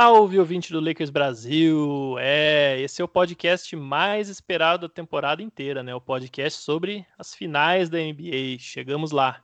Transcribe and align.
Salve, 0.00 0.38
ouvinte 0.38 0.72
do 0.72 0.78
Lakers 0.78 1.10
Brasil! 1.10 2.14
É, 2.20 2.80
esse 2.80 3.02
é 3.02 3.04
o 3.04 3.08
podcast 3.08 3.74
mais 3.74 4.28
esperado 4.28 4.86
da 4.86 4.94
temporada 4.94 5.42
inteira, 5.42 5.82
né? 5.82 5.92
O 5.92 6.00
podcast 6.00 6.62
sobre 6.62 7.04
as 7.18 7.34
finais 7.34 7.90
da 7.90 7.98
NBA. 7.98 8.60
Chegamos 8.60 9.10
lá. 9.10 9.42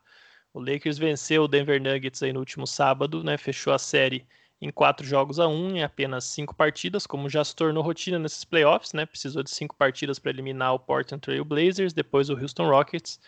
O 0.52 0.60
Lakers 0.60 0.96
venceu 0.96 1.42
o 1.42 1.48
Denver 1.48 1.82
Nuggets 1.82 2.22
aí 2.22 2.32
no 2.32 2.38
último 2.38 2.68
sábado, 2.68 3.24
né? 3.24 3.36
Fechou 3.36 3.72
a 3.72 3.80
série 3.80 4.28
em 4.62 4.70
quatro 4.70 5.04
jogos 5.04 5.40
a 5.40 5.48
um, 5.48 5.74
em 5.74 5.82
apenas 5.82 6.22
cinco 6.22 6.54
partidas, 6.54 7.04
como 7.04 7.28
já 7.28 7.42
se 7.42 7.56
tornou 7.56 7.82
rotina 7.82 8.16
nesses 8.16 8.44
playoffs, 8.44 8.92
né? 8.92 9.04
Precisou 9.04 9.42
de 9.42 9.50
cinco 9.50 9.74
partidas 9.74 10.20
para 10.20 10.30
eliminar 10.30 10.72
o 10.72 10.78
Portland 10.78 11.20
Trail 11.20 11.44
Blazers, 11.44 11.92
depois 11.92 12.30
o 12.30 12.40
Houston 12.40 12.68
Rockets 12.68 13.18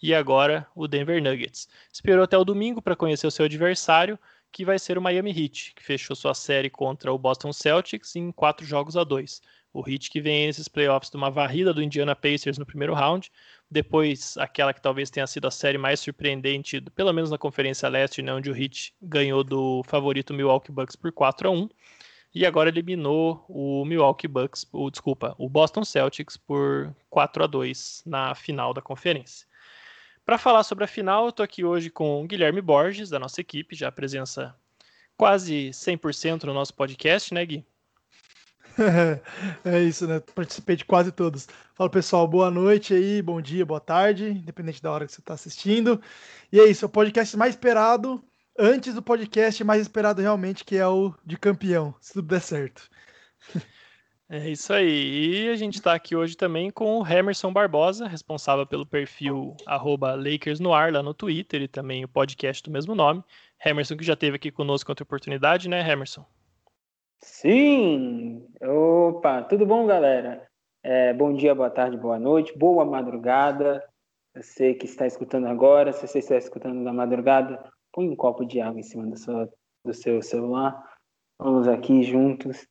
e 0.00 0.14
agora 0.14 0.64
o 0.72 0.86
Denver 0.86 1.20
Nuggets. 1.20 1.68
Esperou 1.92 2.22
até 2.22 2.38
o 2.38 2.44
domingo 2.44 2.80
para 2.80 2.94
conhecer 2.94 3.26
o 3.26 3.30
seu 3.32 3.46
adversário 3.46 4.16
que 4.56 4.64
vai 4.64 4.78
ser 4.78 4.96
o 4.96 5.02
Miami 5.02 5.32
Heat, 5.32 5.74
que 5.76 5.82
fechou 5.82 6.16
sua 6.16 6.32
série 6.32 6.70
contra 6.70 7.12
o 7.12 7.18
Boston 7.18 7.52
Celtics 7.52 8.16
em 8.16 8.32
quatro 8.32 8.64
jogos 8.64 8.96
a 8.96 9.04
dois. 9.04 9.42
O 9.70 9.86
Heat 9.86 10.10
que 10.10 10.18
vem 10.18 10.46
nesses 10.46 10.66
playoffs 10.66 11.10
de 11.10 11.16
uma 11.18 11.30
varrida 11.30 11.74
do 11.74 11.82
Indiana 11.82 12.16
Pacers 12.16 12.56
no 12.56 12.64
primeiro 12.64 12.94
round, 12.94 13.30
depois 13.70 14.34
aquela 14.38 14.72
que 14.72 14.80
talvez 14.80 15.10
tenha 15.10 15.26
sido 15.26 15.46
a 15.46 15.50
série 15.50 15.76
mais 15.76 16.00
surpreendente, 16.00 16.80
pelo 16.94 17.12
menos 17.12 17.30
na 17.30 17.36
Conferência 17.36 17.86
Leste, 17.86 18.22
né, 18.22 18.32
onde 18.32 18.50
o 18.50 18.56
Heat 18.56 18.94
ganhou 19.02 19.44
do 19.44 19.82
favorito 19.82 20.32
Milwaukee 20.32 20.72
Bucks 20.72 20.96
por 20.96 21.12
4 21.12 21.48
a 21.48 21.52
1 21.52 21.68
e 22.34 22.46
agora 22.46 22.70
eliminou 22.70 23.44
o 23.50 23.84
Milwaukee 23.84 24.26
Bucks, 24.26 24.66
o, 24.72 24.90
desculpa, 24.90 25.34
o 25.36 25.50
Boston 25.50 25.84
Celtics 25.84 26.38
por 26.38 26.96
4 27.10 27.44
a 27.44 27.46
2 27.46 28.04
na 28.06 28.34
final 28.34 28.72
da 28.72 28.80
conferência. 28.80 29.45
Para 30.26 30.38
falar 30.38 30.64
sobre 30.64 30.82
a 30.82 30.88
final, 30.88 31.26
eu 31.26 31.28
estou 31.28 31.44
aqui 31.44 31.64
hoje 31.64 31.88
com 31.88 32.20
o 32.20 32.26
Guilherme 32.26 32.60
Borges, 32.60 33.08
da 33.08 33.16
nossa 33.16 33.40
equipe, 33.40 33.76
já 33.76 33.92
presença 33.92 34.52
quase 35.16 35.70
100% 35.70 36.42
no 36.42 36.52
nosso 36.52 36.74
podcast, 36.74 37.32
né, 37.32 37.46
Gui? 37.46 37.64
é 39.64 39.82
isso, 39.84 40.04
né? 40.08 40.18
Participei 40.34 40.74
de 40.74 40.84
quase 40.84 41.12
todos. 41.12 41.46
Fala 41.76 41.88
pessoal, 41.88 42.26
boa 42.26 42.50
noite 42.50 42.92
aí, 42.92 43.22
bom 43.22 43.40
dia, 43.40 43.64
boa 43.64 43.78
tarde, 43.78 44.30
independente 44.30 44.82
da 44.82 44.90
hora 44.90 45.06
que 45.06 45.12
você 45.12 45.20
está 45.20 45.34
assistindo. 45.34 46.02
E 46.50 46.58
é 46.58 46.64
isso, 46.64 46.84
é 46.84 46.86
o 46.86 46.90
podcast 46.90 47.36
mais 47.36 47.54
esperado, 47.54 48.20
antes 48.58 48.94
do 48.94 49.02
podcast 49.02 49.62
mais 49.62 49.80
esperado 49.80 50.20
realmente, 50.20 50.64
que 50.64 50.76
é 50.76 50.88
o 50.88 51.14
de 51.24 51.38
campeão, 51.38 51.94
se 52.00 52.14
tudo 52.14 52.26
der 52.26 52.40
certo. 52.40 52.90
É 54.28 54.50
isso 54.50 54.72
aí. 54.72 55.44
E 55.44 55.48
a 55.50 55.54
gente 55.54 55.74
está 55.74 55.94
aqui 55.94 56.16
hoje 56.16 56.36
também 56.36 56.68
com 56.68 56.98
o 56.98 57.06
Emerson 57.06 57.52
Barbosa, 57.52 58.08
responsável 58.08 58.66
pelo 58.66 58.84
perfil 58.84 59.56
LakersNoir 59.64 60.92
lá 60.92 61.00
no 61.00 61.14
Twitter 61.14 61.62
e 61.62 61.68
também 61.68 62.04
o 62.04 62.08
podcast 62.08 62.60
do 62.64 62.72
mesmo 62.72 62.92
nome. 62.92 63.22
Emerson 63.64 63.96
que 63.96 64.04
já 64.04 64.14
esteve 64.14 64.34
aqui 64.34 64.50
conosco 64.50 64.90
outra 64.90 65.04
oportunidade, 65.04 65.68
né, 65.68 65.88
Emerson? 65.88 66.24
Sim! 67.20 68.44
Opa, 68.60 69.42
tudo 69.42 69.64
bom, 69.64 69.86
galera? 69.86 70.48
É, 70.82 71.12
bom 71.12 71.32
dia, 71.32 71.54
boa 71.54 71.70
tarde, 71.70 71.96
boa 71.96 72.18
noite, 72.18 72.56
boa 72.58 72.84
madrugada. 72.84 73.82
Você 74.34 74.74
que 74.74 74.86
está 74.86 75.06
escutando 75.06 75.46
agora, 75.46 75.92
se 75.92 76.06
você 76.06 76.18
está 76.18 76.36
escutando 76.36 76.80
na 76.80 76.92
madrugada, 76.92 77.64
põe 77.92 78.08
um 78.08 78.16
copo 78.16 78.44
de 78.44 78.60
água 78.60 78.80
em 78.80 78.82
cima 78.82 79.06
do 79.06 79.16
seu, 79.16 79.48
do 79.84 79.94
seu 79.94 80.20
celular. 80.20 80.76
Vamos 81.38 81.68
aqui 81.68 82.02
juntos. 82.02 82.66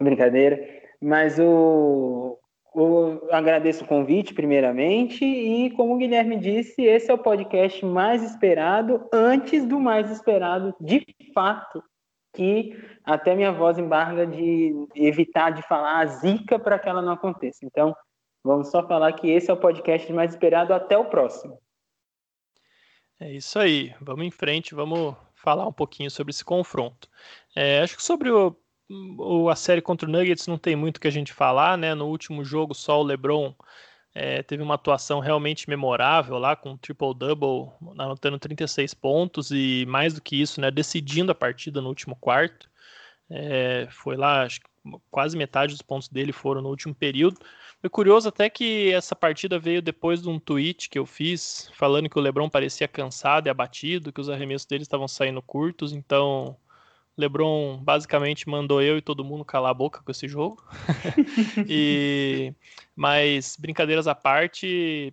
Brincadeira. 0.00 0.81
Mas 1.02 1.36
o, 1.40 2.38
o, 2.72 3.18
agradeço 3.32 3.82
o 3.82 3.88
convite, 3.88 4.32
primeiramente, 4.32 5.24
e 5.24 5.70
como 5.72 5.94
o 5.94 5.98
Guilherme 5.98 6.38
disse, 6.38 6.80
esse 6.82 7.10
é 7.10 7.14
o 7.14 7.18
podcast 7.18 7.84
mais 7.84 8.22
esperado, 8.22 9.08
antes 9.12 9.66
do 9.66 9.80
mais 9.80 10.08
esperado, 10.12 10.72
de 10.80 11.04
fato, 11.34 11.82
que 12.32 12.72
até 13.04 13.34
minha 13.34 13.50
voz 13.50 13.78
embarga 13.78 14.24
de 14.24 14.72
evitar 14.94 15.50
de 15.50 15.62
falar 15.62 15.98
a 15.98 16.06
zica 16.06 16.56
para 16.56 16.78
que 16.78 16.88
ela 16.88 17.02
não 17.02 17.14
aconteça. 17.14 17.66
Então, 17.66 17.94
vamos 18.44 18.70
só 18.70 18.86
falar 18.86 19.12
que 19.14 19.28
esse 19.28 19.50
é 19.50 19.54
o 19.54 19.60
podcast 19.60 20.10
mais 20.12 20.30
esperado 20.30 20.72
até 20.72 20.96
o 20.96 21.06
próximo. 21.06 21.58
É 23.18 23.32
isso 23.32 23.58
aí, 23.58 23.92
vamos 24.00 24.24
em 24.24 24.30
frente, 24.30 24.72
vamos 24.72 25.16
falar 25.34 25.66
um 25.66 25.72
pouquinho 25.72 26.10
sobre 26.10 26.30
esse 26.30 26.44
confronto. 26.44 27.08
É, 27.56 27.80
acho 27.80 27.96
que 27.96 28.02
sobre 28.02 28.30
o 28.30 28.56
a 29.50 29.56
série 29.56 29.80
contra 29.80 30.08
o 30.08 30.12
Nuggets 30.12 30.46
não 30.46 30.58
tem 30.58 30.76
muito 30.76 31.00
que 31.00 31.08
a 31.08 31.12
gente 31.12 31.32
falar, 31.32 31.78
né? 31.78 31.94
No 31.94 32.06
último 32.06 32.44
jogo, 32.44 32.74
só 32.74 33.00
o 33.00 33.04
LeBron 33.04 33.54
é, 34.14 34.42
teve 34.42 34.62
uma 34.62 34.74
atuação 34.74 35.20
realmente 35.20 35.68
memorável 35.68 36.38
lá, 36.38 36.54
com 36.54 36.70
um 36.70 36.76
triple-double, 36.76 37.72
anotando 37.98 38.38
36 38.38 38.92
pontos 38.94 39.50
e 39.50 39.86
mais 39.88 40.14
do 40.14 40.20
que 40.20 40.40
isso, 40.40 40.60
né? 40.60 40.70
Decidindo 40.70 41.32
a 41.32 41.34
partida 41.34 41.80
no 41.80 41.88
último 41.88 42.16
quarto. 42.16 42.70
É, 43.30 43.88
foi 43.90 44.16
lá, 44.16 44.42
acho 44.42 44.60
que 44.60 44.66
quase 45.10 45.36
metade 45.36 45.72
dos 45.72 45.82
pontos 45.82 46.08
dele 46.08 46.32
foram 46.32 46.60
no 46.60 46.68
último 46.68 46.94
período. 46.94 47.38
Foi 47.80 47.88
curioso 47.88 48.28
até 48.28 48.50
que 48.50 48.92
essa 48.92 49.16
partida 49.16 49.58
veio 49.58 49.80
depois 49.80 50.22
de 50.22 50.28
um 50.28 50.38
tweet 50.38 50.88
que 50.88 50.98
eu 50.98 51.06
fiz 51.06 51.70
falando 51.74 52.08
que 52.08 52.18
o 52.18 52.22
LeBron 52.22 52.48
parecia 52.48 52.86
cansado 52.86 53.46
e 53.46 53.50
abatido, 53.50 54.12
que 54.12 54.20
os 54.20 54.28
arremessos 54.28 54.66
dele 54.66 54.82
estavam 54.82 55.08
saindo 55.08 55.40
curtos, 55.40 55.92
então 55.92 56.56
LeBron 57.16 57.78
basicamente 57.78 58.48
mandou 58.48 58.80
eu 58.82 58.96
e 58.96 59.02
todo 59.02 59.24
mundo 59.24 59.44
calar 59.44 59.70
a 59.70 59.74
boca 59.74 60.02
com 60.02 60.10
esse 60.10 60.26
jogo. 60.26 60.62
e 61.68 62.54
mas 62.96 63.56
brincadeiras 63.58 64.06
à 64.06 64.14
parte, 64.14 65.12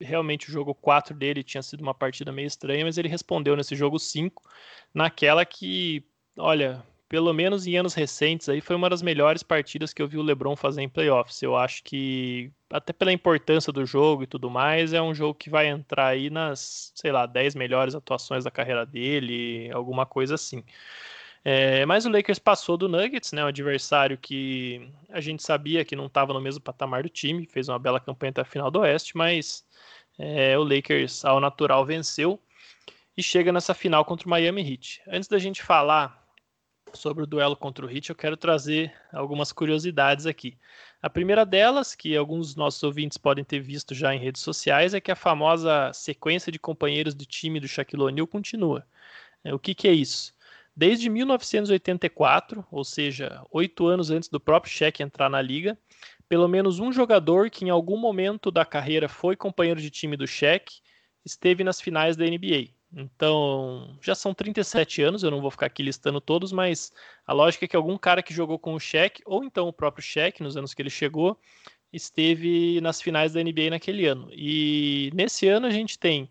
realmente 0.00 0.48
o 0.48 0.52
jogo 0.52 0.74
4 0.74 1.14
dele 1.14 1.42
tinha 1.42 1.62
sido 1.62 1.80
uma 1.80 1.94
partida 1.94 2.32
meio 2.32 2.46
estranha, 2.46 2.84
mas 2.84 2.98
ele 2.98 3.08
respondeu 3.08 3.56
nesse 3.56 3.74
jogo 3.74 3.98
5, 3.98 4.42
naquela 4.94 5.44
que, 5.44 6.04
olha, 6.36 6.82
pelo 7.08 7.32
menos 7.32 7.66
em 7.66 7.76
anos 7.76 7.92
recentes 7.92 8.48
aí 8.48 8.60
foi 8.60 8.74
uma 8.74 8.88
das 8.88 9.02
melhores 9.02 9.42
partidas 9.42 9.92
que 9.92 10.00
eu 10.00 10.08
vi 10.08 10.16
o 10.16 10.22
LeBron 10.22 10.56
fazer 10.56 10.80
em 10.80 10.88
playoffs. 10.88 11.42
Eu 11.42 11.56
acho 11.56 11.82
que 11.84 12.50
até 12.70 12.92
pela 12.92 13.12
importância 13.12 13.70
do 13.70 13.84
jogo 13.84 14.22
e 14.22 14.26
tudo 14.26 14.48
mais, 14.48 14.94
é 14.94 15.02
um 15.02 15.14
jogo 15.14 15.34
que 15.34 15.50
vai 15.50 15.66
entrar 15.66 16.06
aí 16.06 16.30
nas, 16.30 16.90
sei 16.94 17.12
lá, 17.12 17.26
10 17.26 17.54
melhores 17.54 17.94
atuações 17.94 18.44
da 18.44 18.50
carreira 18.50 18.86
dele, 18.86 19.70
alguma 19.72 20.06
coisa 20.06 20.36
assim. 20.36 20.64
É, 21.44 21.84
mas 21.86 22.06
o 22.06 22.10
Lakers 22.10 22.38
passou 22.38 22.76
do 22.76 22.88
Nuggets, 22.88 23.32
né, 23.32 23.44
um 23.44 23.48
adversário 23.48 24.16
que 24.16 24.88
a 25.10 25.20
gente 25.20 25.42
sabia 25.42 25.84
que 25.84 25.96
não 25.96 26.06
estava 26.06 26.32
no 26.32 26.40
mesmo 26.40 26.60
patamar 26.60 27.02
do 27.02 27.08
time, 27.08 27.46
fez 27.46 27.68
uma 27.68 27.80
bela 27.80 27.98
campanha 27.98 28.30
até 28.30 28.42
a 28.42 28.44
final 28.44 28.70
do 28.70 28.80
Oeste, 28.80 29.16
mas 29.16 29.64
é, 30.18 30.56
o 30.56 30.62
Lakers, 30.62 31.24
ao 31.24 31.40
natural, 31.40 31.84
venceu 31.84 32.40
e 33.16 33.22
chega 33.22 33.52
nessa 33.52 33.74
final 33.74 34.04
contra 34.04 34.26
o 34.26 34.30
Miami 34.30 34.62
Heat. 34.62 35.02
Antes 35.08 35.28
da 35.28 35.38
gente 35.38 35.62
falar 35.62 36.22
sobre 36.94 37.24
o 37.24 37.26
duelo 37.26 37.56
contra 37.56 37.84
o 37.84 37.90
Heat, 37.90 38.10
eu 38.10 38.16
quero 38.16 38.36
trazer 38.36 38.92
algumas 39.12 39.50
curiosidades 39.50 40.26
aqui. 40.26 40.56
A 41.02 41.10
primeira 41.10 41.44
delas, 41.44 41.94
que 41.94 42.16
alguns 42.16 42.48
dos 42.48 42.56
nossos 42.56 42.82
ouvintes 42.82 43.18
podem 43.18 43.42
ter 43.44 43.60
visto 43.60 43.94
já 43.94 44.14
em 44.14 44.18
redes 44.18 44.42
sociais, 44.42 44.94
é 44.94 45.00
que 45.00 45.10
a 45.10 45.16
famosa 45.16 45.90
sequência 45.92 46.52
de 46.52 46.58
companheiros 46.58 47.14
de 47.14 47.26
time 47.26 47.58
do 47.58 47.66
Shaquille 47.66 48.02
O'Neal 48.02 48.26
continua. 48.26 48.86
É, 49.42 49.52
o 49.52 49.58
que, 49.58 49.74
que 49.74 49.88
é 49.88 49.92
isso? 49.92 50.32
Desde 50.74 51.10
1984, 51.10 52.66
ou 52.70 52.82
seja, 52.84 53.44
oito 53.50 53.86
anos 53.86 54.10
antes 54.10 54.28
do 54.28 54.40
próprio 54.40 54.72
Shaq 54.72 55.02
entrar 55.02 55.28
na 55.28 55.42
liga, 55.42 55.78
pelo 56.28 56.48
menos 56.48 56.80
um 56.80 56.90
jogador 56.90 57.50
que 57.50 57.64
em 57.64 57.70
algum 57.70 57.98
momento 57.98 58.50
da 58.50 58.64
carreira 58.64 59.08
foi 59.08 59.36
companheiro 59.36 59.80
de 59.80 59.90
time 59.90 60.16
do 60.16 60.26
Shaq 60.26 60.80
esteve 61.24 61.62
nas 61.62 61.80
finais 61.80 62.16
da 62.16 62.24
NBA. 62.24 62.70
Então, 62.94 63.96
já 64.02 64.14
são 64.14 64.34
37 64.34 65.02
anos, 65.02 65.22
eu 65.22 65.30
não 65.30 65.40
vou 65.40 65.50
ficar 65.50 65.66
aqui 65.66 65.82
listando 65.82 66.20
todos, 66.20 66.52
mas 66.52 66.92
a 67.26 67.32
lógica 67.32 67.64
é 67.64 67.68
que 67.68 67.76
algum 67.76 67.96
cara 67.96 68.22
que 68.22 68.34
jogou 68.34 68.58
com 68.58 68.74
o 68.74 68.80
Shaq, 68.80 69.22
ou 69.24 69.44
então 69.44 69.68
o 69.68 69.72
próprio 69.72 70.04
Shaq, 70.04 70.42
nos 70.42 70.56
anos 70.56 70.74
que 70.74 70.82
ele 70.82 70.90
chegou, 70.90 71.38
esteve 71.92 72.80
nas 72.80 73.00
finais 73.00 73.32
da 73.32 73.42
NBA 73.42 73.70
naquele 73.70 74.06
ano. 74.06 74.28
E 74.32 75.10
nesse 75.14 75.48
ano 75.48 75.66
a 75.66 75.70
gente 75.70 75.98
tem, 75.98 76.30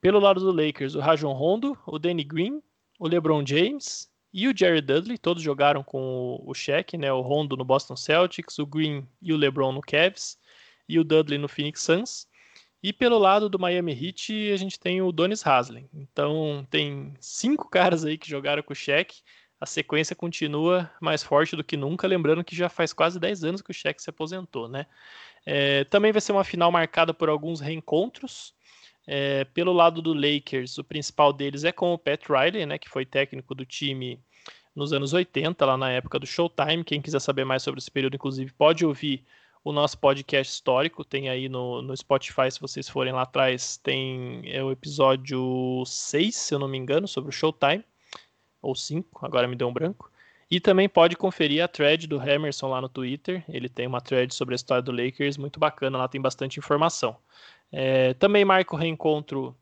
pelo 0.00 0.18
lado 0.18 0.40
do 0.40 0.52
Lakers, 0.52 0.94
o 0.94 1.00
Rajon 1.00 1.32
Rondo, 1.32 1.78
o 1.86 1.98
Danny 1.98 2.24
Green, 2.24 2.62
o 2.98 3.08
LeBron 3.08 3.44
James 3.46 4.10
e 4.32 4.48
o 4.48 4.56
Jerry 4.56 4.80
Dudley, 4.80 5.16
todos 5.16 5.42
jogaram 5.42 5.82
com 5.82 6.42
o 6.44 6.52
Shaq, 6.52 6.98
né? 6.98 7.12
O 7.12 7.20
Rondo 7.20 7.56
no 7.56 7.64
Boston 7.64 7.96
Celtics, 7.96 8.58
o 8.58 8.66
Green 8.66 9.06
e 9.22 9.32
o 9.32 9.36
LeBron 9.36 9.72
no 9.72 9.80
Cavs 9.80 10.38
e 10.88 10.98
o 10.98 11.04
Dudley 11.04 11.38
no 11.38 11.48
Phoenix 11.48 11.82
Suns. 11.82 12.28
E 12.82 12.92
pelo 12.92 13.18
lado 13.18 13.48
do 13.48 13.58
Miami 13.58 13.92
Heat, 13.92 14.52
a 14.52 14.56
gente 14.56 14.78
tem 14.78 15.00
o 15.00 15.10
Donis 15.10 15.46
Haslem. 15.46 15.88
Então, 15.92 16.66
tem 16.70 17.14
cinco 17.18 17.68
caras 17.70 18.04
aí 18.04 18.18
que 18.18 18.28
jogaram 18.28 18.62
com 18.62 18.72
o 18.72 18.76
Shaq. 18.76 19.22
A 19.58 19.64
sequência 19.64 20.14
continua 20.14 20.90
mais 21.00 21.22
forte 21.22 21.56
do 21.56 21.64
que 21.64 21.76
nunca, 21.76 22.06
lembrando 22.06 22.44
que 22.44 22.54
já 22.54 22.68
faz 22.68 22.92
quase 22.92 23.18
10 23.18 23.42
anos 23.42 23.62
que 23.62 23.70
o 23.70 23.74
Shaq 23.74 24.02
se 24.02 24.10
aposentou, 24.10 24.68
né? 24.68 24.86
É, 25.46 25.84
também 25.84 26.12
vai 26.12 26.20
ser 26.20 26.32
uma 26.32 26.44
final 26.44 26.70
marcada 26.70 27.14
por 27.14 27.28
alguns 27.28 27.60
reencontros. 27.60 28.54
É, 29.06 29.44
pelo 29.44 29.72
lado 29.72 30.02
do 30.02 30.12
Lakers, 30.12 30.78
o 30.78 30.84
principal 30.84 31.32
deles 31.32 31.62
é 31.64 31.70
com 31.70 31.92
o 31.94 31.98
Pat 31.98 32.24
Riley, 32.28 32.66
né, 32.66 32.76
que 32.76 32.88
foi 32.88 33.06
técnico 33.06 33.54
do 33.54 33.64
time 33.64 34.18
nos 34.74 34.92
anos 34.92 35.12
80, 35.12 35.64
lá 35.64 35.76
na 35.76 35.90
época 35.90 36.18
do 36.18 36.26
Showtime. 36.26 36.84
Quem 36.84 37.00
quiser 37.00 37.20
saber 37.20 37.44
mais 37.44 37.62
sobre 37.62 37.78
esse 37.78 37.90
período, 37.90 38.16
inclusive, 38.16 38.52
pode 38.52 38.84
ouvir 38.84 39.24
o 39.64 39.72
nosso 39.72 39.98
podcast 39.98 40.52
histórico. 40.52 41.04
Tem 41.04 41.28
aí 41.28 41.48
no, 41.48 41.82
no 41.82 41.96
Spotify, 41.96 42.50
se 42.50 42.60
vocês 42.60 42.88
forem 42.88 43.12
lá 43.12 43.22
atrás, 43.22 43.76
tem 43.78 44.42
é 44.44 44.62
o 44.62 44.70
episódio 44.70 45.82
6, 45.86 46.34
se 46.34 46.54
eu 46.54 46.58
não 46.58 46.68
me 46.68 46.76
engano, 46.76 47.08
sobre 47.08 47.30
o 47.30 47.32
Showtime. 47.32 47.84
Ou 48.60 48.74
5, 48.74 49.24
agora 49.24 49.48
me 49.48 49.56
deu 49.56 49.68
um 49.68 49.72
branco. 49.72 50.10
E 50.48 50.60
também 50.60 50.88
pode 50.88 51.16
conferir 51.16 51.64
a 51.64 51.68
thread 51.68 52.06
do 52.06 52.22
Emerson 52.22 52.68
lá 52.68 52.80
no 52.80 52.88
Twitter. 52.88 53.44
Ele 53.48 53.68
tem 53.68 53.86
uma 53.86 54.00
thread 54.00 54.32
sobre 54.32 54.54
a 54.54 54.56
história 54.56 54.82
do 54.82 54.92
Lakers 54.92 55.36
muito 55.36 55.58
bacana, 55.58 55.98
lá 55.98 56.06
tem 56.06 56.20
bastante 56.20 56.58
informação. 56.58 57.16
É, 57.72 58.14
também 58.14 58.44
marca 58.44 58.74
o 58.74 58.78
reencontro 58.78 59.56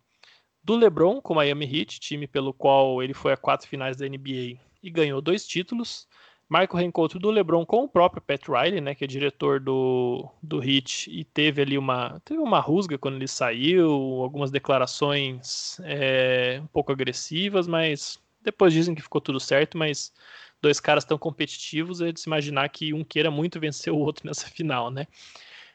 do 0.63 0.77
LeBron 0.77 1.21
com 1.21 1.35
o 1.35 1.37
Miami 1.37 1.65
Heat, 1.65 2.01
time 2.01 2.27
pelo 2.27 2.53
qual 2.53 3.03
ele 3.03 3.15
foi 3.15 3.33
a 3.33 3.37
quatro 3.37 3.69
finais 3.69 3.97
da 3.97 4.09
NBA 4.09 4.59
e 4.83 4.91
ganhou 4.91 5.21
dois 5.21 5.47
títulos. 5.47 6.09
Marca 6.49 6.75
o 6.75 6.79
reencontro 6.79 7.19
do 7.19 7.31
LeBron 7.31 7.65
com 7.65 7.85
o 7.85 7.89
próprio 7.89 8.23
Pat 8.23 8.47
Riley, 8.49 8.81
né, 8.81 8.95
que 8.95 9.05
é 9.05 9.07
diretor 9.07 9.59
do, 9.59 10.29
do 10.43 10.63
Heat 10.63 11.11
e 11.11 11.25
teve 11.25 11.63
ali 11.63 11.79
uma 11.79 12.21
teve 12.25 12.41
uma 12.41 12.61
rusga 12.61 12.99
quando 12.99 13.17
ele 13.17 13.27
saiu, 13.27 13.91
algumas 14.23 14.51
declarações 14.51 15.81
é, 15.85 16.61
um 16.63 16.67
pouco 16.67 16.93
agressivas, 16.93 17.67
mas 17.67 18.19
depois 18.43 18.75
dizem 18.75 18.95
que 18.95 19.03
ficou 19.03 19.23
tudo 19.23 19.41
certo, 19.41 19.79
mas 19.79 20.13
dois 20.61 20.79
caras 20.81 21.05
tão 21.05 21.19
competitivos, 21.19 22.01
é 22.01 22.13
de 22.13 22.21
se 22.21 22.29
imaginar 22.29 22.69
que 22.69 22.93
um 22.93 23.03
queira 23.03 23.31
muito 23.31 23.59
vencer 23.59 23.93
o 23.93 23.99
outro 23.99 24.25
nessa 24.29 24.47
final, 24.47 24.91
né? 24.91 25.07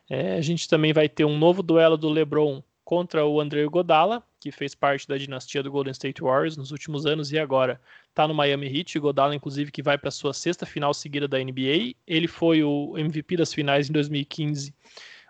É, 0.09 0.33
a 0.33 0.41
gente 0.41 0.67
também 0.67 0.91
vai 0.91 1.07
ter 1.07 1.23
um 1.23 1.37
novo 1.37 1.61
duelo 1.61 1.95
do 1.95 2.09
LeBron 2.09 2.63
contra 2.83 3.23
o 3.23 3.39
André 3.39 3.63
Godala, 3.67 4.23
que 4.39 4.51
fez 4.51 4.73
parte 4.73 5.07
da 5.07 5.15
dinastia 5.15 5.61
do 5.61 5.69
Golden 5.69 5.91
State 5.91 6.23
Warriors 6.23 6.57
nos 6.57 6.71
últimos 6.71 7.05
anos 7.05 7.31
e 7.31 7.37
agora 7.37 7.79
está 8.09 8.27
no 8.27 8.33
Miami 8.33 8.65
Heat. 8.65 8.97
Godala, 8.97 9.35
inclusive, 9.35 9.71
que 9.71 9.83
vai 9.83 9.95
para 9.95 10.09
sua 10.09 10.33
sexta 10.33 10.65
final 10.65 10.91
seguida 10.93 11.27
da 11.27 11.37
NBA. 11.37 11.93
Ele 12.07 12.27
foi 12.27 12.63
o 12.63 12.97
MVP 12.97 13.37
das 13.37 13.53
finais 13.53 13.87
em 13.87 13.93
2015, 13.93 14.73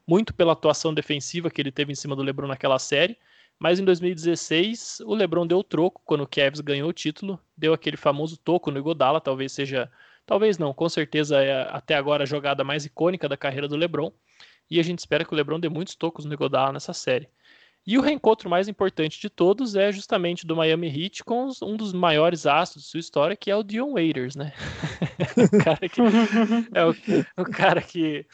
muito 0.08 0.34
pela 0.34 0.54
atuação 0.54 0.94
defensiva 0.94 1.52
que 1.52 1.62
ele 1.62 1.72
teve 1.72 1.92
em 1.92 1.96
cima 1.96 2.16
do 2.16 2.24
LeBron 2.24 2.48
naquela 2.48 2.80
série. 2.80 3.18
Mas 3.60 3.78
em 3.78 3.84
2016, 3.84 5.02
o 5.06 5.14
LeBron 5.14 5.46
deu 5.46 5.58
o 5.58 5.64
troco 5.64 6.02
quando 6.06 6.22
o 6.22 6.28
Cavs 6.28 6.62
ganhou 6.62 6.88
o 6.88 6.94
título, 6.94 7.38
deu 7.58 7.74
aquele 7.74 7.98
famoso 7.98 8.38
toco 8.38 8.72
no 8.72 8.80
Iguodala, 8.80 9.20
talvez 9.20 9.52
seja, 9.52 9.92
talvez 10.26 10.58
não, 10.58 10.74
com 10.74 10.88
certeza 10.88 11.44
é 11.44 11.68
até 11.70 11.96
agora 11.96 12.24
a 12.24 12.26
jogada 12.26 12.64
mais 12.64 12.86
icônica 12.86 13.28
da 13.28 13.36
carreira 13.36 13.68
do 13.68 13.76
LeBron. 13.76 14.14
E 14.70 14.80
a 14.80 14.84
gente 14.84 15.00
espera 15.00 15.26
que 15.26 15.34
o 15.34 15.36
LeBron 15.36 15.60
dê 15.60 15.70
muitos 15.70 15.96
tocos 15.96 16.26
no 16.26 16.34
Iguodala 16.34 16.74
nessa 16.74 16.94
série. 16.94 17.28
E 17.88 17.98
o 17.98 18.02
reencontro 18.02 18.50
mais 18.50 18.68
importante 18.68 19.20
de 19.20 19.30
todos 19.30 19.76
é 19.76 19.92
justamente 19.92 20.46
do 20.46 20.56
Miami 20.56 20.88
Heat 20.88 21.24
com 21.24 21.50
um 21.64 21.76
dos 21.76 21.92
maiores 21.92 22.46
astros 22.46 22.84
de 22.84 22.90
sua 22.90 23.00
história, 23.00 23.36
que 23.36 23.50
é 23.50 23.56
o 23.56 23.64
Dion 23.64 23.94
Waiters, 23.94 24.36
né? 24.36 24.54
o 25.38 25.64
cara 25.64 25.90
que, 25.90 26.02
é 26.74 26.86
o, 26.86 27.42
o 27.42 27.46
cara 27.52 27.82
que 27.82 28.26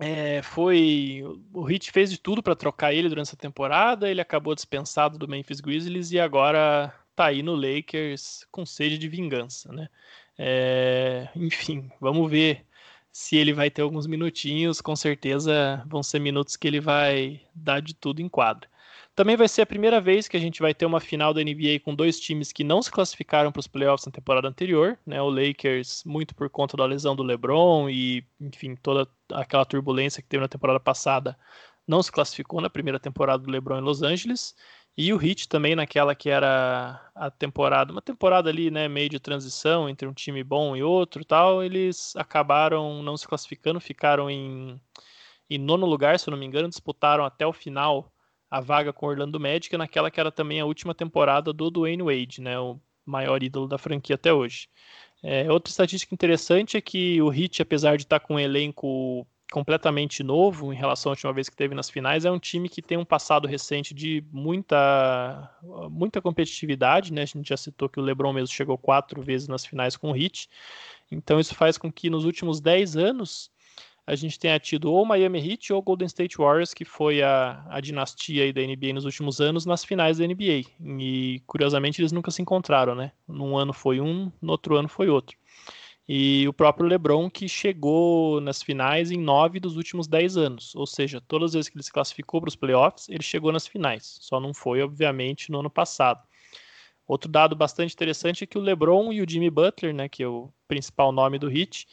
é, 0.00 0.42
foi. 0.42 1.22
O 1.52 1.70
Heat 1.70 1.92
fez 1.92 2.10
de 2.10 2.18
tudo 2.18 2.42
para 2.42 2.56
trocar 2.56 2.92
ele 2.92 3.08
durante 3.08 3.28
essa 3.28 3.36
temporada. 3.36 4.10
Ele 4.10 4.20
acabou 4.20 4.54
dispensado 4.54 5.16
do 5.16 5.28
Memphis 5.28 5.60
Grizzlies 5.60 6.10
e 6.10 6.18
agora 6.18 6.92
tá 7.14 7.26
aí 7.26 7.42
no 7.42 7.54
Lakers 7.54 8.46
com 8.50 8.66
sede 8.66 8.98
de 8.98 9.08
vingança, 9.08 9.72
né? 9.72 9.88
É, 10.36 11.28
enfim, 11.36 11.90
vamos 12.00 12.28
ver 12.28 12.66
se 13.12 13.36
ele 13.36 13.52
vai 13.52 13.70
ter 13.70 13.82
alguns 13.82 14.06
minutinhos. 14.06 14.80
Com 14.80 14.96
certeza 14.96 15.84
vão 15.86 16.02
ser 16.02 16.18
minutos 16.18 16.56
que 16.56 16.66
ele 16.66 16.80
vai 16.80 17.42
dar 17.54 17.80
de 17.80 17.94
tudo 17.94 18.20
em 18.20 18.28
quadra. 18.28 18.68
Também 19.14 19.36
vai 19.36 19.46
ser 19.46 19.60
a 19.62 19.66
primeira 19.66 20.00
vez 20.00 20.26
que 20.26 20.38
a 20.38 20.40
gente 20.40 20.62
vai 20.62 20.72
ter 20.72 20.86
uma 20.86 20.98
final 20.98 21.34
da 21.34 21.42
NBA 21.42 21.80
com 21.84 21.94
dois 21.94 22.18
times 22.18 22.50
que 22.50 22.64
não 22.64 22.80
se 22.80 22.90
classificaram 22.90 23.52
para 23.52 23.60
os 23.60 23.66
playoffs 23.66 24.06
na 24.06 24.12
temporada 24.12 24.48
anterior, 24.48 24.98
né? 25.06 25.20
O 25.20 25.28
Lakers, 25.28 26.02
muito 26.06 26.34
por 26.34 26.48
conta 26.48 26.78
da 26.78 26.86
lesão 26.86 27.14
do 27.14 27.22
LeBron 27.22 27.90
e, 27.90 28.24
enfim, 28.40 28.74
toda 28.74 29.06
aquela 29.30 29.66
turbulência 29.66 30.22
que 30.22 30.28
teve 30.28 30.40
na 30.40 30.48
temporada 30.48 30.80
passada, 30.80 31.38
não 31.86 32.02
se 32.02 32.10
classificou 32.10 32.60
na 32.62 32.70
primeira 32.70 32.98
temporada 32.98 33.42
do 33.42 33.50
LeBron 33.50 33.78
em 33.78 33.82
Los 33.82 34.02
Angeles. 34.02 34.54
E 34.96 35.12
o 35.12 35.22
Heat 35.22 35.48
também 35.48 35.74
naquela 35.74 36.14
que 36.14 36.28
era 36.28 37.10
a 37.14 37.30
temporada, 37.30 37.92
uma 37.92 38.02
temporada 38.02 38.50
ali, 38.50 38.70
né, 38.70 38.88
meio 38.88 39.08
de 39.08 39.18
transição 39.18 39.88
entre 39.88 40.06
um 40.06 40.12
time 40.12 40.44
bom 40.44 40.76
e 40.76 40.82
outro, 40.82 41.24
tal, 41.24 41.62
eles 41.62 42.14
acabaram 42.14 43.02
não 43.02 43.16
se 43.16 43.26
classificando, 43.26 43.80
ficaram 43.80 44.30
em, 44.30 44.78
em 45.48 45.58
nono 45.58 45.86
lugar, 45.86 46.18
se 46.18 46.28
eu 46.28 46.32
não 46.32 46.38
me 46.38 46.44
engano, 46.44 46.68
disputaram 46.68 47.24
até 47.24 47.46
o 47.46 47.52
final 47.52 48.12
a 48.50 48.60
vaga 48.60 48.92
com 48.92 49.06
o 49.06 49.08
Orlando 49.08 49.40
Magic, 49.40 49.74
naquela 49.78 50.10
que 50.10 50.20
era 50.20 50.30
também 50.30 50.60
a 50.60 50.66
última 50.66 50.94
temporada 50.94 51.54
do 51.54 51.70
Dwayne 51.70 52.02
Wade, 52.02 52.42
né, 52.42 52.58
o 52.58 52.78
maior 53.04 53.42
ídolo 53.42 53.66
da 53.66 53.78
franquia 53.78 54.16
até 54.16 54.32
hoje. 54.32 54.68
É, 55.22 55.50
outra 55.50 55.70
estatística 55.70 56.14
interessante 56.14 56.76
é 56.76 56.82
que 56.82 57.22
o 57.22 57.32
Heat, 57.32 57.62
apesar 57.62 57.96
de 57.96 58.02
estar 58.02 58.20
com 58.20 58.34
um 58.34 58.38
elenco 58.38 59.26
completamente 59.52 60.22
novo 60.22 60.72
em 60.72 60.76
relação 60.76 61.10
à 61.10 61.12
última 61.12 61.30
vez 61.30 61.46
que 61.46 61.54
teve 61.54 61.74
nas 61.74 61.90
finais, 61.90 62.24
é 62.24 62.30
um 62.30 62.38
time 62.38 62.70
que 62.70 62.80
tem 62.80 62.96
um 62.96 63.04
passado 63.04 63.46
recente 63.46 63.92
de 63.92 64.24
muita, 64.32 65.54
muita 65.90 66.22
competitividade, 66.22 67.12
né? 67.12 67.22
A 67.22 67.26
gente 67.26 67.50
já 67.50 67.56
citou 67.58 67.86
que 67.86 68.00
o 68.00 68.02
LeBron 68.02 68.32
mesmo 68.32 68.48
chegou 68.48 68.78
quatro 68.78 69.20
vezes 69.20 69.46
nas 69.48 69.66
finais 69.66 69.94
com 69.94 70.10
o 70.10 70.16
Heat. 70.16 70.48
Então 71.10 71.38
isso 71.38 71.54
faz 71.54 71.76
com 71.76 71.92
que 71.92 72.08
nos 72.08 72.24
últimos 72.24 72.62
dez 72.62 72.96
anos 72.96 73.50
a 74.06 74.14
gente 74.14 74.38
tenha 74.38 74.58
tido 74.58 74.90
ou 74.90 75.04
Miami 75.04 75.38
Heat 75.38 75.70
ou 75.72 75.82
Golden 75.82 76.06
State 76.06 76.38
Warriors, 76.38 76.72
que 76.72 76.84
foi 76.84 77.22
a, 77.22 77.62
a 77.68 77.78
dinastia 77.78 78.50
da 78.54 78.62
NBA 78.62 78.94
nos 78.94 79.04
últimos 79.04 79.38
anos, 79.38 79.66
nas 79.66 79.84
finais 79.84 80.16
da 80.16 80.26
NBA. 80.26 80.64
E 80.98 81.42
curiosamente 81.46 82.00
eles 82.00 82.10
nunca 82.10 82.30
se 82.30 82.40
encontraram, 82.40 82.94
né? 82.94 83.12
Num 83.28 83.56
ano 83.56 83.74
foi 83.74 84.00
um, 84.00 84.32
no 84.40 84.52
outro 84.52 84.76
ano 84.76 84.88
foi 84.88 85.10
outro. 85.10 85.36
E 86.08 86.46
o 86.48 86.52
próprio 86.52 86.86
LeBron 86.88 87.30
que 87.30 87.48
chegou 87.48 88.40
nas 88.40 88.62
finais 88.62 89.10
em 89.10 89.18
nove 89.18 89.60
dos 89.60 89.76
últimos 89.76 90.08
dez 90.08 90.36
anos, 90.36 90.74
ou 90.74 90.86
seja, 90.86 91.20
todas 91.20 91.50
as 91.50 91.54
vezes 91.54 91.68
que 91.68 91.76
ele 91.76 91.84
se 91.84 91.92
classificou 91.92 92.40
para 92.40 92.48
os 92.48 92.56
playoffs, 92.56 93.08
ele 93.08 93.22
chegou 93.22 93.52
nas 93.52 93.66
finais. 93.66 94.18
Só 94.20 94.40
não 94.40 94.52
foi, 94.52 94.82
obviamente, 94.82 95.50
no 95.50 95.60
ano 95.60 95.70
passado. 95.70 96.20
Outro 97.06 97.30
dado 97.30 97.54
bastante 97.54 97.94
interessante 97.94 98.44
é 98.44 98.46
que 98.46 98.58
o 98.58 98.60
LeBron 98.60 99.12
e 99.12 99.20
o 99.20 99.28
Jimmy 99.28 99.50
Butler, 99.50 99.94
né, 99.94 100.08
que 100.08 100.22
é 100.22 100.28
o 100.28 100.52
principal 100.66 101.12
nome 101.12 101.38
do 101.38 101.50
Heat, 101.50 101.86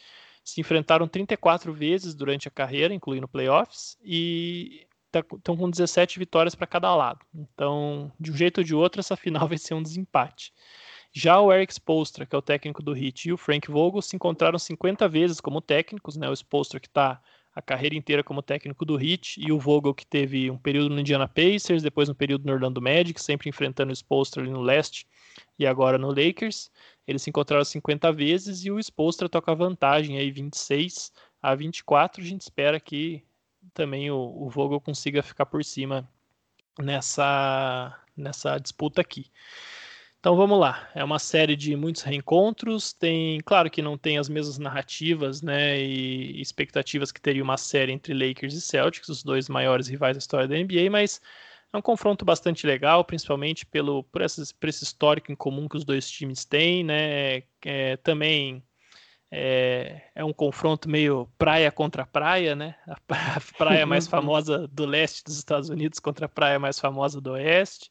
se 0.44 0.60
enfrentaram 0.60 1.06
34 1.06 1.72
vezes 1.72 2.14
durante 2.14 2.48
a 2.48 2.50
carreira, 2.50 2.94
incluindo 2.94 3.28
playoffs, 3.28 3.96
e 4.02 4.86
estão 5.12 5.56
com 5.56 5.68
17 5.68 6.18
vitórias 6.18 6.54
para 6.54 6.66
cada 6.66 6.94
lado. 6.94 7.20
Então, 7.34 8.10
de 8.18 8.30
um 8.30 8.36
jeito 8.36 8.58
ou 8.58 8.64
de 8.64 8.74
outro, 8.74 9.00
essa 9.00 9.16
final 9.16 9.46
vai 9.48 9.58
ser 9.58 9.74
um 9.74 9.82
desempate. 9.82 10.52
Já 11.12 11.40
o 11.40 11.52
Eric 11.52 11.72
Spolstra, 11.72 12.24
que 12.24 12.34
é 12.34 12.38
o 12.38 12.42
técnico 12.42 12.82
do 12.82 12.96
Heat, 12.96 13.28
e 13.28 13.32
o 13.32 13.36
Frank 13.36 13.70
Vogel 13.70 14.00
se 14.00 14.14
encontraram 14.14 14.58
50 14.58 15.08
vezes 15.08 15.40
como 15.40 15.60
técnicos, 15.60 16.16
né? 16.16 16.28
O 16.28 16.32
Spolstra 16.32 16.78
que 16.78 16.86
está 16.86 17.20
a 17.52 17.60
carreira 17.60 17.96
inteira 17.96 18.22
como 18.22 18.42
técnico 18.42 18.84
do 18.84 19.00
Heat 19.00 19.40
e 19.40 19.50
o 19.50 19.58
Vogel 19.58 19.92
que 19.92 20.06
teve 20.06 20.50
um 20.50 20.56
período 20.56 20.90
no 20.94 21.00
Indiana 21.00 21.26
Pacers, 21.26 21.82
depois 21.82 22.08
um 22.08 22.14
período 22.14 22.46
no 22.46 22.52
Orlando 22.52 22.80
Magic, 22.80 23.20
sempre 23.20 23.48
enfrentando 23.48 23.90
o 23.90 23.96
Spolstra 23.96 24.40
ali 24.42 24.50
no 24.50 24.60
leste 24.60 25.06
e 25.58 25.66
agora 25.66 25.98
no 25.98 26.08
Lakers. 26.08 26.70
Eles 27.06 27.22
se 27.22 27.30
encontraram 27.30 27.64
50 27.64 28.12
vezes 28.12 28.64
e 28.64 28.70
o 28.70 28.78
Spolstra 28.78 29.28
toca 29.28 29.52
vantagem 29.52 30.16
aí 30.16 30.30
26 30.30 31.12
a 31.42 31.54
24. 31.56 32.22
A 32.22 32.26
gente 32.26 32.42
espera 32.42 32.78
que 32.78 33.24
também 33.74 34.10
o, 34.12 34.16
o 34.16 34.48
Vogel 34.48 34.80
consiga 34.80 35.22
ficar 35.22 35.46
por 35.46 35.64
cima 35.64 36.08
nessa, 36.78 37.98
nessa 38.16 38.58
disputa 38.58 39.00
aqui. 39.00 39.26
Então 40.20 40.36
vamos 40.36 40.60
lá, 40.60 40.86
é 40.94 41.02
uma 41.02 41.18
série 41.18 41.56
de 41.56 41.74
muitos 41.74 42.02
reencontros, 42.02 42.92
tem, 42.92 43.40
claro 43.40 43.70
que 43.70 43.80
não 43.80 43.96
tem 43.96 44.18
as 44.18 44.28
mesmas 44.28 44.58
narrativas, 44.58 45.40
né, 45.40 45.80
e 45.80 46.38
expectativas 46.38 47.10
que 47.10 47.18
teria 47.22 47.42
uma 47.42 47.56
série 47.56 47.90
entre 47.90 48.12
Lakers 48.12 48.52
e 48.52 48.60
Celtics, 48.60 49.08
os 49.08 49.22
dois 49.22 49.48
maiores 49.48 49.88
rivais 49.88 50.14
da 50.14 50.18
história 50.18 50.46
da 50.46 50.54
NBA, 50.54 50.90
mas 50.90 51.22
é 51.72 51.76
um 51.78 51.80
confronto 51.80 52.22
bastante 52.22 52.66
legal, 52.66 53.02
principalmente 53.02 53.64
pelo, 53.64 54.02
por, 54.04 54.20
esse, 54.20 54.54
por 54.54 54.68
esse 54.68 54.84
histórico 54.84 55.32
em 55.32 55.36
comum 55.36 55.66
que 55.66 55.78
os 55.78 55.84
dois 55.86 56.10
times 56.10 56.44
têm, 56.44 56.84
né? 56.84 57.42
É, 57.64 57.96
também 58.02 58.62
é, 59.30 60.02
é, 60.14 60.24
um 60.24 60.32
confronto 60.32 60.88
meio 60.88 61.28
praia 61.38 61.70
contra 61.70 62.04
praia, 62.04 62.56
né? 62.56 62.74
A 62.86 62.98
praia 63.56 63.86
mais 63.86 64.06
famosa 64.08 64.66
do 64.68 64.84
leste 64.84 65.22
dos 65.24 65.38
Estados 65.38 65.68
Unidos 65.68 66.00
contra 66.00 66.26
a 66.26 66.28
praia 66.28 66.58
mais 66.58 66.78
famosa 66.78 67.20
do 67.20 67.32
oeste. 67.32 67.90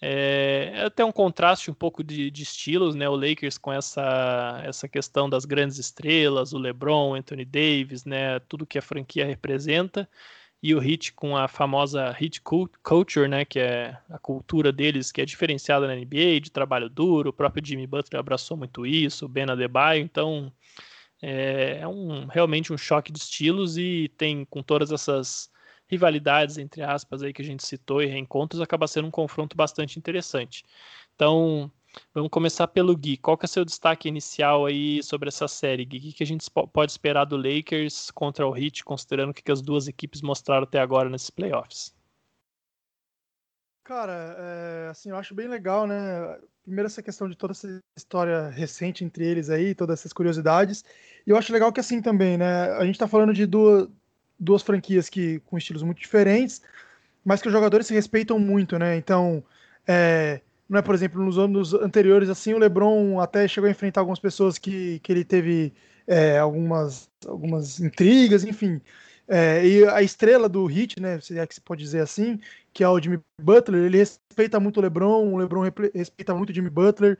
É, 0.00 0.70
é 0.74 0.84
até 0.84 1.04
um 1.04 1.10
contraste 1.10 1.70
um 1.70 1.74
pouco 1.74 2.04
de, 2.04 2.30
de, 2.30 2.42
estilos, 2.42 2.94
né? 2.94 3.08
O 3.08 3.16
Lakers 3.16 3.58
com 3.58 3.72
essa, 3.72 4.62
essa 4.64 4.88
questão 4.88 5.28
das 5.28 5.44
grandes 5.44 5.78
estrelas, 5.78 6.52
o 6.52 6.58
LeBron, 6.58 7.14
Anthony 7.14 7.44
Davis, 7.44 8.04
né? 8.04 8.38
Tudo 8.40 8.66
que 8.66 8.78
a 8.78 8.82
franquia 8.82 9.26
representa 9.26 10.08
e 10.62 10.74
o 10.74 10.78
Hit 10.78 11.12
com 11.12 11.36
a 11.36 11.46
famosa 11.46 12.10
Hit 12.12 12.42
Culture, 12.82 13.28
né, 13.28 13.44
que 13.44 13.60
é 13.60 13.96
a 14.10 14.18
cultura 14.18 14.72
deles 14.72 15.12
que 15.12 15.20
é 15.20 15.24
diferenciada 15.24 15.86
na 15.86 15.94
NBA, 15.94 16.40
de 16.40 16.50
trabalho 16.50 16.88
duro, 16.88 17.30
o 17.30 17.32
próprio 17.32 17.64
Jimmy 17.64 17.86
Butler 17.86 18.18
abraçou 18.18 18.56
muito 18.56 18.84
isso, 18.84 19.26
o 19.26 19.28
Ben 19.28 19.44
Adebayo, 19.48 20.02
então 20.02 20.52
é, 21.22 21.78
é 21.80 21.88
um, 21.88 22.26
realmente 22.26 22.72
um 22.72 22.78
choque 22.78 23.12
de 23.12 23.18
estilos 23.18 23.78
e 23.78 24.10
tem 24.16 24.44
com 24.44 24.62
todas 24.62 24.90
essas 24.90 25.50
rivalidades, 25.88 26.58
entre 26.58 26.82
aspas, 26.82 27.22
aí 27.22 27.32
que 27.32 27.42
a 27.42 27.44
gente 27.44 27.66
citou 27.66 28.02
e 28.02 28.06
reencontros, 28.06 28.60
acaba 28.60 28.86
sendo 28.86 29.08
um 29.08 29.10
confronto 29.10 29.56
bastante 29.56 29.98
interessante. 29.98 30.64
Então, 31.14 31.70
Vamos 32.14 32.30
começar 32.30 32.68
pelo 32.68 32.96
Gui. 32.96 33.16
Qual 33.16 33.36
que 33.36 33.44
é 33.44 33.48
o 33.48 33.50
seu 33.50 33.64
destaque 33.64 34.08
inicial 34.08 34.66
aí 34.66 35.02
sobre 35.02 35.28
essa 35.28 35.48
série, 35.48 35.84
Gui? 35.84 36.10
O 36.10 36.12
que 36.12 36.22
a 36.22 36.26
gente 36.26 36.48
pode 36.50 36.92
esperar 36.92 37.24
do 37.24 37.36
Lakers 37.36 38.10
contra 38.10 38.46
o 38.46 38.56
Heat, 38.56 38.84
considerando 38.84 39.30
o 39.30 39.34
que 39.34 39.50
as 39.50 39.62
duas 39.62 39.88
equipes 39.88 40.22
mostraram 40.22 40.64
até 40.64 40.80
agora 40.80 41.08
nesses 41.08 41.30
playoffs? 41.30 41.94
Cara, 43.84 44.36
é, 44.38 44.88
assim, 44.90 45.10
eu 45.10 45.16
acho 45.16 45.34
bem 45.34 45.48
legal, 45.48 45.86
né? 45.86 45.96
Primeiro, 46.62 46.86
essa 46.86 47.02
questão 47.02 47.26
de 47.28 47.34
toda 47.34 47.52
essa 47.52 47.80
história 47.96 48.50
recente 48.50 49.02
entre 49.02 49.24
eles 49.24 49.48
aí, 49.48 49.74
todas 49.74 50.00
essas 50.00 50.12
curiosidades. 50.12 50.84
E 51.26 51.30
eu 51.30 51.38
acho 51.38 51.52
legal 51.52 51.72
que 51.72 51.80
assim 51.80 52.02
também, 52.02 52.36
né? 52.36 52.70
A 52.72 52.84
gente 52.84 52.96
está 52.96 53.08
falando 53.08 53.32
de 53.32 53.46
duas, 53.46 53.88
duas 54.38 54.62
franquias 54.62 55.08
que 55.08 55.40
com 55.40 55.58
estilos 55.58 55.82
muito 55.82 56.00
diferentes, 56.00 56.62
mas 57.24 57.42
que 57.42 57.48
os 57.48 57.52
jogadores 57.52 57.86
se 57.86 57.94
respeitam 57.94 58.38
muito, 58.38 58.78
né? 58.78 58.96
Então, 58.96 59.42
é, 59.86 60.40
não 60.68 60.78
é, 60.78 60.82
por 60.82 60.94
exemplo, 60.94 61.24
nos 61.24 61.38
anos 61.38 61.74
anteriores, 61.74 62.28
assim, 62.28 62.54
o 62.54 62.58
LeBron 62.58 63.20
até 63.20 63.48
chegou 63.48 63.68
a 63.68 63.70
enfrentar 63.70 64.00
algumas 64.00 64.18
pessoas 64.18 64.58
que, 64.58 64.98
que 65.00 65.12
ele 65.12 65.24
teve 65.24 65.72
é, 66.06 66.38
algumas, 66.38 67.10
algumas 67.26 67.80
intrigas, 67.80 68.44
enfim. 68.44 68.80
É, 69.26 69.66
e 69.66 69.86
a 69.86 70.02
estrela 70.02 70.48
do 70.48 70.64
Hit, 70.64 70.98
né, 71.00 71.20
se 71.20 71.38
é 71.38 71.46
que 71.46 71.54
se 71.54 71.60
pode 71.60 71.82
dizer 71.82 72.00
assim, 72.00 72.40
que 72.72 72.82
é 72.82 72.88
o 72.88 72.98
Jimmy 72.98 73.20
Butler, 73.40 73.84
ele 73.84 73.98
respeita 73.98 74.58
muito 74.58 74.78
o 74.78 74.80
LeBron, 74.80 75.34
o 75.34 75.36
LeBron 75.36 75.62
respeita 75.94 76.34
muito 76.34 76.50
o 76.50 76.54
Jimmy 76.54 76.70
Butler. 76.70 77.18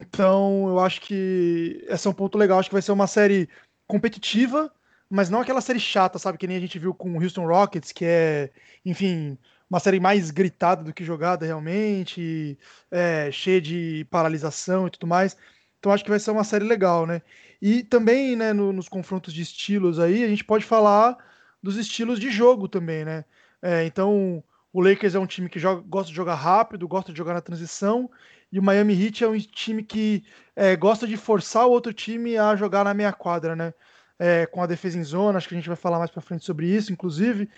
Então, 0.00 0.68
eu 0.68 0.78
acho 0.78 1.00
que 1.00 1.84
esse 1.88 2.06
é 2.06 2.10
um 2.10 2.14
ponto 2.14 2.38
legal. 2.38 2.58
Acho 2.60 2.68
que 2.68 2.74
vai 2.74 2.82
ser 2.82 2.92
uma 2.92 3.08
série 3.08 3.48
competitiva, 3.88 4.72
mas 5.10 5.28
não 5.28 5.40
aquela 5.40 5.60
série 5.60 5.80
chata, 5.80 6.18
sabe? 6.18 6.38
Que 6.38 6.46
nem 6.46 6.56
a 6.56 6.60
gente 6.60 6.78
viu 6.78 6.94
com 6.94 7.12
o 7.16 7.22
Houston 7.22 7.46
Rockets, 7.46 7.92
que 7.92 8.04
é, 8.04 8.50
enfim, 8.84 9.36
uma 9.68 9.80
série 9.80 10.00
mais 10.00 10.30
gritada 10.30 10.84
do 10.84 10.92
que 10.92 11.04
jogada 11.04 11.44
realmente, 11.44 12.58
é, 12.90 13.30
cheia 13.32 13.60
de 13.60 14.06
paralisação 14.10 14.86
e 14.86 14.90
tudo 14.90 15.06
mais. 15.06 15.36
Então 15.78 15.92
acho 15.92 16.04
que 16.04 16.10
vai 16.10 16.20
ser 16.20 16.30
uma 16.30 16.44
série 16.44 16.64
legal, 16.64 17.06
né? 17.06 17.22
E 17.60 17.82
também, 17.82 18.36
né, 18.36 18.52
no, 18.52 18.72
nos 18.72 18.88
confrontos 18.88 19.34
de 19.34 19.42
estilos 19.42 19.98
aí, 19.98 20.24
a 20.24 20.28
gente 20.28 20.44
pode 20.44 20.64
falar 20.64 21.16
dos 21.62 21.76
estilos 21.76 22.18
de 22.18 22.30
jogo 22.30 22.68
também, 22.68 23.04
né? 23.04 23.24
É, 23.62 23.84
então, 23.84 24.42
o 24.72 24.80
Lakers 24.80 25.14
é 25.14 25.18
um 25.18 25.26
time 25.26 25.48
que 25.48 25.58
joga, 25.58 25.82
gosta 25.82 26.08
de 26.10 26.16
jogar 26.16 26.34
rápido, 26.36 26.88
gosta 26.88 27.12
de 27.12 27.18
jogar 27.18 27.34
na 27.34 27.40
transição, 27.40 28.10
e 28.52 28.58
o 28.58 28.62
Miami 28.62 28.94
Heat 28.94 29.24
é 29.24 29.28
um 29.28 29.38
time 29.38 29.82
que 29.82 30.24
é, 30.56 30.74
gosta 30.76 31.06
de 31.06 31.16
forçar 31.16 31.66
o 31.66 31.70
outro 31.70 31.92
time 31.92 32.36
a 32.36 32.56
jogar 32.56 32.84
na 32.84 32.94
meia 32.94 33.12
quadra, 33.12 33.54
né? 33.54 33.74
É, 34.22 34.44
com 34.44 34.62
a 34.62 34.66
defesa 34.66 34.98
em 34.98 35.02
zona, 35.02 35.38
acho 35.38 35.48
que 35.48 35.54
a 35.54 35.56
gente 35.56 35.66
vai 35.68 35.76
falar 35.76 35.98
mais 35.98 36.10
para 36.10 36.20
frente 36.20 36.44
sobre 36.44 36.66
isso, 36.66 36.92
inclusive. 36.92 37.48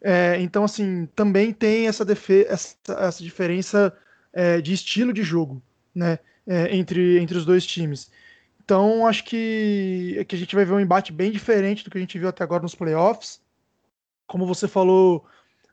É, 0.00 0.40
então, 0.40 0.64
assim, 0.64 1.06
também 1.14 1.52
tem 1.52 1.86
essa, 1.86 2.02
essa, 2.48 2.76
essa 2.98 3.22
diferença 3.22 3.94
é, 4.32 4.58
de 4.58 4.72
estilo 4.72 5.12
de 5.12 5.22
jogo, 5.22 5.62
né? 5.94 6.18
É, 6.46 6.74
entre, 6.74 7.18
entre 7.18 7.36
os 7.36 7.44
dois 7.44 7.66
times. 7.66 8.10
Então, 8.64 9.06
acho 9.06 9.22
que, 9.24 10.24
que 10.26 10.34
a 10.34 10.38
gente 10.38 10.54
vai 10.54 10.64
ver 10.64 10.72
um 10.72 10.80
embate 10.80 11.12
bem 11.12 11.30
diferente 11.30 11.84
do 11.84 11.90
que 11.90 11.98
a 11.98 12.00
gente 12.00 12.18
viu 12.18 12.28
até 12.28 12.42
agora 12.42 12.62
nos 12.62 12.74
playoffs. 12.74 13.42
Como 14.26 14.46
você 14.46 14.66
falou 14.66 15.26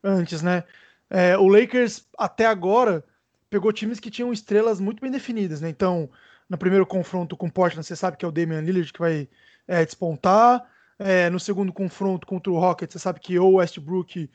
antes, 0.04 0.42
né? 0.42 0.66
É, 1.10 1.38
o 1.38 1.48
Lakers, 1.48 2.06
até 2.18 2.46
agora, 2.46 3.06
pegou 3.50 3.72
times 3.72 4.02
que 4.02 4.12
tinham 4.12 4.34
estrelas 4.34 4.82
muito 4.82 5.00
bem 5.00 5.12
definidas, 5.12 5.62
né? 5.62 5.70
Então, 5.70 6.10
no 6.50 6.58
primeiro 6.58 6.86
confronto 6.86 7.38
com 7.38 7.48
o 7.48 7.52
Portland, 7.52 7.88
você 7.88 7.96
sabe 7.96 8.18
que 8.18 8.26
é 8.26 8.28
o 8.28 8.32
Damian 8.32 8.62
Lillard 8.62 8.92
que 8.92 9.00
vai 9.00 9.30
é, 9.68 9.86
despontar. 9.86 10.64
É, 10.98 11.30
no 11.30 11.40
segundo 11.40 11.74
confronto 11.74 12.26
contra 12.26 12.52
o 12.52 12.58
Rockets, 12.58 12.94
você 12.94 13.00
sabe 13.00 13.20
que 13.20 13.38
ou 13.38 13.56
Westbrook 13.56 14.30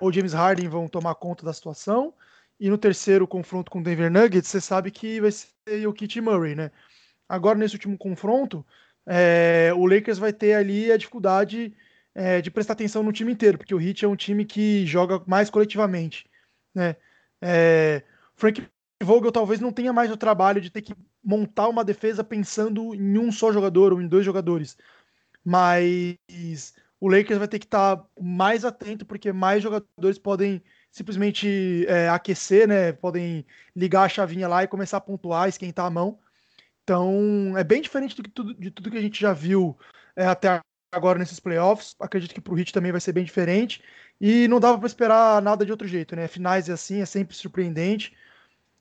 ou 0.00 0.12
James 0.12 0.32
Harden 0.32 0.68
vão 0.68 0.88
tomar 0.88 1.14
conta 1.16 1.44
da 1.44 1.52
situação. 1.52 2.14
E 2.58 2.70
no 2.70 2.78
terceiro 2.78 3.26
confronto 3.26 3.70
com 3.70 3.80
o 3.80 3.82
Denver 3.82 4.10
Nuggets, 4.10 4.48
você 4.48 4.60
sabe 4.60 4.90
que 4.90 5.20
vai 5.20 5.30
ser 5.30 5.86
o 5.86 5.92
Kit 5.92 6.20
Murray, 6.20 6.54
né? 6.54 6.70
Agora, 7.28 7.58
nesse 7.58 7.74
último 7.74 7.98
confronto, 7.98 8.64
é, 9.04 9.72
o 9.74 9.84
Lakers 9.84 10.18
vai 10.18 10.32
ter 10.32 10.54
ali 10.54 10.90
a 10.90 10.96
dificuldade 10.96 11.74
é, 12.14 12.40
de 12.40 12.50
prestar 12.50 12.72
atenção 12.72 13.02
no 13.02 13.12
time 13.12 13.32
inteiro, 13.32 13.58
porque 13.58 13.74
o 13.74 13.80
Heat 13.80 14.04
é 14.04 14.08
um 14.08 14.16
time 14.16 14.44
que 14.44 14.86
joga 14.86 15.22
mais 15.26 15.50
coletivamente. 15.50 16.30
Né? 16.74 16.96
É, 17.42 18.02
Frank 18.34 18.66
Vogel 19.02 19.32
talvez 19.32 19.60
não 19.60 19.70
tenha 19.70 19.92
mais 19.92 20.10
o 20.10 20.16
trabalho 20.16 20.60
de 20.60 20.70
ter 20.70 20.82
que 20.82 20.94
montar 21.26 21.68
uma 21.68 21.84
defesa 21.84 22.22
pensando 22.22 22.94
em 22.94 23.18
um 23.18 23.32
só 23.32 23.52
jogador 23.52 23.92
ou 23.92 24.00
em 24.00 24.06
dois 24.06 24.24
jogadores. 24.24 24.78
Mas 25.44 26.74
o 27.00 27.08
Lakers 27.08 27.38
vai 27.38 27.48
ter 27.48 27.58
que 27.58 27.66
estar 27.66 28.06
mais 28.20 28.64
atento, 28.64 29.04
porque 29.04 29.32
mais 29.32 29.62
jogadores 29.62 30.18
podem 30.18 30.62
simplesmente 30.90 31.84
é, 31.88 32.08
aquecer, 32.08 32.68
né? 32.68 32.92
Podem 32.92 33.44
ligar 33.74 34.04
a 34.04 34.08
chavinha 34.08 34.48
lá 34.48 34.62
e 34.64 34.68
começar 34.68 34.98
a 34.98 35.00
pontuar, 35.00 35.48
esquentar 35.48 35.86
a 35.86 35.90
mão. 35.90 36.18
Então, 36.84 37.56
é 37.58 37.64
bem 37.64 37.82
diferente 37.82 38.16
do 38.16 38.22
tudo, 38.28 38.54
de 38.54 38.70
tudo 38.70 38.90
que 38.90 38.98
a 38.98 39.02
gente 39.02 39.20
já 39.20 39.32
viu 39.32 39.76
é, 40.14 40.26
até 40.26 40.60
agora 40.92 41.18
nesses 41.18 41.40
playoffs. 41.40 41.96
Acredito 42.00 42.34
que 42.34 42.40
para 42.40 42.54
o 42.54 42.58
Heat 42.58 42.72
também 42.72 42.92
vai 42.92 43.00
ser 43.00 43.12
bem 43.12 43.24
diferente. 43.24 43.82
E 44.20 44.48
não 44.48 44.60
dava 44.60 44.78
para 44.78 44.86
esperar 44.86 45.42
nada 45.42 45.66
de 45.66 45.72
outro 45.72 45.88
jeito, 45.88 46.16
né? 46.16 46.28
Finais 46.28 46.68
é 46.68 46.72
assim, 46.72 47.00
é 47.00 47.06
sempre 47.06 47.36
surpreendente. 47.36 48.16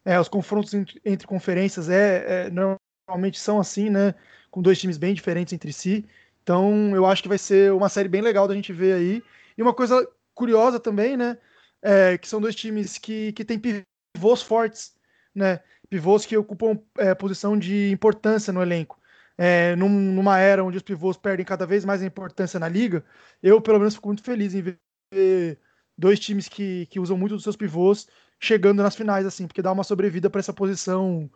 É, 0.05 0.19
os 0.19 0.27
confrontos 0.27 0.73
entre, 0.73 1.01
entre 1.03 1.27
conferências 1.27 1.89
é, 1.89 2.45
é, 2.45 2.49
normalmente 2.51 3.39
são 3.39 3.59
assim, 3.59 3.89
né? 3.89 4.13
Com 4.51 4.61
dois 4.61 4.79
times 4.79 4.97
bem 4.97 5.13
diferentes 5.13 5.51
entre 5.51 5.73
si. 5.73 6.05
Então, 6.43 6.95
eu 6.95 7.05
acho 7.05 7.23
que 7.23 7.27
vai 7.27 7.39
ser 7.39 7.73
uma 7.73 7.89
série 7.89 8.07
bem 8.07 8.21
legal 8.21 8.47
da 8.47 8.53
gente 8.53 8.71
ver 8.71 8.93
aí. 8.93 9.23
E 9.57 9.61
uma 9.61 9.73
coisa 9.73 10.07
curiosa 10.33 10.79
também, 10.79 11.17
né? 11.17 11.37
É, 11.81 12.17
que 12.17 12.27
são 12.27 12.39
dois 12.39 12.55
times 12.55 12.97
que, 12.99 13.33
que 13.33 13.43
têm 13.43 13.59
pivôs 13.59 14.41
fortes, 14.43 14.93
né? 15.33 15.59
pivôs 15.89 16.25
que 16.25 16.37
ocupam 16.37 16.79
é, 16.97 17.13
posição 17.15 17.57
de 17.57 17.91
importância 17.91 18.53
no 18.53 18.61
elenco. 18.61 18.99
É, 19.37 19.75
num, 19.75 19.89
numa 19.89 20.39
era 20.39 20.63
onde 20.63 20.77
os 20.77 20.83
pivôs 20.83 21.17
perdem 21.17 21.45
cada 21.45 21.65
vez 21.65 21.83
mais 21.83 22.01
a 22.01 22.05
importância 22.05 22.59
na 22.59 22.69
liga, 22.69 23.03
eu 23.43 23.59
pelo 23.59 23.79
menos 23.79 23.95
fico 23.95 24.07
muito 24.07 24.23
feliz 24.23 24.53
em 24.53 24.61
ver 24.61 25.59
dois 25.97 26.19
times 26.19 26.47
que, 26.47 26.85
que 26.87 26.99
usam 26.99 27.17
muito 27.17 27.35
dos 27.35 27.43
seus 27.43 27.55
pivôs 27.55 28.07
chegando 28.39 28.83
nas 28.83 28.95
finais, 28.95 29.25
assim, 29.25 29.47
porque 29.47 29.61
dá 29.61 29.71
uma 29.71 29.83
sobrevida 29.83 30.29
para 30.29 30.39
essa 30.39 30.53
posição 30.53 31.29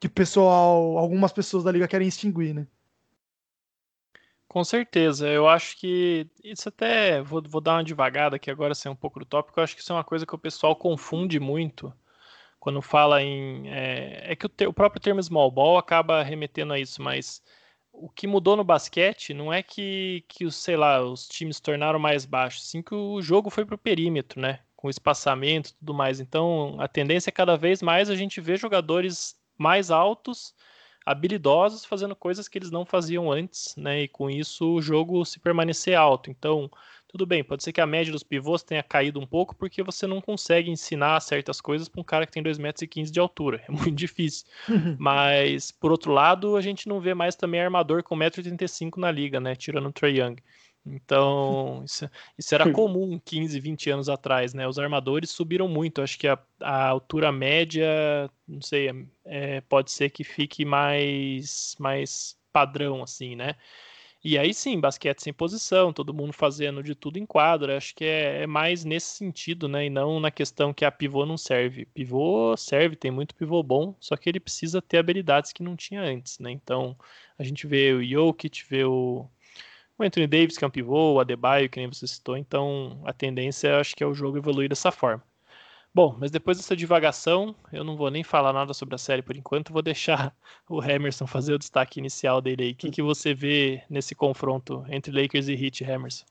que 0.00 0.08
pessoal, 0.08 0.98
algumas 0.98 1.32
pessoas 1.32 1.64
da 1.64 1.72
liga 1.72 1.88
querem 1.88 2.08
extinguir, 2.08 2.54
né? 2.54 2.66
Com 4.48 4.64
certeza, 4.64 5.28
eu 5.28 5.48
acho 5.48 5.78
que 5.78 6.28
isso 6.44 6.68
até 6.68 7.22
vou, 7.22 7.42
vou 7.42 7.60
dar 7.60 7.74
uma 7.76 7.84
devagada 7.84 8.36
aqui 8.36 8.50
agora, 8.50 8.74
sem 8.74 8.92
um 8.92 8.96
pouco 8.96 9.18
do 9.18 9.24
tópico. 9.24 9.58
Eu 9.58 9.64
acho 9.64 9.74
que 9.74 9.80
isso 9.80 9.92
é 9.92 9.96
uma 9.96 10.04
coisa 10.04 10.26
que 10.26 10.34
o 10.34 10.38
pessoal 10.38 10.76
confunde 10.76 11.40
muito 11.40 11.92
quando 12.60 12.82
fala 12.82 13.22
em. 13.22 13.68
É, 13.70 14.32
é 14.32 14.36
que 14.36 14.46
o, 14.46 14.48
te, 14.48 14.66
o, 14.66 14.72
próprio 14.72 15.00
termo 15.00 15.22
small 15.22 15.50
ball 15.50 15.78
acaba 15.78 16.22
remetendo 16.22 16.72
a 16.74 16.78
isso, 16.78 17.00
mas 17.02 17.42
o 17.92 18.08
que 18.08 18.26
mudou 18.26 18.56
no 18.56 18.62
basquete 18.62 19.34
não 19.34 19.52
é 19.52 19.62
que, 19.62 20.24
que 20.28 20.50
sei 20.50 20.76
lá, 20.76 21.02
os 21.02 21.26
times 21.28 21.58
tornaram 21.58 21.98
mais 21.98 22.24
baixos, 22.26 22.68
sim 22.68 22.82
que 22.82 22.94
o 22.94 23.22
jogo 23.22 23.50
foi 23.50 23.64
para 23.64 23.74
o 23.74 23.78
perímetro, 23.78 24.40
né? 24.40 24.60
Com 24.82 24.90
espaçamento 24.90 25.70
e 25.70 25.74
tudo 25.74 25.94
mais. 25.94 26.18
Então 26.18 26.76
a 26.80 26.88
tendência 26.88 27.30
é 27.30 27.32
cada 27.32 27.56
vez 27.56 27.80
mais 27.80 28.10
a 28.10 28.16
gente 28.16 28.40
ver 28.40 28.58
jogadores 28.58 29.36
mais 29.56 29.92
altos, 29.92 30.52
habilidosos, 31.06 31.84
fazendo 31.84 32.16
coisas 32.16 32.48
que 32.48 32.58
eles 32.58 32.72
não 32.72 32.84
faziam 32.84 33.30
antes, 33.30 33.76
né? 33.76 34.02
E 34.02 34.08
com 34.08 34.28
isso 34.28 34.74
o 34.74 34.82
jogo 34.82 35.24
se 35.24 35.38
permanecer 35.38 35.94
alto. 35.94 36.30
Então 36.30 36.68
tudo 37.12 37.26
bem, 37.26 37.44
pode 37.44 37.62
ser 37.62 37.74
que 37.74 37.80
a 37.80 37.86
média 37.86 38.10
dos 38.10 38.22
pivôs 38.22 38.62
tenha 38.62 38.82
caído 38.82 39.20
um 39.20 39.26
pouco 39.26 39.54
porque 39.54 39.82
você 39.82 40.06
não 40.06 40.18
consegue 40.18 40.70
ensinar 40.70 41.20
certas 41.20 41.60
coisas 41.60 41.86
para 41.86 42.00
um 42.00 42.04
cara 42.04 42.24
que 42.24 42.32
tem 42.32 42.42
2,15 42.42 42.58
metros 42.58 43.12
de 43.12 43.20
altura. 43.20 43.62
É 43.68 43.70
muito 43.70 43.92
difícil. 43.92 44.46
Uhum. 44.66 44.96
Mas, 44.98 45.70
por 45.70 45.92
outro 45.92 46.10
lado, 46.10 46.56
a 46.56 46.62
gente 46.62 46.88
não 46.88 47.00
vê 47.00 47.12
mais 47.12 47.36
também 47.36 47.60
armador 47.60 48.02
com 48.02 48.16
1,85m 48.16 48.96
na 48.96 49.12
liga, 49.12 49.38
né? 49.38 49.54
Tirando 49.54 49.90
o 49.90 49.92
Trae 49.92 50.20
Young. 50.20 50.36
Então, 50.84 51.82
isso, 51.86 52.10
isso, 52.38 52.54
era 52.54 52.72
comum 52.72 53.18
15, 53.24 53.58
20 53.60 53.90
anos 53.90 54.08
atrás, 54.08 54.52
né? 54.54 54.66
Os 54.66 54.78
armadores 54.78 55.30
subiram 55.30 55.68
muito. 55.68 56.02
Acho 56.02 56.18
que 56.18 56.26
a, 56.26 56.38
a 56.60 56.88
altura 56.88 57.30
média, 57.32 57.86
não 58.46 58.60
sei, 58.60 59.06
é, 59.24 59.60
pode 59.62 59.90
ser 59.90 60.10
que 60.10 60.24
fique 60.24 60.64
mais, 60.64 61.76
mais 61.78 62.36
padrão, 62.52 63.02
assim, 63.02 63.36
né? 63.36 63.56
E 64.24 64.38
aí 64.38 64.54
sim, 64.54 64.78
basquete 64.78 65.20
sem 65.20 65.32
posição, 65.32 65.92
todo 65.92 66.14
mundo 66.14 66.32
fazendo 66.32 66.80
de 66.80 66.94
tudo 66.94 67.18
em 67.18 67.26
quadra. 67.26 67.76
Acho 67.76 67.92
que 67.94 68.04
é, 68.04 68.42
é, 68.42 68.46
mais 68.46 68.84
nesse 68.84 69.16
sentido, 69.16 69.68
né? 69.68 69.86
E 69.86 69.90
não 69.90 70.20
na 70.20 70.30
questão 70.30 70.72
que 70.72 70.84
a 70.84 70.92
pivô 70.92 71.26
não 71.26 71.36
serve. 71.36 71.86
Pivô 71.86 72.56
serve, 72.56 72.94
tem 72.94 73.10
muito 73.10 73.34
pivô 73.34 73.62
bom, 73.64 73.96
só 73.98 74.16
que 74.16 74.28
ele 74.28 74.38
precisa 74.38 74.80
ter 74.80 74.98
habilidades 74.98 75.52
que 75.52 75.62
não 75.62 75.74
tinha 75.74 76.00
antes, 76.02 76.38
né? 76.38 76.52
Então 76.52 76.96
a 77.36 77.42
gente 77.42 77.66
vê 77.66 77.92
o 77.92 78.04
Jokic, 78.04 78.64
vê 78.68 78.84
o, 78.84 79.28
o 79.98 80.02
Anthony 80.02 80.26
Davis, 80.26 80.56
que 80.56 80.64
é 80.64 80.66
um 80.66 80.70
pivô, 80.70 81.14
o 81.14 81.20
Adebayo, 81.20 81.68
que 81.68 81.78
nem 81.78 81.88
você 81.88 82.06
citou. 82.06 82.36
Então 82.36 83.02
a 83.04 83.12
tendência, 83.12 83.78
acho 83.78 83.94
que 83.94 84.02
é 84.02 84.06
o 84.06 84.14
jogo 84.14 84.38
evoluir 84.38 84.68
dessa 84.68 84.90
forma. 84.90 85.22
Bom, 85.94 86.16
mas 86.18 86.30
depois 86.30 86.56
dessa 86.56 86.74
divagação, 86.74 87.54
eu 87.70 87.84
não 87.84 87.96
vou 87.96 88.10
nem 88.10 88.24
falar 88.24 88.52
nada 88.52 88.72
sobre 88.72 88.94
a 88.94 88.98
série 88.98 89.20
por 89.20 89.36
enquanto, 89.36 89.74
vou 89.74 89.82
deixar 89.82 90.34
o 90.68 90.82
Emerson 90.82 91.26
fazer 91.26 91.52
o 91.52 91.58
destaque 91.58 92.00
inicial 92.00 92.40
dele 92.40 92.64
aí. 92.64 92.72
O 92.72 92.74
que, 92.74 92.90
que 92.90 93.02
você 93.02 93.34
vê 93.34 93.82
nesse 93.90 94.14
confronto 94.14 94.84
entre 94.88 95.12
Lakers 95.12 95.48
e 95.48 95.54
Heat, 95.54 95.84
Emerson? 95.84 96.24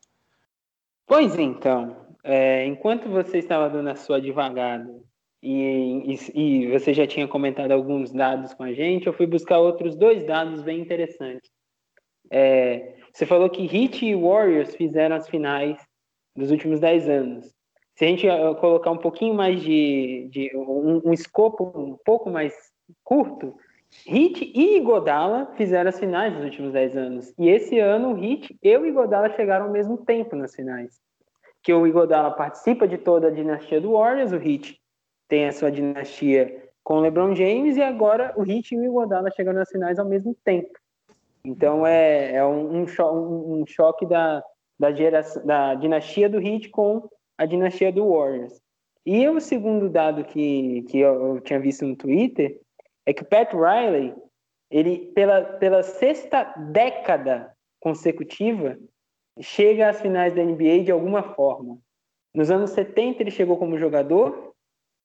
Pois 1.05 1.37
então, 1.37 1.95
é, 2.23 2.65
enquanto 2.65 3.07
você 3.07 3.37
estava 3.37 3.69
dando 3.69 3.89
a 3.89 3.95
sua 3.95 4.19
divagada 4.19 4.89
e, 5.43 6.15
e, 6.33 6.39
e, 6.39 6.71
você 6.71 6.93
já 6.93 7.05
tinha 7.05 7.27
comentado 7.27 7.71
alguns 7.71 8.11
dados 8.11 8.53
com 8.53 8.63
a 8.63 8.73
gente, 8.73 9.05
eu 9.05 9.13
fui 9.13 9.27
buscar 9.27 9.59
outros 9.59 9.95
dois 9.95 10.23
dados 10.25 10.63
bem 10.63 10.79
interessantes. 10.79 11.51
É, 12.31 12.95
você 13.13 13.25
falou 13.25 13.49
que 13.49 13.63
Heat 13.63 14.05
e 14.05 14.15
Warriors 14.15 14.75
fizeram 14.75 15.15
as 15.15 15.27
finais 15.27 15.77
dos 16.35 16.51
últimos 16.51 16.79
10 16.79 17.09
anos. 17.09 17.53
Se 17.95 18.05
a 18.05 18.07
gente 18.07 18.27
colocar 18.59 18.91
um 18.91 18.97
pouquinho 18.97 19.33
mais 19.33 19.61
de, 19.61 20.27
de 20.31 20.51
um, 20.55 21.01
um, 21.05 21.13
escopo 21.13 21.71
um 21.75 21.97
pouco 22.05 22.29
mais 22.29 22.53
curto, 23.03 23.55
Hit 24.07 24.51
e 24.55 24.79
Godala 24.79 25.51
fizeram 25.57 25.89
as 25.89 25.99
finais 25.99 26.33
nos 26.33 26.45
últimos 26.45 26.71
10 26.71 26.97
anos. 26.97 27.33
E 27.37 27.49
esse 27.49 27.77
ano, 27.79 28.11
o 28.11 28.13
Hit 28.13 28.57
e 28.63 28.77
o 28.77 28.85
Igodala 28.85 29.29
chegaram 29.31 29.65
ao 29.65 29.71
mesmo 29.71 29.97
tempo 29.97 30.35
nas 30.35 30.55
finais. 30.55 30.99
Que 31.61 31.73
o 31.73 31.85
Igodala 31.85 32.31
participa 32.31 32.87
de 32.87 32.97
toda 32.97 33.27
a 33.27 33.31
dinastia 33.31 33.81
do 33.81 33.91
Warriors, 33.91 34.31
o 34.31 34.37
Hit 34.37 34.79
tem 35.27 35.47
a 35.47 35.51
sua 35.51 35.69
dinastia 35.69 36.69
com 36.83 36.95
o 36.95 36.99
LeBron 37.01 37.35
James, 37.35 37.77
e 37.77 37.81
agora 37.81 38.33
o 38.37 38.41
Hit 38.41 38.73
e 38.73 38.77
o 38.77 38.83
Igodala 38.83 39.29
chegaram 39.31 39.59
nas 39.59 39.69
finais 39.69 39.99
ao 39.99 40.07
mesmo 40.07 40.35
tempo. 40.43 40.80
Então 41.43 41.85
é, 41.85 42.35
é 42.35 42.45
um, 42.45 42.81
um, 42.81 42.87
cho 42.87 43.11
um 43.11 43.65
choque 43.65 44.05
da, 44.05 44.43
da, 44.79 44.91
geração, 44.91 45.45
da 45.45 45.75
dinastia 45.75 46.29
do 46.29 46.39
Hit 46.39 46.69
com 46.69 47.09
a 47.37 47.45
dinastia 47.45 47.91
do 47.91 48.09
Warriors. 48.09 48.61
E 49.05 49.27
o 49.27 49.39
segundo 49.39 49.89
dado 49.89 50.23
que, 50.23 50.83
que 50.83 50.99
eu, 50.99 51.35
eu 51.35 51.41
tinha 51.41 51.59
visto 51.59 51.85
no 51.85 51.95
Twitter 51.95 52.59
é 53.05 53.13
que 53.13 53.23
o 53.23 53.25
Pat 53.25 53.51
Riley, 53.51 54.13
ele, 54.69 55.11
pela, 55.15 55.41
pela 55.43 55.81
sexta 55.81 56.43
década 56.71 57.51
consecutiva, 57.79 58.77
chega 59.39 59.89
às 59.89 59.99
finais 60.01 60.33
da 60.33 60.43
NBA 60.43 60.83
de 60.83 60.91
alguma 60.91 61.23
forma. 61.23 61.79
Nos 62.33 62.51
anos 62.51 62.71
70 62.71 63.23
ele 63.23 63.31
chegou 63.31 63.57
como 63.57 63.77
jogador, 63.77 64.53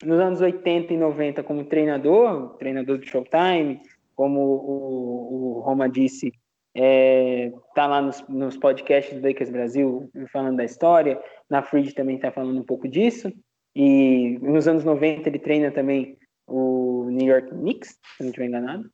nos 0.04 0.20
anos 0.20 0.40
80 0.40 0.92
e 0.92 0.96
90 0.96 1.42
como 1.42 1.64
treinador, 1.64 2.56
treinador 2.58 2.98
do 2.98 3.06
Showtime, 3.06 3.80
como 4.16 4.40
o, 4.40 5.58
o 5.58 5.60
Roma 5.60 5.88
disse, 5.88 6.32
é, 6.74 7.52
tá 7.74 7.86
lá 7.86 8.02
nos, 8.02 8.26
nos 8.28 8.56
podcasts 8.56 9.18
do 9.18 9.26
Lakers 9.26 9.50
Brasil 9.50 10.10
falando 10.32 10.56
da 10.56 10.64
história, 10.64 11.22
na 11.48 11.62
Fridge 11.62 11.94
também 11.94 12.16
está 12.16 12.32
falando 12.32 12.58
um 12.58 12.64
pouco 12.64 12.88
disso, 12.88 13.32
e 13.74 14.38
nos 14.40 14.66
anos 14.66 14.84
90 14.84 15.28
ele 15.28 15.38
treina 15.38 15.70
também 15.70 16.18
o 16.46 17.08
New 17.10 17.26
York 17.26 17.50
Knicks, 17.50 17.90
se 18.16 18.22
não 18.22 18.28
estiver 18.28 18.46
enganado. 18.46 18.90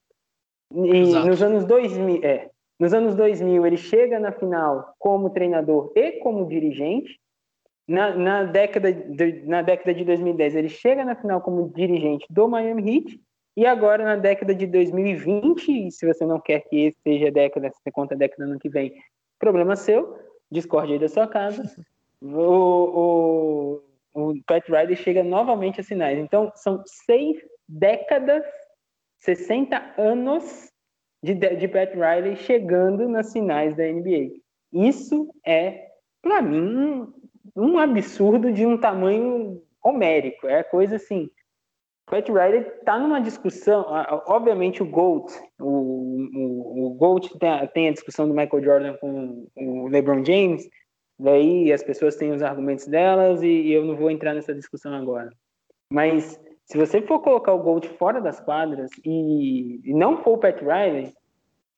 E 0.74 0.96
Exato. 0.96 1.26
nos 1.26 1.42
anos 1.42 1.64
2000, 1.64 2.24
é, 2.24 2.50
nos 2.80 2.92
anos 2.92 3.14
2000 3.14 3.66
ele 3.66 3.76
chega 3.76 4.18
na 4.18 4.32
final 4.32 4.94
como 4.98 5.30
treinador 5.30 5.92
e 5.94 6.12
como 6.20 6.48
dirigente. 6.48 7.20
Na, 7.86 8.14
na, 8.14 8.44
década 8.44 8.92
de, 8.92 9.42
na 9.44 9.60
década 9.60 9.92
de 9.92 10.04
2010 10.04 10.54
ele 10.54 10.68
chega 10.68 11.04
na 11.04 11.16
final 11.16 11.40
como 11.40 11.68
dirigente 11.68 12.24
do 12.30 12.48
Miami 12.48 12.96
Heat 12.96 13.20
e 13.56 13.66
agora 13.66 14.04
na 14.04 14.16
década 14.16 14.54
de 14.54 14.66
2020, 14.66 15.90
se 15.90 16.06
você 16.06 16.24
não 16.24 16.40
quer 16.40 16.60
que 16.60 16.92
seja 17.02 17.28
a 17.28 17.32
década, 17.32 17.70
se 17.70 17.82
você 17.82 17.90
conta 17.90 18.14
a 18.14 18.18
década 18.18 18.44
ano 18.44 18.58
que 18.58 18.68
vem, 18.68 18.94
problema 19.38 19.76
seu, 19.76 20.18
discorde 20.50 20.94
aí 20.94 20.98
da 20.98 21.08
sua 21.08 21.26
casa. 21.26 21.62
O, 22.20 23.82
o, 24.14 24.30
o 24.30 24.42
Pat 24.46 24.66
Riley 24.68 24.96
chega 24.96 25.22
novamente 25.22 25.80
a 25.80 25.84
sinais. 25.84 26.18
Então, 26.18 26.52
são 26.54 26.82
seis 26.86 27.36
décadas, 27.68 28.44
60 29.18 29.94
anos 29.98 30.70
de, 31.22 31.34
de 31.34 31.68
Pat 31.68 31.92
Riley 31.92 32.36
chegando 32.36 33.08
nas 33.08 33.32
finais 33.32 33.76
da 33.76 33.84
NBA. 33.84 34.40
Isso 34.72 35.28
é, 35.44 35.88
para 36.22 36.40
mim, 36.40 37.12
um 37.54 37.78
absurdo 37.78 38.52
de 38.52 38.64
um 38.64 38.78
tamanho 38.78 39.62
homérico. 39.82 40.46
É 40.46 40.62
coisa 40.62 40.96
assim. 40.96 41.28
Pat 42.06 42.28
Riley 42.28 42.60
está 42.60 42.98
numa 42.98 43.20
discussão, 43.20 43.86
obviamente 44.26 44.82
o 44.82 44.86
GOAT, 44.86 45.32
o, 45.58 46.28
o, 46.34 46.86
o 46.86 46.90
GOAT 46.94 47.28
tem 47.38 47.50
a, 47.50 47.66
tem 47.66 47.88
a 47.88 47.92
discussão 47.92 48.28
do 48.28 48.34
Michael 48.34 48.62
Jordan 48.62 48.96
com 48.98 49.46
o 49.56 49.88
LeBron 49.88 50.24
James, 50.24 50.68
Daí 51.22 51.72
as 51.72 51.84
pessoas 51.84 52.16
têm 52.16 52.32
os 52.32 52.42
argumentos 52.42 52.86
delas 52.86 53.42
e, 53.42 53.46
e 53.46 53.72
eu 53.72 53.84
não 53.84 53.96
vou 53.96 54.10
entrar 54.10 54.34
nessa 54.34 54.52
discussão 54.52 54.92
agora. 54.92 55.30
Mas 55.88 56.38
se 56.64 56.76
você 56.76 57.00
for 57.00 57.20
colocar 57.20 57.52
o 57.52 57.62
Gold 57.62 57.88
fora 57.90 58.20
das 58.20 58.40
quadras 58.40 58.90
e, 59.04 59.80
e 59.84 59.94
não 59.94 60.22
for 60.22 60.32
o 60.32 60.38
Pat 60.38 60.60
Riley, 60.60 61.12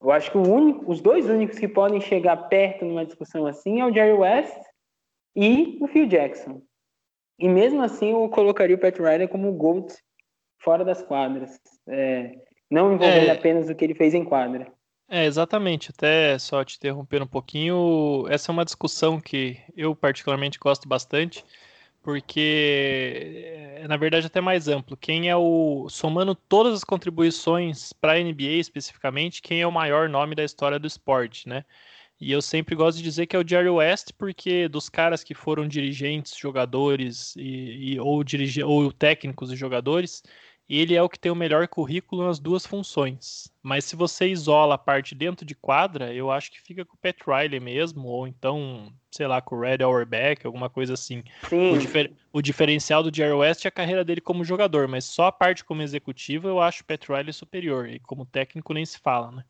eu 0.00 0.10
acho 0.10 0.30
que 0.30 0.38
único, 0.38 0.90
os 0.90 1.02
dois 1.02 1.28
únicos 1.28 1.58
que 1.58 1.68
podem 1.68 2.00
chegar 2.00 2.36
perto 2.48 2.86
numa 2.86 3.04
discussão 3.04 3.46
assim 3.46 3.80
é 3.80 3.86
o 3.86 3.92
Jerry 3.92 4.12
West 4.12 4.56
e 5.36 5.76
o 5.78 5.86
Phil 5.88 6.06
Jackson. 6.06 6.62
E 7.38 7.46
mesmo 7.46 7.82
assim 7.82 8.12
eu 8.12 8.26
colocaria 8.30 8.76
o 8.76 8.80
Pat 8.80 8.96
Riley 8.96 9.28
como 9.28 9.50
o 9.50 9.54
Gold 9.54 9.92
fora 10.64 10.84
das 10.84 11.02
quadras. 11.02 11.60
É, 11.86 12.38
não 12.70 12.94
envolvendo 12.94 13.28
é... 13.28 13.30
apenas 13.30 13.68
o 13.68 13.74
que 13.74 13.84
ele 13.84 13.94
fez 13.94 14.14
em 14.14 14.24
quadra. 14.24 14.66
É, 15.08 15.26
exatamente. 15.26 15.90
Até 15.90 16.38
só 16.38 16.64
te 16.64 16.76
interromper 16.76 17.22
um 17.22 17.26
pouquinho, 17.26 18.26
essa 18.28 18.50
é 18.50 18.52
uma 18.52 18.64
discussão 18.64 19.20
que 19.20 19.58
eu 19.76 19.94
particularmente 19.94 20.58
gosto 20.58 20.88
bastante, 20.88 21.44
porque 22.02 23.76
é, 23.76 23.86
na 23.86 23.96
verdade 23.96 24.26
até 24.26 24.40
mais 24.40 24.66
amplo. 24.66 24.96
Quem 24.96 25.28
é 25.28 25.36
o 25.36 25.86
somando 25.90 26.34
todas 26.34 26.74
as 26.74 26.84
contribuições 26.84 27.92
para 27.92 28.14
a 28.14 28.18
NBA 28.18 28.58
especificamente, 28.58 29.42
quem 29.42 29.60
é 29.60 29.66
o 29.66 29.72
maior 29.72 30.08
nome 30.08 30.34
da 30.34 30.42
história 30.44 30.78
do 30.78 30.86
esporte, 30.86 31.48
né? 31.48 31.64
E 32.20 32.32
eu 32.32 32.40
sempre 32.40 32.74
gosto 32.74 32.98
de 32.98 33.02
dizer 33.04 33.26
que 33.26 33.36
é 33.36 33.38
o 33.38 33.46
Jerry 33.46 33.68
West, 33.68 34.12
porque 34.16 34.68
dos 34.68 34.88
caras 34.88 35.24
que 35.24 35.34
foram 35.34 35.66
dirigentes, 35.66 36.36
jogadores 36.36 37.34
e, 37.36 37.94
e 37.94 38.00
ou, 38.00 38.22
dirige, 38.24 38.62
ou 38.62 38.92
técnicos 38.92 39.52
e 39.52 39.56
jogadores, 39.56 40.22
ele 40.68 40.94
é 40.94 41.02
o 41.02 41.08
que 41.08 41.18
tem 41.18 41.30
o 41.30 41.36
melhor 41.36 41.68
currículo 41.68 42.26
nas 42.26 42.38
duas 42.38 42.66
funções. 42.66 43.52
Mas 43.62 43.84
se 43.84 43.94
você 43.94 44.28
isola 44.28 44.74
a 44.76 44.78
parte 44.78 45.14
dentro 45.14 45.44
de 45.44 45.54
quadra, 45.54 46.12
eu 46.12 46.30
acho 46.30 46.50
que 46.50 46.60
fica 46.60 46.84
com 46.84 46.94
o 46.94 46.98
Pat 46.98 47.16
Riley 47.26 47.60
mesmo, 47.60 48.08
ou 48.08 48.26
então, 48.26 48.90
sei 49.10 49.26
lá, 49.26 49.42
com 49.42 49.56
o 49.56 49.60
Red 49.60 49.82
Auerbach, 49.82 50.44
alguma 50.44 50.70
coisa 50.70 50.94
assim. 50.94 51.22
O, 51.52 51.76
difer 51.76 52.12
o, 52.32 52.40
diferencial 52.40 53.02
do 53.02 53.14
Jerry 53.14 53.34
West 53.34 53.64
é 53.64 53.68
a 53.68 53.72
carreira 53.72 54.04
dele 54.04 54.20
como 54.20 54.44
jogador, 54.44 54.88
mas 54.88 55.04
só 55.04 55.26
a 55.26 55.32
parte 55.32 55.64
como 55.64 55.82
executivo 55.82 56.48
eu 56.48 56.60
acho 56.60 56.82
o 56.82 56.86
Pat 56.86 57.08
Riley 57.08 57.32
superior, 57.32 57.88
e 57.88 57.98
como 58.00 58.24
técnico 58.24 58.72
nem 58.72 58.86
se 58.86 58.98
fala, 58.98 59.30
né? 59.30 59.44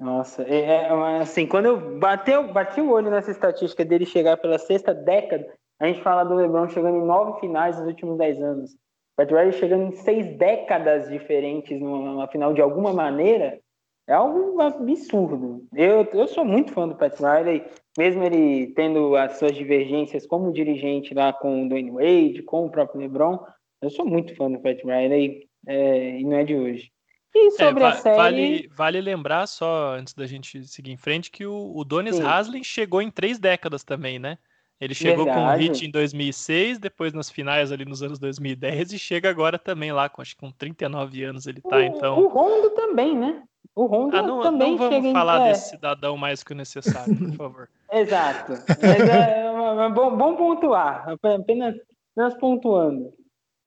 Nossa, 0.00 0.42
é, 0.44 0.60
é, 0.62 1.18
assim, 1.20 1.46
quando 1.46 1.66
eu 1.66 1.98
bati, 1.98 2.30
bati 2.54 2.80
o 2.80 2.90
olho 2.90 3.10
nessa 3.10 3.30
estatística 3.30 3.84
dele 3.84 4.06
chegar 4.06 4.38
pela 4.38 4.58
sexta 4.58 4.94
década, 4.94 5.46
a 5.78 5.86
gente 5.86 6.02
fala 6.02 6.24
do 6.24 6.34
LeBron 6.34 6.68
chegando 6.68 6.96
em 6.96 7.06
nove 7.06 7.38
finais 7.38 7.78
nos 7.78 7.86
últimos 7.86 8.16
dez 8.16 8.40
anos. 8.40 8.76
Pat 9.16 9.30
Riley 9.30 9.52
chegando 9.52 9.92
em 9.92 9.96
seis 9.96 10.26
décadas 10.36 11.08
diferentes 11.08 11.80
numa 11.80 12.26
final 12.28 12.54
de 12.54 12.60
alguma 12.60 12.92
maneira 12.92 13.60
é 14.08 14.12
algo 14.12 14.60
absurdo. 14.60 15.64
Eu, 15.72 16.04
eu 16.12 16.26
sou 16.26 16.44
muito 16.44 16.72
fã 16.72 16.88
do 16.88 16.96
Pat 16.96 17.14
Riley, 17.18 17.64
mesmo 17.96 18.24
ele 18.24 18.72
tendo 18.74 19.14
as 19.14 19.38
suas 19.38 19.54
divergências 19.54 20.26
como 20.26 20.52
dirigente 20.52 21.14
lá 21.14 21.32
com 21.32 21.64
o 21.64 21.68
Dwayne 21.68 21.90
Wade, 21.90 22.42
com 22.42 22.66
o 22.66 22.70
próprio 22.70 23.00
LeBron, 23.00 23.38
eu 23.80 23.88
sou 23.88 24.04
muito 24.04 24.34
fã 24.34 24.50
do 24.50 24.58
Pat 24.58 24.78
Riley 24.82 25.48
é, 25.66 26.18
e 26.18 26.24
não 26.24 26.36
é 26.36 26.44
de 26.44 26.54
hoje. 26.54 26.90
E 27.34 27.46
é, 27.46 27.50
sobre 27.50 27.84
é, 27.84 27.86
a 27.86 27.92
série... 27.92 28.16
Vale, 28.16 28.68
vale 28.68 29.00
lembrar 29.00 29.46
só, 29.46 29.94
antes 29.94 30.12
da 30.12 30.26
gente 30.26 30.66
seguir 30.66 30.90
em 30.90 30.96
frente, 30.96 31.30
que 31.30 31.46
o, 31.46 31.72
o 31.76 31.84
Donis 31.84 32.18
Haslem 32.20 32.64
chegou 32.64 33.00
em 33.00 33.10
três 33.10 33.38
décadas 33.38 33.84
também, 33.84 34.18
né? 34.18 34.38
Ele 34.80 34.94
chegou 34.94 35.26
Verdade. 35.26 35.58
com 35.58 35.68
o 35.68 35.72
Hit 35.72 35.86
em 35.86 35.90
2006, 35.90 36.78
depois 36.78 37.12
nas 37.12 37.28
finais 37.28 37.70
ali 37.70 37.84
nos 37.84 38.02
anos 38.02 38.18
2010 38.18 38.94
e 38.94 38.98
chega 38.98 39.28
agora 39.28 39.58
também 39.58 39.92
lá, 39.92 40.08
com, 40.08 40.22
acho 40.22 40.34
que 40.34 40.40
com 40.40 40.50
39 40.50 41.22
anos 41.22 41.46
ele 41.46 41.60
tá, 41.60 41.76
o, 41.76 41.80
então... 41.80 42.18
O 42.18 42.28
Rondo 42.28 42.70
também, 42.70 43.14
né? 43.14 43.42
O 43.74 43.84
Rondo 43.84 44.16
ah, 44.16 44.22
não, 44.22 44.40
também 44.40 44.76
não 44.76 44.78
vamos 44.78 45.12
falar 45.12 45.40
em... 45.40 45.50
desse 45.50 45.70
cidadão 45.70 46.16
mais 46.16 46.42
que 46.42 46.52
o 46.52 46.56
necessário, 46.56 47.14
por 47.14 47.32
favor. 47.34 47.68
Exato. 47.92 48.52
Mas 48.52 49.08
é, 49.08 49.46
é 49.86 49.88
bom, 49.90 50.16
bom 50.16 50.36
pontuar, 50.36 51.06
apenas, 51.08 51.76
apenas 52.14 52.34
pontuando. 52.38 53.12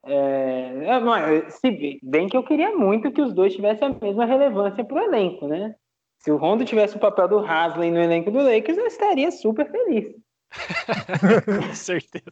É, 0.06 0.86
é 0.88 1.50
se 1.50 2.00
bem 2.02 2.28
que 2.28 2.36
eu 2.36 2.44
queria 2.44 2.76
muito 2.76 3.12
que 3.12 3.22
os 3.22 3.34
dois 3.34 3.54
tivessem 3.54 3.88
a 3.88 4.06
mesma 4.06 4.26
relevância 4.26 4.84
para 4.84 5.02
o 5.02 5.06
elenco, 5.06 5.48
né? 5.48 5.76
Se 6.18 6.32
o 6.32 6.38
Rondo 6.38 6.66
tivesse 6.66 6.96
o 6.96 7.00
papel 7.00 7.28
do 7.28 7.40
Haslem 7.40 7.92
no 7.92 8.02
elenco 8.02 8.32
do 8.32 8.42
Lakers, 8.42 8.78
eu 8.78 8.88
estaria 8.88 9.30
super 9.32 9.70
feliz. 9.70 10.14
Com 11.68 11.74
certeza. 11.74 12.26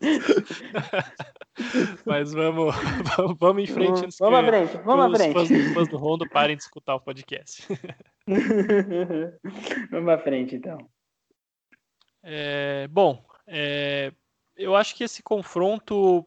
Mas 2.05 2.33
vamos, 2.33 2.75
vamos, 3.39 3.63
em 3.63 3.67
frente. 3.67 3.99
Vamos, 3.99 4.17
vamos 4.19 4.39
à 4.39 4.47
frente, 4.47 4.77
vamos 4.83 5.05
à 5.05 5.17
frente. 5.17 5.37
Os 5.37 5.47
fãs, 5.47 5.67
os 5.67 5.73
fãs 5.73 5.87
do 5.89 5.97
Rondo 5.97 6.29
parem 6.29 6.55
de 6.55 6.63
escutar 6.63 6.95
o 6.95 7.01
podcast. 7.01 7.67
vamos 9.91 10.09
à 10.09 10.17
frente, 10.19 10.55
então. 10.55 10.77
É, 12.23 12.87
bom, 12.87 13.23
é, 13.47 14.13
eu 14.55 14.75
acho 14.75 14.95
que 14.95 15.03
esse 15.03 15.23
confronto 15.23 16.25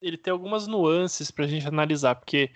ele 0.00 0.16
tem 0.16 0.32
algumas 0.32 0.66
nuances 0.66 1.30
para 1.30 1.44
a 1.44 1.48
gente 1.48 1.66
analisar, 1.66 2.14
porque 2.14 2.50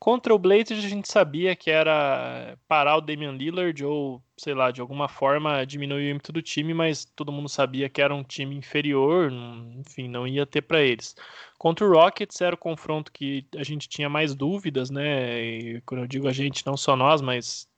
Contra 0.00 0.34
o 0.34 0.38
Blazers 0.38 0.82
a 0.82 0.88
gente 0.88 1.12
sabia 1.12 1.54
que 1.54 1.70
era 1.70 2.56
parar 2.66 2.96
o 2.96 3.02
Damian 3.02 3.32
Lillard 3.32 3.84
ou, 3.84 4.22
sei 4.34 4.54
lá, 4.54 4.70
de 4.70 4.80
alguma 4.80 5.08
forma 5.08 5.66
diminuir 5.66 6.10
o 6.10 6.14
ímpeto 6.14 6.32
do 6.32 6.40
time, 6.40 6.72
mas 6.72 7.04
todo 7.04 7.30
mundo 7.30 7.50
sabia 7.50 7.86
que 7.86 8.00
era 8.00 8.14
um 8.14 8.24
time 8.24 8.56
inferior, 8.56 9.30
enfim, 9.78 10.08
não 10.08 10.26
ia 10.26 10.46
ter 10.46 10.62
para 10.62 10.80
eles. 10.80 11.14
Contra 11.58 11.86
o 11.86 11.92
Rockets 11.92 12.40
era 12.40 12.54
o 12.54 12.58
confronto 12.58 13.12
que 13.12 13.46
a 13.54 13.62
gente 13.62 13.90
tinha 13.90 14.08
mais 14.08 14.34
dúvidas, 14.34 14.88
né? 14.88 15.38
E 15.38 15.82
quando 15.82 16.00
eu 16.00 16.06
digo 16.06 16.26
a 16.26 16.32
gente, 16.32 16.64
não 16.64 16.78
só 16.78 16.96
nós, 16.96 17.20
mas 17.20 17.68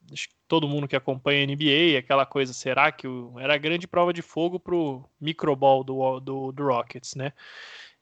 todo 0.47 0.67
mundo 0.67 0.87
que 0.87 0.95
acompanha 0.95 1.43
a 1.43 1.47
NBA, 1.47 1.99
aquela 1.99 2.25
coisa, 2.25 2.53
será 2.53 2.89
que 2.89 3.05
o... 3.05 3.37
era 3.37 3.55
a 3.55 3.57
grande 3.57 3.85
prova 3.85 4.13
de 4.13 4.21
fogo 4.21 4.57
pro 4.61 5.03
microball 5.19 5.83
do, 5.83 6.21
do, 6.21 6.51
do 6.53 6.63
Rockets, 6.63 7.15
né? 7.15 7.33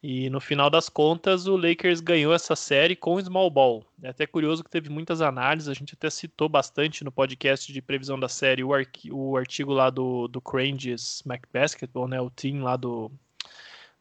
E 0.04 0.32
no 0.32 0.40
final 0.40 0.68
das 0.68 0.90
contas, 0.90 1.46
o 1.46 1.56
Lakers 1.56 2.00
ganhou 2.00 2.34
essa 2.34 2.56
série 2.56 2.96
com 2.96 3.14
o 3.14 3.22
small 3.22 3.52
ball. 3.52 3.86
É 4.02 4.10
até 4.10 4.26
curioso 4.26 4.64
que 4.64 4.70
teve 4.70 4.90
muitas 4.90 5.22
análises, 5.22 5.70
a 5.70 5.76
gente 5.76 5.94
até 5.94 6.10
citou 6.10 6.50
bastante 6.50 7.04
no 7.04 7.12
podcast 7.12 7.72
de 7.72 7.82
previsão 7.84 8.20
da 8.20 8.28
série 8.28 8.64
o, 8.64 8.72
o 9.12 9.38
artigo 9.38 9.72
lá 9.72 9.92
do, 9.92 10.28
do 10.28 10.42
Cranges 10.42 11.22
Mac 11.24 11.44
Basketball, 11.54 12.08
né, 12.08 12.20
o 12.20 12.32
team 12.32 12.64
lá 12.64 12.76
do, 12.76 13.12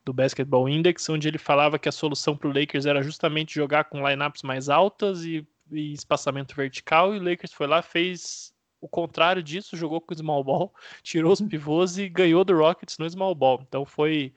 do 0.03 0.13
Basketball 0.15 0.67
Index, 0.71 1.07
onde 1.11 1.29
ele 1.29 1.37
falava 1.37 1.79
que 1.79 1.89
a 1.89 1.93
solução 1.93 2.35
para 2.35 2.49
o 2.49 2.53
Lakers 2.53 2.87
era 2.87 3.03
justamente 3.03 3.55
jogar 3.55 3.85
com 3.85 4.09
lineups 4.09 4.43
mais 4.43 4.71
altas 4.71 5.23
e, 5.25 5.47
e 5.71 5.93
espaçamento 5.93 6.57
vertical, 6.57 7.15
e 7.15 7.19
o 7.19 7.23
Lakers 7.23 7.53
foi 7.53 7.67
lá, 7.67 7.83
fez 7.83 8.55
o 8.81 8.89
contrário 8.89 9.43
disso, 9.43 9.77
jogou 9.77 10.01
com 10.01 10.15
o 10.15 10.17
small 10.17 10.43
ball, 10.43 10.75
tirou 11.03 11.31
os 11.31 11.43
pivôs 11.43 11.99
e 11.99 12.09
ganhou 12.09 12.43
do 12.43 12.57
Rockets 12.57 12.97
no 12.97 13.09
small 13.11 13.35
ball. 13.35 13.63
Então 13.69 13.85
foi 13.85 14.33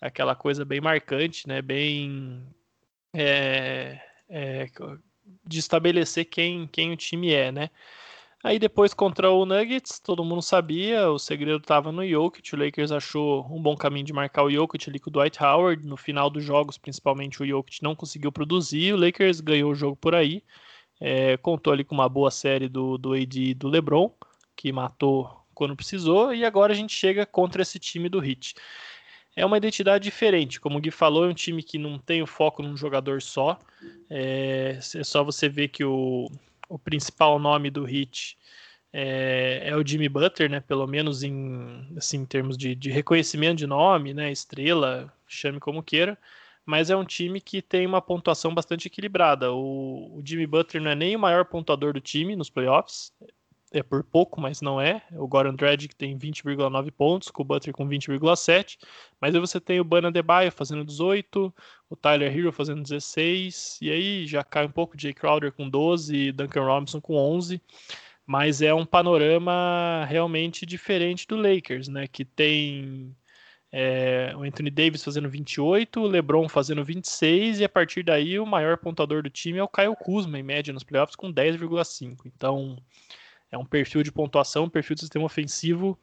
aquela 0.00 0.34
coisa 0.34 0.64
bem 0.64 0.80
marcante, 0.80 1.46
né? 1.46 1.60
Bem 1.60 2.46
é, 3.14 4.00
é, 4.28 4.66
de 5.46 5.58
estabelecer 5.58 6.24
quem, 6.24 6.66
quem 6.66 6.92
o 6.92 6.96
time 6.96 7.32
é, 7.32 7.52
né? 7.52 7.70
Aí 8.42 8.58
depois 8.58 8.94
contra 8.94 9.30
o 9.30 9.44
Nuggets, 9.44 9.98
todo 9.98 10.24
mundo 10.24 10.40
sabia, 10.40 11.10
o 11.10 11.18
segredo 11.18 11.60
estava 11.60 11.92
no 11.92 12.06
Jokic, 12.08 12.54
o 12.54 12.58
Lakers 12.58 12.90
achou 12.90 13.46
um 13.54 13.60
bom 13.60 13.76
caminho 13.76 14.06
de 14.06 14.14
marcar 14.14 14.44
o 14.44 14.50
Jokic 14.50 14.88
ali 14.88 14.98
com 14.98 15.10
o 15.10 15.12
Dwight 15.12 15.42
Howard, 15.42 15.86
no 15.86 15.94
final 15.94 16.30
dos 16.30 16.42
jogos, 16.42 16.78
principalmente 16.78 17.42
o 17.42 17.46
Jokic 17.46 17.82
não 17.82 17.94
conseguiu 17.94 18.32
produzir, 18.32 18.94
o 18.94 18.96
Lakers 18.96 19.40
ganhou 19.40 19.70
o 19.70 19.74
jogo 19.74 19.94
por 19.94 20.14
aí, 20.14 20.42
é, 20.98 21.36
contou 21.36 21.70
ali 21.70 21.84
com 21.84 21.94
uma 21.94 22.08
boa 22.08 22.30
série 22.30 22.66
do, 22.66 22.96
do 22.96 23.12
AD 23.12 23.42
e 23.42 23.54
do 23.54 23.68
LeBron, 23.68 24.10
que 24.56 24.72
matou 24.72 25.44
quando 25.52 25.76
precisou, 25.76 26.32
e 26.32 26.42
agora 26.42 26.72
a 26.72 26.76
gente 26.76 26.94
chega 26.94 27.26
contra 27.26 27.60
esse 27.60 27.78
time 27.78 28.08
do 28.08 28.24
Heat 28.24 28.54
é 29.36 29.44
uma 29.44 29.56
identidade 29.56 30.04
diferente. 30.04 30.60
Como 30.60 30.78
o 30.78 30.80
Gui 30.80 30.90
falou, 30.90 31.24
é 31.24 31.28
um 31.28 31.34
time 31.34 31.62
que 31.62 31.78
não 31.78 31.98
tem 31.98 32.22
o 32.22 32.26
foco 32.26 32.62
num 32.62 32.76
jogador 32.76 33.22
só. 33.22 33.58
É, 34.08 34.78
é 34.78 35.04
só 35.04 35.22
você 35.22 35.48
ver 35.48 35.68
que 35.68 35.84
o, 35.84 36.30
o 36.68 36.78
principal 36.78 37.38
nome 37.38 37.70
do 37.70 37.84
Hit 37.84 38.36
é, 38.92 39.62
é, 39.66 39.76
o 39.76 39.86
Jimmy 39.86 40.08
Butler, 40.08 40.50
né? 40.50 40.60
Pelo 40.60 40.86
menos 40.86 41.22
em, 41.22 41.86
assim, 41.96 42.18
em 42.18 42.26
termos 42.26 42.56
de, 42.56 42.74
de 42.74 42.90
reconhecimento 42.90 43.58
de 43.58 43.66
nome, 43.66 44.12
né? 44.12 44.32
Estrela, 44.32 45.12
chame 45.26 45.60
como 45.60 45.82
queira. 45.82 46.18
Mas 46.66 46.90
é 46.90 46.96
um 46.96 47.04
time 47.04 47.40
que 47.40 47.62
tem 47.62 47.86
uma 47.86 48.02
pontuação 48.02 48.54
bastante 48.54 48.86
equilibrada. 48.86 49.52
O, 49.52 50.18
o 50.18 50.22
Jimmy 50.24 50.46
Butler 50.46 50.82
não 50.82 50.90
é 50.90 50.94
nem 50.94 51.16
o 51.16 51.18
maior 51.18 51.44
pontuador 51.44 51.92
do 51.92 52.00
time 52.00 52.36
nos 52.36 52.50
playoffs 52.50 53.12
é 53.72 53.82
por 53.82 54.02
pouco, 54.02 54.40
mas 54.40 54.60
não 54.60 54.80
é. 54.80 55.02
O 55.12 55.28
Goran 55.28 55.54
Dragic 55.54 55.94
tem 55.94 56.18
20,9 56.18 56.90
pontos, 56.90 57.30
com 57.30 57.42
o 57.42 57.44
Butler 57.44 57.74
com 57.74 57.88
20,7. 57.88 58.78
Mas 59.20 59.34
aí 59.34 59.40
você 59.40 59.60
tem 59.60 59.80
o 59.80 59.84
Bana 59.84 60.10
Debaio 60.10 60.50
fazendo 60.50 60.84
18, 60.84 61.54
o 61.88 61.96
Tyler 61.96 62.36
Hero 62.36 62.52
fazendo 62.52 62.82
16, 62.82 63.78
e 63.80 63.90
aí 63.90 64.26
já 64.26 64.42
cai 64.42 64.66
um 64.66 64.70
pouco 64.70 64.98
Jay 64.98 65.14
Crowder 65.14 65.52
com 65.52 65.68
12 65.68 66.16
e 66.16 66.32
Duncan 66.32 66.64
Robinson 66.64 67.00
com 67.00 67.16
11. 67.16 67.60
Mas 68.26 68.62
é 68.62 68.72
um 68.74 68.86
panorama 68.86 70.04
realmente 70.08 70.64
diferente 70.66 71.26
do 71.26 71.36
Lakers, 71.36 71.88
né? 71.88 72.06
Que 72.06 72.24
tem 72.24 73.14
é, 73.72 74.32
o 74.36 74.42
Anthony 74.42 74.70
Davis 74.70 75.02
fazendo 75.04 75.28
28, 75.28 76.00
o 76.00 76.06
LeBron 76.06 76.48
fazendo 76.48 76.84
26, 76.84 77.60
e 77.60 77.64
a 77.64 77.68
partir 77.68 78.02
daí 78.02 78.38
o 78.38 78.46
maior 78.46 78.76
pontuador 78.78 79.22
do 79.22 79.30
time 79.30 79.58
é 79.58 79.62
o 79.62 79.68
Kyle 79.68 79.96
Kuzma, 79.96 80.38
em 80.38 80.42
média, 80.42 80.72
nos 80.72 80.84
playoffs, 80.84 81.16
com 81.16 81.32
10,5. 81.32 82.22
Então 82.26 82.76
é 83.50 83.58
um 83.58 83.64
perfil 83.64 84.02
de 84.02 84.12
pontuação, 84.12 84.64
um 84.64 84.70
perfil 84.70 84.94
de 84.94 85.00
sistema 85.00 85.24
ofensivo 85.24 85.98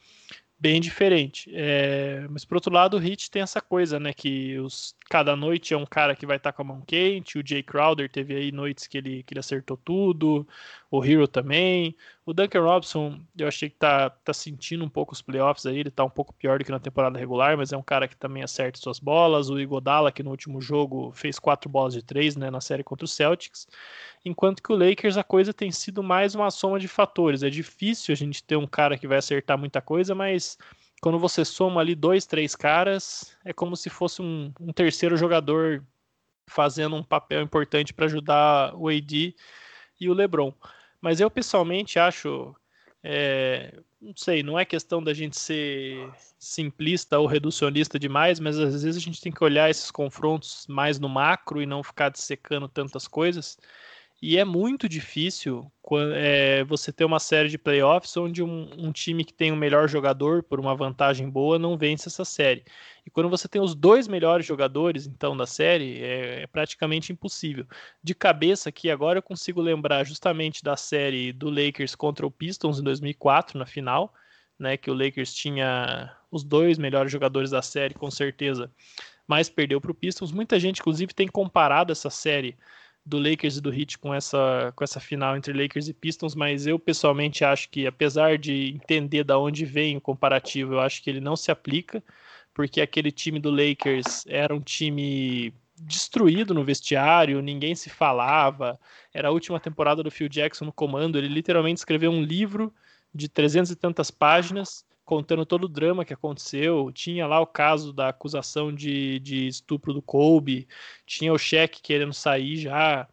bem 0.60 0.82
diferente. 0.82 1.50
É, 1.54 2.26
mas 2.30 2.44
por 2.44 2.56
outro 2.56 2.74
lado, 2.74 2.98
o 2.98 3.00
Hit 3.00 3.30
tem 3.30 3.42
essa 3.42 3.62
coisa, 3.62 4.00
né? 4.00 4.12
Que 4.14 4.58
os, 4.60 4.96
cada 5.10 5.36
noite 5.36 5.74
é 5.74 5.78
um 5.78 5.86
cara 5.86 6.16
que 6.16 6.26
vai 6.26 6.38
estar 6.38 6.52
tá 6.52 6.56
com 6.56 6.64
a 6.64 6.66
mão 6.66 6.82
quente. 6.82 7.38
O 7.38 7.44
Jay 7.46 7.62
Crowder 7.62 8.10
teve 8.10 8.36
aí 8.36 8.52
noites 8.52 8.88
que 8.88 8.98
ele, 8.98 9.24
que 9.24 9.34
ele 9.34 9.40
acertou 9.40 9.78
tudo. 9.78 10.48
O 10.90 11.04
Hero 11.04 11.28
também. 11.28 11.96
O 12.26 12.34
Duncan 12.34 12.62
Robson, 12.62 13.20
eu 13.38 13.48
achei 13.48 13.70
que 13.70 13.76
tá, 13.76 14.10
tá 14.10 14.34
sentindo 14.34 14.84
um 14.84 14.90
pouco 14.90 15.14
os 15.14 15.22
playoffs 15.22 15.66
aí. 15.66 15.80
Ele 15.80 15.92
tá 15.92 16.04
um 16.04 16.10
pouco 16.10 16.34
pior 16.34 16.60
do 16.60 16.66
que 16.66 16.72
na 16.72 16.80
temporada 16.80 17.20
regular, 17.20 17.56
mas 17.56 17.72
é 17.72 17.78
um 17.78 17.84
cara 17.84 18.08
que 18.08 18.18
também 18.18 18.44
acerta 18.44 18.80
suas 18.80 19.00
bolas. 19.00 19.50
O 19.50 19.60
Igodala, 19.60 20.12
que 20.12 20.24
no 20.24 20.32
último 20.32 20.60
jogo 20.60 21.12
fez 21.14 21.40
quatro 21.40 21.70
bolas 21.70 21.94
de 21.94 22.02
três, 22.04 22.36
né? 22.36 22.50
Na 22.50 22.62
série 22.62 22.84
contra 22.84 23.06
o 23.06 23.08
Celtics. 23.08 23.68
Enquanto 24.26 24.62
que 24.62 24.72
o 24.72 24.76
Lakers, 24.76 25.18
a 25.18 25.24
coisa 25.24 25.54
tem 25.54 25.72
sido 25.72 26.04
mais 26.04 26.36
uma 26.36 26.52
soma 26.52 26.80
de 26.80 26.88
fatores. 26.88 27.44
É 27.44 27.50
difícil 27.50 28.12
a 28.14 28.16
gente 28.16 28.44
ter 28.44 28.58
um 28.58 28.68
cara 28.68 28.98
que 28.98 29.08
vai 29.08 29.18
acertar 29.20 29.58
muita 29.58 29.82
coisa, 29.82 30.14
mas 30.14 30.47
quando 31.02 31.20
você 31.20 31.44
soma 31.44 31.82
ali 31.82 31.96
dois, 31.96 32.26
três 32.26 32.56
caras, 32.56 33.36
é 33.44 33.54
como 33.54 33.76
se 33.76 33.90
fosse 33.90 34.22
um, 34.22 34.52
um 34.60 34.74
terceiro 34.74 35.16
jogador 35.16 35.84
fazendo 36.48 36.96
um 36.96 37.04
papel 37.04 37.42
importante 37.42 37.94
para 37.94 38.06
ajudar 38.06 38.74
o 38.76 38.88
AD 38.88 39.36
e 40.00 40.10
o 40.10 40.14
LeBron. 40.14 40.54
Mas 41.02 41.20
eu 41.20 41.30
pessoalmente 41.30 42.00
acho, 42.00 42.56
é, 43.04 43.78
não 44.02 44.16
sei, 44.16 44.42
não 44.42 44.58
é 44.58 44.66
questão 44.66 45.04
da 45.04 45.14
gente 45.14 45.38
ser 45.38 46.10
simplista 46.40 47.20
ou 47.20 47.28
reducionista 47.28 48.00
demais, 48.00 48.40
mas 48.40 48.58
às 48.58 48.84
vezes 48.84 49.02
a 49.02 49.06
gente 49.06 49.22
tem 49.22 49.32
que 49.32 49.44
olhar 49.44 49.70
esses 49.70 49.92
confrontos 49.92 50.66
mais 50.68 51.00
no 51.00 51.10
macro 51.10 51.62
e 51.62 51.66
não 51.66 51.84
ficar 51.84 52.10
dissecando 52.10 52.68
tantas 52.68 53.08
coisas. 53.08 53.58
E 54.20 54.38
é 54.38 54.44
muito 54.44 54.90
difícil 54.90 55.72
é, 56.16 56.64
você 56.64 56.92
ter 56.92 57.06
uma 57.06 57.20
série 57.20 57.50
de 57.50 57.58
playoffs 57.58 58.18
onde 58.18 58.42
um, 58.42 58.68
um, 58.76 58.92
time 58.92 59.24
que 59.24 59.34
tem 59.34 59.52
o 59.52 59.56
melhor 59.56 59.88
jogador 59.88 60.42
por 60.42 60.60
uma 60.60 60.76
vantagem 60.76 61.30
boa 61.30 61.60
não 61.60 61.78
vence 61.78 62.10
essa 62.10 62.26
série. 62.26 62.66
E 63.06 63.12
quando 63.12 63.30
você 63.30 63.48
tem 63.48 63.62
os 63.62 63.76
dois 63.76 64.08
melhores 64.08 64.44
jogadores, 64.44 65.06
então, 65.06 65.38
da 65.38 65.46
série, 65.46 66.02
é, 66.02 66.42
é 66.42 66.48
praticamente 66.48 67.12
impossível. 67.14 67.68
De 68.04 68.16
cabeça 68.16 68.70
aqui, 68.70 68.90
agora 68.90 69.20
eu 69.20 69.24
consigo 69.24 69.62
lembrar 69.62 70.04
justamente 70.04 70.64
da 70.64 70.76
série 70.76 71.32
do 71.32 71.52
Lakers 71.52 71.94
contra 71.94 72.26
o 72.26 72.32
Pistons 72.32 72.80
em 72.80 72.84
2004, 72.84 73.60
na 73.60 73.68
final, 73.68 74.12
né, 74.58 74.78
que 74.78 74.90
o 74.90 74.96
Lakers 74.96 75.32
tinha 75.32 76.12
os 76.32 76.44
dois 76.44 76.80
melhores 76.80 77.12
jogadores 77.12 77.52
da 77.52 77.62
série, 77.62 77.94
com 77.94 78.10
certeza, 78.10 78.72
mas 79.28 79.48
perdeu 79.48 79.80
para 79.80 79.92
o 79.92 79.96
Pistons. 79.96 80.32
Muita 80.32 80.60
gente, 80.60 80.80
inclusive, 80.80 81.14
tem 81.14 81.28
comparado 81.28 81.92
essa 81.92 82.10
série 82.10 82.58
do 83.08 83.18
Lakers 83.18 83.56
e 83.56 83.62
do 83.62 83.74
Heat 83.74 83.98
com 84.00 84.14
essa, 84.14 84.74
com 84.76 84.84
essa 84.84 85.00
final 85.00 85.38
entre 85.38 85.54
Lakers 85.54 85.88
e 85.88 85.94
Pistons, 85.94 86.36
mas 86.36 86.68
eu 86.68 86.78
pessoalmente 86.78 87.46
acho 87.46 87.70
que, 87.70 87.88
apesar 87.88 88.38
de 88.38 88.74
entender 88.76 89.24
da 89.24 89.40
onde 89.40 89.64
vem 89.64 89.96
o 89.96 90.02
comparativo, 90.02 90.74
eu 90.74 90.82
acho 90.82 91.02
que 91.02 91.10
ele 91.10 91.22
não 91.22 91.36
se 91.36 91.50
aplica, 91.50 92.04
porque 92.54 92.82
aquele 92.82 93.10
time 93.10 93.40
do 93.40 93.50
Lakers 93.50 94.26
era 94.28 94.54
um 94.54 94.60
time 94.60 95.54
destruído 95.80 96.54
no 96.54 96.66
vestiário, 96.66 97.42
ninguém 97.42 97.76
se 97.76 97.90
falava, 97.90 98.78
era 99.14 99.30
a 99.30 99.32
última 99.32 99.60
temporada 99.60 100.04
do 100.04 100.12
Phil 100.12 100.28
Jackson 100.28 100.66
no 100.66 100.74
comando, 100.74 101.18
ele 101.18 101.30
literalmente 101.30 101.80
escreveu 101.80 102.12
um 102.12 102.22
livro 102.22 102.74
de 103.16 103.30
trezentas 103.30 103.72
e 103.72 103.76
tantas 103.76 104.12
páginas 104.12 104.86
contando 105.08 105.46
todo 105.46 105.64
o 105.64 105.70
drama 105.70 106.04
que 106.04 106.14
aconteceu. 106.14 106.92
Tinha 106.92 107.26
lá 107.26 107.40
o 107.40 107.48
caso 107.48 107.94
da 107.94 108.10
acusação 108.10 108.76
de, 108.76 109.20
de 109.22 109.48
estupro 109.48 109.94
do 109.94 110.02
Kobe, 110.02 110.68
tinha 111.06 111.32
o 111.32 111.38
cheque 111.38 111.82
querendo 111.82 112.14
sair 112.14 112.58
já. 112.58 113.08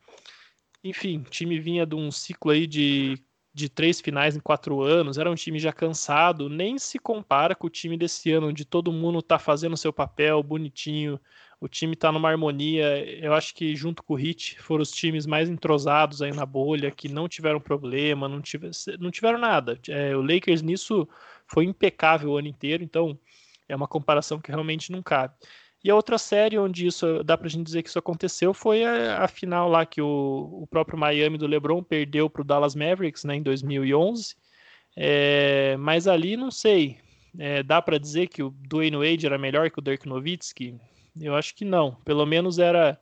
Enfim, 0.83 1.19
o 1.19 1.31
time 1.31 1.59
vinha 1.61 1.87
de 1.87 1.95
um 1.95 2.11
ciclo 2.11 2.51
aí 2.51 2.67
de, 2.67 3.17
de 3.55 3.69
três 3.69 4.01
finais 4.01 4.35
em 4.35 4.41
quatro 4.41 4.83
anos, 4.83 5.19
era 5.19 5.31
um 5.31 5.37
time 5.37 5.61
já 5.61 5.73
cansado, 5.73 6.49
nem 6.49 6.79
se 6.79 6.99
compara 6.99 7.55
com 7.55 7.69
o 7.69 7.71
time 7.71 7.97
desse 7.97 8.33
ano, 8.33 8.49
onde 8.49 8.65
todo 8.65 8.93
mundo 8.93 9.23
tá 9.23 9.39
fazendo 9.39 9.77
seu 9.77 9.93
papel 9.93 10.43
bonitinho, 10.43 11.21
o 11.61 11.69
time 11.69 11.97
tá 11.97 12.13
numa 12.13 12.29
harmonia. 12.29 13.05
Eu 13.19 13.35
acho 13.35 13.55
que 13.55 13.75
junto 13.75 14.03
com 14.03 14.15
o 14.15 14.17
Hit 14.17 14.61
foram 14.61 14.83
os 14.83 14.91
times 14.91 15.27
mais 15.27 15.49
entrosados 15.49 16.23
aí 16.23 16.33
na 16.33 16.47
bolha, 16.47 16.91
que 16.91 17.09
não 17.09 17.29
tiveram 17.29 17.61
problema, 17.61 18.29
não, 18.29 18.41
tiver, 18.41 18.71
não 18.99 19.11
tiveram 19.11 19.39
nada. 19.39 19.79
É, 19.89 20.17
o 20.17 20.23
Lakers 20.23 20.63
nisso 20.63 21.09
foi 21.47 21.65
impecável 21.65 22.31
o 22.31 22.37
ano 22.37 22.49
inteiro, 22.49 22.83
então 22.83 23.19
é 23.69 23.75
uma 23.75 23.89
comparação 23.89 24.39
que 24.39 24.51
realmente 24.51 24.93
não 24.93 25.03
cabe. 25.03 25.35
E 25.83 25.91
a 25.91 25.95
outra 25.95 26.17
série 26.17 26.59
onde 26.59 26.87
isso 26.87 27.23
dá 27.23 27.37
pra 27.37 27.49
gente 27.49 27.65
dizer 27.65 27.83
que 27.83 27.91
isso 27.91 27.99
aconteceu 27.99 28.55
foi 28.55 28.85
a, 28.85 29.23
a 29.23 29.29
final 29.29 29.69
lá 29.69 29.85
que 29.85 30.01
o, 30.01 30.61
o, 30.63 30.67
próprio 30.67 30.99
Miami 30.99 31.37
do 31.37 31.47
LeBron 31.47 31.83
perdeu 31.83 32.31
para 32.31 32.41
o 32.41 32.45
Dallas 32.45 32.75
Mavericks 32.75 33.25
né, 33.25 33.37
em 33.37 33.43
2011. 33.43 34.35
É, 34.97 35.77
mas 35.79 36.09
ali 36.09 36.39
não 36.39 36.51
sei, 36.51 36.99
é, 37.39 37.63
dá 37.63 37.83
para 37.83 37.99
dizer 37.99 38.29
que 38.29 38.43
o 38.43 38.51
Dwayne 38.51 38.97
Wade 38.97 39.27
era 39.27 39.37
melhor 39.37 39.71
que 39.71 39.79
o 39.79 39.83
Dirk 39.83 40.09
Nowitzki? 40.09 40.79
Eu 41.21 41.35
acho 41.35 41.55
que 41.55 41.65
não. 41.65 41.95
Pelo 42.05 42.27
menos 42.27 42.59
era 42.59 42.99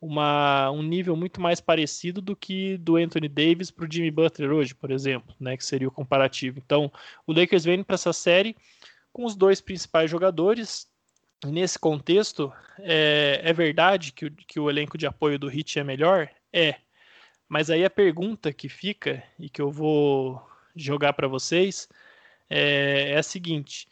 uma, 0.00 0.70
um 0.70 0.82
nível 0.82 1.14
muito 1.14 1.40
mais 1.40 1.60
parecido 1.60 2.22
do 2.22 2.34
que 2.34 2.78
do 2.78 2.96
Anthony 2.96 3.28
Davis 3.28 3.70
para 3.70 3.84
o 3.84 3.92
Jimmy 3.92 4.10
Butler 4.10 4.50
hoje, 4.50 4.74
por 4.74 4.90
exemplo, 4.90 5.34
né, 5.38 5.56
que 5.56 5.64
seria 5.64 5.88
o 5.88 5.92
comparativo. 5.92 6.58
Então, 6.58 6.90
o 7.26 7.32
Lakers 7.32 7.64
vem 7.64 7.82
para 7.82 7.94
essa 7.94 8.12
série 8.12 8.56
com 9.12 9.24
os 9.24 9.36
dois 9.36 9.60
principais 9.60 10.10
jogadores. 10.10 10.88
Nesse 11.44 11.78
contexto, 11.78 12.52
é, 12.78 13.40
é 13.42 13.52
verdade 13.52 14.12
que 14.12 14.26
o, 14.26 14.30
que 14.30 14.60
o 14.60 14.70
elenco 14.70 14.98
de 14.98 15.06
apoio 15.06 15.38
do 15.38 15.48
Hit 15.48 15.78
é 15.78 15.84
melhor? 15.84 16.30
É. 16.52 16.76
Mas 17.48 17.70
aí 17.70 17.84
a 17.84 17.90
pergunta 17.90 18.52
que 18.52 18.68
fica 18.68 19.22
e 19.38 19.48
que 19.48 19.60
eu 19.60 19.70
vou 19.70 20.40
jogar 20.76 21.12
para 21.14 21.26
vocês 21.26 21.88
é, 22.48 23.12
é 23.12 23.18
a 23.18 23.22
seguinte: 23.22 23.88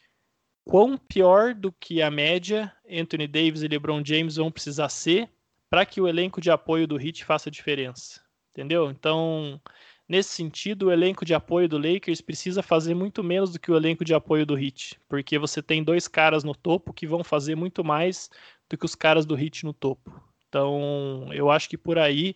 quão 0.69 0.99
pior 0.99 1.55
do 1.55 1.71
que 1.71 1.99
a 1.99 2.11
média 2.11 2.71
Anthony 2.87 3.27
Davis 3.27 3.63
e 3.63 3.67
LeBron 3.67 4.03
James 4.05 4.35
vão 4.35 4.51
precisar 4.51 4.87
ser 4.89 5.27
para 5.67 5.83
que 5.83 5.99
o 5.99 6.07
elenco 6.07 6.39
de 6.39 6.51
apoio 6.51 6.85
do 6.85 7.01
Heat 7.01 7.25
faça 7.25 7.49
diferença. 7.49 8.21
Entendeu? 8.51 8.91
Então, 8.91 9.59
nesse 10.07 10.29
sentido, 10.29 10.83
o 10.85 10.91
elenco 10.91 11.25
de 11.25 11.33
apoio 11.33 11.67
do 11.67 11.79
Lakers 11.79 12.21
precisa 12.21 12.61
fazer 12.61 12.93
muito 12.93 13.23
menos 13.23 13.51
do 13.51 13.59
que 13.59 13.71
o 13.71 13.75
elenco 13.75 14.05
de 14.05 14.13
apoio 14.13 14.45
do 14.45 14.55
Heat, 14.55 14.99
porque 15.09 15.39
você 15.39 15.59
tem 15.59 15.83
dois 15.83 16.07
caras 16.07 16.43
no 16.43 16.53
topo 16.53 16.93
que 16.93 17.07
vão 17.07 17.23
fazer 17.23 17.55
muito 17.55 17.83
mais 17.83 18.29
do 18.69 18.77
que 18.77 18.85
os 18.85 18.93
caras 18.93 19.25
do 19.25 19.35
Heat 19.35 19.65
no 19.65 19.73
topo. 19.73 20.23
Então, 20.47 21.29
eu 21.33 21.49
acho 21.49 21.67
que 21.67 21.79
por 21.79 21.97
aí 21.97 22.35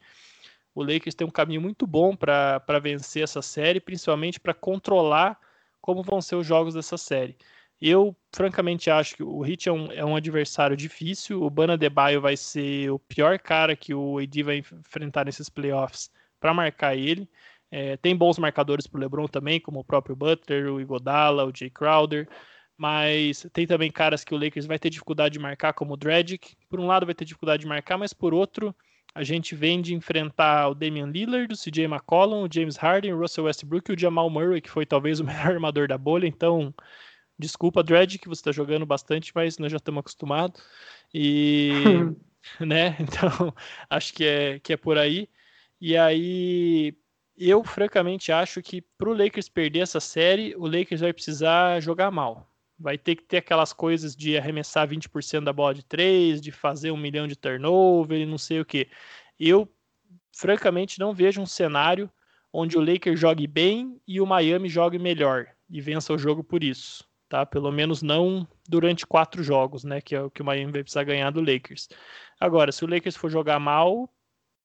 o 0.73 0.81
Lakers 0.81 1.13
tem 1.13 1.27
um 1.27 1.31
caminho 1.31 1.61
muito 1.61 1.85
bom 1.85 2.15
para 2.15 2.79
vencer 2.81 3.21
essa 3.21 3.43
série, 3.43 3.79
principalmente 3.79 4.39
para 4.39 4.55
controlar 4.55 5.39
como 5.79 6.01
vão 6.01 6.19
ser 6.19 6.35
os 6.35 6.47
jogos 6.47 6.73
dessa 6.73 6.97
série. 6.97 7.37
Eu, 7.85 8.15
francamente, 8.33 8.89
acho 8.89 9.17
que 9.17 9.23
o 9.23 9.45
Heat 9.45 9.67
é 9.67 9.71
um, 9.73 9.91
é 9.91 10.05
um 10.05 10.15
adversário 10.15 10.77
difícil. 10.77 11.43
O 11.43 11.49
Bana 11.49 11.77
Debaio 11.77 12.21
vai 12.21 12.37
ser 12.37 12.89
o 12.89 12.97
pior 12.97 13.37
cara 13.37 13.75
que 13.75 13.93
o 13.93 14.19
AD 14.19 14.41
vai 14.41 14.59
enfrentar 14.59 15.25
nesses 15.25 15.49
playoffs 15.49 16.09
para 16.39 16.53
marcar 16.53 16.95
ele. 16.95 17.29
É, 17.69 17.97
tem 17.97 18.15
bons 18.15 18.39
marcadores 18.39 18.87
para 18.87 18.99
o 18.99 19.01
LeBron 19.01 19.27
também, 19.27 19.59
como 19.59 19.81
o 19.81 19.83
próprio 19.83 20.15
Butler, 20.15 20.71
o 20.71 20.79
Igodala, 20.79 21.43
o 21.43 21.51
Jay 21.53 21.69
Crowder. 21.69 22.29
Mas 22.77 23.45
tem 23.51 23.67
também 23.67 23.91
caras 23.91 24.23
que 24.23 24.33
o 24.33 24.37
Lakers 24.37 24.65
vai 24.65 24.79
ter 24.79 24.89
dificuldade 24.89 25.33
de 25.33 25.39
marcar, 25.39 25.73
como 25.73 25.95
o 25.95 25.97
Dragic. 25.97 26.55
Por 26.69 26.79
um 26.79 26.87
lado 26.87 27.05
vai 27.05 27.13
ter 27.13 27.25
dificuldade 27.25 27.63
de 27.63 27.67
marcar, 27.67 27.97
mas 27.97 28.13
por 28.13 28.33
outro, 28.33 28.73
a 29.13 29.23
gente 29.23 29.55
vem 29.55 29.81
de 29.81 29.93
enfrentar 29.93 30.69
o 30.69 30.73
Damian 30.73 31.07
Lillard, 31.07 31.53
o 31.53 31.57
CJ 31.57 31.83
McCollum, 31.83 32.45
o 32.45 32.49
James 32.49 32.77
Harden, 32.77 33.13
o 33.13 33.19
Russell 33.19 33.43
Westbrook 33.43 33.91
e 33.91 33.95
o 33.95 33.99
Jamal 33.99 34.29
Murray, 34.29 34.61
que 34.61 34.69
foi 34.69 34.85
talvez 34.85 35.19
o 35.19 35.25
melhor 35.27 35.47
armador 35.47 35.89
da 35.89 35.97
bolha. 35.97 36.27
Então, 36.27 36.73
desculpa, 37.37 37.83
Dredd, 37.83 38.17
que 38.17 38.27
você 38.27 38.39
está 38.39 38.51
jogando 38.51 38.85
bastante, 38.85 39.31
mas 39.33 39.57
nós 39.57 39.71
já 39.71 39.77
estamos 39.77 39.99
acostumados. 39.99 40.61
E, 41.13 41.71
né, 42.59 42.95
então, 42.99 43.53
acho 43.89 44.13
que 44.13 44.23
é, 44.23 44.59
que 44.59 44.73
é 44.73 44.77
por 44.77 44.97
aí. 44.97 45.29
E 45.79 45.97
aí, 45.97 46.95
eu 47.37 47.63
francamente 47.63 48.31
acho 48.31 48.61
que 48.61 48.81
para 48.81 49.09
o 49.09 49.13
Lakers 49.13 49.49
perder 49.49 49.79
essa 49.79 49.99
série, 49.99 50.55
o 50.55 50.65
Lakers 50.65 51.01
vai 51.01 51.13
precisar 51.13 51.79
jogar 51.81 52.11
mal. 52.11 52.49
Vai 52.79 52.97
ter 52.97 53.15
que 53.15 53.23
ter 53.23 53.37
aquelas 53.37 53.73
coisas 53.73 54.15
de 54.15 54.37
arremessar 54.37 54.87
20% 54.87 55.43
da 55.43 55.53
bola 55.53 55.73
de 55.73 55.83
3, 55.83 56.41
de 56.41 56.51
fazer 56.51 56.91
um 56.91 56.97
milhão 56.97 57.27
de 57.27 57.35
turnover 57.35 58.19
e 58.19 58.25
não 58.25 58.37
sei 58.37 58.59
o 58.59 58.65
que. 58.65 58.87
Eu, 59.39 59.71
francamente, 60.31 60.99
não 60.99 61.13
vejo 61.13 61.41
um 61.41 61.45
cenário 61.45 62.09
onde 62.51 62.77
o 62.77 62.81
Lakers 62.81 63.19
jogue 63.19 63.47
bem 63.47 63.99
e 64.07 64.21
o 64.21 64.25
Miami 64.25 64.69
jogue 64.69 64.99
melhor 64.99 65.47
e 65.69 65.81
vença 65.81 66.13
o 66.13 66.17
jogo 66.17 66.43
por 66.43 66.63
isso. 66.63 67.03
Tá? 67.33 67.47
Pelo 67.47 67.71
menos 67.71 68.03
não 68.03 68.47
durante 68.69 69.07
quatro 69.07 69.41
jogos, 69.41 69.83
né? 69.83 69.99
Que 69.99 70.15
é 70.15 70.21
o 70.21 70.29
que 70.29 70.43
o 70.43 70.45
Miami 70.45 70.71
vai 70.71 70.83
precisar 70.83 71.03
ganhar 71.03 71.31
do 71.31 71.41
Lakers. 71.41 71.89
Agora, 72.39 72.71
se 72.71 72.85
o 72.85 72.87
Lakers 72.87 73.15
for 73.15 73.27
jogar 73.27 73.59
mal, 73.59 74.07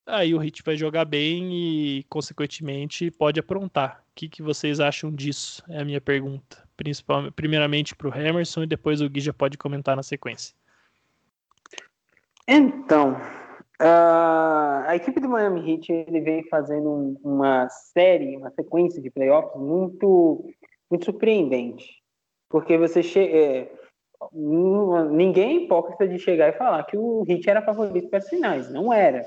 aí 0.06 0.34
o 0.34 0.42
Heat 0.42 0.62
vai 0.62 0.76
jogar 0.76 1.06
bem 1.06 1.48
e, 1.50 2.04
consequentemente, 2.10 3.10
pode 3.10 3.40
aprontar. 3.40 4.04
O 4.10 4.14
que, 4.14 4.28
que 4.28 4.42
vocês 4.42 4.80
acham 4.80 5.10
disso? 5.10 5.64
É 5.70 5.80
a 5.80 5.84
minha 5.86 5.98
pergunta. 5.98 6.62
Principalmente, 6.76 7.32
primeiramente 7.32 7.96
para 7.96 8.10
o 8.10 8.14
Emerson 8.14 8.64
e 8.64 8.66
depois 8.66 9.00
o 9.00 9.08
Gui 9.08 9.20
já 9.20 9.32
pode 9.32 9.56
comentar 9.56 9.96
na 9.96 10.02
sequência. 10.02 10.54
Então, 12.46 13.12
uh, 13.80 14.84
a 14.86 14.92
equipe 14.94 15.18
do 15.20 15.28
Miami 15.30 15.72
Heat 15.72 15.90
ele 15.90 16.20
vem 16.20 16.44
fazendo 16.50 17.18
uma 17.24 17.66
série, 17.70 18.36
uma 18.36 18.50
sequência 18.50 19.00
de 19.00 19.08
playoffs 19.08 19.58
muito, 19.58 20.44
muito 20.90 21.06
surpreendente. 21.06 21.96
Porque 22.48 22.76
você 22.78 23.02
chega. 23.02 23.36
É, 23.36 23.72
ninguém 24.32 25.50
é 25.50 25.62
hipócrita 25.62 26.08
de 26.08 26.18
chegar 26.18 26.48
e 26.48 26.58
falar 26.58 26.82
que 26.84 26.96
o 26.96 27.24
Heat 27.28 27.48
era 27.48 27.62
favorito 27.62 28.08
para 28.08 28.18
as 28.18 28.28
finais. 28.28 28.70
Não 28.70 28.92
era. 28.92 29.24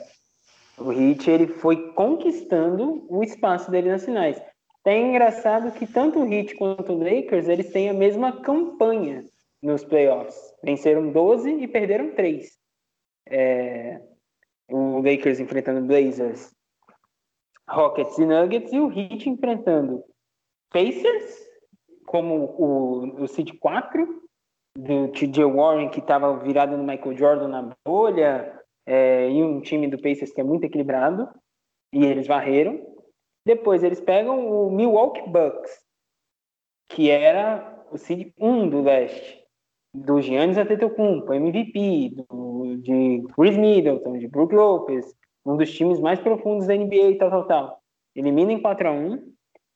O 0.78 0.92
Heat 0.92 1.30
ele 1.30 1.48
foi 1.48 1.94
conquistando 1.94 3.06
o 3.10 3.24
espaço 3.24 3.70
dele 3.70 3.90
nas 3.90 4.04
finais. 4.04 4.42
É 4.84 4.98
engraçado 4.98 5.72
que 5.72 5.86
tanto 5.86 6.20
o 6.20 6.34
Heat 6.34 6.56
quanto 6.56 6.94
o 6.94 7.04
Lakers 7.04 7.48
eles 7.48 7.72
têm 7.72 7.90
a 7.90 7.94
mesma 7.94 8.42
campanha 8.42 9.24
nos 9.62 9.84
playoffs. 9.84 10.36
Venceram 10.64 11.12
12 11.12 11.52
e 11.52 11.68
perderam 11.68 12.16
3. 12.16 12.50
É, 13.30 14.02
o 14.68 14.98
Lakers 14.98 15.40
enfrentando 15.40 15.86
Blazers, 15.86 16.52
Rockets 17.70 18.18
e 18.18 18.26
Nuggets 18.26 18.74
e 18.74 18.80
o 18.80 18.92
Heat 18.92 19.30
enfrentando 19.30 20.04
Pacers 20.72 21.51
como 22.12 22.54
o, 22.58 23.24
o 23.24 23.28
Seed 23.28 23.58
4 23.58 24.22
do 24.78 25.08
TJ 25.10 25.46
Warren 25.46 25.90
que 25.90 26.00
estava 26.00 26.38
virado 26.38 26.76
no 26.76 26.84
Michael 26.84 27.18
Jordan 27.18 27.48
na 27.48 27.74
bolha 27.88 28.62
é, 28.86 29.32
e 29.32 29.42
um 29.42 29.62
time 29.62 29.88
do 29.88 30.02
Pacers 30.02 30.34
que 30.34 30.42
é 30.42 30.44
muito 30.44 30.66
equilibrado, 30.66 31.30
e 31.94 32.06
eles 32.06 32.28
varreram. 32.28 32.80
Depois 33.46 33.84
eles 33.84 34.02
pegam 34.02 34.50
o 34.50 34.70
Milwaukee 34.70 35.28
Bucks, 35.30 35.72
que 36.90 37.10
era 37.10 37.86
o 37.92 37.98
seed 37.98 38.34
1 38.38 38.70
do 38.70 38.82
leste, 38.82 39.42
do 39.96 40.22
Giannis 40.22 40.58
Antetokounmpo, 40.58 41.34
MVP, 41.34 42.16
do, 42.30 42.78
de 42.78 43.24
Chris 43.34 43.58
Middleton, 43.58 44.18
de 44.18 44.28
Brook 44.28 44.54
Lopez, 44.54 45.14
um 45.46 45.58
dos 45.58 45.72
times 45.72 46.00
mais 46.00 46.20
profundos 46.20 46.68
da 46.68 46.76
NBA 46.76 47.18
tal, 47.18 47.30
tal, 47.30 47.48
tal. 47.48 47.82
Elimina 48.16 48.52
em 48.52 48.62
4 48.62 48.88
a 48.88 48.92
1 48.92 49.34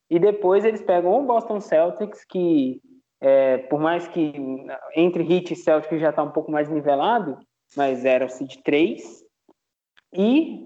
e 0.10 0.20
depois 0.20 0.64
eles 0.64 0.82
pegam 0.82 1.20
o 1.20 1.26
Boston 1.26 1.60
Celtics, 1.60 2.24
que 2.26 2.82
é, 3.22 3.58
por 3.58 3.80
mais 3.80 4.08
que 4.08 4.34
entre 4.96 5.24
Heat 5.24 5.54
e 5.54 5.56
Celtics 5.56 6.00
já 6.00 6.10
está 6.10 6.24
um 6.24 6.32
pouco 6.32 6.52
mais 6.52 6.70
nivelado, 6.70 7.38
mas 7.76 8.06
era 8.06 8.26
o 8.26 8.30
seed 8.30 8.58
3. 8.64 9.24
E 10.18 10.66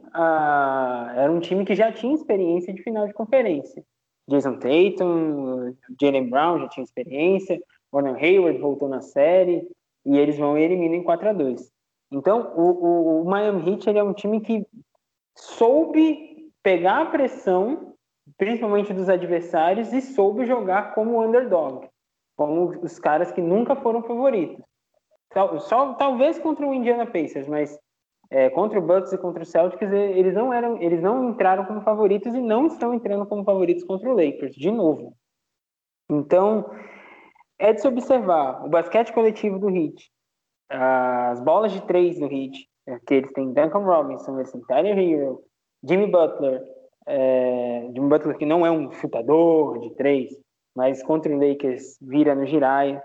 era 1.16 1.32
um 1.32 1.40
time 1.40 1.66
que 1.66 1.74
já 1.74 1.92
tinha 1.92 2.14
experiência 2.14 2.74
de 2.74 2.84
final 2.84 3.08
de 3.08 3.14
conferência. 3.14 3.84
Jason 4.30 4.60
Tatum, 4.60 5.76
Jalen 6.00 6.30
Brown 6.30 6.60
já 6.60 6.68
tinha 6.70 6.84
experiência, 6.84 7.60
Warren 7.92 8.16
Hayward 8.16 8.60
voltou 8.60 8.88
na 8.88 9.02
série, 9.02 9.68
e 10.06 10.18
eles 10.18 10.38
vão 10.38 10.58
e 10.58 10.62
eliminam 10.62 10.96
em 10.96 11.04
4 11.04 11.30
a 11.30 11.34
2 11.34 11.72
Então, 12.12 12.54
o, 12.56 12.62
o, 12.62 13.22
o 13.22 13.26
Miami 13.26 13.72
Heat 13.72 13.90
ele 13.90 14.00
é 14.00 14.04
um 14.04 14.14
time 14.14 14.40
que 14.40 14.66
soube 15.36 16.52
pegar 16.62 17.02
a 17.02 17.06
pressão, 17.06 17.89
principalmente 18.40 18.94
dos 18.94 19.10
adversários, 19.10 19.92
e 19.92 20.02
soube 20.02 20.46
jogar 20.46 20.96
como 20.96 21.22
underdog, 21.22 21.88
como 22.38 22.70
os 22.82 22.98
caras 22.98 23.32
que 23.34 23.42
nunca 23.42 23.76
foram 23.76 24.02
favoritos. 24.02 24.64
Só, 25.60 25.94
talvez 25.94 26.40
contra 26.40 26.66
o 26.66 26.74
Indiana 26.74 27.06
Pacers, 27.06 27.48
mas 27.48 27.78
é, 28.32 28.50
contra 28.50 28.80
o 28.80 28.82
Bucks 28.82 29.12
e 29.12 29.18
contra 29.18 29.44
o 29.44 29.46
Celtics 29.46 29.92
eles 29.92 30.34
não 30.34 30.54
eram, 30.54 30.82
eles 30.82 31.02
não 31.02 31.30
entraram 31.30 31.66
como 31.66 31.82
favoritos 31.82 32.34
e 32.34 32.40
não 32.40 32.68
estão 32.68 32.94
entrando 32.94 33.26
como 33.26 33.44
favoritos 33.44 33.84
contra 33.84 34.10
o 34.10 34.16
Lakers 34.16 34.56
de 34.56 34.72
novo. 34.72 35.14
Então 36.10 36.72
é 37.60 37.74
de 37.74 37.82
se 37.82 37.88
observar 37.88 38.66
o 38.66 38.70
basquete 38.70 39.12
coletivo 39.12 39.60
do 39.60 39.70
Heat, 39.70 40.10
as 40.70 41.42
bolas 41.42 41.74
de 41.74 41.82
três 41.86 42.18
do 42.18 42.26
Heat, 42.26 42.70
que 43.06 43.16
eles 43.16 43.34
têm 43.34 43.52
Duncan 43.52 43.80
Robinson, 43.80 44.38
eles 44.38 44.52
têm 44.52 44.62
Tyler 44.62 44.98
Hero, 44.98 45.44
Jimmy 45.84 46.08
Butler, 46.08 46.64
é, 47.10 47.90
Jimmy 47.94 48.08
Butler 48.08 48.38
que 48.38 48.46
não 48.46 48.64
é 48.64 48.70
um 48.70 48.92
chutador 48.92 49.80
de 49.80 49.96
três, 49.96 50.30
mas 50.76 51.02
contra 51.02 51.36
o 51.36 51.40
Lakers 51.40 51.98
vira 52.00 52.36
no 52.36 52.46
giraia. 52.46 53.02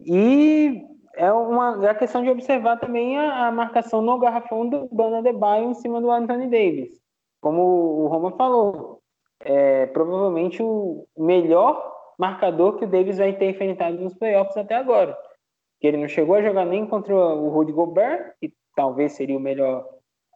E 0.00 0.84
é 1.16 1.32
uma 1.32 1.84
é 1.84 1.90
a 1.90 1.94
questão 1.94 2.22
de 2.22 2.30
observar 2.30 2.78
também 2.78 3.18
a, 3.18 3.48
a 3.48 3.52
marcação 3.52 4.00
no 4.00 4.18
garrafão 4.18 4.68
do 4.68 4.88
Bana 4.92 5.20
de 5.20 5.32
Baio 5.32 5.70
em 5.70 5.74
cima 5.74 6.00
do 6.00 6.10
Anthony 6.10 6.46
Davis. 6.46 7.00
Como 7.40 7.60
o 7.60 8.06
Roma 8.06 8.30
falou, 8.36 9.00
é 9.40 9.86
provavelmente 9.86 10.62
o 10.62 11.04
melhor 11.16 11.92
marcador 12.16 12.76
que 12.76 12.84
o 12.84 12.88
Davis 12.88 13.18
vai 13.18 13.32
ter 13.32 13.50
enfrentado 13.50 13.98
nos 13.98 14.14
playoffs 14.14 14.56
até 14.56 14.76
agora. 14.76 15.16
Que 15.80 15.88
ele 15.88 15.96
não 15.96 16.08
chegou 16.08 16.36
a 16.36 16.42
jogar 16.42 16.64
nem 16.64 16.86
contra 16.86 17.14
o 17.14 17.48
Rudy 17.48 17.72
Gobert, 17.72 18.34
que 18.40 18.52
talvez 18.76 19.12
seria 19.12 19.36
o 19.36 19.40
melhor 19.40 19.84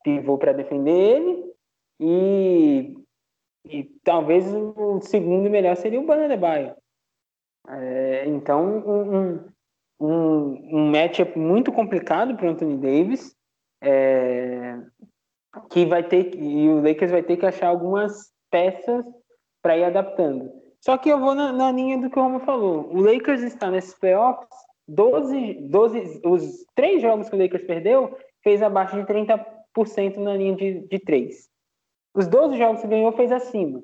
pivô 0.03 0.37
para 0.37 0.53
defender 0.53 0.91
ele, 0.91 1.52
e, 2.03 2.97
e 3.65 3.85
talvez 4.03 4.53
o 4.55 5.01
segundo 5.01 5.49
melhor 5.49 5.77
seria 5.77 6.01
o 6.01 6.07
Bana 6.07 6.29
de 6.29 6.37
Baio. 6.37 6.75
É, 7.69 8.27
então, 8.27 8.83
um, 8.85 9.17
um 9.17 9.53
um, 10.03 10.79
um 10.79 10.91
matchup 10.91 11.39
muito 11.39 11.71
complicado 11.71 12.37
para 12.37 12.47
o 12.47 12.51
Anthony 12.51 12.77
Davis, 12.77 13.35
é, 13.81 14.79
que 15.71 15.87
vai 15.87 16.03
ter 16.03 16.35
e 16.35 16.69
o 16.69 16.83
Lakers 16.83 17.13
vai 17.13 17.23
ter 17.23 17.37
que 17.37 17.47
achar 17.47 17.69
algumas 17.69 18.33
peças 18.51 19.05
para 19.63 19.77
ir 19.77 19.85
adaptando. 19.85 20.51
Só 20.81 20.99
que 20.99 21.09
eu 21.09 21.21
vou 21.21 21.35
na, 21.35 21.53
na, 21.53 21.71
linha 21.71 21.99
do 21.99 22.11
que 22.11 22.19
o 22.19 22.23
Romo 22.23 22.41
falou. 22.41 22.93
O 22.93 23.01
Lakers 23.01 23.43
está 23.43 23.71
nesses 23.71 23.95
playoffs, 23.95 24.49
12, 24.89 25.69
12, 25.71 26.21
os 26.25 26.67
três 26.75 27.01
jogos 27.01 27.29
que 27.29 27.37
o 27.37 27.39
Lakers 27.39 27.65
perdeu, 27.65 28.19
fez 28.43 28.61
abaixo 28.61 28.97
de 28.97 29.05
30% 29.05 30.17
na 30.17 30.35
linha 30.35 30.57
de, 30.57 30.81
de 30.89 30.99
três. 30.99 31.49
Os 32.15 32.29
12 32.29 32.57
jogos 32.57 32.81
que 32.81 32.89
ganhou, 32.89 33.13
fez 33.13 33.33
acima. 33.33 33.83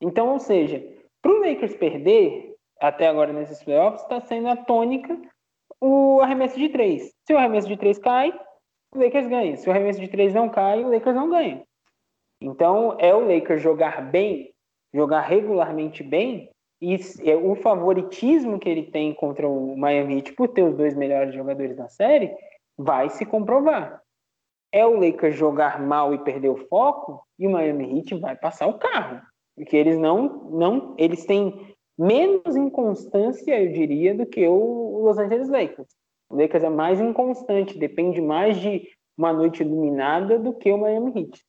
Então, 0.00 0.32
ou 0.32 0.38
seja, 0.38 0.84
para 1.20 1.32
o 1.32 1.40
Lakers 1.40 1.74
perder, 1.76 2.54
até 2.80 3.08
agora 3.08 3.32
nesses 3.32 3.62
playoffs 3.62 4.02
está 4.02 4.20
sendo 4.20 4.48
a 4.48 4.56
tônica 4.56 5.18
o 5.80 6.20
arremesso 6.20 6.58
de 6.58 6.68
três. 6.68 7.12
Se 7.26 7.32
o 7.32 7.38
arremesso 7.38 7.68
de 7.68 7.76
três 7.76 7.98
cai, 7.98 8.32
o 8.94 8.98
Lakers 8.98 9.28
ganha. 9.28 9.56
Se 9.56 9.68
o 9.68 9.72
arremesso 9.72 10.00
de 10.00 10.08
três 10.08 10.34
não 10.34 10.48
cai, 10.48 10.84
o 10.84 10.90
Lakers 10.90 11.14
não 11.14 11.30
ganha. 11.30 11.62
Então 12.40 12.96
é 12.98 13.14
o 13.14 13.20
Lakers 13.20 13.62
jogar 13.62 14.02
bem, 14.10 14.52
jogar 14.92 15.20
regularmente 15.20 16.02
bem, 16.02 16.50
e 16.80 16.96
é 17.24 17.36
o 17.36 17.56
favoritismo 17.56 18.58
que 18.58 18.68
ele 18.68 18.84
tem 18.84 19.12
contra 19.12 19.48
o 19.48 19.76
Miami 19.76 20.16
Heat 20.16 20.32
por 20.34 20.48
ter 20.48 20.62
os 20.62 20.76
dois 20.76 20.94
melhores 20.94 21.34
jogadores 21.34 21.76
da 21.76 21.88
série 21.88 22.32
vai 22.76 23.10
se 23.10 23.26
comprovar. 23.26 24.00
É 24.72 24.84
o 24.84 25.00
Lakers 25.00 25.36
jogar 25.36 25.80
mal 25.80 26.14
e 26.14 26.18
perder 26.18 26.48
o 26.48 26.66
foco, 26.68 27.22
e 27.38 27.46
o 27.46 27.50
Miami 27.50 27.98
Heat 27.98 28.14
vai 28.20 28.36
passar 28.36 28.66
o 28.66 28.78
carro. 28.78 29.20
Porque 29.56 29.76
eles 29.76 29.98
não, 29.98 30.50
não 30.50 30.94
eles 30.98 31.24
têm 31.24 31.74
menos 31.98 32.54
inconstância, 32.54 33.60
eu 33.60 33.72
diria, 33.72 34.14
do 34.14 34.26
que 34.26 34.46
o 34.46 35.02
Los 35.04 35.18
Angeles 35.18 35.48
Lakers. 35.48 35.88
O 36.30 36.36
Lakers 36.36 36.64
é 36.64 36.68
mais 36.68 37.00
inconstante, 37.00 37.78
depende 37.78 38.20
mais 38.20 38.58
de 38.60 38.86
uma 39.16 39.32
noite 39.32 39.62
iluminada 39.62 40.38
do 40.38 40.52
que 40.52 40.70
o 40.70 40.78
Miami 40.78 41.12
Heat. 41.16 41.42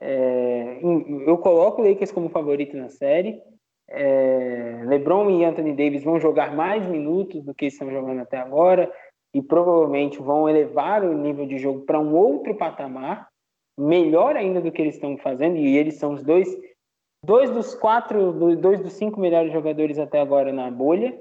É, 0.00 0.80
eu 1.26 1.38
coloco 1.38 1.82
o 1.82 1.88
Lakers 1.88 2.12
como 2.12 2.28
favorito 2.28 2.76
na 2.76 2.88
série. 2.88 3.40
É, 3.88 4.82
LeBron 4.86 5.30
e 5.30 5.44
Anthony 5.44 5.72
Davis 5.72 6.04
vão 6.04 6.20
jogar 6.20 6.54
mais 6.54 6.86
minutos 6.86 7.42
do 7.42 7.54
que 7.54 7.66
estão 7.66 7.90
jogando 7.90 8.20
até 8.20 8.38
agora 8.38 8.90
e 9.34 9.42
provavelmente 9.42 10.22
vão 10.22 10.48
elevar 10.48 11.04
o 11.04 11.12
nível 11.12 11.44
de 11.44 11.58
jogo 11.58 11.80
para 11.80 11.98
um 11.98 12.14
outro 12.14 12.54
patamar, 12.54 13.28
melhor 13.76 14.36
ainda 14.36 14.60
do 14.60 14.70
que 14.70 14.80
eles 14.80 14.94
estão 14.94 15.18
fazendo. 15.18 15.56
E 15.56 15.76
eles 15.76 15.96
são 15.96 16.14
os 16.14 16.22
dois 16.22 16.48
dois 17.24 17.50
dos 17.50 17.74
quatro, 17.74 18.32
dois 18.56 18.80
dos 18.80 18.92
cinco 18.92 19.18
melhores 19.18 19.52
jogadores 19.52 19.98
até 19.98 20.20
agora 20.20 20.52
na 20.52 20.70
bolha, 20.70 21.18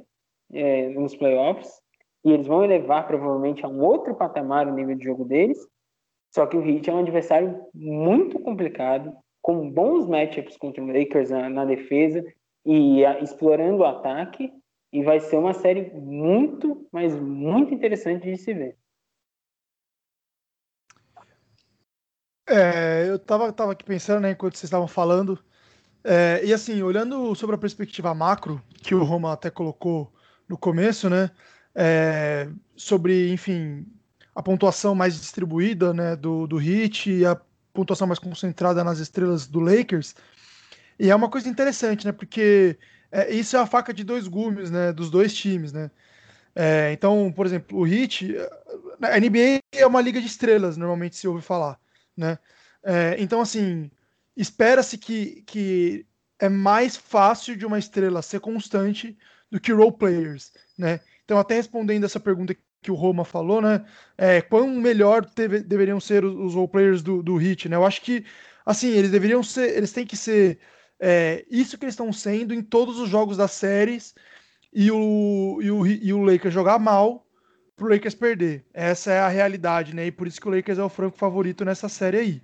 é, 0.52 0.90
nos 0.90 1.16
playoffs, 1.16 1.82
e 2.26 2.32
eles 2.32 2.46
vão 2.46 2.64
elevar 2.64 3.08
provavelmente 3.08 3.66
a 3.66 3.70
um 3.70 3.82
outro 3.82 4.14
patamar 4.14 4.68
o 4.68 4.74
nível 4.74 4.96
de 4.96 5.04
jogo 5.04 5.26
deles. 5.26 5.58
Só 6.34 6.46
que 6.46 6.58
o 6.58 6.66
Heat 6.66 6.90
é 6.90 6.94
um 6.94 7.00
adversário 7.00 7.66
muito 7.74 8.40
complicado, 8.40 9.14
com 9.42 9.70
bons 9.70 10.08
matchups 10.08 10.58
contra 10.58 10.84
o 10.84 10.88
Lakers 10.88 11.30
na, 11.30 11.50
na 11.50 11.66
defesa 11.66 12.24
e 12.66 13.06
a, 13.06 13.20
explorando 13.20 13.84
o 13.84 13.86
ataque, 13.86 14.52
e 14.94 15.02
vai 15.02 15.20
ser 15.20 15.38
uma 15.38 15.56
série 15.56 15.92
muito, 15.92 16.88
mas 16.92 17.20
muito 17.20 17.74
interessante 17.74 18.32
de 18.32 18.38
se 18.38 18.54
ver. 18.54 18.78
É, 22.48 23.10
eu 23.10 23.18
tava, 23.18 23.52
tava 23.52 23.72
aqui 23.72 23.84
pensando, 23.84 24.22
né, 24.22 24.32
enquanto 24.32 24.56
vocês 24.56 24.66
estavam 24.66 24.88
falando, 24.88 25.44
é, 26.04 26.42
e 26.46 26.54
assim, 26.54 26.84
olhando 26.84 27.34
sobre 27.34 27.56
a 27.56 27.60
perspectiva 27.60 28.14
macro, 28.14 28.62
que 28.84 28.94
o 28.94 29.04
Roma 29.04 29.34
até 29.34 29.50
colocou 29.50 30.14
no 30.48 30.58
começo, 30.58 31.10
né? 31.10 31.32
É, 31.74 32.48
sobre, 32.76 33.32
enfim, 33.32 33.88
a 34.36 34.44
pontuação 34.44 34.94
mais 34.94 35.20
distribuída 35.20 35.92
né, 35.92 36.16
do, 36.16 36.46
do 36.46 36.58
Hit 36.58 37.10
e 37.10 37.26
a 37.26 37.40
pontuação 37.74 38.06
mais 38.06 38.20
concentrada 38.20 38.84
nas 38.84 39.00
estrelas 39.00 39.48
do 39.48 39.60
Lakers. 39.60 40.14
E 41.00 41.10
é 41.10 41.16
uma 41.16 41.30
coisa 41.30 41.50
interessante, 41.50 42.06
né? 42.06 42.12
Porque 42.12 42.78
é, 43.14 43.32
isso 43.32 43.56
é 43.56 43.60
a 43.60 43.68
faca 43.68 43.94
de 43.94 44.04
dois 44.04 44.28
gumes, 44.28 44.72
né? 44.72 44.92
Dos 44.92 45.12
dois 45.12 45.36
times, 45.36 45.72
né? 45.72 45.92
É, 46.56 46.92
então, 46.92 47.32
por 47.32 47.46
exemplo, 47.46 47.78
o 47.78 47.84
Hit, 47.84 48.36
a 49.02 49.20
NBA 49.20 49.60
é 49.72 49.86
uma 49.86 50.02
liga 50.02 50.20
de 50.20 50.26
estrelas, 50.26 50.78
normalmente 50.78 51.16
se 51.16 51.28
ouve 51.28 51.42
falar, 51.44 51.80
né? 52.18 52.40
É, 52.84 53.16
então, 53.20 53.40
assim, 53.40 53.92
espera-se 54.36 54.98
que, 54.98 55.44
que 55.46 56.08
é 56.40 56.50
mais 56.50 56.96
fácil 56.96 57.56
de 57.56 57.66
uma 57.68 57.78
estrela 57.78 58.22
ser 58.24 58.40
constante 58.40 59.16
do 59.50 59.60
que 59.60 59.72
role 59.72 59.96
players, 59.96 60.52
né? 60.76 61.00
Então, 61.24 61.38
até 61.38 61.54
respondendo 61.56 62.06
essa 62.06 62.20
pergunta 62.20 62.56
que 62.82 62.92
o 62.92 62.96
Roma 62.96 63.24
falou, 63.24 63.62
né? 63.62 63.86
É, 64.18 64.42
quão 64.42 64.68
melhor 64.70 65.24
teve, 65.24 65.60
deveriam 65.60 66.00
ser 66.00 66.26
os, 66.26 66.36
os 66.36 66.56
role 66.56 66.68
players 66.68 67.04
do, 67.04 67.22
do 67.22 67.36
Hit, 67.36 67.70
né? 67.70 67.76
Eu 67.76 67.86
acho 67.86 68.02
que, 68.02 68.26
assim, 68.66 68.90
eles 68.90 69.12
deveriam 69.12 69.44
ser, 69.44 69.78
eles 69.78 69.92
têm 69.92 70.06
que 70.06 70.18
ser 70.18 70.60
é, 71.00 71.46
isso 71.50 71.78
que 71.78 71.86
eles 71.86 71.94
estão 71.94 72.12
sendo 72.14 72.54
em 72.54 72.62
todos 72.62 73.00
os 73.00 73.10
jogos 73.10 73.38
das 73.38 73.52
séries 73.52 74.16
e 74.74 74.92
o, 74.92 75.60
e 75.62 75.72
o, 75.72 75.86
e 75.86 76.14
o 76.14 76.24
Lakers 76.24 76.54
jogar 76.54 76.80
mal 76.80 77.28
pro 77.76 77.90
Lakers 77.90 78.16
perder. 78.16 78.66
Essa 78.74 79.12
é 79.12 79.20
a 79.20 79.28
realidade, 79.28 79.96
né? 79.96 80.08
E 80.08 80.12
por 80.12 80.28
isso 80.28 80.40
que 80.40 80.48
o 80.48 80.56
Lakers 80.56 80.80
é 80.80 80.84
o 80.84 80.90
franco 80.90 81.18
favorito 81.18 81.66
nessa 81.66 81.90
série 81.90 82.18
aí. 82.18 82.42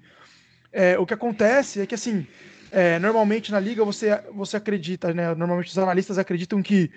É, 0.71 0.97
o 0.99 1.05
que 1.05 1.13
acontece 1.13 1.81
é 1.81 1.85
que, 1.85 1.95
assim, 1.95 2.27
é, 2.71 2.99
normalmente 2.99 3.51
na 3.51 3.59
liga 3.59 3.83
você, 3.83 4.21
você 4.33 4.57
acredita, 4.57 5.13
né? 5.13 5.33
Normalmente 5.35 5.69
os 5.69 5.77
analistas 5.77 6.17
acreditam 6.17 6.61
que 6.61 6.91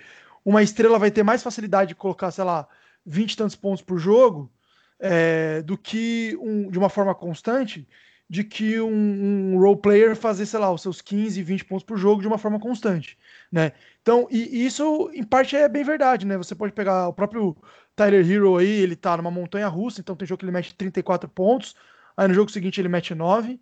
uma 0.45 0.61
estrela 0.61 0.99
vai 0.99 1.09
ter 1.09 1.23
mais 1.23 1.41
facilidade 1.41 1.89
de 1.89 1.95
colocar, 1.95 2.31
sei 2.31 2.43
lá, 2.43 2.67
20 3.05 3.31
e 3.31 3.37
tantos 3.37 3.55
pontos 3.55 3.81
por 3.81 3.97
jogo 3.97 4.51
é, 4.99 5.61
do 5.61 5.77
que 5.77 6.37
um, 6.39 6.69
de 6.69 6.77
uma 6.77 6.89
forma 6.89 7.15
constante 7.15 7.87
de 8.33 8.43
que 8.43 8.81
um, 8.81 9.53
um 9.53 9.59
role 9.59 9.79
player 9.79 10.15
fazer, 10.15 10.47
sei 10.47 10.59
lá, 10.59 10.71
os 10.71 10.81
seus 10.81 11.01
15, 11.01 11.43
20 11.43 11.65
pontos 11.65 11.83
por 11.83 11.99
jogo 11.99 12.19
de 12.19 12.27
uma 12.27 12.39
forma 12.39 12.59
constante, 12.59 13.15
né? 13.51 13.73
Então, 14.01 14.27
e, 14.31 14.57
e 14.57 14.65
isso 14.65 15.11
em 15.13 15.23
parte 15.23 15.55
é 15.55 15.69
bem 15.69 15.83
verdade, 15.83 16.25
né? 16.25 16.35
Você 16.35 16.55
pode 16.55 16.73
pegar 16.73 17.07
o 17.07 17.13
próprio 17.13 17.55
Tyler 17.95 18.27
Hero 18.27 18.57
aí, 18.57 18.67
ele 18.67 18.95
tá 18.95 19.15
numa 19.15 19.29
montanha 19.29 19.67
russa, 19.67 20.01
então 20.01 20.15
tem 20.15 20.27
jogo 20.27 20.39
que 20.39 20.45
ele 20.45 20.51
mete 20.51 20.73
34 20.73 21.29
pontos, 21.29 21.75
Aí 22.17 22.27
no 22.27 22.33
jogo 22.33 22.51
seguinte 22.51 22.81
ele 22.81 22.89
mete 22.89 23.13
9, 23.13 23.59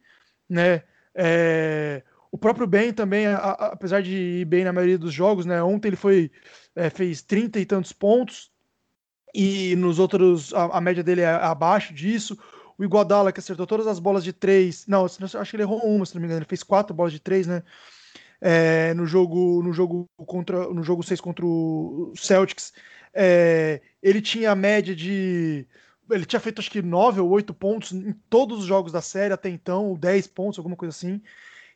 né? 0.49 0.83
É, 1.13 2.01
o 2.31 2.37
próprio 2.37 2.65
Ben 2.65 2.93
também, 2.93 3.27
a, 3.27 3.35
a, 3.35 3.65
apesar 3.73 4.01
de 4.01 4.15
ir 4.15 4.45
bem 4.45 4.63
na 4.63 4.71
maioria 4.71 4.97
dos 4.97 5.13
jogos, 5.13 5.45
né? 5.45 5.61
Ontem 5.61 5.89
ele 5.89 5.97
foi 5.97 6.31
é, 6.75 6.89
fez 6.89 7.21
30 7.21 7.59
e 7.59 7.65
tantos 7.65 7.91
pontos 7.91 8.49
e 9.33 9.75
nos 9.75 9.99
outros 9.99 10.53
a, 10.53 10.77
a, 10.77 10.81
média 10.81 11.03
dele 11.03 11.21
é 11.21 11.29
abaixo 11.29 11.93
disso. 11.93 12.37
O 12.81 12.83
Iguodala 12.83 13.31
que 13.31 13.39
acertou 13.39 13.67
todas 13.67 13.85
as 13.85 13.99
bolas 13.99 14.23
de 14.23 14.33
três, 14.33 14.87
não, 14.87 15.05
acho 15.05 15.51
que 15.51 15.55
ele 15.55 15.61
errou 15.61 15.85
uma, 15.85 16.03
se 16.03 16.15
não 16.15 16.19
me 16.19 16.25
engano, 16.25 16.39
ele 16.39 16.49
fez 16.49 16.63
quatro 16.63 16.95
bolas 16.95 17.13
de 17.13 17.19
três, 17.19 17.45
né? 17.45 17.61
É, 18.41 18.91
no 18.95 19.05
jogo 19.05 19.61
no 19.61 19.71
jogo 19.71 20.09
contra 20.25 20.67
no 20.73 20.81
jogo 20.81 21.03
6 21.03 21.21
contra 21.21 21.45
o 21.45 22.11
Celtics, 22.15 22.73
é, 23.13 23.81
ele 24.01 24.19
tinha 24.19 24.49
a 24.49 24.55
média 24.55 24.95
de 24.95 25.67
ele 26.09 26.25
tinha 26.25 26.39
feito 26.39 26.57
acho 26.57 26.71
que 26.71 26.81
9 26.81 27.21
ou 27.21 27.29
8 27.29 27.53
pontos 27.53 27.91
em 27.91 28.13
todos 28.31 28.57
os 28.57 28.65
jogos 28.65 28.91
da 28.91 28.99
série 28.99 29.31
até 29.31 29.47
então, 29.47 29.93
10 29.93 30.25
pontos, 30.25 30.57
alguma 30.57 30.75
coisa 30.75 30.89
assim. 30.89 31.21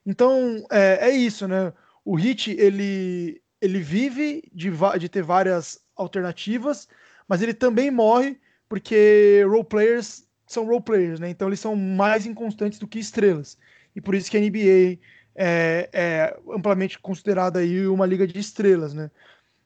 Então, 0.04 0.65
é, 0.72 1.10
é 1.10 1.12
isso, 1.12 1.48
né? 1.48 1.72
O 2.04 2.15
Hit, 2.15 2.50
ele, 2.50 3.44
ele 3.62 3.80
vive 3.80 4.41
de, 4.52 4.72
de 5.00 5.08
ter 5.08 5.22
várias 5.22 5.80
alternativas, 5.96 6.88
mas 7.28 7.44
ele 7.44 7.54
também 7.54 7.91
morre 7.91 8.39
porque 8.68 9.46
role 9.48 9.63
players 9.63 10.25
são 10.48 10.65
role 10.65 10.81
players, 10.81 11.19
né? 11.19 11.29
Então 11.29 11.48
eles 11.48 11.60
são 11.60 11.75
mais 11.75 12.25
inconstantes 12.25 12.79
do 12.79 12.87
que 12.87 13.00
estrelas. 13.00 13.58
E 13.96 14.02
por 14.02 14.13
isso 14.15 14.29
que 14.29 14.37
a 14.37 14.41
NBA 14.41 15.00
é, 15.35 15.89
é 15.93 16.39
amplamente 16.54 17.00
considerada 17.00 17.60
aí 17.60 17.87
uma 17.87 18.06
liga 18.06 18.27
de 18.27 18.39
estrelas, 18.39 18.93
né? 18.93 19.10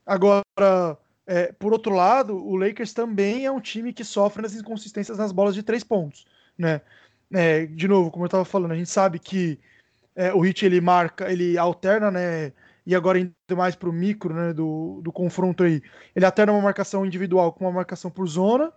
Agora, 0.06 0.44
é, 1.28 1.52
por 1.54 1.74
outro 1.74 1.94
lado, 1.94 2.36
o 2.36 2.56
Lakers 2.56 2.94
também 2.94 3.46
é 3.46 3.52
um 3.52 3.60
time 3.60 3.94
que 3.94 4.04
sofre 4.04 4.42
nas 4.42 4.56
inconsistências 4.56 5.18
nas 5.18 5.32
bolas 5.32 5.54
de 5.54 5.62
três 5.64 5.84
pontos, 5.84 6.26
né? 6.58 6.82
É, 7.32 7.68
de 7.68 7.88
novo, 7.88 8.10
como 8.10 8.26
eu 8.26 8.28
estava 8.28 8.46
falando, 8.46 8.72
a 8.72 8.76
gente 8.76 8.90
sabe 8.90 9.20
que 9.20 9.60
é, 10.16 10.34
o 10.34 10.40
Hit 10.40 10.66
ele 10.66 10.82
marca, 10.82 11.32
ele 11.32 11.58
alterna, 11.58 12.10
né? 12.10 12.52
E 12.86 12.96
agora 12.96 13.20
indo 13.20 13.34
mais 13.56 13.76
para 13.76 13.90
o 13.90 13.94
micro, 13.94 14.34
né? 14.34 14.54
Do, 14.54 15.02
do 15.04 15.12
confronto 15.12 15.64
aí, 15.64 15.82
ele 16.16 16.26
alterna 16.26 16.52
uma 16.52 16.62
marcação 16.62 17.06
individual 17.06 17.54
com 17.54 17.66
uma 17.66 17.72
marcação 17.72 18.10
por 18.10 18.28
zona. 18.28 18.74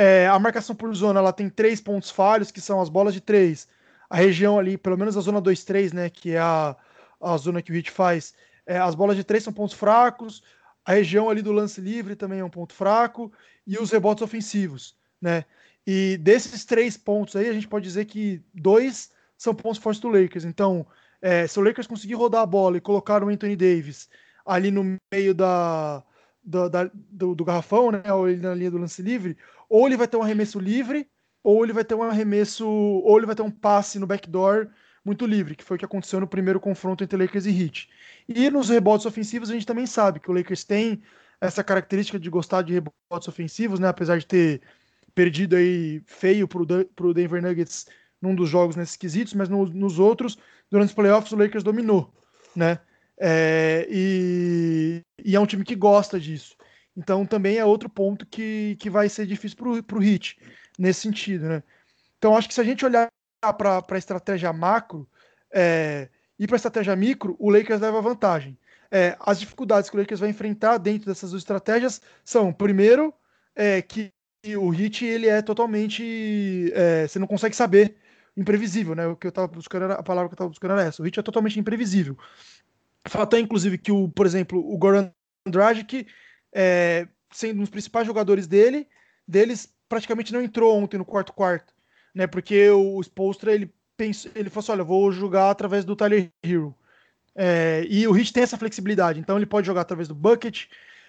É, 0.00 0.28
a 0.28 0.38
marcação 0.38 0.76
por 0.76 0.94
zona 0.94 1.18
ela 1.18 1.32
tem 1.32 1.50
três 1.50 1.80
pontos 1.80 2.08
falhos, 2.08 2.52
que 2.52 2.60
são 2.60 2.80
as 2.80 2.88
bolas 2.88 3.12
de 3.12 3.20
três. 3.20 3.66
A 4.08 4.16
região 4.16 4.56
ali, 4.56 4.78
pelo 4.78 4.96
menos 4.96 5.16
a 5.16 5.20
zona 5.20 5.42
2-3, 5.42 5.92
né? 5.92 6.08
Que 6.08 6.34
é 6.34 6.38
a, 6.38 6.76
a 7.20 7.36
zona 7.36 7.60
que 7.60 7.72
o 7.72 7.74
Hit 7.74 7.90
faz. 7.90 8.32
É, 8.64 8.78
as 8.78 8.94
bolas 8.94 9.16
de 9.16 9.24
três 9.24 9.42
são 9.42 9.52
pontos 9.52 9.74
fracos, 9.74 10.40
a 10.84 10.92
região 10.92 11.28
ali 11.28 11.42
do 11.42 11.50
lance 11.50 11.80
livre 11.80 12.14
também 12.14 12.38
é 12.38 12.44
um 12.44 12.48
ponto 12.48 12.72
fraco 12.72 13.32
e 13.66 13.76
os 13.76 13.90
rebotes 13.90 14.22
ofensivos, 14.22 14.94
né? 15.20 15.44
E 15.84 16.16
desses 16.18 16.64
três 16.64 16.96
pontos 16.96 17.34
aí, 17.34 17.48
a 17.48 17.52
gente 17.52 17.66
pode 17.66 17.84
dizer 17.84 18.04
que 18.04 18.40
dois 18.54 19.10
são 19.36 19.52
pontos 19.52 19.80
fortes 19.80 20.00
do 20.00 20.08
Lakers. 20.08 20.44
Então, 20.44 20.86
é, 21.20 21.44
se 21.46 21.58
o 21.58 21.62
Lakers 21.62 21.88
conseguir 21.88 22.14
rodar 22.14 22.42
a 22.42 22.46
bola 22.46 22.76
e 22.76 22.80
colocar 22.80 23.24
o 23.24 23.28
Anthony 23.28 23.56
Davis 23.56 24.08
ali 24.46 24.70
no 24.70 24.96
meio 25.12 25.34
da, 25.34 26.04
da, 26.42 26.68
da 26.68 26.90
do, 26.94 27.34
do, 27.34 27.44
garrafão, 27.44 27.90
né? 27.90 28.12
Ou 28.12 28.28
ele 28.28 28.40
na 28.40 28.54
linha 28.54 28.70
do 28.70 28.78
lance 28.78 29.02
livre, 29.02 29.36
ou 29.68 29.86
ele 29.86 29.96
vai 29.96 30.08
ter 30.08 30.16
um 30.16 30.22
arremesso 30.22 30.58
livre, 30.58 31.08
ou 31.42 31.64
ele 31.64 31.72
vai 31.72 31.84
ter 31.84 31.94
um 31.94 32.02
arremesso, 32.02 32.68
ou 32.68 33.16
ele 33.16 33.26
vai 33.26 33.34
ter 33.34 33.42
um 33.42 33.50
passe 33.50 33.98
no 33.98 34.06
backdoor 34.06 34.68
muito 35.04 35.24
livre, 35.26 35.56
que 35.56 35.64
foi 35.64 35.76
o 35.76 35.78
que 35.78 35.84
aconteceu 35.84 36.20
no 36.20 36.26
primeiro 36.26 36.60
confronto 36.60 37.02
entre 37.02 37.16
Lakers 37.16 37.46
e 37.46 37.62
Heat. 37.62 37.88
E 38.28 38.50
nos 38.50 38.68
rebotes 38.68 39.06
ofensivos 39.06 39.50
a 39.50 39.54
gente 39.54 39.66
também 39.66 39.86
sabe 39.86 40.20
que 40.20 40.30
o 40.30 40.34
Lakers 40.34 40.64
tem 40.64 41.02
essa 41.40 41.62
característica 41.62 42.18
de 42.18 42.28
gostar 42.28 42.62
de 42.62 42.74
rebotes 42.74 43.28
ofensivos, 43.28 43.78
né? 43.78 43.88
Apesar 43.88 44.18
de 44.18 44.26
ter 44.26 44.60
perdido 45.14 45.56
aí 45.56 46.02
feio 46.06 46.46
para 46.46 46.62
o 47.06 47.14
Denver 47.14 47.42
Nuggets 47.42 47.86
num 48.20 48.34
dos 48.34 48.48
jogos 48.48 48.76
nesses 48.76 48.96
quesitos, 48.96 49.34
mas 49.34 49.48
no, 49.48 49.66
nos 49.66 49.98
outros, 49.98 50.36
durante 50.70 50.88
os 50.88 50.94
playoffs, 50.94 51.32
o 51.32 51.36
Lakers 51.36 51.64
dominou, 51.64 52.12
né? 52.54 52.80
É, 53.20 53.86
e, 53.90 55.02
e, 55.24 55.34
é 55.34 55.40
um 55.40 55.46
time 55.46 55.64
que 55.64 55.74
gosta 55.74 56.20
disso. 56.20 56.56
Então 56.98 57.24
também 57.24 57.58
é 57.58 57.64
outro 57.64 57.88
ponto 57.88 58.26
que, 58.26 58.76
que 58.80 58.90
vai 58.90 59.08
ser 59.08 59.24
difícil 59.24 59.56
para 59.56 59.96
o 59.96 60.00
Hit 60.00 60.36
nesse 60.76 61.02
sentido, 61.02 61.46
né? 61.46 61.62
Então 62.18 62.36
acho 62.36 62.48
que 62.48 62.54
se 62.54 62.60
a 62.60 62.64
gente 62.64 62.84
olhar 62.84 63.08
para 63.40 63.84
a 63.88 63.98
estratégia 63.98 64.52
macro 64.52 65.08
é, 65.52 66.08
e 66.36 66.44
para 66.44 66.56
a 66.56 66.58
estratégia 66.58 66.96
micro, 66.96 67.36
o 67.38 67.50
Lakers 67.50 67.80
leva 67.80 68.02
vantagem. 68.02 68.58
É, 68.90 69.16
as 69.20 69.38
dificuldades 69.38 69.88
que 69.88 69.96
o 69.96 70.00
Lakers 70.00 70.18
vai 70.18 70.30
enfrentar 70.30 70.76
dentro 70.78 71.06
dessas 71.06 71.30
duas 71.30 71.42
estratégias 71.42 72.02
são, 72.24 72.52
primeiro, 72.52 73.14
é, 73.54 73.80
que 73.80 74.12
o 74.56 74.68
Hit 74.70 75.04
ele 75.04 75.28
é 75.28 75.40
totalmente, 75.40 76.72
é, 76.74 77.06
você 77.06 77.20
não 77.20 77.28
consegue 77.28 77.54
saber 77.54 77.96
imprevisível, 78.36 78.96
né? 78.96 79.06
O 79.06 79.14
que 79.14 79.26
eu 79.26 79.30
estava 79.30 79.46
buscando 79.46 79.84
era, 79.84 79.94
a 79.94 80.02
palavra 80.02 80.28
que 80.28 80.32
eu 80.32 80.36
estava 80.36 80.50
buscando 80.50 80.72
era 80.72 80.82
essa. 80.82 81.00
O 81.00 81.04
Hit 81.04 81.20
é 81.20 81.22
totalmente 81.22 81.60
imprevisível. 81.60 82.18
Fato 83.06 83.36
é, 83.36 83.38
inclusive, 83.38 83.78
que 83.78 83.92
o, 83.92 84.08
por 84.08 84.26
exemplo, 84.26 84.58
o 84.58 84.76
Goran 84.76 85.12
Dragic, 85.46 86.06
é, 86.52 87.06
sendo 87.32 87.58
um 87.58 87.60
dos 87.60 87.70
principais 87.70 88.06
jogadores 88.06 88.46
dele, 88.46 88.86
deles 89.26 89.72
praticamente 89.88 90.32
não 90.32 90.42
entrou 90.42 90.76
ontem 90.76 90.98
no 90.98 91.04
quarto 91.04 91.32
quarto, 91.32 91.74
né? 92.14 92.26
Porque 92.26 92.70
o 92.70 93.00
Spolstra 93.02 93.52
ele 93.54 93.72
pensou, 93.96 94.30
ele 94.34 94.50
falou 94.50 94.62
assim, 94.62 94.72
olha, 94.72 94.84
vou 94.84 95.10
jogar 95.12 95.50
através 95.50 95.84
do 95.84 95.96
Tyler 95.96 96.30
Hero. 96.42 96.74
É, 97.34 97.86
e 97.88 98.06
o 98.06 98.12
Hit 98.12 98.32
tem 98.32 98.42
essa 98.42 98.56
flexibilidade, 98.56 99.20
então 99.20 99.36
ele 99.36 99.46
pode 99.46 99.66
jogar 99.66 99.82
através 99.82 100.08
do 100.08 100.14
Bucket, 100.14 100.66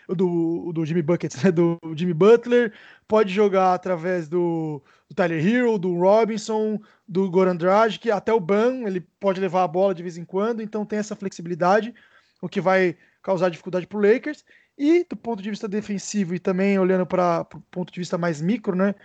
do, 0.08 0.72
do 0.72 0.86
Jimmy 0.86 1.02
Buckets, 1.02 1.42
né, 1.44 1.52
do 1.52 1.80
Jimmy 1.96 2.14
Butler, 2.14 2.74
pode 3.08 3.34
jogar 3.34 3.74
através 3.74 4.28
do, 4.28 4.82
do 5.08 5.16
Tyler 5.16 5.46
Hero, 5.46 5.78
do 5.78 5.96
Robinson, 5.98 6.80
do 7.08 7.30
Goran 7.30 7.56
Dragic, 7.56 8.12
até 8.12 8.34
o 8.34 8.40
Ban, 8.40 8.84
ele 8.86 9.02
pode 9.20 9.40
levar 9.40 9.64
a 9.64 9.68
bola 9.68 9.94
de 9.94 10.04
vez 10.04 10.18
em 10.18 10.26
quando, 10.26 10.62
então 10.62 10.86
tem 10.86 11.00
essa 11.00 11.16
flexibilidade, 11.16 11.94
o 12.42 12.48
que 12.48 12.62
vai 12.62 12.96
causar 13.22 13.50
dificuldade 13.50 13.88
para 13.88 13.98
o 13.98 14.02
Lakers. 14.02 14.44
E 14.80 15.04
do 15.04 15.18
ponto 15.18 15.44
de 15.44 15.50
vista 15.50 15.68
defensivo 15.68 16.34
e 16.34 16.40
também 16.40 16.80
olhando 16.80 17.06
para 17.06 17.42
o 17.54 17.60
ponto 17.70 17.92
de 17.92 18.00
vista 18.00 18.18
mais 18.18 18.40
micro, 18.42 18.74
né, 18.74 18.96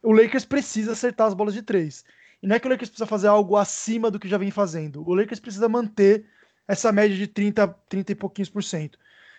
o 0.00 0.12
Lakers 0.12 0.44
precisa 0.44 0.92
acertar 0.92 1.26
as 1.26 1.34
bolas 1.34 1.52
de 1.52 1.62
três. 1.62 2.04
E 2.40 2.46
não 2.46 2.54
é 2.54 2.60
que 2.60 2.66
o 2.68 2.70
Lakers 2.70 2.90
precisa 2.90 3.08
fazer 3.08 3.26
algo 3.26 3.56
acima 3.56 4.08
do 4.08 4.20
que 4.20 4.28
já 4.28 4.38
vem 4.38 4.52
fazendo. 4.52 5.02
O 5.04 5.14
Lakers 5.14 5.40
precisa 5.40 5.68
manter 5.68 6.26
essa 6.68 6.92
média 6.92 7.16
de 7.16 7.26
30, 7.26 7.66
30 7.88 8.12
e 8.12 8.14
pouquinhos 8.14 8.48
por 8.48 8.62
cento. 8.62 8.98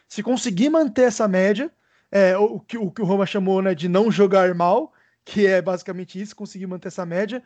Se 0.10 0.22
conseguir 0.22 0.70
manter 0.70 1.04
essa 1.04 1.26
média, 1.26 1.72
é, 2.12 2.38
o, 2.38 2.60
que, 2.60 2.78
o 2.78 2.92
que 2.92 3.02
o 3.02 3.06
Roma 3.06 3.26
chamou 3.26 3.62
né, 3.62 3.74
de 3.74 3.88
não 3.88 4.12
jogar 4.12 4.54
mal, 4.54 4.94
que 5.24 5.48
é 5.48 5.62
basicamente 5.62 6.20
isso, 6.20 6.36
conseguir 6.36 6.68
manter 6.68 6.90
essa 6.90 7.06
média, 7.06 7.42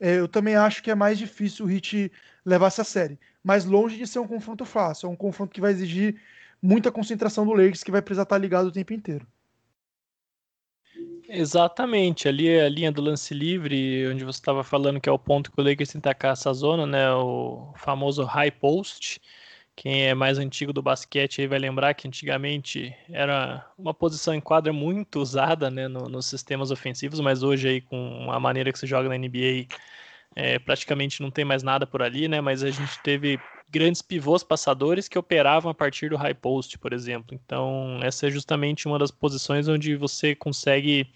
é, 0.00 0.18
eu 0.18 0.28
também 0.28 0.56
acho 0.56 0.82
que 0.82 0.90
é 0.90 0.94
mais 0.94 1.18
difícil 1.18 1.66
o 1.66 1.68
Hit 1.68 2.10
levar 2.44 2.68
essa 2.68 2.84
série. 2.84 3.18
Mas 3.44 3.66
longe 3.66 3.98
de 3.98 4.06
ser 4.06 4.18
um 4.18 4.26
confronto 4.26 4.64
fácil, 4.64 5.08
é 5.08 5.10
um 5.10 5.16
confronto 5.16 5.52
que 5.52 5.60
vai 5.60 5.72
exigir 5.72 6.18
muita 6.62 6.92
concentração 6.92 7.44
do 7.44 7.52
Lakers, 7.52 7.82
que 7.82 7.90
vai 7.90 8.00
precisar 8.00 8.22
estar 8.22 8.38
ligado 8.38 8.66
o 8.66 8.72
tempo 8.72 8.92
inteiro. 8.92 9.26
Exatamente, 11.28 12.28
ali 12.28 12.48
é 12.48 12.64
a 12.64 12.68
linha 12.68 12.92
do 12.92 13.00
lance 13.00 13.32
livre, 13.32 14.06
onde 14.08 14.24
você 14.24 14.38
estava 14.38 14.62
falando 14.62 15.00
que 15.00 15.08
é 15.08 15.12
o 15.12 15.18
ponto 15.18 15.50
que 15.50 15.60
o 15.60 15.64
Lakers 15.64 15.92
que 15.92 15.98
atacar 15.98 16.32
essa 16.32 16.52
zona, 16.52 16.86
né? 16.86 17.10
O 17.12 17.72
famoso 17.76 18.22
high 18.24 18.50
post. 18.50 19.20
Quem 19.74 20.06
é 20.06 20.14
mais 20.14 20.38
antigo 20.38 20.72
do 20.72 20.82
basquete 20.82 21.40
aí 21.40 21.46
vai 21.46 21.58
lembrar 21.58 21.94
que 21.94 22.06
antigamente 22.06 22.94
era 23.08 23.66
uma 23.78 23.94
posição 23.94 24.34
em 24.34 24.40
quadra 24.40 24.72
muito 24.72 25.18
usada 25.20 25.70
né, 25.70 25.88
no, 25.88 26.08
nos 26.08 26.26
sistemas 26.26 26.70
ofensivos, 26.70 27.20
mas 27.20 27.42
hoje 27.42 27.68
aí 27.68 27.80
com 27.80 28.30
a 28.30 28.38
maneira 28.38 28.70
que 28.70 28.78
se 28.78 28.86
joga 28.86 29.08
na 29.08 29.16
NBA 29.16 29.66
é, 30.36 30.58
praticamente 30.58 31.22
não 31.22 31.30
tem 31.30 31.44
mais 31.44 31.62
nada 31.62 31.86
por 31.86 32.02
ali, 32.02 32.28
né? 32.28 32.40
Mas 32.40 32.62
a 32.62 32.70
gente 32.70 33.00
teve 33.02 33.40
grandes 33.72 34.02
pivôs 34.02 34.44
passadores 34.44 35.08
que 35.08 35.18
operavam 35.18 35.70
a 35.70 35.74
partir 35.74 36.10
do 36.10 36.16
high 36.16 36.34
post, 36.34 36.78
por 36.78 36.92
exemplo. 36.92 37.34
Então, 37.34 37.98
essa 38.02 38.26
é 38.26 38.30
justamente 38.30 38.86
uma 38.86 38.98
das 38.98 39.10
posições 39.10 39.66
onde 39.66 39.96
você 39.96 40.34
consegue 40.34 41.10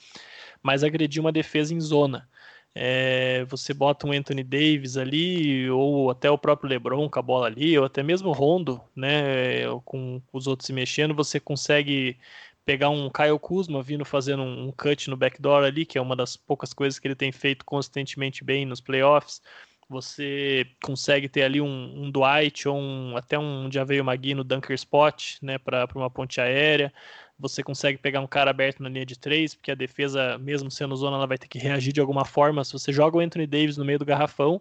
mais 0.62 0.82
agredir 0.82 1.20
uma 1.20 1.30
defesa 1.30 1.74
em 1.74 1.80
zona. 1.80 2.26
É, 2.74 3.44
você 3.46 3.72
bota 3.74 4.06
um 4.06 4.12
Anthony 4.12 4.42
Davis 4.42 4.96
ali, 4.96 5.68
ou 5.70 6.10
até 6.10 6.30
o 6.30 6.38
próprio 6.38 6.68
LeBron 6.68 7.08
com 7.08 7.18
a 7.18 7.22
bola 7.22 7.46
ali, 7.46 7.78
ou 7.78 7.84
até 7.84 8.02
mesmo 8.02 8.32
Rondo, 8.32 8.80
né, 8.94 9.64
com 9.84 10.20
os 10.32 10.46
outros 10.46 10.66
se 10.66 10.72
mexendo, 10.72 11.14
você 11.14 11.38
consegue 11.38 12.18
pegar 12.64 12.90
um 12.90 13.08
Kyle 13.10 13.38
Kuzma 13.38 13.82
vindo 13.82 14.04
fazendo 14.04 14.42
um, 14.42 14.72
cut 14.72 15.08
no 15.08 15.16
backdoor 15.16 15.64
ali, 15.64 15.86
que 15.86 15.98
é 15.98 16.00
uma 16.00 16.16
das 16.16 16.36
poucas 16.36 16.74
coisas 16.74 16.98
que 16.98 17.06
ele 17.06 17.14
tem 17.14 17.32
feito 17.32 17.64
constantemente 17.64 18.42
bem 18.44 18.66
nos 18.66 18.80
playoffs. 18.80 19.40
Você 19.88 20.66
consegue 20.82 21.28
ter 21.28 21.42
ali 21.42 21.60
um, 21.60 22.04
um 22.04 22.10
Dwight 22.10 22.68
ou 22.68 22.76
um, 22.76 23.16
até 23.16 23.38
um 23.38 23.70
Javeio 23.70 24.04
Magui 24.04 24.34
no 24.34 24.42
dunker 24.42 24.74
spot, 24.74 25.36
né, 25.40 25.58
para 25.58 25.86
uma 25.94 26.10
ponte 26.10 26.40
aérea 26.40 26.92
você 27.38 27.62
consegue 27.62 27.98
pegar 27.98 28.20
um 28.20 28.26
cara 28.26 28.50
aberto 28.50 28.82
na 28.82 28.88
linha 28.88 29.04
de 29.04 29.18
três, 29.18 29.54
porque 29.54 29.70
a 29.70 29.74
defesa, 29.74 30.38
mesmo 30.38 30.70
sendo 30.70 30.96
zona, 30.96 31.16
ela 31.16 31.26
vai 31.26 31.36
ter 31.38 31.48
que 31.48 31.58
reagir 31.58 31.92
de 31.92 32.00
alguma 32.00 32.24
forma. 32.24 32.64
Se 32.64 32.72
você 32.72 32.92
joga 32.92 33.16
o 33.16 33.20
Anthony 33.20 33.46
Davis 33.46 33.76
no 33.76 33.84
meio 33.84 33.98
do 33.98 34.04
garrafão, 34.04 34.60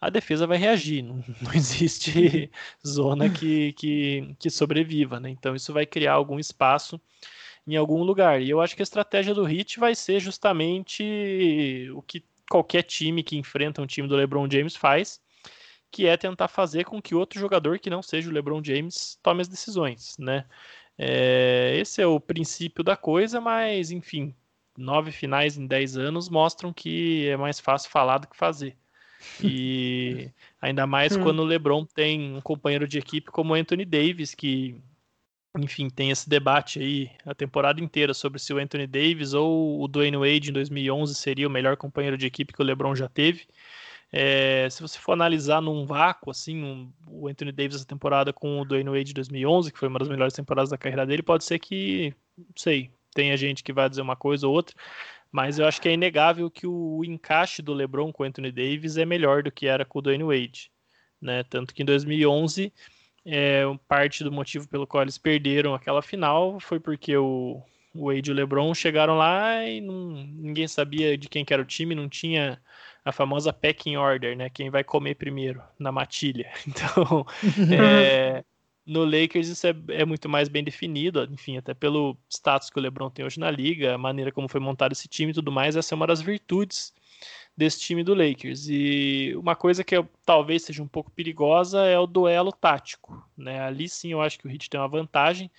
a 0.00 0.10
defesa 0.10 0.46
vai 0.46 0.58
reagir. 0.58 1.02
Não, 1.04 1.22
não 1.40 1.52
existe 1.54 2.50
zona 2.86 3.28
que, 3.30 3.72
que, 3.74 4.34
que 4.38 4.50
sobreviva, 4.50 5.20
né? 5.20 5.30
Então 5.30 5.54
isso 5.54 5.72
vai 5.72 5.86
criar 5.86 6.14
algum 6.14 6.38
espaço 6.38 7.00
em 7.66 7.76
algum 7.76 8.02
lugar. 8.02 8.40
E 8.42 8.50
eu 8.50 8.60
acho 8.60 8.74
que 8.74 8.82
a 8.82 8.84
estratégia 8.84 9.34
do 9.34 9.48
Heat 9.48 9.78
vai 9.78 9.94
ser 9.94 10.20
justamente 10.20 11.88
o 11.94 12.02
que 12.02 12.24
qualquer 12.48 12.82
time 12.82 13.22
que 13.22 13.36
enfrenta 13.36 13.82
um 13.82 13.86
time 13.86 14.08
do 14.08 14.16
LeBron 14.16 14.48
James 14.50 14.76
faz, 14.76 15.20
que 15.90 16.06
é 16.06 16.16
tentar 16.16 16.48
fazer 16.48 16.84
com 16.84 17.00
que 17.00 17.14
outro 17.14 17.38
jogador 17.38 17.78
que 17.78 17.90
não 17.90 18.02
seja 18.02 18.28
o 18.28 18.32
LeBron 18.32 18.62
James 18.62 19.18
tome 19.22 19.40
as 19.40 19.48
decisões, 19.48 20.16
né? 20.18 20.44
É, 20.98 21.76
esse 21.78 22.02
é 22.02 22.06
o 22.06 22.18
princípio 22.18 22.82
da 22.82 22.96
coisa, 22.96 23.40
mas 23.40 23.90
enfim, 23.90 24.34
nove 24.76 25.12
finais 25.12 25.56
em 25.56 25.66
dez 25.66 25.96
anos 25.96 26.28
mostram 26.28 26.72
que 26.72 27.28
é 27.28 27.36
mais 27.36 27.60
fácil 27.60 27.90
falar 27.90 28.18
do 28.18 28.26
que 28.26 28.36
fazer. 28.36 28.76
E 29.42 30.30
ainda 30.60 30.86
mais 30.86 31.16
hum. 31.16 31.22
quando 31.22 31.40
o 31.40 31.44
LeBron 31.44 31.84
tem 31.84 32.36
um 32.36 32.40
companheiro 32.40 32.86
de 32.86 32.98
equipe 32.98 33.30
como 33.30 33.54
Anthony 33.54 33.84
Davis, 33.84 34.34
que, 34.34 34.80
enfim, 35.58 35.90
tem 35.90 36.10
esse 36.10 36.28
debate 36.28 36.78
aí 36.78 37.10
a 37.26 37.34
temporada 37.34 37.80
inteira 37.80 38.14
sobre 38.14 38.38
se 38.38 38.52
o 38.52 38.58
Anthony 38.58 38.86
Davis 38.86 39.34
ou 39.34 39.82
o 39.82 39.88
Dwayne 39.88 40.16
Wade 40.16 40.50
em 40.50 40.52
2011 40.52 41.14
seria 41.14 41.46
o 41.46 41.50
melhor 41.50 41.76
companheiro 41.76 42.16
de 42.16 42.26
equipe 42.26 42.52
que 42.52 42.62
o 42.62 42.64
LeBron 42.64 42.94
já 42.94 43.08
teve. 43.08 43.46
É, 44.10 44.68
se 44.70 44.80
você 44.80 44.98
for 44.98 45.12
analisar 45.12 45.60
num 45.60 45.84
vácuo, 45.84 46.30
assim, 46.30 46.62
um, 46.62 46.92
o 47.06 47.28
Anthony 47.28 47.52
Davis 47.52 47.76
essa 47.76 47.84
temporada 47.86 48.32
com 48.32 48.60
o 48.60 48.64
Dwayne 48.64 48.88
Wade 48.88 49.04
de 49.04 49.14
2011, 49.14 49.72
que 49.72 49.78
foi 49.78 49.88
uma 49.88 49.98
das 49.98 50.08
melhores 50.08 50.34
temporadas 50.34 50.70
da 50.70 50.78
carreira 50.78 51.06
dele, 51.06 51.22
pode 51.22 51.44
ser 51.44 51.58
que, 51.58 52.14
não 52.36 52.46
sei, 52.56 52.90
tenha 53.14 53.36
gente 53.36 53.62
que 53.62 53.72
vai 53.72 53.88
dizer 53.88 54.00
uma 54.00 54.16
coisa 54.16 54.46
ou 54.46 54.54
outra, 54.54 54.74
mas 55.30 55.58
eu 55.58 55.66
acho 55.66 55.80
que 55.80 55.88
é 55.88 55.92
inegável 55.92 56.50
que 56.50 56.66
o 56.66 57.04
encaixe 57.04 57.60
do 57.60 57.74
LeBron 57.74 58.12
com 58.12 58.22
o 58.22 58.26
Anthony 58.26 58.50
Davis 58.50 58.96
é 58.96 59.04
melhor 59.04 59.42
do 59.42 59.52
que 59.52 59.66
era 59.66 59.84
com 59.84 59.98
o 59.98 60.02
Dwayne 60.02 60.24
Wade, 60.24 60.70
né? 61.20 61.42
Tanto 61.44 61.74
que 61.74 61.82
em 61.82 61.86
2011, 61.86 62.72
é, 63.30 63.62
parte 63.86 64.24
do 64.24 64.32
motivo 64.32 64.66
pelo 64.66 64.86
qual 64.86 65.02
eles 65.02 65.18
perderam 65.18 65.74
aquela 65.74 66.00
final 66.00 66.58
foi 66.58 66.80
porque 66.80 67.14
o, 67.14 67.62
o 67.94 68.06
Wade 68.06 68.30
e 68.30 68.32
o 68.32 68.34
LeBron 68.34 68.72
chegaram 68.74 69.18
lá 69.18 69.66
e 69.66 69.82
não, 69.82 70.12
ninguém 70.14 70.66
sabia 70.66 71.16
de 71.18 71.28
quem 71.28 71.44
que 71.44 71.52
era 71.52 71.62
o 71.62 71.66
time, 71.66 71.94
não 71.94 72.08
tinha 72.08 72.58
a 73.04 73.12
famosa 73.12 73.52
pecking 73.52 73.96
order, 73.96 74.34
né? 74.34 74.48
Quem 74.48 74.70
vai 74.70 74.82
comer 74.82 75.14
primeiro 75.14 75.62
na 75.78 75.92
matilha. 75.92 76.50
Então, 76.66 77.26
é, 77.70 78.42
no 78.86 79.04
Lakers 79.04 79.48
isso 79.48 79.66
é, 79.66 79.74
é, 79.88 80.04
muito 80.06 80.26
mais 80.26 80.48
bem 80.48 80.64
definido, 80.64 81.22
enfim, 81.30 81.58
até 81.58 81.74
pelo 81.74 82.16
status 82.30 82.70
que 82.70 82.78
o 82.78 82.82
LeBron 82.82 83.10
tem 83.10 83.26
hoje 83.26 83.38
na 83.38 83.50
liga, 83.50 83.94
a 83.94 83.98
maneira 83.98 84.32
como 84.32 84.48
foi 84.48 84.60
montado 84.60 84.92
esse 84.92 85.06
time 85.06 85.32
e 85.32 85.34
tudo 85.34 85.52
mais, 85.52 85.76
essa 85.76 85.94
é 85.94 85.96
uma 85.96 86.06
das 86.06 86.22
virtudes 86.22 86.94
desse 87.58 87.80
time 87.80 88.04
do 88.04 88.14
Lakers. 88.14 88.68
E 88.68 89.34
uma 89.36 89.56
coisa 89.56 89.82
que 89.82 89.96
eu, 89.96 90.08
talvez 90.24 90.62
seja 90.62 90.80
um 90.80 90.86
pouco 90.86 91.10
perigosa 91.10 91.84
é 91.86 91.98
o 91.98 92.06
duelo 92.06 92.52
tático, 92.52 93.20
né? 93.36 93.60
Ali 93.60 93.88
sim 93.88 94.12
eu 94.12 94.22
acho 94.22 94.38
que 94.38 94.46
o 94.46 94.50
Heat 94.50 94.70
tem 94.70 94.78
uma 94.78 94.86
vantagem. 94.86 95.50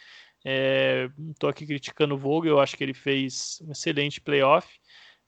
É, 0.45 1.10
não 1.18 1.32
estou 1.32 1.50
aqui 1.50 1.66
criticando 1.66 2.16
o 2.16 2.18
Vogel, 2.18 2.54
eu 2.54 2.60
acho 2.62 2.78
que 2.78 2.84
ele 2.86 2.93
fez 2.93 3.62
um 3.68 3.74
excelente 3.74 4.22
playoff. 4.22 4.80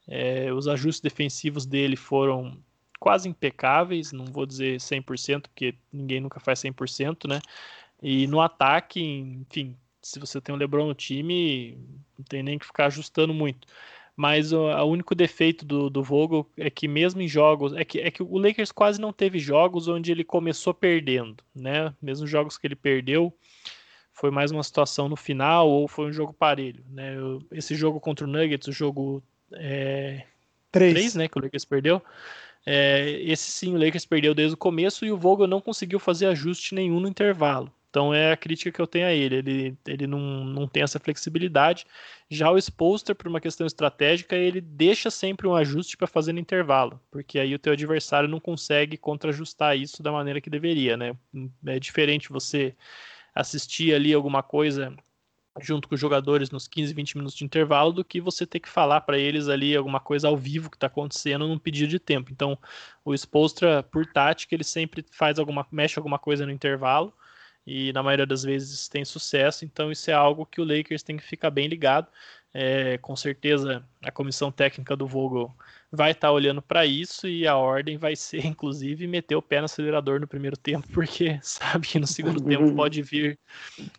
É, 0.07 0.53
os 0.53 0.65
ajustes 0.65 1.01
defensivos 1.01 1.65
dele 1.65 1.97
foram 1.97 2.57
quase 3.01 3.27
impecáveis, 3.27 4.13
não 4.13 4.25
vou 4.25 4.45
dizer 4.45 4.79
100%, 4.79 5.49
porque 5.49 5.75
ninguém 5.91 6.21
nunca 6.21 6.39
faz 6.39 6.59
100%, 6.59 7.27
né? 7.27 7.41
E 8.01 8.27
no 8.27 8.39
ataque, 8.39 9.01
enfim, 9.01 9.75
se 10.01 10.19
você 10.19 10.39
tem 10.39 10.55
um 10.55 10.57
LeBron 10.57 10.87
no 10.87 10.95
time, 10.95 11.77
não 12.17 12.23
tem 12.23 12.41
nem 12.41 12.57
que 12.57 12.65
ficar 12.65 12.85
ajustando 12.85 13.33
muito. 13.33 13.67
Mas 14.15 14.51
o, 14.51 14.59
o 14.59 14.83
único 14.85 15.15
defeito 15.15 15.65
do, 15.65 15.89
do 15.89 16.03
Vogel 16.03 16.45
é 16.57 16.69
que 16.69 16.87
mesmo 16.87 17.21
em 17.21 17.27
jogos, 17.27 17.73
é 17.73 17.83
que, 17.83 17.99
é 17.99 18.11
que 18.11 18.21
o 18.21 18.37
Lakers 18.37 18.71
quase 18.71 18.99
não 18.99 19.13
teve 19.13 19.39
jogos 19.39 19.87
onde 19.87 20.11
ele 20.11 20.23
começou 20.23 20.73
perdendo, 20.73 21.43
né? 21.55 21.93
Mesmo 22.01 22.27
jogos 22.27 22.57
que 22.57 22.67
ele 22.67 22.75
perdeu, 22.75 23.33
foi 24.13 24.29
mais 24.29 24.51
uma 24.51 24.63
situação 24.63 25.07
no 25.07 25.15
final 25.15 25.69
ou 25.69 25.87
foi 25.87 26.07
um 26.07 26.13
jogo 26.13 26.33
parelho, 26.33 26.83
né? 26.89 27.15
Esse 27.51 27.73
jogo 27.73 27.99
contra 27.99 28.25
o 28.25 28.29
Nuggets, 28.29 28.67
o 28.67 28.71
jogo 28.71 29.23
é, 29.53 30.25
três. 30.71 30.93
três, 30.93 31.15
né? 31.15 31.27
Que 31.27 31.39
o 31.39 31.41
Lakers 31.41 31.65
perdeu. 31.65 32.01
É, 32.65 33.09
esse 33.23 33.49
sim, 33.49 33.73
o 33.73 33.77
Lakers 33.83 34.05
perdeu 34.05 34.35
desde 34.35 34.53
o 34.53 34.57
começo 34.57 35.05
e 35.05 35.11
o 35.11 35.17
Vogel 35.17 35.47
não 35.47 35.61
conseguiu 35.61 35.99
fazer 35.99 36.27
ajuste 36.27 36.75
nenhum 36.75 36.99
no 36.99 37.07
intervalo. 37.07 37.71
Então 37.91 38.13
é 38.13 38.31
a 38.31 38.37
crítica 38.37 38.71
que 38.71 38.81
eu 38.81 38.87
tenho 38.87 39.05
a 39.05 39.11
ele. 39.11 39.35
Ele, 39.35 39.77
ele 39.85 40.07
não, 40.07 40.19
não 40.45 40.65
tem 40.67 40.81
essa 40.81 40.97
flexibilidade. 40.97 41.85
Já 42.29 42.49
o 42.49 42.57
Spolster, 42.57 43.13
por 43.13 43.27
uma 43.27 43.41
questão 43.41 43.67
estratégica, 43.67 44.35
ele 44.35 44.61
deixa 44.61 45.11
sempre 45.11 45.45
um 45.45 45.53
ajuste 45.53 45.97
para 45.97 46.07
fazer 46.07 46.31
no 46.31 46.39
intervalo, 46.39 46.99
porque 47.11 47.37
aí 47.37 47.53
o 47.53 47.59
teu 47.59 47.73
adversário 47.73 48.29
não 48.29 48.39
consegue 48.39 48.97
contrajustar 48.97 49.77
isso 49.77 50.01
da 50.01 50.11
maneira 50.11 50.39
que 50.39 50.49
deveria, 50.49 50.95
né? 50.95 51.15
É 51.65 51.79
diferente 51.79 52.29
você 52.29 52.73
assistir 53.35 53.93
ali 53.93 54.13
alguma 54.13 54.41
coisa 54.41 54.95
junto 55.59 55.89
com 55.89 55.95
os 55.95 55.99
jogadores 55.99 56.49
nos 56.49 56.67
15, 56.69 56.93
20 56.93 57.17
minutos 57.17 57.37
de 57.37 57.43
intervalo 57.43 57.91
do 57.91 58.05
que 58.05 58.21
você 58.21 58.45
ter 58.47 58.61
que 58.61 58.69
falar 58.69 59.01
para 59.01 59.17
eles 59.17 59.49
ali 59.49 59.75
alguma 59.75 59.99
coisa 59.99 60.29
ao 60.29 60.37
vivo 60.37 60.69
que 60.69 60.77
está 60.77 60.87
acontecendo 60.87 61.45
num 61.45 61.59
pedido 61.59 61.89
de 61.89 61.99
tempo. 61.99 62.31
Então, 62.31 62.57
o 63.03 63.13
Spolstra, 63.13 63.83
por 63.83 64.05
tática, 64.05 64.55
ele 64.55 64.63
sempre 64.63 65.03
faz 65.11 65.37
alguma, 65.37 65.67
mexe 65.69 65.99
alguma 65.99 66.17
coisa 66.17 66.45
no 66.45 66.53
intervalo 66.53 67.13
e 67.65 67.93
na 67.93 68.01
maioria 68.01 68.25
das 68.25 68.43
vezes 68.43 68.87
tem 68.87 69.05
sucesso. 69.05 69.65
Então, 69.65 69.91
isso 69.91 70.09
é 70.09 70.13
algo 70.13 70.45
que 70.45 70.61
o 70.61 70.65
Lakers 70.65 71.03
tem 71.03 71.17
que 71.17 71.23
ficar 71.23 71.49
bem 71.49 71.67
ligado. 71.67 72.07
É, 72.53 72.97
com 72.97 73.15
certeza, 73.15 73.83
a 74.03 74.11
comissão 74.11 74.51
técnica 74.51 74.95
do 74.95 75.07
Vogel 75.07 75.55
vai 75.91 76.11
estar 76.11 76.27
tá 76.27 76.31
olhando 76.31 76.61
para 76.61 76.85
isso 76.85 77.27
e 77.27 77.47
a 77.47 77.55
ordem 77.55 77.97
vai 77.97 78.15
ser, 78.15 78.45
inclusive, 78.47 79.07
meter 79.07 79.35
o 79.35 79.41
pé 79.41 79.59
no 79.59 79.65
acelerador 79.65 80.19
no 80.19 80.27
primeiro 80.27 80.57
tempo, 80.57 80.87
porque 80.93 81.39
sabe 81.41 81.87
que 81.87 81.99
no 81.99 82.07
segundo 82.07 82.41
tempo 82.41 82.73
pode 82.75 83.01
vir 83.01 83.39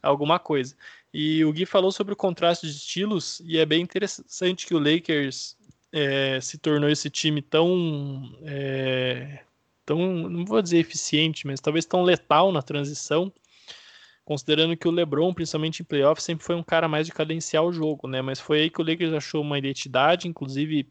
alguma 0.02 0.38
coisa. 0.38 0.76
E 1.12 1.44
o 1.44 1.52
Gui 1.52 1.66
falou 1.66 1.92
sobre 1.92 2.14
o 2.14 2.16
contraste 2.16 2.66
de 2.66 2.72
estilos, 2.72 3.40
e 3.44 3.58
é 3.58 3.66
bem 3.66 3.82
interessante 3.82 4.66
que 4.66 4.74
o 4.74 4.78
Lakers 4.78 5.56
é, 5.92 6.40
se 6.40 6.56
tornou 6.56 6.88
esse 6.88 7.10
time 7.10 7.42
tão, 7.42 8.34
é, 8.44 9.40
tão, 9.84 9.98
não 9.98 10.44
vou 10.44 10.60
dizer 10.62 10.78
eficiente, 10.78 11.46
mas 11.46 11.60
talvez 11.60 11.84
tão 11.84 12.02
letal 12.02 12.50
na 12.50 12.62
transição, 12.62 13.30
considerando 14.24 14.76
que 14.76 14.88
o 14.88 14.90
LeBron, 14.90 15.32
principalmente 15.34 15.80
em 15.80 15.84
playoffs, 15.84 16.24
sempre 16.24 16.44
foi 16.44 16.54
um 16.54 16.62
cara 16.62 16.88
mais 16.88 17.06
de 17.06 17.12
cadenciar 17.12 17.64
o 17.64 17.72
jogo, 17.72 18.06
né? 18.08 18.22
Mas 18.22 18.40
foi 18.40 18.62
aí 18.62 18.70
que 18.70 18.80
o 18.80 18.84
Lakers 18.84 19.12
achou 19.12 19.42
uma 19.42 19.58
identidade, 19.58 20.28
inclusive 20.28 20.88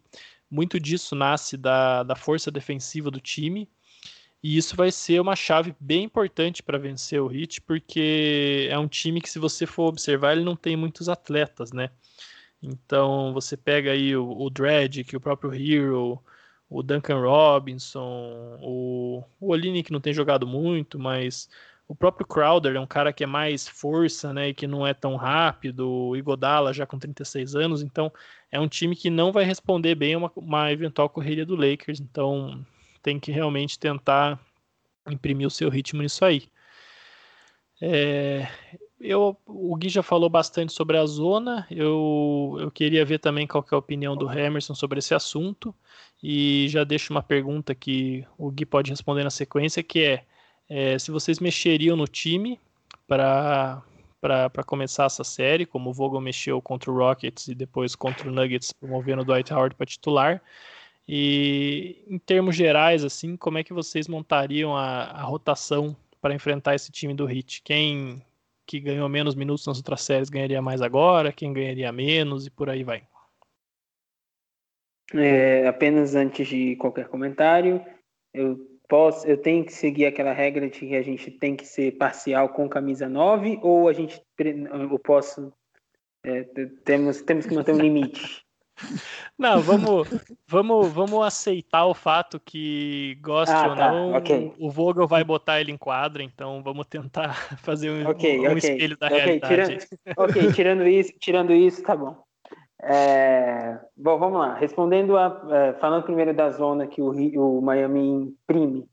muito 0.50 0.80
disso 0.80 1.16
nasce 1.16 1.56
da, 1.56 2.04
da 2.04 2.16
força 2.16 2.52
defensiva 2.52 3.10
do 3.10 3.22
time. 3.22 3.70
E 4.44 4.58
isso 4.58 4.76
vai 4.76 4.92
ser 4.92 5.22
uma 5.22 5.36
chave 5.36 5.76
bem 5.80 6.04
importante 6.04 6.64
para 6.64 6.78
vencer 6.78 7.22
o 7.22 7.32
Heat, 7.32 7.62
porque 7.62 8.68
é 8.72 8.78
um 8.78 8.88
time 8.88 9.22
que, 9.22 9.30
se 9.30 9.38
você 9.40 9.66
for 9.68 9.84
observar, 9.84 10.34
ele 10.34 10.44
não 10.44 10.56
tem 10.56 10.76
muitos 10.76 11.08
atletas, 11.08 11.72
né? 11.72 11.92
Então 12.62 13.34
você 13.34 13.56
pega 13.56 13.92
aí 13.92 14.16
o, 14.16 14.30
o 14.30 14.50
Dredd, 14.50 15.04
o 15.16 15.20
próprio 15.20 15.54
Hero, 15.54 16.22
o 16.70 16.82
Duncan 16.82 17.20
Robinson, 17.20 18.58
o, 18.62 19.24
o 19.40 19.50
Olini 19.50 19.84
que 19.84 19.92
não 19.92 20.02
tem 20.02 20.14
jogado 20.14 20.48
muito, 20.48 20.98
mas 20.98 21.50
o 21.88 21.96
próprio 21.96 22.26
Crowder 22.26 22.76
é 22.76 22.80
um 22.80 22.88
cara 22.88 23.12
que 23.12 23.24
é 23.24 23.28
mais 23.28 23.68
força, 23.68 24.34
né, 24.34 24.50
e 24.50 24.54
que 24.54 24.66
não 24.66 24.88
é 24.88 24.94
tão 24.94 25.16
rápido, 25.16 25.90
o 25.90 26.16
Igodala 26.16 26.74
já 26.74 26.86
com 26.86 26.98
36 26.98 27.56
anos, 27.56 27.82
então 27.82 28.12
é 28.52 28.60
um 28.60 28.68
time 28.68 28.96
que 28.96 29.10
não 29.10 29.32
vai 29.32 29.44
responder 29.44 29.96
bem 29.96 30.16
uma, 30.16 30.32
uma 30.36 30.72
eventual 30.72 31.10
correria 31.10 31.46
do 31.46 31.56
Lakers, 31.56 32.00
então 32.00 32.66
tem 33.04 33.20
que 33.20 33.32
realmente 33.32 33.78
tentar 33.78 34.40
imprimir 35.10 35.48
o 35.48 35.52
seu 35.52 35.70
ritmo 35.70 36.02
nisso 36.02 36.24
aí. 36.24 36.48
É, 37.82 38.48
eu, 39.00 39.36
o 39.46 39.76
Gui 39.76 39.90
já 39.90 40.04
falou 40.04 40.30
bastante 40.30 40.72
sobre 40.72 40.98
a 40.98 41.06
zona, 41.06 41.66
eu, 41.72 42.58
eu 42.60 42.70
queria 42.70 43.04
ver 43.04 43.20
também 43.20 43.48
qual 43.48 43.66
é 43.70 43.76
a 43.76 43.78
opinião 43.78 44.16
do 44.16 44.32
Emerson 44.32 44.76
sobre 44.76 45.00
esse 45.00 45.16
assunto, 45.16 45.74
e 46.22 46.68
já 46.70 46.84
deixo 46.84 47.12
uma 47.12 47.24
pergunta 47.24 47.74
que 47.74 48.26
o 48.38 48.52
Gui 48.52 48.66
pode 48.66 48.92
responder 48.92 49.24
na 49.24 49.32
sequência, 49.32 49.82
que 49.82 50.04
é, 50.04 50.26
é 50.74 50.98
se 50.98 51.12
vocês 51.12 51.38
mexeriam 51.40 51.98
no 51.98 52.08
time 52.08 52.58
para 53.06 53.84
começar 54.66 55.04
essa 55.04 55.22
série, 55.22 55.66
como 55.66 55.90
o 55.90 55.94
Vogel 55.94 56.22
mexeu 56.22 56.62
contra 56.62 56.90
o 56.90 56.96
Rockets 56.98 57.50
e 57.50 57.54
depois 57.54 57.94
contra 57.94 58.30
o 58.30 58.32
Nuggets, 58.32 58.72
promovendo 58.72 59.22
o 59.22 59.26
Dwight 59.26 59.54
Howard 59.54 59.76
para 59.76 59.86
titular, 59.86 60.42
e 61.06 62.06
em 62.08 62.18
termos 62.18 62.56
gerais, 62.56 63.04
assim, 63.04 63.36
como 63.36 63.58
é 63.58 63.66
que 63.66 63.74
vocês 63.74 64.08
montariam 64.08 64.74
a, 64.74 65.04
a 65.04 65.24
rotação 65.24 65.94
para 66.22 66.34
enfrentar 66.34 66.74
esse 66.74 66.90
time 66.90 67.14
do 67.14 67.30
Heat? 67.30 67.64
Quem 67.64 68.22
que 68.66 68.80
ganhou 68.80 69.10
menos 69.10 69.36
minutos 69.36 69.68
nas 69.68 69.76
outras 69.76 70.02
séries 70.02 70.30
ganharia 70.30 70.62
mais 70.62 70.82
agora? 70.82 71.34
Quem 71.34 71.52
ganharia 71.52 71.92
menos 71.92 72.48
e 72.48 72.50
por 72.50 72.70
aí 72.70 72.86
vai? 72.86 73.04
É, 75.14 75.68
apenas 75.68 76.16
antes 76.16 76.48
de 76.48 76.78
qualquer 76.78 77.10
comentário, 77.10 77.84
eu 78.34 78.71
posso, 78.92 79.26
eu 79.26 79.38
tenho 79.38 79.64
que 79.64 79.72
seguir 79.72 80.06
aquela 80.06 80.34
regra 80.34 80.70
de 80.70 80.80
que 80.80 80.96
a 80.98 81.02
gente 81.02 81.32
tem 81.32 81.56
que 81.56 81.66
ser 81.66 81.94
parcial 81.94 82.50
com 82.50 82.68
camisa 82.68 83.08
9 83.08 83.58
ou 83.64 83.88
a 83.88 83.94
gente 83.94 84.22
eu 84.38 85.00
posso 85.00 85.54
é, 86.26 86.44
temos 86.84 87.22
temos 87.22 87.46
que 87.46 87.56
manter 87.56 87.74
um 87.74 87.80
limite. 87.80 88.46
Não, 89.38 89.62
vamos, 89.62 90.08
vamos, 90.48 90.92
vamos 90.92 91.26
aceitar 91.26 91.86
o 91.86 91.94
fato 91.94 92.40
que, 92.40 93.18
goste 93.22 93.54
ah, 93.54 93.68
ou 93.68 93.76
tá. 93.76 93.92
não, 93.92 94.16
okay. 94.16 94.52
o 94.58 94.72
Vogel 94.72 95.08
vai 95.08 95.24
botar 95.24 95.62
ele 95.62 95.72
em 95.72 95.78
quadra, 95.78 96.24
então 96.24 96.64
vamos 96.64 96.88
tentar 96.88 97.34
fazer 97.62 97.92
um, 97.92 98.10
okay, 98.10 98.40
um 98.40 98.46
okay. 98.46 98.58
espelho 98.58 98.98
da 98.98 99.08
realidade. 99.08 99.78
Tirando, 99.78 100.18
ok, 100.18 100.54
tirando 100.54 100.88
isso, 100.88 101.14
tirando 101.20 101.54
isso, 101.54 101.84
tá 101.84 101.96
bom. 101.96 102.24
É, 102.84 103.80
bom, 103.96 104.18
vamos 104.18 104.40
lá. 104.40 104.56
Respondendo 104.56 105.16
a, 105.18 105.48
é, 105.52 105.74
falando 105.74 106.04
primeiro 106.04 106.34
da 106.34 106.50
zona 106.50 106.88
que 106.88 107.02
o, 107.02 107.12
o 107.12 107.62
Miami 107.62 108.00
imprime, 108.08 108.90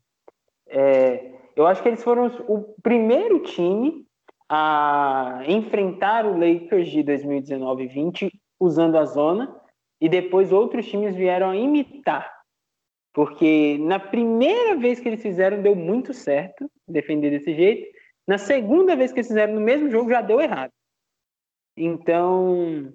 é, 0.67 1.33
eu 1.55 1.65
acho 1.65 1.81
que 1.81 1.89
eles 1.89 2.03
foram 2.03 2.27
o 2.47 2.75
primeiro 2.81 3.39
time 3.39 4.05
a 4.47 5.41
enfrentar 5.47 6.25
o 6.25 6.37
Lakers 6.37 6.89
de 6.89 7.03
2019 7.03 7.83
e 7.83 7.87
20 7.87 8.41
usando 8.59 8.97
a 8.97 9.05
zona 9.05 9.55
e 9.99 10.07
depois 10.07 10.51
outros 10.51 10.87
times 10.87 11.15
vieram 11.15 11.49
a 11.49 11.55
imitar. 11.55 12.31
Porque 13.13 13.77
na 13.79 13.99
primeira 13.99 14.75
vez 14.75 14.99
que 14.99 15.09
eles 15.09 15.21
fizeram, 15.21 15.61
deu 15.61 15.75
muito 15.75 16.13
certo 16.13 16.69
defender 16.87 17.31
desse 17.31 17.53
jeito. 17.55 17.91
Na 18.27 18.37
segunda 18.37 18.95
vez 18.95 19.11
que 19.11 19.19
eles 19.19 19.27
fizeram 19.27 19.53
no 19.55 19.61
mesmo 19.61 19.89
jogo, 19.89 20.11
já 20.11 20.21
deu 20.21 20.39
errado. 20.39 20.71
Então, 21.75 22.93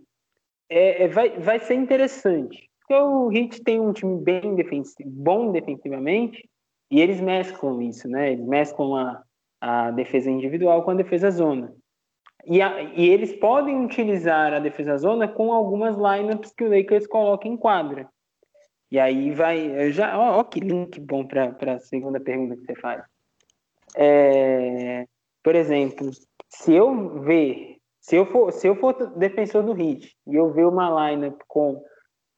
é, 0.68 1.04
é, 1.04 1.08
vai, 1.08 1.30
vai 1.38 1.58
ser 1.58 1.74
interessante. 1.74 2.68
Porque 2.80 2.94
o 2.94 3.32
Heat 3.32 3.62
tem 3.62 3.80
um 3.80 3.92
time 3.92 4.22
bem 4.22 4.54
defensivo, 4.54 5.08
bom 5.10 5.52
defensivamente, 5.52 6.48
e 6.90 7.00
eles 7.00 7.20
mesclam 7.20 7.80
isso, 7.82 8.08
né? 8.08 8.32
Eles 8.32 8.46
mesclam 8.46 8.94
a, 8.94 9.22
a 9.60 9.90
defesa 9.90 10.30
individual 10.30 10.82
com 10.82 10.90
a 10.90 10.94
defesa 10.94 11.30
zona. 11.30 11.74
E, 12.46 12.60
a, 12.60 12.82
e, 12.82 13.08
eles 13.08 13.32
podem 13.32 13.84
utilizar 13.84 14.52
a 14.52 14.58
defesa 14.58 14.98
zona 14.98 15.26
com 15.26 15.52
algumas 15.52 15.96
lineups 15.96 16.52
que 16.52 16.64
o 16.64 16.68
Lakers 16.68 17.06
coloca 17.06 17.48
em 17.48 17.56
quadra. 17.56 18.08
E 18.90 18.98
aí 18.98 19.32
vai. 19.32 19.90
já, 19.90 20.18
ó, 20.18 20.40
ó 20.40 20.44
que 20.44 20.60
link 20.60 21.00
bom 21.00 21.26
para 21.26 21.54
a 21.72 21.78
segunda 21.78 22.20
pergunta 22.20 22.56
que 22.56 22.66
você 22.66 22.74
faz. 22.74 23.02
É, 23.96 25.06
por 25.42 25.54
exemplo, 25.54 26.10
se 26.48 26.74
eu 26.74 27.20
ver. 27.22 27.73
Se 28.04 28.16
eu, 28.16 28.26
for, 28.26 28.52
se 28.52 28.66
eu 28.66 28.76
for 28.76 28.92
defensor 29.16 29.62
do 29.62 29.72
Heat 29.72 30.14
e 30.26 30.34
eu 30.34 30.52
ver 30.52 30.66
uma 30.66 31.10
lineup 31.10 31.40
com 31.48 31.82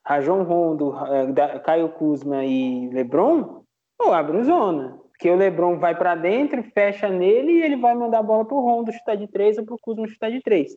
Rajon 0.06 0.44
Rondo, 0.44 0.94
eh, 0.96 1.58
Caio 1.58 1.88
Kuzma 1.88 2.44
e 2.44 2.88
LeBron, 2.90 3.64
eu 4.00 4.12
abro 4.14 4.44
zona. 4.44 4.96
Porque 5.08 5.28
o 5.28 5.34
LeBron 5.34 5.76
vai 5.80 5.98
para 5.98 6.14
dentro, 6.14 6.62
fecha 6.72 7.08
nele 7.08 7.50
e 7.50 7.62
ele 7.64 7.76
vai 7.76 7.96
mandar 7.96 8.20
a 8.20 8.22
bola 8.22 8.44
para 8.44 8.56
o 8.56 8.60
Rondo 8.60 8.92
chutar 8.92 9.16
de 9.16 9.26
três 9.26 9.58
ou 9.58 9.64
para 9.64 9.74
o 9.74 9.78
Kuzma 9.80 10.06
chutar 10.06 10.30
de 10.30 10.40
três. 10.40 10.70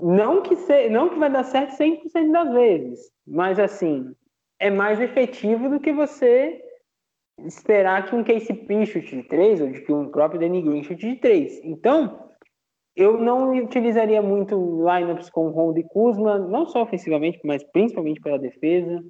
Não 0.00 0.40
que, 0.40 0.56
se, 0.56 0.88
não 0.88 1.10
que 1.10 1.18
vai 1.18 1.30
dar 1.30 1.44
certo 1.44 1.76
100% 1.76 2.32
das 2.32 2.50
vezes, 2.50 3.10
mas 3.26 3.58
assim, 3.58 4.14
é 4.58 4.70
mais 4.70 4.98
efetivo 4.98 5.68
do 5.68 5.78
que 5.78 5.92
você 5.92 6.58
esperar 7.44 8.06
que 8.06 8.14
um 8.14 8.24
Casey 8.24 8.56
P 8.56 8.86
chute 8.86 9.14
de 9.14 9.24
três 9.24 9.60
ou 9.60 9.70
de 9.70 9.82
que 9.82 9.92
um 9.92 10.08
próprio 10.08 10.40
Danny 10.40 10.62
Green 10.62 10.82
chute 10.82 11.06
de 11.06 11.16
três. 11.16 11.60
Então, 11.62 12.27
eu 12.98 13.16
não 13.16 13.52
utilizaria 13.56 14.20
muito 14.20 14.56
lineups 14.84 15.30
com 15.30 15.50
Rondo 15.50 15.78
e 15.78 15.84
Kuzma, 15.84 16.36
não 16.36 16.66
só 16.66 16.82
ofensivamente, 16.82 17.38
mas 17.44 17.62
principalmente 17.62 18.20
pela 18.20 18.40
defesa. 18.40 19.04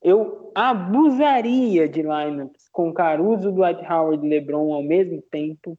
Eu 0.00 0.50
abusaria 0.54 1.86
de 1.86 2.00
lineups 2.00 2.66
com 2.72 2.94
Caruso, 2.94 3.52
Dwight 3.52 3.84
Howard 3.84 4.26
e 4.26 4.30
LeBron 4.30 4.72
ao 4.72 4.82
mesmo 4.82 5.22
tempo, 5.30 5.78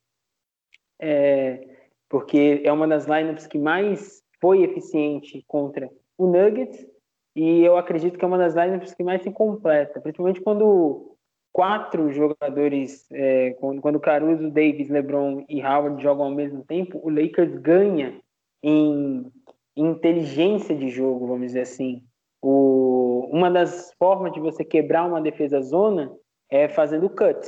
é, 1.01 1.67
porque 2.07 2.61
é 2.63 2.71
uma 2.71 2.88
das 2.88 3.07
lineups 3.07 3.47
que 3.47 3.57
mais 3.57 4.21
foi 4.39 4.61
eficiente 4.61 5.43
contra 5.47 5.89
o 6.19 6.28
Nuggets 6.28 6.88
e 7.36 7.63
eu 7.63 7.76
acredito 7.76 8.19
que 8.19 8.23
é 8.23 8.28
uma 8.28 8.38
das 8.38 8.53
lineups 8.53 8.93
que 8.93 9.03
mais 9.03 9.23
se 9.23 9.32
completa, 9.32 9.99
principalmente 9.99 10.41
quando 10.41 11.14
quatro 11.56 12.12
jogadores, 12.12 13.10
é, 13.14 13.51
quando, 13.62 13.82
quando 13.82 13.97
Caruso, 13.97 14.51
Davis, 14.51 14.89
LeBron 14.89 15.45
e 15.47 15.64
Howard 15.64 16.03
jogam 16.03 16.26
ao 16.26 16.32
mesmo 16.32 16.66
tempo, 16.66 16.99
o 17.01 17.10
Lakers 17.10 17.56
ganha 17.60 18.20
em, 18.62 19.32
em 19.74 19.86
inteligência 19.86 20.76
de 20.76 20.89
jogo, 20.89 21.28
vamos 21.28 21.47
dizer 21.47 21.62
assim. 21.62 22.03
O, 22.41 23.30
uma 23.32 23.49
das 23.49 23.93
formas 23.97 24.34
de 24.34 24.41
você 24.41 24.66
quebrar 24.66 25.06
uma 25.06 25.22
defesa 25.22 25.62
zona 25.62 26.12
é 26.51 26.68
fazendo 26.68 27.10
cut, 27.10 27.47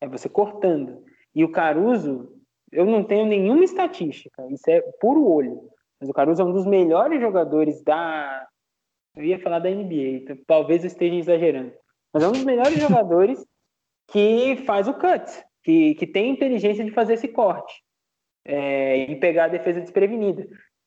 é 0.00 0.06
você 0.06 0.28
cortando. 0.28 1.02
E 1.34 1.42
o 1.42 1.50
Caruso, 1.50 2.32
eu 2.70 2.86
não 2.86 3.02
tenho 3.02 3.26
nenhuma 3.26 3.64
estatística, 3.64 4.46
isso 4.48 4.70
é 4.70 4.80
puro 5.00 5.26
olho. 5.26 5.60
Mas 6.00 6.08
o 6.08 6.12
Caruso 6.12 6.40
é 6.40 6.44
um 6.44 6.52
dos 6.52 6.66
melhores 6.66 7.20
jogadores 7.20 7.82
da. 7.82 8.46
Eu 9.16 9.24
ia 9.24 9.40
falar 9.40 9.58
da 9.58 9.68
NBA, 9.68 10.22
então, 10.22 10.38
talvez 10.46 10.84
eu 10.84 10.86
esteja 10.86 11.16
exagerando. 11.16 11.72
Mas 12.12 12.22
é 12.22 12.28
um 12.28 12.32
dos 12.32 12.44
melhores 12.44 12.74
jogadores 12.80 13.44
que 14.10 14.56
faz 14.66 14.88
o 14.88 14.94
cut, 14.94 15.24
que, 15.62 15.94
que 15.94 16.06
tem 16.06 16.30
inteligência 16.30 16.84
de 16.84 16.90
fazer 16.90 17.14
esse 17.14 17.28
corte 17.28 17.72
é, 18.44 18.96
e 18.96 19.16
pegar 19.16 19.44
a 19.44 19.48
defesa 19.48 19.80
desprevenida. 19.80 20.46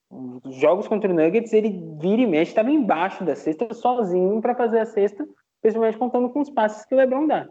Os 0.09 0.55
jogos 0.55 0.87
contra 0.87 1.09
o 1.09 1.13
Nuggets, 1.13 1.53
ele 1.53 1.81
vira 1.99 2.21
e 2.21 2.27
mexe, 2.27 2.51
estava 2.51 2.69
embaixo 2.69 3.23
da 3.23 3.35
cesta, 3.35 3.73
sozinho 3.73 4.41
para 4.41 4.55
fazer 4.55 4.79
a 4.79 4.85
cesta, 4.85 5.25
principalmente 5.61 5.97
contando 5.97 6.29
com 6.29 6.41
os 6.41 6.49
passes 6.49 6.85
que 6.85 6.93
o 6.93 6.97
LeBron 6.97 7.25
dá. 7.25 7.47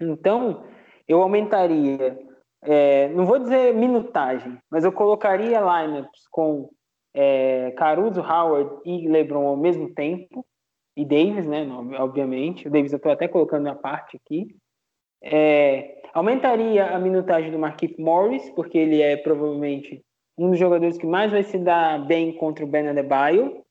Então, 0.00 0.64
eu 1.06 1.20
aumentaria, 1.20 2.18
é, 2.62 3.08
não 3.08 3.26
vou 3.26 3.38
dizer 3.38 3.74
minutagem, 3.74 4.58
mas 4.70 4.84
eu 4.84 4.92
colocaria 4.92 5.60
lineups 5.60 6.26
com 6.30 6.70
é, 7.14 7.72
Caruso, 7.72 8.20
Howard 8.20 8.80
e 8.86 9.08
LeBron 9.08 9.46
ao 9.46 9.56
mesmo 9.56 9.92
tempo, 9.92 10.46
e 10.96 11.04
Davis, 11.04 11.46
né, 11.46 11.66
obviamente. 11.98 12.68
O 12.68 12.70
Davis 12.70 12.92
eu 12.92 12.96
estou 12.96 13.12
até 13.12 13.28
colocando 13.28 13.64
na 13.64 13.74
parte 13.74 14.16
aqui. 14.16 14.54
É, 15.22 16.02
aumentaria 16.12 16.86
a 16.86 16.98
minutagem 16.98 17.50
do 17.50 17.58
Marquise 17.58 18.00
Morris, 18.00 18.50
porque 18.50 18.76
ele 18.76 19.00
é 19.00 19.16
provavelmente 19.16 20.02
um 20.36 20.50
dos 20.50 20.58
jogadores 20.58 20.98
que 20.98 21.06
mais 21.06 21.30
vai 21.30 21.42
se 21.42 21.58
dar 21.58 22.04
bem 22.06 22.32
contra 22.36 22.64
o 22.64 22.68
Ben 22.68 22.88
Adebayo, 22.88 23.62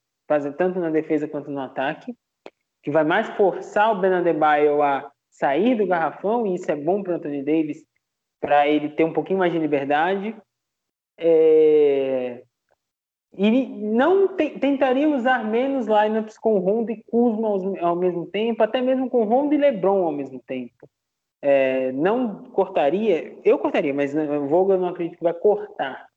tanto 0.58 0.80
na 0.80 0.90
defesa 0.90 1.28
quanto 1.28 1.52
no 1.52 1.60
ataque, 1.60 2.16
que 2.82 2.90
vai 2.90 3.04
mais 3.04 3.30
forçar 3.32 3.92
o 3.92 4.00
Ben 4.00 4.14
Adebayo 4.14 4.82
a 4.82 5.12
sair 5.30 5.76
do 5.76 5.86
garrafão, 5.86 6.48
e 6.48 6.56
isso 6.56 6.72
é 6.72 6.76
bom 6.76 7.04
para 7.04 7.14
o 7.14 7.16
Anthony 7.16 7.44
Davis, 7.44 7.84
para 8.40 8.68
ele 8.68 8.90
ter 8.90 9.04
um 9.04 9.14
pouquinho 9.14 9.40
mais 9.40 9.52
de 9.52 9.60
liberdade. 9.60 10.36
É... 11.18 12.44
E 13.38 13.66
não 13.66 14.36
te, 14.36 14.50
tentaria 14.60 15.08
usar 15.10 15.46
menos 15.46 15.88
lineups 15.88 16.38
com 16.38 16.60
Rondo 16.60 16.92
e 16.92 17.02
Kuzma 17.04 17.48
ao, 17.48 17.88
ao, 17.88 17.96
mesmo 17.96 18.26
tempo, 18.26 18.62
até 18.62 18.82
mesmo 18.82 19.10
com 19.10 19.24
Rondo 19.24 19.54
e 19.54 19.58
LeBron 19.58 20.04
ao 20.06 20.12
mesmo 20.12 20.42
tempo. 20.46 20.88
É, 21.42 21.92
não 21.94 22.44
cortaria, 22.44 23.38
eu 23.44 23.58
cortaria, 23.58 23.94
mas 23.94 24.14
o 24.14 24.48
Vogel 24.48 24.80
não 24.80 24.90
acredito 24.90 25.18
que 25.18 25.24
vai 25.24 25.34
cortar. 25.34 26.08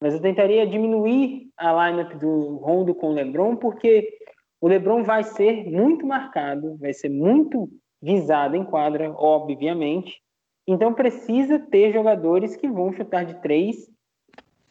Mas 0.00 0.14
eu 0.14 0.20
tentaria 0.20 0.66
diminuir 0.66 1.50
a 1.56 1.90
lineup 1.90 2.14
do 2.14 2.56
Rondo 2.56 2.94
com 2.94 3.10
o 3.10 3.12
LeBron, 3.12 3.54
porque 3.54 4.08
o 4.60 4.66
LeBron 4.66 5.04
vai 5.04 5.22
ser 5.22 5.70
muito 5.70 6.06
marcado, 6.06 6.76
vai 6.78 6.92
ser 6.92 7.08
muito 7.08 7.68
visado 8.00 8.56
em 8.56 8.64
quadra, 8.64 9.12
obviamente. 9.16 10.20
Então 10.66 10.92
precisa 10.94 11.58
ter 11.58 11.92
jogadores 11.92 12.56
que 12.56 12.68
vão 12.68 12.92
chutar 12.92 13.24
de 13.24 13.40
três 13.42 13.88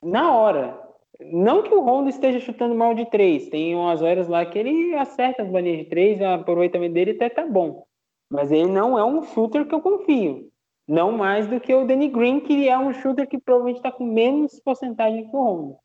na 0.03 0.35
hora. 0.35 0.80
Não 1.19 1.61
que 1.61 1.73
o 1.73 1.81
Rondo 1.81 2.09
esteja 2.09 2.39
chutando 2.39 2.73
mal 2.73 2.93
de 2.93 3.05
três, 3.09 3.49
tem 3.49 3.75
umas 3.75 4.01
horas 4.01 4.27
lá 4.27 4.45
que 4.45 4.57
ele 4.57 4.95
acerta 4.95 5.43
as 5.43 5.49
bolinhas 5.49 5.79
de 5.79 5.85
três, 5.85 6.19
o 6.19 6.25
aproveitamento 6.25 6.93
dele 6.93 7.11
até 7.11 7.29
tá 7.29 7.45
bom. 7.45 7.85
Mas 8.29 8.51
ele 8.51 8.67
não 8.67 8.97
é 8.97 9.03
um 9.03 9.21
shooter 9.23 9.67
que 9.67 9.75
eu 9.75 9.81
confio. 9.81 10.49
Não 10.87 11.11
mais 11.11 11.47
do 11.47 11.59
que 11.59 11.73
o 11.73 11.85
Danny 11.85 12.07
Green, 12.07 12.39
que 12.39 12.67
é 12.67 12.77
um 12.77 12.93
shooter 12.93 13.27
que 13.27 13.37
provavelmente 13.37 13.77
está 13.77 13.91
com 13.91 14.05
menos 14.05 14.59
porcentagem 14.59 15.29
que 15.29 15.35
o 15.35 15.41
Rondo. 15.41 15.77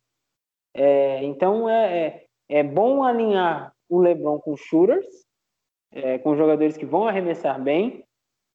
É, 0.73 1.25
então 1.25 1.69
é, 1.69 1.99
é, 1.99 2.27
é, 2.49 2.63
bom 2.63 3.03
alinhar 3.03 3.73
o 3.89 3.99
LeBron 3.99 4.39
com 4.39 4.57
shooters, 4.57 5.07
é, 5.93 6.19
com 6.19 6.37
jogadores 6.37 6.77
que 6.77 6.87
vão 6.87 7.07
arremessar 7.07 7.61
bem. 7.63 8.05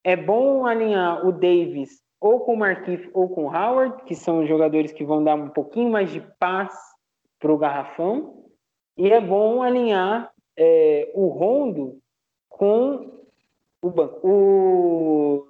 É 0.04 0.16
bom 0.16 0.66
alinhar 0.66 1.26
o 1.26 1.32
Davis 1.32 2.02
ou 2.22 2.38
com 2.38 2.54
o 2.54 2.56
Marquinhos 2.56 3.10
ou 3.12 3.28
com 3.28 3.46
o 3.46 3.52
Howard, 3.52 4.04
que 4.04 4.14
são 4.14 4.46
jogadores 4.46 4.92
que 4.92 5.04
vão 5.04 5.24
dar 5.24 5.34
um 5.34 5.48
pouquinho 5.48 5.90
mais 5.90 6.08
de 6.10 6.20
paz 6.38 6.72
para 7.40 7.52
o 7.52 7.58
garrafão. 7.58 8.44
E 8.96 9.10
é 9.10 9.20
bom 9.20 9.60
alinhar 9.60 10.30
é, 10.56 11.10
o 11.14 11.26
Rondo 11.26 11.98
com 12.48 13.10
o 13.82 13.90
banco. 13.90 14.20
O, 14.22 15.48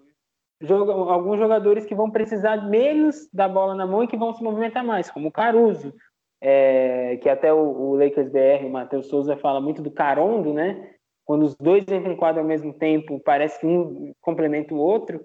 joga, 0.62 0.92
alguns 0.92 1.38
jogadores 1.38 1.84
que 1.84 1.94
vão 1.94 2.10
precisar 2.10 2.68
menos 2.68 3.28
da 3.30 3.46
bola 3.46 3.74
na 3.74 3.86
mão 3.86 4.02
e 4.02 4.08
que 4.08 4.16
vão 4.16 4.32
se 4.32 4.42
movimentar 4.42 4.82
mais, 4.82 5.10
como 5.10 5.28
o 5.28 5.32
Caruso, 5.32 5.92
é, 6.40 7.18
que 7.18 7.28
até 7.28 7.52
o, 7.52 7.58
o, 7.58 7.96
Lakers 7.96 8.30
BR, 8.30 8.64
o 8.64 8.70
Matheus 8.70 9.08
Souza, 9.08 9.36
fala 9.36 9.60
muito 9.60 9.82
do 9.82 9.90
Carondo, 9.90 10.54
né? 10.54 10.94
Quando 11.26 11.42
os 11.42 11.54
dois 11.54 11.82
entram 11.82 12.12
em 12.12 12.16
quadro 12.16 12.40
ao 12.40 12.48
mesmo 12.48 12.72
tempo, 12.72 13.20
parece 13.20 13.60
que 13.60 13.66
um 13.66 14.14
complementa 14.22 14.72
o 14.72 14.78
outro. 14.78 15.20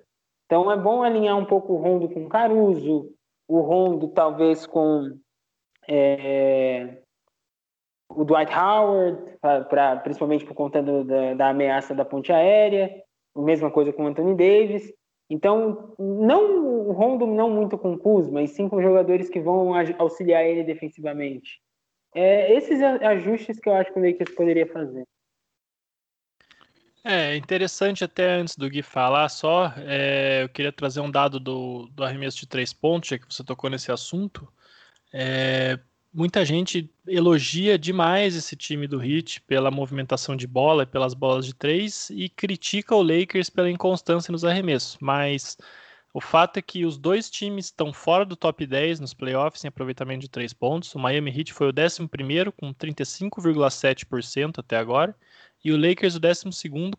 Então 0.47 0.71
é 0.71 0.77
bom 0.77 1.03
alinhar 1.03 1.37
um 1.37 1.45
pouco 1.45 1.73
o 1.73 1.77
Rondo 1.77 2.09
com 2.09 2.27
Caruso, 2.29 3.13
o 3.49 3.59
Rondo 3.59 4.07
talvez 4.07 4.65
com 4.65 5.19
é, 5.87 6.97
o 8.09 8.23
Dwight 8.23 8.51
Howard, 8.53 9.37
pra, 9.41 9.63
pra, 9.65 9.95
principalmente 9.97 10.45
por 10.45 10.55
conta 10.55 10.81
do, 10.81 11.03
da, 11.03 11.33
da, 11.33 11.49
ameaça 11.49 11.93
da 11.93 12.05
ponte 12.05 12.31
aérea, 12.31 12.89
a 13.35 13.41
mesma 13.41 13.69
coisa 13.69 13.91
com 13.91 14.05
o 14.05 14.07
Anthony 14.07 14.35
Davis. 14.35 14.93
Então, 15.29 15.93
não 15.99 16.87
o 16.87 16.93
Rondo 16.93 17.27
não 17.27 17.49
muito 17.49 17.77
com 17.77 17.97
Kuzma, 17.97 18.41
e 18.41 18.47
sim 18.47 18.69
com 18.69 18.81
jogadores 18.81 19.29
que 19.29 19.41
vão 19.41 19.73
auxiliar 19.97 20.45
ele 20.45 20.63
defensivamente. 20.63 21.61
É, 22.15 22.53
esses 22.53 22.81
ajustes 22.81 23.59
que 23.59 23.67
eu 23.67 23.73
acho 23.73 23.91
que 23.91 23.99
o 23.99 24.05
Lakers 24.05 24.33
poderia 24.33 24.65
fazer. 24.65 25.05
É 27.09 27.37
interessante 27.37 28.03
até 28.03 28.35
antes 28.35 28.57
do 28.57 28.69
Gui 28.69 28.81
falar 28.81 29.29
só, 29.29 29.73
é, 29.77 30.43
eu 30.43 30.49
queria 30.49 30.73
trazer 30.73 30.99
um 30.99 31.09
dado 31.09 31.39
do, 31.39 31.87
do 31.93 32.03
arremesso 32.03 32.37
de 32.37 32.45
três 32.45 32.73
pontos, 32.73 33.07
já 33.09 33.17
que 33.17 33.33
você 33.33 33.45
tocou 33.45 33.69
nesse 33.69 33.93
assunto. 33.93 34.45
É, 35.13 35.79
muita 36.13 36.43
gente 36.43 36.91
elogia 37.07 37.79
demais 37.79 38.35
esse 38.35 38.57
time 38.57 38.87
do 38.87 39.01
Heat 39.01 39.39
pela 39.43 39.71
movimentação 39.71 40.35
de 40.35 40.45
bola 40.45 40.83
e 40.83 40.85
pelas 40.85 41.13
bolas 41.13 41.45
de 41.45 41.55
três 41.55 42.09
e 42.09 42.27
critica 42.27 42.93
o 42.93 43.01
Lakers 43.01 43.49
pela 43.49 43.71
inconstância 43.71 44.29
nos 44.29 44.43
arremessos. 44.43 44.97
Mas 44.99 45.57
o 46.13 46.19
fato 46.19 46.57
é 46.57 46.61
que 46.61 46.85
os 46.85 46.97
dois 46.97 47.29
times 47.29 47.67
estão 47.67 47.93
fora 47.93 48.25
do 48.25 48.35
top 48.35 48.65
10 48.65 48.99
nos 48.99 49.13
playoffs 49.13 49.63
em 49.63 49.69
aproveitamento 49.69 50.21
de 50.21 50.29
três 50.29 50.51
pontos. 50.51 50.93
O 50.93 50.99
Miami 50.99 51.31
Heat 51.31 51.53
foi 51.53 51.67
o 51.67 51.73
11 51.73 52.05
com 52.51 52.73
35,7% 52.73 54.59
até 54.59 54.75
agora. 54.75 55.15
E 55.63 55.71
o 55.71 55.77
Lakers 55.77 56.15
o 56.15 56.19
12 56.19 56.43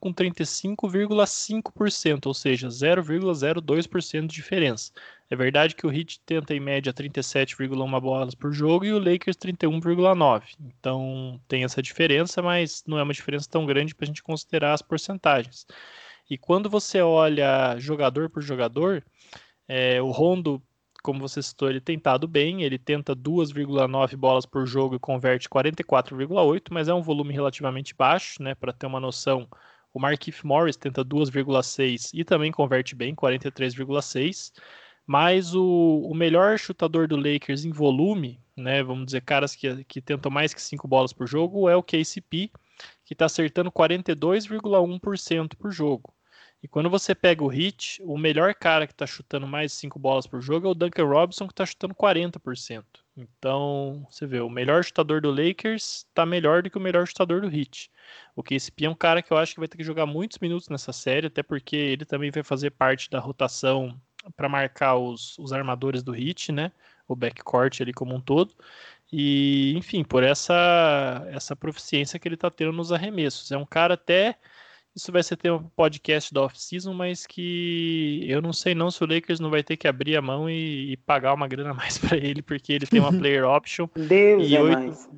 com 0.01 0.13
35,5%, 0.13 2.27
ou 2.27 2.35
seja, 2.35 2.69
0,02% 2.69 4.27
de 4.27 4.35
diferença. 4.35 4.93
É 5.31 5.37
verdade 5.37 5.77
que 5.77 5.87
o 5.87 5.93
Heat 5.93 6.21
tenta 6.27 6.55
em 6.55 6.61
média 6.61 6.93
37,1 6.93 8.01
bolas 8.01 8.35
por 8.35 8.53
jogo 8.53 8.85
e 8.85 8.93
o 8.93 8.99
Lakers 8.99 9.37
31,9. 9.37 10.43
Então 10.61 11.41
tem 11.47 11.65
essa 11.65 11.83
diferença, 11.83 12.43
mas 12.43 12.83
não 12.87 12.99
é 12.99 13.03
uma 13.03 13.13
diferença 13.13 13.49
tão 13.49 13.67
grande 13.67 13.95
para 13.95 14.05
a 14.05 14.09
gente 14.09 14.23
considerar 14.23 14.73
as 14.73 14.83
porcentagens. 14.83 15.67
E 16.29 16.37
quando 16.37 16.69
você 16.69 17.01
olha 17.01 17.79
jogador 17.79 18.29
por 18.29 18.43
jogador, 18.43 19.05
é, 19.67 20.01
o 20.01 20.11
Rondo, 20.11 20.63
como 21.03 21.21
você 21.21 21.43
citou, 21.43 21.71
ele 21.71 21.81
tem 21.81 21.97
estado 21.97 22.27
bem, 22.29 22.63
ele 22.63 22.79
tenta 22.79 23.15
2,9 23.15 24.17
bolas 24.17 24.47
por 24.47 24.67
jogo 24.67 24.97
e 24.97 24.99
converte 24.99 25.49
44,8, 25.49 26.69
mas 26.71 26.89
é 26.89 26.95
um 26.95 27.03
volume 27.03 27.33
relativamente 27.33 27.95
baixo, 27.95 28.43
né? 28.43 28.55
Para 28.55 28.73
ter 28.73 28.87
uma 28.87 29.01
noção, 29.01 29.49
o 29.93 30.01
Markif 30.01 30.47
Morris 30.47 30.77
tenta 30.77 31.05
2,6 31.05 32.11
e 32.15 32.25
também 32.25 32.53
converte 32.53 32.95
bem, 32.95 33.15
43,6. 33.15 34.53
Mas 35.07 35.55
o, 35.55 36.03
o 36.11 36.15
melhor 36.15 36.59
chutador 36.59 37.09
do 37.09 37.17
Lakers 37.17 37.65
em 37.65 37.71
volume, 37.71 38.39
né, 38.55 38.83
vamos 38.83 39.07
dizer, 39.07 39.23
caras 39.23 39.55
que, 39.55 39.83
que 39.85 40.03
tentam 40.03 40.31
mais 40.31 40.53
que 40.53 40.61
5 40.61 40.87
bolas 40.87 41.15
por 41.15 41.27
jogo, 41.27 41.67
é 41.67 41.75
o 41.75 41.83
KCP, 41.83 42.51
que 43.07 43.15
está 43.15 43.25
acertando 43.25 43.73
42,1% 43.73 45.57
por 45.57 45.71
jogo. 45.71 46.15
E 46.63 46.67
quando 46.67 46.91
você 46.91 47.15
pega 47.15 47.45
o 47.45 47.49
hit, 47.49 48.03
o 48.03 48.19
melhor 48.19 48.53
cara 48.55 48.87
que 48.87 48.93
está 48.93 49.07
chutando 49.07 49.47
mais 49.47 49.71
de 49.71 49.77
5 49.79 49.99
bolas 49.99 50.27
por 50.27 50.41
jogo 50.41 50.67
é 50.67 50.71
o 50.71 50.75
Duncan 50.75 51.05
Robinson, 51.05 51.47
que 51.47 51.53
está 51.53 51.65
chutando 51.65 51.95
40%. 51.95 52.85
Então, 53.17 54.07
você 54.11 54.27
vê, 54.27 54.41
o 54.41 54.51
melhor 54.51 54.85
chutador 54.85 55.21
do 55.21 55.31
Lakers 55.31 56.07
está 56.09 56.27
melhor 56.27 56.63
do 56.63 56.71
que 56.71 56.77
o 56.77 56.81
melhor 56.81 57.07
chutador 57.07 57.41
do 57.41 57.49
Heat. 57.49 57.91
O 58.35 58.43
KCP 58.43 58.87
é 58.87 58.91
um 58.91 58.95
cara 58.95 59.23
que 59.23 59.33
eu 59.33 59.37
acho 59.37 59.55
que 59.55 59.61
vai 59.61 59.69
ter 59.69 59.77
que 59.77 59.85
jogar 59.85 60.07
muitos 60.07 60.39
minutos 60.39 60.69
nessa 60.69 60.93
série, 60.93 61.29
até 61.29 61.43
porque 61.43 61.77
ele 61.77 62.05
também 62.05 62.31
vai 62.31 62.43
fazer 62.43 62.71
parte 62.71 63.09
da 63.09 63.21
rotação 63.21 64.01
para 64.37 64.49
marcar 64.49 64.97
os, 64.97 65.39
os 65.39 65.53
armadores 65.53 66.03
do 66.03 66.13
Hit, 66.13 66.53
né? 66.53 66.73
O 67.07 67.17
backcourt 67.17 67.81
ali 67.81 67.93
como 67.93 68.15
um 68.15 68.21
todo. 68.21 68.55
E, 69.13 69.75
enfim, 69.77 70.05
por 70.05 70.23
essa 70.23 71.27
essa 71.31 71.57
proficiência 71.57 72.19
que 72.19 72.29
ele 72.29 72.35
está 72.35 72.51
tendo 72.51 72.73
nos 72.73 72.93
arremessos. 72.93 73.51
É 73.51 73.57
um 73.57 73.65
cara 73.65 73.95
até 73.95 74.39
isso 74.99 75.13
vai 75.13 75.23
ser 75.23 75.37
ter 75.37 75.53
um 75.53 75.63
podcast 75.63 76.35
da 76.35 76.43
off-season, 76.43 76.93
mas 76.93 77.25
que 77.25 78.25
eu 78.29 78.43
não 78.43 78.53
sei 78.53 78.75
não 78.75 78.91
se 78.91 79.03
o 79.03 79.07
Lakers 79.07 79.39
não 79.39 79.49
vai 79.49 79.63
ter 79.63 79.77
que 79.77 79.87
abrir 79.87 80.17
a 80.17 80.23
mão 80.23 80.51
e, 80.51 80.93
e 80.93 80.97
pagar 80.97 81.33
uma 81.35 81.47
grana 81.47 81.71
a 81.71 81.75
mais 81.75 81.97
para 81.99 82.17
ele, 82.17 82.43
porque 82.43 82.73
ele 82.73 82.87
tem 82.87 82.99
uma 82.99 83.13
player 83.17 83.45
option. 83.45 83.89
Deus 83.95 84.49
e 84.49 84.57
é 84.57 84.61
8, 84.61 84.79
mais. 84.79 85.09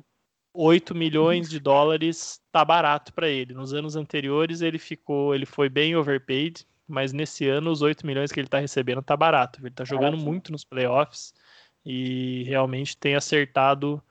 8 0.53 0.95
milhões 0.95 1.49
de 1.49 1.59
dólares 1.59 2.39
tá 2.51 2.63
barato 2.63 3.11
para 3.11 3.27
ele. 3.27 3.55
Nos 3.55 3.73
anos 3.73 3.95
anteriores 3.95 4.61
ele 4.61 4.77
ficou, 4.77 5.33
ele 5.33 5.47
foi 5.47 5.67
bem 5.67 5.95
overpaid, 5.95 6.63
mas 6.87 7.11
nesse 7.11 7.47
ano 7.47 7.71
os 7.71 7.81
8 7.81 8.05
milhões 8.05 8.31
que 8.31 8.39
ele 8.39 8.47
está 8.47 8.59
recebendo 8.59 9.01
tá 9.01 9.17
barato. 9.17 9.59
Ele 9.59 9.69
está 9.69 9.83
jogando 9.83 10.13
Ótimo. 10.13 10.29
muito 10.29 10.51
nos 10.51 10.63
playoffs 10.63 11.33
e 11.83 12.43
realmente 12.43 12.95
tem 12.95 13.15
acertado 13.15 14.01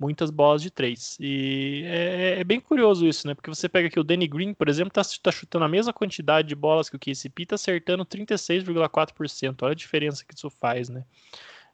muitas 0.00 0.30
bolas 0.30 0.62
de 0.62 0.70
três. 0.70 1.18
E 1.20 1.82
é, 1.84 2.36
é, 2.38 2.40
é, 2.40 2.44
bem 2.44 2.58
curioso 2.58 3.06
isso, 3.06 3.26
né? 3.26 3.34
Porque 3.34 3.50
você 3.50 3.68
pega 3.68 3.88
aqui 3.88 4.00
o 4.00 4.04
Danny 4.04 4.26
Green, 4.26 4.54
por 4.54 4.66
exemplo, 4.66 4.90
tá, 4.90 5.02
tá 5.22 5.30
chutando 5.30 5.66
a 5.66 5.68
mesma 5.68 5.92
quantidade 5.92 6.48
de 6.48 6.54
bolas 6.54 6.88
que 6.88 6.96
o 6.96 6.98
KCP, 6.98 7.44
tá 7.44 7.56
acertando 7.56 8.06
36,4%. 8.06 9.62
Olha 9.62 9.72
a 9.72 9.74
diferença 9.74 10.24
que 10.24 10.34
isso 10.34 10.48
faz, 10.48 10.88
né? 10.88 11.04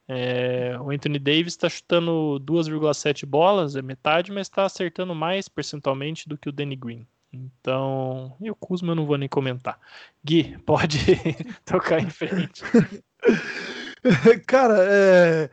É, 0.09 0.77
o 0.81 0.91
Anthony 0.91 1.19
Davis 1.21 1.55
está 1.55 1.69
chutando 1.69 2.41
2,7 2.45 3.25
bolas, 3.25 3.77
é 3.77 3.83
metade, 3.83 4.33
mas 4.33 4.49
está 4.49 4.65
acertando 4.65 5.15
mais 5.15 5.49
percentualmente 5.49 6.29
do 6.29 6.37
que 6.37 6.49
o 6.49 6.53
Danny 6.53 6.77
Green. 6.77 7.07
Então, 7.33 8.37
e 8.41 8.51
o 8.51 8.55
Kuzma 8.55 8.93
eu 8.93 8.97
não 8.97 9.07
vou 9.07 9.19
nem 9.19 9.29
comentar. 9.29 9.79
Gui, 10.25 10.59
pode 10.67 10.99
tocar 11.65 12.01
em 12.01 12.11
frente. 12.11 12.63
Cara, 14.47 14.77
é, 14.89 15.51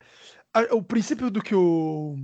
o 0.71 0.81
princípio 0.81 1.29
do 1.29 1.41
que 1.41 1.55
o 1.55 2.15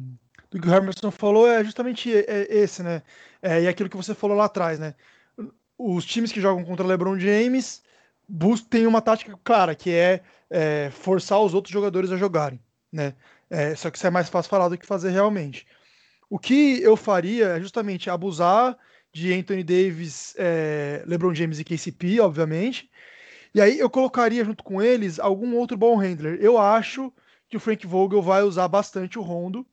do 0.52 0.60
que 0.60 0.68
o 0.68 0.74
Hermerson 0.74 1.12
falou 1.12 1.48
é 1.48 1.64
justamente 1.64 2.10
esse, 2.10 2.82
né? 2.82 3.04
É, 3.42 3.62
e 3.64 3.68
aquilo 3.68 3.90
que 3.90 3.98
você 3.98 4.16
falou 4.16 4.36
lá 4.36 4.46
atrás, 4.46 4.80
né? 4.80 4.96
Os 5.78 6.06
times 6.06 6.32
que 6.32 6.42
jogam 6.42 6.66
contra 6.66 6.86
LeBron 6.86 7.18
James 7.20 7.84
têm 8.70 8.88
uma 8.88 9.02
tática 9.02 9.38
clara, 9.44 9.76
que 9.76 9.92
é, 9.92 10.22
é, 10.50 10.90
forçar 10.92 11.40
os 11.40 11.54
outros 11.54 11.72
jogadores 11.72 12.12
a 12.12 12.18
jogarem, 12.18 12.60
né? 12.92 13.16
É, 13.50 13.76
só 13.76 13.90
que 13.90 13.98
isso 13.98 14.08
é 14.08 14.12
mais 14.12 14.30
fácil 14.30 14.50
falar 14.50 14.70
do 14.70 14.78
que 14.78 14.86
fazer 14.86 15.12
realmente. 15.12 15.66
O 16.30 16.38
que 16.38 16.82
eu 16.82 16.96
faria 16.96 17.50
é 17.50 17.60
justamente 17.60 18.10
abusar 18.10 18.78
de 19.12 19.34
Anthony 19.34 19.64
Davis, 19.64 20.36
é, 20.38 21.04
LeBron 21.08 21.34
James 21.34 21.60
e 21.60 21.64
KCP, 21.64 22.20
obviamente. 22.20 22.90
E 23.54 23.62
aí 23.62 23.80
eu 23.80 23.90
colocaria 23.90 24.46
junto 24.46 24.64
com 24.64 24.82
eles 24.82 25.20
algum 25.20 25.56
outro 25.56 25.76
ball 25.76 25.96
handler. 25.96 26.38
Eu 26.40 26.60
acho 26.60 27.12
que 27.50 27.58
o 27.58 27.60
Frank 27.60 27.86
Vogel 27.88 28.22
vai 28.22 28.44
usar 28.44 28.68
bastante 28.68 29.18
o 29.18 29.24
Rondo 29.24 29.66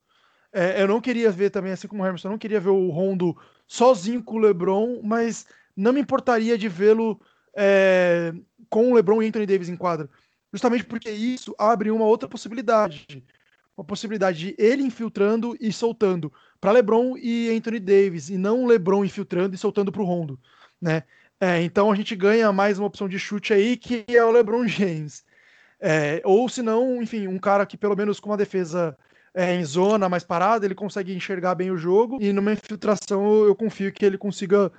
é, 0.53 0.81
eu 0.81 0.87
não 0.87 1.01
queria 1.01 1.31
ver 1.31 1.49
também, 1.49 1.71
assim 1.71 1.87
como 1.87 2.03
o 2.03 2.05
Hermes, 2.05 2.23
eu 2.23 2.31
não 2.31 2.37
queria 2.37 2.59
ver 2.59 2.69
o 2.69 2.89
Rondo 2.89 3.37
sozinho 3.67 4.23
com 4.23 4.35
o 4.35 4.39
LeBron, 4.39 5.01
mas 5.03 5.45
não 5.75 5.93
me 5.93 6.01
importaria 6.01 6.57
de 6.57 6.67
vê-lo 6.67 7.19
é, 7.55 8.33
com 8.69 8.91
o 8.91 8.95
LeBron 8.95 9.21
e 9.21 9.27
Anthony 9.27 9.45
Davis 9.45 9.69
em 9.69 9.75
quadra. 9.75 10.09
Justamente 10.51 10.85
porque 10.85 11.09
isso 11.09 11.53
abre 11.57 11.91
uma 11.91 12.05
outra 12.05 12.27
possibilidade. 12.27 13.05
Uma 13.75 13.83
possibilidade 13.83 14.39
de 14.39 14.55
ele 14.57 14.81
infiltrando 14.81 15.55
e 15.59 15.71
soltando 15.71 16.33
para 16.59 16.71
LeBron 16.71 17.15
e 17.17 17.55
Anthony 17.55 17.79
Davis, 17.79 18.29
e 18.29 18.37
não 18.37 18.65
LeBron 18.65 19.05
infiltrando 19.05 19.53
e 19.53 19.57
soltando 19.57 19.91
para 19.91 20.01
o 20.01 20.05
Rondo. 20.05 20.39
Né? 20.81 21.03
É, 21.39 21.61
então 21.61 21.91
a 21.91 21.95
gente 21.95 22.15
ganha 22.15 22.51
mais 22.51 22.79
uma 22.79 22.87
opção 22.87 23.07
de 23.07 23.19
chute 23.19 23.53
aí, 23.53 23.77
que 23.77 24.03
é 24.07 24.23
o 24.23 24.31
LeBron 24.31 24.67
James. 24.67 25.23
É, 25.79 26.21
ou 26.23 26.49
se 26.49 26.63
não, 26.63 27.01
enfim, 27.01 27.27
um 27.27 27.37
cara 27.37 27.65
que 27.65 27.77
pelo 27.77 27.95
menos 27.95 28.19
com 28.19 28.29
uma 28.31 28.37
defesa 28.37 28.97
é, 29.37 29.53
em 29.53 29.63
zona 29.63 30.09
mais 30.09 30.23
parada, 30.23 30.65
ele 30.65 30.73
consegue 30.73 31.13
enxergar 31.13 31.53
bem 31.53 31.69
o 31.69 31.77
jogo 31.77 32.17
e 32.19 32.33
numa 32.33 32.53
infiltração 32.53 33.45
eu 33.45 33.55
confio 33.55 33.93
que 33.93 34.03
ele 34.03 34.17
consiga 34.17 34.71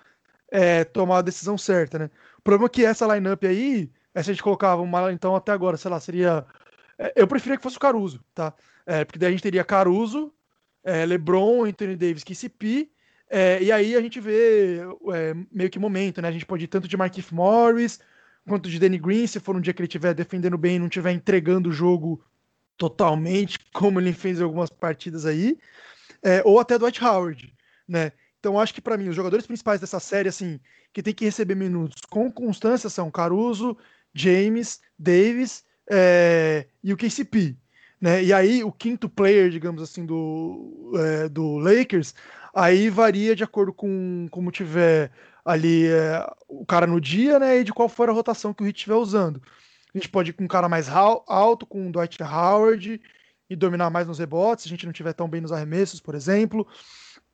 é, 0.51 0.83
tomar 0.83 1.19
a 1.19 1.23
decisão 1.23 1.57
certa, 1.57 1.97
né? 1.97 2.11
O 2.37 2.43
problema 2.43 2.67
é 2.67 2.69
que 2.69 2.85
essa 2.85 3.07
lineup 3.07 3.45
aí, 3.45 3.89
é, 4.13 4.21
se 4.21 4.31
a 4.31 4.33
gente 4.33 4.43
colocava 4.43 4.83
uma, 4.83 5.13
então 5.13 5.37
até 5.37 5.53
agora, 5.53 5.77
sei 5.77 5.89
lá, 5.89 6.01
seria. 6.01 6.45
É, 6.99 7.13
eu 7.15 7.29
preferia 7.29 7.57
que 7.57 7.63
fosse 7.63 7.77
o 7.77 7.81
Caruso, 7.81 8.21
tá? 8.35 8.53
É, 8.85 9.05
porque 9.05 9.17
daí 9.17 9.29
a 9.29 9.31
gente 9.31 9.45
teria 9.45 9.63
Caruso, 9.63 10.33
LeBron, 11.07 11.65
Anthony 11.65 11.95
Davis, 11.95 12.25
KCP, 12.25 12.91
é, 13.31 13.63
e 13.63 13.71
aí 13.71 13.95
a 13.95 14.01
gente 14.01 14.19
vê 14.19 14.81
é, 15.15 15.37
meio 15.53 15.71
que 15.71 15.79
momento, 15.79 16.21
né? 16.21 16.27
A 16.27 16.33
gente 16.33 16.47
pode 16.47 16.65
ir 16.65 16.69
tanto 16.69 16.89
de 16.89 16.97
Markif 16.97 17.33
Morris 17.33 18.01
quanto 18.49 18.69
de 18.69 18.81
Danny 18.81 18.99
Green, 18.99 19.27
se 19.27 19.39
for 19.39 19.55
um 19.55 19.61
dia 19.61 19.73
que 19.73 19.81
ele 19.81 19.87
estiver 19.87 20.15
defendendo 20.15 20.59
bem 20.59 20.77
e 20.77 20.79
não 20.81 20.87
estiver 20.87 21.13
entregando 21.13 21.69
o 21.69 21.73
jogo 21.73 22.25
totalmente, 22.79 23.59
como 23.75 24.01
ele 24.01 24.13
fez 24.13 24.41
em 24.41 24.45
algumas 24.45 24.71
partidas 24.71 25.27
aí, 25.27 25.59
é, 26.23 26.43
ou 26.45 26.59
até 26.59 26.79
Dwight 26.79 27.05
Howard, 27.05 27.53
né? 27.87 28.13
Então 28.39 28.59
acho 28.59 28.73
que 28.73 28.81
para 28.81 28.97
mim 28.97 29.09
os 29.09 29.17
jogadores 29.17 29.47
principais 29.47 29.81
dessa 29.81 29.99
série, 29.99 30.29
assim, 30.29 30.61
que 30.93 31.03
tem 31.03 31.13
que 31.13 31.25
receber 31.25 31.57
minutos 31.57 32.01
com 32.09 32.31
constância 32.31 32.89
são 32.89 33.11
Caruso, 33.11 33.77
James, 34.15 34.81
Davis 34.99 35.65
é, 35.91 36.67
e 36.83 36.93
o 36.93 36.97
KCP, 36.97 37.57
né? 38.01 38.23
E 38.23 38.33
aí 38.33 38.63
o 38.63 38.73
quinto 38.73 39.09
player, 39.09 39.51
digamos 39.51 39.83
assim, 39.83 40.07
do, 40.07 40.93
é, 40.95 41.29
do 41.29 41.59
Lakers, 41.59 42.15
aí 42.55 42.89
varia 42.89 43.35
de 43.35 43.45
acordo 43.45 43.73
com 43.73 44.29
como 44.31 44.53
tiver 44.53 45.11
ali 45.45 45.87
é, 45.87 46.25
o 46.47 46.65
cara 46.65 46.87
no 46.87 47.01
dia, 47.01 47.39
né? 47.39 47.59
E 47.59 47.65
de 47.65 47.73
qual 47.73 47.89
for 47.89 48.09
a 48.09 48.13
rotação 48.13 48.55
que 48.55 48.63
o 48.63 48.67
Heat 48.67 48.77
estiver 48.77 48.97
usando. 48.97 49.43
A 49.95 49.99
gente 49.99 50.09
pode 50.09 50.31
ir 50.31 50.33
com 50.35 50.45
um 50.45 50.49
cara 50.49 50.69
mais 50.69 50.89
alto, 50.89 51.67
com 51.67 51.89
o 51.89 51.93
Dwight 51.93 52.23
Howard, 52.23 53.01
e 53.49 53.57
dominar 53.57 53.91
mais 53.91 54.07
nos 54.07 54.19
rebotes, 54.19 54.65
se 54.65 54.69
a 54.69 54.71
gente 54.71 54.85
não 54.85 54.93
tiver 54.93 55.13
tão 55.13 55.29
bem 55.29 55.41
nos 55.41 55.53
arremessos, 55.53 56.01
por 56.01 56.15
exemplo. 56.15 56.67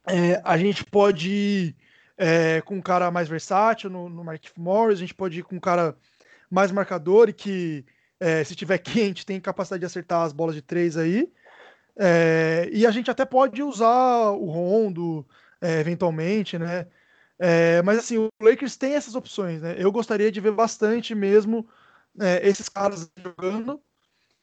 É, 0.07 0.41
a 0.45 0.57
gente 0.57 0.85
pode 0.85 1.31
ir 1.31 1.77
é, 2.17 2.61
com 2.61 2.77
um 2.77 2.83
cara 2.83 3.11
mais 3.11 3.29
versátil 3.29 3.91
no, 3.91 4.09
no 4.09 4.23
Mark 4.23 4.45
Morris, 4.57 4.99
a 4.99 5.01
gente 5.01 5.15
pode 5.15 5.41
ir 5.41 5.43
com 5.43 5.57
um 5.57 5.61
cara 5.61 5.97
mais 6.51 6.71
marcador 6.71 7.29
e 7.29 7.33
que, 7.33 7.85
é, 8.21 8.45
se 8.45 8.55
tiver 8.55 8.79
quente, 8.79 9.27
tem 9.27 9.41
capacidade 9.41 9.81
de 9.81 9.87
acertar 9.87 10.23
as 10.23 10.33
bolas 10.33 10.55
de 10.55 10.63
três 10.63 10.97
aí. 10.97 11.33
É, 11.97 12.69
e 12.73 12.87
a 12.87 12.91
gente 12.91 13.11
até 13.11 13.25
pode 13.25 13.63
usar 13.63 14.31
o 14.31 14.47
Rondo, 14.47 15.27
é, 15.61 15.81
eventualmente, 15.81 16.59
né? 16.59 16.87
É, 17.39 17.83
mas 17.83 17.99
assim, 17.99 18.19
o 18.19 18.29
Lakers 18.41 18.77
tem 18.77 18.95
essas 18.95 19.15
opções, 19.15 19.61
né? 19.61 19.75
Eu 19.79 19.91
gostaria 19.91 20.31
de 20.31 20.41
ver 20.41 20.53
bastante 20.53 21.15
mesmo 21.15 21.69
é, 22.21 22.47
esses 22.49 22.69
caras 22.69 23.11
jogando 23.17 23.81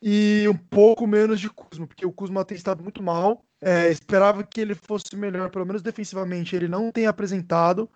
e 0.02 0.48
um 0.50 0.58
pouco 0.58 1.06
menos 1.06 1.40
de 1.40 1.50
Kuzma, 1.50 1.86
porque 1.86 2.06
o 2.06 2.12
Kuzma 2.12 2.44
tem 2.44 2.58
estado 2.58 2.82
muito 2.82 3.04
mal. 3.04 3.46
É, 3.62 3.90
esperava 3.90 4.44
que 4.44 4.60
ele 4.60 4.74
fosse 4.74 5.16
melhor, 5.16 5.52
pelo 5.52 5.66
menos 5.66 5.84
defensivamente. 5.84 6.56
Ele 6.56 6.68
não 6.68 6.92
tem 6.92 7.06
apresentado. 7.06 7.90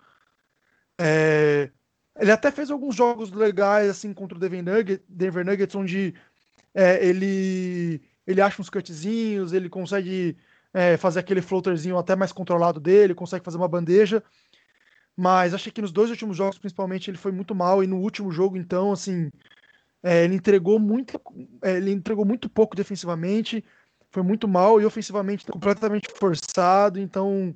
É, 0.99 1.71
ele 2.19 2.31
até 2.31 2.51
fez 2.51 2.69
alguns 2.69 2.95
jogos 2.95 3.31
legais 3.31 3.89
assim 3.89 4.13
contra 4.13 4.37
o 4.37 4.39
Denver 4.39 4.63
Nuggets, 4.63 5.05
Denver 5.09 5.45
Nuggets 5.45 5.75
onde 5.75 6.13
é, 6.73 7.05
ele 7.05 8.01
ele 8.25 8.41
acha 8.41 8.61
uns 8.61 8.69
cutzinhos, 8.69 9.53
ele 9.53 9.69
consegue 9.69 10.37
é, 10.73 10.97
fazer 10.97 11.19
aquele 11.19 11.41
floaterzinho 11.41 11.97
até 11.97 12.15
mais 12.15 12.31
controlado 12.31 12.79
dele, 12.79 13.13
consegue 13.13 13.45
fazer 13.45 13.57
uma 13.57 13.67
bandeja. 13.67 14.23
Mas 15.15 15.53
achei 15.53 15.71
que 15.71 15.81
nos 15.81 15.91
dois 15.91 16.09
últimos 16.09 16.35
jogos, 16.35 16.57
principalmente, 16.57 17.09
ele 17.09 17.17
foi 17.17 17.31
muito 17.31 17.55
mal. 17.55 17.83
E 17.83 17.87
no 17.87 17.97
último 17.97 18.31
jogo, 18.31 18.57
então, 18.57 18.91
assim, 18.91 19.31
é, 20.05 20.23
ele 20.23 20.35
entregou 20.35 20.77
muito, 20.77 21.19
é, 21.63 21.77
ele 21.77 21.91
entregou 21.91 22.23
muito 22.23 22.47
pouco 22.47 22.75
defensivamente, 22.75 23.65
foi 24.11 24.21
muito 24.21 24.47
mal 24.47 24.79
e 24.79 24.85
ofensivamente 24.85 25.47
completamente 25.47 26.07
forçado. 26.11 26.99
Então 26.99 27.55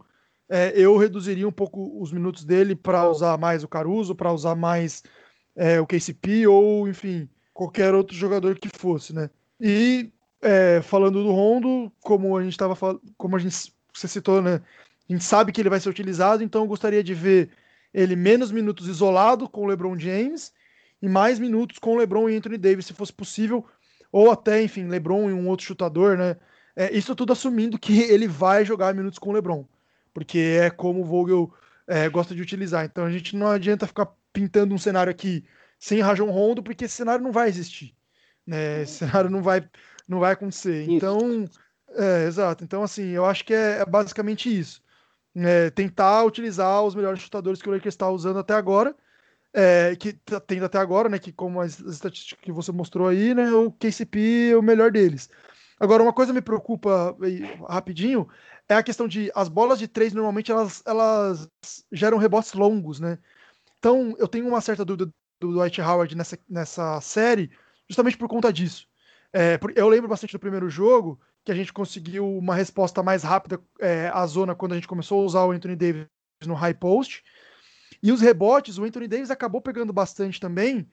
é, 0.50 0.74
eu 0.76 0.98
reduziria 0.98 1.48
um 1.48 1.52
pouco 1.52 2.02
os 2.02 2.12
minutos 2.12 2.44
dele 2.44 2.76
para 2.76 3.08
usar 3.08 3.38
mais 3.38 3.64
o 3.64 3.68
Caruso, 3.68 4.16
para 4.16 4.34
usar 4.34 4.56
mais 4.56 5.04
é, 5.56 5.80
o 5.80 5.86
KCP 5.86 6.48
ou 6.48 6.88
enfim 6.88 7.30
qualquer 7.54 7.94
outro 7.94 8.16
jogador 8.16 8.58
que 8.58 8.70
fosse, 8.76 9.14
né? 9.14 9.30
E 9.62 10.12
é, 10.42 10.82
falando 10.82 11.22
do 11.22 11.32
Rondo, 11.32 11.92
como 12.02 12.36
a 12.36 12.42
gente 12.42 12.54
estava 12.54 12.76
como 13.16 13.36
a 13.36 13.40
gente 13.40 13.72
você 13.94 14.08
citou, 14.08 14.42
né? 14.42 14.60
A 15.08 15.14
gente 15.14 15.24
sabe 15.24 15.52
que 15.52 15.62
ele 15.62 15.70
vai 15.70 15.80
ser 15.80 15.90
utilizado, 15.90 16.44
então 16.44 16.64
eu 16.64 16.68
gostaria 16.68 17.04
de 17.04 17.14
ver 17.14 17.52
ele 17.94 18.16
menos 18.16 18.52
minutos 18.52 18.88
isolado 18.88 19.48
com 19.48 19.62
o 19.62 19.68
LeBron 19.68 20.00
James 20.00 20.52
e 21.02 21.08
mais 21.08 21.40
minutos 21.40 21.80
com 21.80 21.98
LeBron 21.98 22.30
e 22.30 22.36
Anthony 22.36 22.58
Davis, 22.58 22.86
se 22.86 22.94
fosse 22.94 23.14
possível, 23.14 23.66
ou 24.12 24.32
até, 24.32 24.62
enfim, 24.62 24.88
LeBron 24.88 25.30
e 25.30 25.34
um 25.34 25.48
outro 25.48 25.66
chutador, 25.66 26.18
né? 26.18 26.36
É, 26.76 26.96
isso 26.96 27.16
tudo 27.16 27.34
assumindo 27.34 27.78
que 27.78 28.02
ele 28.04 28.28
vai 28.28 28.66
jogar 28.66 28.94
minutos 28.94 29.20
com 29.20 29.32
LeBron, 29.32 29.66
porque 30.14 30.58
é 30.62 30.70
como 30.70 31.02
o 31.02 31.06
Vogel 31.06 31.54
é, 31.88 32.08
gosta 32.10 32.36
de 32.36 32.42
utilizar. 32.42 32.86
Então 32.86 33.06
a 33.06 33.12
gente 33.12 33.36
não 33.36 33.48
adianta 33.48 33.88
ficar 33.88 34.12
pintando 34.32 34.74
um 34.74 34.78
cenário 34.78 35.12
aqui 35.12 35.46
sem 35.78 36.02
Rajon 36.02 36.30
Rondo, 36.30 36.62
porque 36.62 36.86
esse 36.86 36.96
cenário 36.96 37.24
não 37.24 37.32
vai 37.32 37.50
existir, 37.50 37.96
né? 38.46 38.82
Esse 38.82 38.94
cenário 39.00 39.30
não 39.30 39.42
vai, 39.42 39.68
não 40.08 40.20
vai 40.20 40.34
acontecer. 40.34 40.84
Isso. 40.84 40.92
Então, 40.92 41.46
é, 41.96 42.26
exato. 42.26 42.64
Então, 42.64 42.84
assim, 42.84 43.10
eu 43.10 43.26
acho 43.26 43.46
que 43.46 43.54
é, 43.54 43.80
é 43.80 43.86
basicamente 43.86 44.48
isso. 44.48 44.82
É, 45.36 45.70
tentar 45.70 46.24
utilizar 46.26 46.84
os 46.84 46.96
melhores 46.96 47.22
chutadores 47.22 47.62
que 47.62 47.70
o 47.70 47.72
Lakers 47.72 47.94
está 47.94 48.10
usando 48.10 48.40
até 48.40 48.54
agora 48.54 48.96
é, 49.54 49.96
que 49.96 50.14
tá 50.14 50.40
tendo 50.40 50.66
até 50.66 50.78
agora, 50.78 51.10
né? 51.10 51.20
Que 51.20 51.32
como 51.32 51.62
as, 51.62 51.82
as 51.82 51.96
estatísticas 51.96 52.44
que 52.44 52.52
você 52.52 52.72
mostrou 52.72 53.08
aí, 53.08 53.34
né? 53.34 53.52
O 53.52 53.72
KCP 53.72 54.52
é 54.52 54.58
o 54.58 54.62
melhor 54.62 54.92
deles. 54.92 55.30
Agora, 55.80 56.04
uma 56.04 56.14
coisa 56.14 56.34
me 56.34 56.42
preocupa 56.42 57.16
rapidinho 57.68 58.28
é 58.68 58.76
a 58.76 58.84
questão 58.84 59.08
de 59.08 59.32
as 59.34 59.50
bolas 59.50 59.80
de 59.80 59.88
três 59.88 60.14
normalmente 60.14 60.52
elas, 60.52 60.84
elas 60.86 61.50
geram 61.92 62.18
rebotes 62.18 62.54
longos, 62.54 63.00
né? 63.00 63.18
Então 63.80 64.16
eu 64.20 64.28
tenho 64.28 64.48
uma 64.48 64.62
certa 64.62 64.86
dúvida 64.86 65.12
do 65.40 65.54
Dwight 65.54 65.82
Howard 65.82 66.16
nessa, 66.16 66.38
nessa 66.48 67.02
série, 67.02 67.50
justamente 67.90 68.18
por 68.18 68.28
conta 68.28 68.52
disso. 68.52 68.88
É, 69.34 69.60
eu 69.76 69.88
lembro 69.88 70.10
bastante 70.10 70.34
do 70.34 70.40
primeiro 70.40 70.70
jogo 70.70 71.20
que 71.44 71.52
a 71.52 71.56
gente 71.56 71.72
conseguiu 71.72 72.38
uma 72.38 72.54
resposta 72.54 73.02
mais 73.02 73.24
rápida 73.24 73.60
é, 73.80 74.10
à 74.14 74.26
zona 74.28 74.54
quando 74.54 74.74
a 74.74 74.76
gente 74.76 74.88
começou 74.88 75.22
a 75.22 75.26
usar 75.26 75.46
o 75.46 75.52
Anthony 75.52 75.76
Davis 75.76 76.08
no 76.46 76.54
high 76.54 76.74
post. 76.74 77.24
E 78.02 78.12
os 78.12 78.22
rebotes, 78.22 78.78
o 78.78 78.84
Anthony 78.84 79.08
Davis 79.08 79.32
acabou 79.32 79.62
pegando 79.62 79.92
bastante 79.92 80.40
também, 80.40 80.90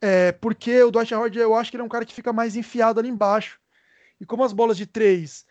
é, 0.00 0.32
porque 0.32 0.82
o 0.82 0.90
Dwight 0.90 1.14
Howard, 1.14 1.38
eu 1.38 1.54
acho 1.54 1.70
que 1.70 1.76
ele 1.76 1.82
é 1.82 1.86
um 1.86 1.90
cara 1.90 2.04
que 2.04 2.14
fica 2.14 2.32
mais 2.32 2.56
enfiado 2.56 3.00
ali 3.00 3.08
embaixo. 3.08 3.60
E 4.20 4.26
como 4.26 4.44
as 4.44 4.52
bolas 4.52 4.76
de 4.76 4.86
três 4.86 5.46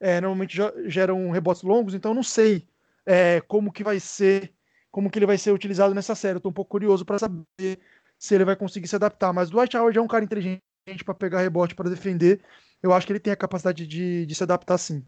é, 0.00 0.20
normalmente 0.20 0.58
geram 0.86 1.30
rebotes 1.30 1.62
longos, 1.62 1.94
então 1.94 2.12
não 2.12 2.22
sei 2.22 2.66
é, 3.06 3.40
como 3.42 3.72
que 3.72 3.84
vai 3.84 4.00
ser, 4.00 4.52
como 4.90 5.10
que 5.10 5.18
ele 5.18 5.26
vai 5.26 5.38
ser 5.38 5.52
utilizado 5.52 5.94
nessa 5.94 6.14
série. 6.14 6.36
Eu 6.36 6.40
tô 6.40 6.48
um 6.48 6.52
pouco 6.52 6.70
curioso 6.70 7.04
para 7.04 7.18
saber 7.18 7.78
se 8.18 8.34
ele 8.34 8.44
vai 8.44 8.56
conseguir 8.56 8.88
se 8.88 8.96
adaptar. 8.96 9.32
Mas 9.32 9.48
o 9.48 9.52
Dwight 9.52 9.76
Howard 9.76 9.98
é 9.98 10.02
um 10.02 10.08
cara 10.08 10.24
inteligente 10.24 10.62
para 11.04 11.14
pegar 11.14 11.40
rebote, 11.40 11.74
para 11.74 11.90
defender. 11.90 12.40
Eu 12.82 12.92
acho 12.92 13.06
que 13.06 13.12
ele 13.12 13.20
tem 13.20 13.32
a 13.32 13.36
capacidade 13.36 13.86
de, 13.86 14.26
de 14.26 14.34
se 14.34 14.42
adaptar 14.42 14.78
sim. 14.78 15.04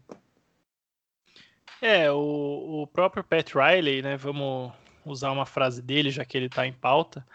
É, 1.81 2.11
o, 2.11 2.81
o 2.81 2.87
próprio 2.87 3.23
Pat 3.23 3.53
Riley, 3.53 4.01
né? 4.01 4.17
Vamos 4.17 4.73
usar 5.11 5.31
uma 5.31 5.45
frase 5.45 5.81
dele, 5.81 6.11
já 6.11 6.25
que 6.25 6.37
ele 6.37 6.47
está 6.47 6.65
em 6.65 6.73
pauta. 6.73 7.25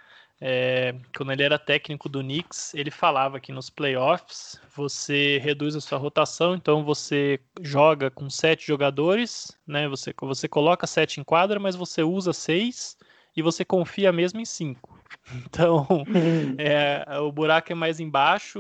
É, 0.45 0.97
quando 1.17 1.31
ele 1.31 1.45
era 1.45 1.57
técnico 1.57 2.09
do 2.09 2.21
Knicks, 2.21 2.75
ele 2.75 2.91
falava 2.91 3.39
que 3.39 3.53
nos 3.53 3.71
playoffs 3.71 4.61
você 4.75 5.39
reduz 5.39 5.77
a 5.77 5.81
sua 5.81 5.99
rotação, 5.99 6.57
então 6.57 6.85
você 6.85 7.39
joga 7.61 8.11
com 8.11 8.29
sete 8.29 8.67
jogadores, 8.67 9.57
né? 9.65 9.87
Você, 9.89 10.13
você 10.21 10.49
coloca 10.49 10.85
sete 10.85 11.21
em 11.21 11.23
quadra, 11.23 11.61
mas 11.61 11.77
você 11.77 12.03
usa 12.03 12.33
seis 12.33 12.99
e 13.37 13.41
você 13.41 13.65
confia 13.65 14.11
mesmo 14.13 14.41
em 14.41 14.45
cinco. 14.45 15.01
Então, 15.47 15.87
é, 16.59 17.05
o 17.21 17.31
buraco 17.31 17.71
é 17.71 17.75
mais 17.75 18.01
embaixo. 18.01 18.59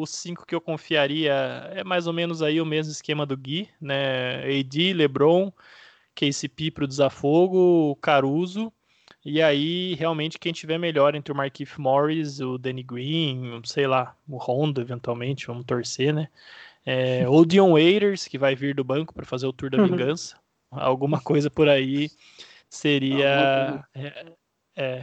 Os 0.00 0.10
cinco 0.10 0.46
que 0.46 0.54
eu 0.54 0.60
confiaria 0.60 1.32
é 1.74 1.84
mais 1.84 2.06
ou 2.06 2.12
menos 2.12 2.40
aí 2.40 2.60
o 2.60 2.66
mesmo 2.66 2.92
esquema 2.92 3.26
do 3.26 3.36
Gui, 3.36 3.68
né? 3.80 4.42
AD, 4.44 4.94
LeBron, 4.94 5.52
KCP 6.18 6.70
para 6.70 6.84
o 6.84 6.88
desafogo, 6.88 7.96
Caruso 7.96 8.72
e 9.24 9.42
aí, 9.42 9.94
realmente, 9.94 10.38
quem 10.38 10.52
tiver 10.52 10.78
melhor 10.78 11.14
entre 11.14 11.32
o 11.32 11.36
Markif 11.36 11.78
Morris, 11.80 12.40
o 12.40 12.56
Danny 12.56 12.82
Green, 12.82 13.60
sei 13.64 13.86
lá, 13.86 14.16
o 14.28 14.36
Rondo, 14.36 14.80
eventualmente, 14.80 15.46
vamos 15.46 15.64
torcer, 15.64 16.14
né? 16.14 16.28
É, 16.86 17.28
ou 17.28 17.44
Dion 17.44 17.72
Waiters, 17.72 18.26
que 18.26 18.38
vai 18.38 18.54
vir 18.54 18.74
do 18.74 18.84
banco 18.84 19.12
para 19.12 19.26
fazer 19.26 19.46
o 19.46 19.52
Tour 19.52 19.70
da 19.70 19.78
uhum. 19.78 19.88
Vingança. 19.88 20.36
Alguma 20.70 21.20
coisa 21.20 21.50
por 21.50 21.68
aí 21.68 22.10
seria 22.70 23.84
é 23.94 24.32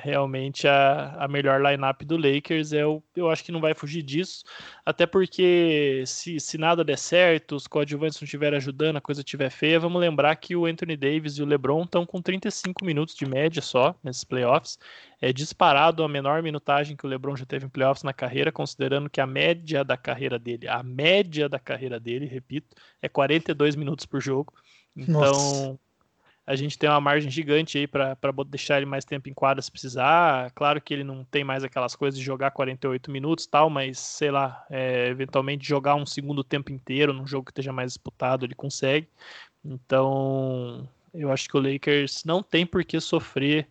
realmente 0.01 0.67
a, 0.67 1.15
a 1.19 1.27
melhor 1.27 1.61
lineup 1.61 2.01
do 2.03 2.15
Lakers. 2.15 2.71
Eu, 2.71 3.03
eu 3.13 3.29
acho 3.29 3.43
que 3.43 3.51
não 3.51 3.59
vai 3.59 3.73
fugir 3.73 4.01
disso, 4.01 4.45
até 4.85 5.05
porque 5.05 6.03
se, 6.07 6.39
se 6.39 6.57
nada 6.57 6.83
der 6.83 6.97
certo, 6.97 7.55
os 7.55 7.67
coadjuvantes 7.67 8.19
não 8.21 8.25
estiverem 8.25 8.55
ajudando, 8.55 8.95
a 8.95 9.01
coisa 9.01 9.19
estiver 9.19 9.49
feia, 9.49 9.79
vamos 9.79 9.99
lembrar 9.99 10.35
que 10.37 10.55
o 10.55 10.65
Anthony 10.65 10.95
Davis 10.95 11.37
e 11.37 11.43
o 11.43 11.45
LeBron 11.45 11.83
estão 11.83 12.05
com 12.05 12.21
35 12.21 12.85
minutos 12.85 13.15
de 13.15 13.25
média 13.25 13.61
só 13.61 13.93
nesses 14.01 14.23
playoffs. 14.23 14.79
É 15.21 15.33
disparado 15.33 16.03
a 16.03 16.07
menor 16.07 16.41
minutagem 16.41 16.95
que 16.95 17.05
o 17.05 17.09
LeBron 17.09 17.35
já 17.35 17.45
teve 17.45 17.65
em 17.65 17.69
playoffs 17.69 18.03
na 18.03 18.13
carreira, 18.13 18.51
considerando 18.51 19.09
que 19.09 19.19
a 19.19 19.27
média 19.27 19.83
da 19.83 19.97
carreira 19.97 20.39
dele, 20.39 20.67
a 20.67 20.81
média 20.81 21.49
da 21.49 21.59
carreira 21.59 21.99
dele, 21.99 22.25
repito, 22.25 22.75
é 23.01 23.09
42 23.09 23.75
minutos 23.75 24.05
por 24.05 24.21
jogo. 24.21 24.53
Então, 24.95 25.21
Nossa 25.21 25.84
a 26.47 26.55
gente 26.55 26.77
tem 26.77 26.89
uma 26.89 27.01
margem 27.01 27.29
gigante 27.29 27.77
aí 27.77 27.87
para 27.87 28.15
deixar 28.47 28.77
ele 28.77 28.85
mais 28.85 29.03
tempo 29.03 29.27
em 29.27 29.33
quadra 29.33 29.61
se 29.61 29.71
precisar. 29.71 30.51
Claro 30.51 30.79
que 30.79 30.93
ele 30.93 31.03
não 31.03 31.23
tem 31.23 31.43
mais 31.43 31.63
aquelas 31.63 31.95
coisas 31.95 32.19
de 32.19 32.23
jogar 32.23 32.51
48 32.51 33.09
minutos 33.09 33.47
tal, 33.47 33.69
mas 33.69 33.97
sei 33.97 34.29
lá, 34.29 34.63
é, 34.69 35.07
eventualmente 35.07 35.67
jogar 35.67 35.95
um 35.95 36.05
segundo 36.05 36.43
tempo 36.43 36.71
inteiro 36.71 37.13
num 37.13 37.25
jogo 37.25 37.45
que 37.45 37.51
esteja 37.51 37.73
mais 37.73 37.93
disputado, 37.93 38.45
ele 38.45 38.53
consegue. 38.53 39.07
Então, 39.63 40.87
eu 41.13 41.31
acho 41.31 41.49
que 41.49 41.57
o 41.57 41.61
Lakers 41.61 42.23
não 42.23 42.43
tem 42.43 42.65
por 42.65 42.85
que 42.85 42.99
sofrer 42.99 43.67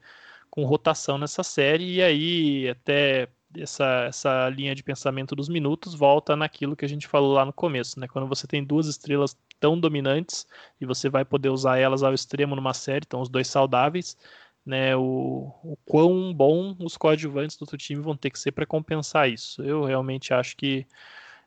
com 0.51 0.65
rotação 0.65 1.19
nessa 1.19 1.43
série, 1.43 1.97
e 1.97 2.03
aí 2.03 2.69
até 2.69 3.29
essa, 3.59 4.05
essa 4.09 4.49
linha 4.49 4.75
de 4.75 4.83
pensamento 4.83 5.35
dos 5.35 5.49
minutos 5.49 5.95
volta 5.95 6.37
naquilo 6.37 6.77
que 6.77 6.85
a 6.85 6.89
gente 6.89 7.07
falou 7.07 7.33
lá 7.33 7.45
no 7.45 7.53
começo, 7.53 7.99
né? 8.01 8.09
Quando 8.09 8.27
você 8.27 8.47
tem 8.47 8.65
duas 8.65 8.87
estrelas 8.87 9.37
tão 9.61 9.79
dominantes 9.79 10.47
e 10.81 10.87
você 10.87 11.09
vai 11.09 11.25
poder 11.25 11.49
usar 11.49 11.79
elas 11.79 12.03
ao 12.03 12.15
extremo 12.15 12.57
numa 12.57 12.75
série, 12.75 13.05
então 13.07 13.21
os 13.21 13.29
dois 13.29 13.49
saudáveis, 13.49 14.17
né? 14.65 14.97
O, 14.97 15.53
o 15.63 15.77
quão 15.85 16.33
bom 16.35 16.77
os 16.81 16.97
coadjuvantes 16.97 17.57
do 17.57 17.63
outro 17.63 17.77
time 17.77 18.01
vão 18.01 18.17
ter 18.17 18.31
que 18.31 18.39
ser 18.39 18.53
para 18.53 18.67
compensar 18.67 19.29
isso. 19.31 19.63
Eu 19.63 19.85
realmente 19.85 20.33
acho 20.35 20.57
que 20.57 20.87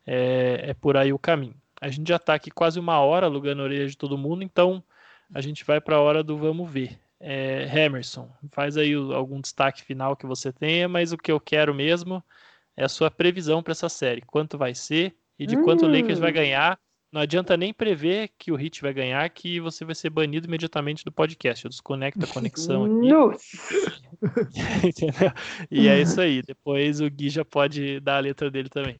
é, 0.05 0.69
é 0.69 0.73
por 0.73 0.97
aí 0.97 1.13
o 1.13 1.19
caminho. 1.19 1.55
A 1.79 1.89
gente 1.89 2.07
já 2.07 2.15
está 2.15 2.33
aqui 2.33 2.49
quase 2.49 2.79
uma 2.79 2.99
hora 2.99 3.27
alugando 3.27 3.61
a 3.61 3.65
orelha 3.65 3.87
de 3.87 3.97
todo 3.97 4.17
mundo, 4.17 4.43
então 4.43 4.83
a 5.33 5.41
gente 5.41 5.63
vai 5.65 5.81
para 5.81 5.97
a 5.97 6.01
hora 6.01 6.23
do 6.23 6.37
vamos 6.37 6.69
ver. 6.71 6.99
É, 7.19 7.85
Emerson, 7.85 8.31
faz 8.51 8.77
aí 8.77 8.93
algum 8.93 9.41
destaque 9.41 9.83
final 9.83 10.15
que 10.15 10.25
você 10.25 10.53
tenha, 10.53 10.87
mas 10.87 11.11
o 11.11 11.17
que 11.17 11.31
eu 11.31 11.39
quero 11.39 11.73
mesmo 11.73 12.23
é 12.75 12.83
a 12.83 12.89
sua 12.89 13.09
previsão 13.09 13.63
para 13.63 13.71
essa 13.71 13.89
série. 13.89 14.21
Quanto 14.21 14.57
vai 14.57 14.75
ser 14.75 15.15
e 15.39 15.45
de 15.45 15.57
hum. 15.57 15.63
quanto 15.63 15.85
o 15.85 15.91
Lakers 15.91 16.19
vai 16.19 16.31
hum. 16.31 16.35
ganhar. 16.35 16.79
Não 17.11 17.21
adianta 17.21 17.55
nem 17.55 17.73
prever 17.73 18.31
que 18.37 18.51
o 18.51 18.55
Hit 18.55 18.81
vai 18.81 18.93
ganhar, 18.93 19.27
que 19.29 19.61
você 19.61 19.85
vai 19.85 19.95
ser 19.95 20.09
banido 20.09 20.45
imediatamente 20.45 21.05
do 21.05 21.11
podcast. 21.11 21.63
Eu 21.63 21.69
desconecto 21.69 22.23
a 22.23 22.27
conexão 22.27 22.85
aqui. 22.85 23.07
e 25.71 25.87
é 25.87 26.01
isso 26.01 26.19
aí. 26.19 26.41
Depois 26.41 26.99
o 26.99 27.09
Gui 27.09 27.29
já 27.29 27.45
pode 27.45 27.99
dar 28.01 28.17
a 28.17 28.19
letra 28.19 28.51
dele 28.51 28.69
também. 28.69 28.99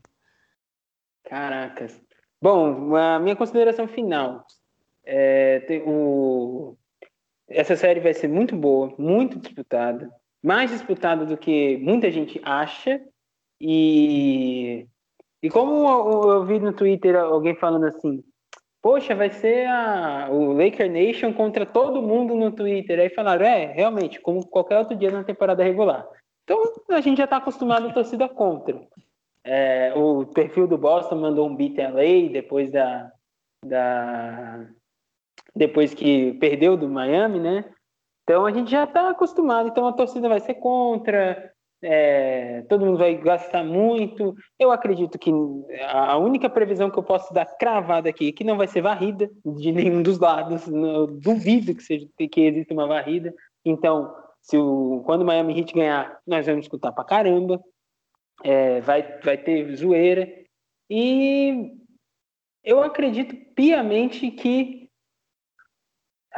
Caracas. 1.25 2.01
Bom, 2.41 2.95
a 2.95 3.19
minha 3.19 3.35
consideração 3.35 3.87
final. 3.87 4.45
É, 5.03 5.59
tem, 5.61 5.83
o, 5.85 6.77
essa 7.49 7.75
série 7.75 7.99
vai 7.99 8.13
ser 8.13 8.27
muito 8.27 8.55
boa, 8.55 8.93
muito 8.97 9.39
disputada, 9.39 10.09
mais 10.43 10.71
disputada 10.71 11.25
do 11.25 11.37
que 11.37 11.77
muita 11.77 12.11
gente 12.11 12.41
acha. 12.43 13.01
E, 13.59 14.85
e 15.41 15.49
como 15.49 15.87
eu, 15.87 16.31
eu 16.31 16.45
vi 16.45 16.59
no 16.59 16.73
Twitter 16.73 17.15
alguém 17.15 17.55
falando 17.55 17.85
assim, 17.85 18.23
poxa, 18.81 19.15
vai 19.15 19.29
ser 19.29 19.67
a, 19.67 20.29
o 20.31 20.53
Laker 20.53 20.89
Nation 20.91 21.33
contra 21.33 21.65
todo 21.65 22.01
mundo 22.01 22.35
no 22.35 22.51
Twitter. 22.51 22.99
Aí 22.99 23.09
falaram, 23.09 23.45
é, 23.45 23.65
realmente, 23.65 24.19
como 24.19 24.45
qualquer 24.45 24.79
outro 24.79 24.95
dia 24.95 25.11
na 25.11 25.23
temporada 25.23 25.63
regular. 25.63 26.07
Então 26.43 26.61
a 26.89 27.01
gente 27.01 27.17
já 27.17 27.25
está 27.25 27.37
acostumado 27.37 27.87
a 27.87 27.93
torcida 27.93 28.29
contra. 28.29 28.79
É, 29.43 29.93
o 29.95 30.25
perfil 30.25 30.67
do 30.67 30.77
Boston 30.77 31.15
mandou 31.15 31.47
um 31.47 31.55
beat 31.55 31.77
LA 31.77 32.31
depois 32.31 32.71
da, 32.71 33.11
da, 33.65 34.67
depois 35.57 35.93
que 35.93 36.33
perdeu 36.33 36.77
do 36.77 36.87
Miami, 36.87 37.39
né? 37.39 37.65
Então 38.23 38.45
a 38.45 38.51
gente 38.51 38.69
já 38.69 38.83
está 38.83 39.09
acostumado. 39.09 39.69
Então 39.69 39.87
a 39.87 39.93
torcida 39.93 40.29
vai 40.29 40.39
ser 40.39 40.55
contra, 40.55 41.51
é, 41.81 42.63
todo 42.63 42.85
mundo 42.85 42.97
vai 42.97 43.15
gastar 43.15 43.63
muito. 43.63 44.35
Eu 44.59 44.71
acredito 44.71 45.17
que 45.17 45.31
a 45.89 46.17
única 46.17 46.49
previsão 46.49 46.89
que 46.89 46.97
eu 46.97 47.03
posso 47.03 47.33
dar 47.33 47.45
cravada 47.45 48.09
aqui 48.09 48.29
é 48.29 48.31
que 48.31 48.43
não 48.43 48.57
vai 48.57 48.67
ser 48.67 48.81
varrida 48.81 49.29
de 49.45 49.71
nenhum 49.71 50.01
dos 50.01 50.19
lados. 50.19 50.67
Eu 50.67 51.07
duvido 51.07 51.73
que, 51.75 51.83
seja, 51.83 52.07
que 52.17 52.41
exista 52.41 52.73
uma 52.73 52.87
varrida. 52.87 53.33
Então, 53.65 54.13
se 54.41 54.57
o, 54.57 55.01
quando 55.05 55.21
o 55.21 55.25
Miami 55.25 55.59
Heat 55.59 55.73
ganhar, 55.73 56.19
nós 56.25 56.45
vamos 56.45 56.65
escutar 56.65 56.91
pra 56.91 57.03
caramba. 57.03 57.61
É, 58.43 58.81
vai, 58.81 59.19
vai 59.21 59.37
ter 59.37 59.75
zoeira. 59.75 60.27
E 60.89 61.73
eu 62.63 62.81
acredito 62.81 63.35
piamente 63.55 64.29
que 64.31 64.86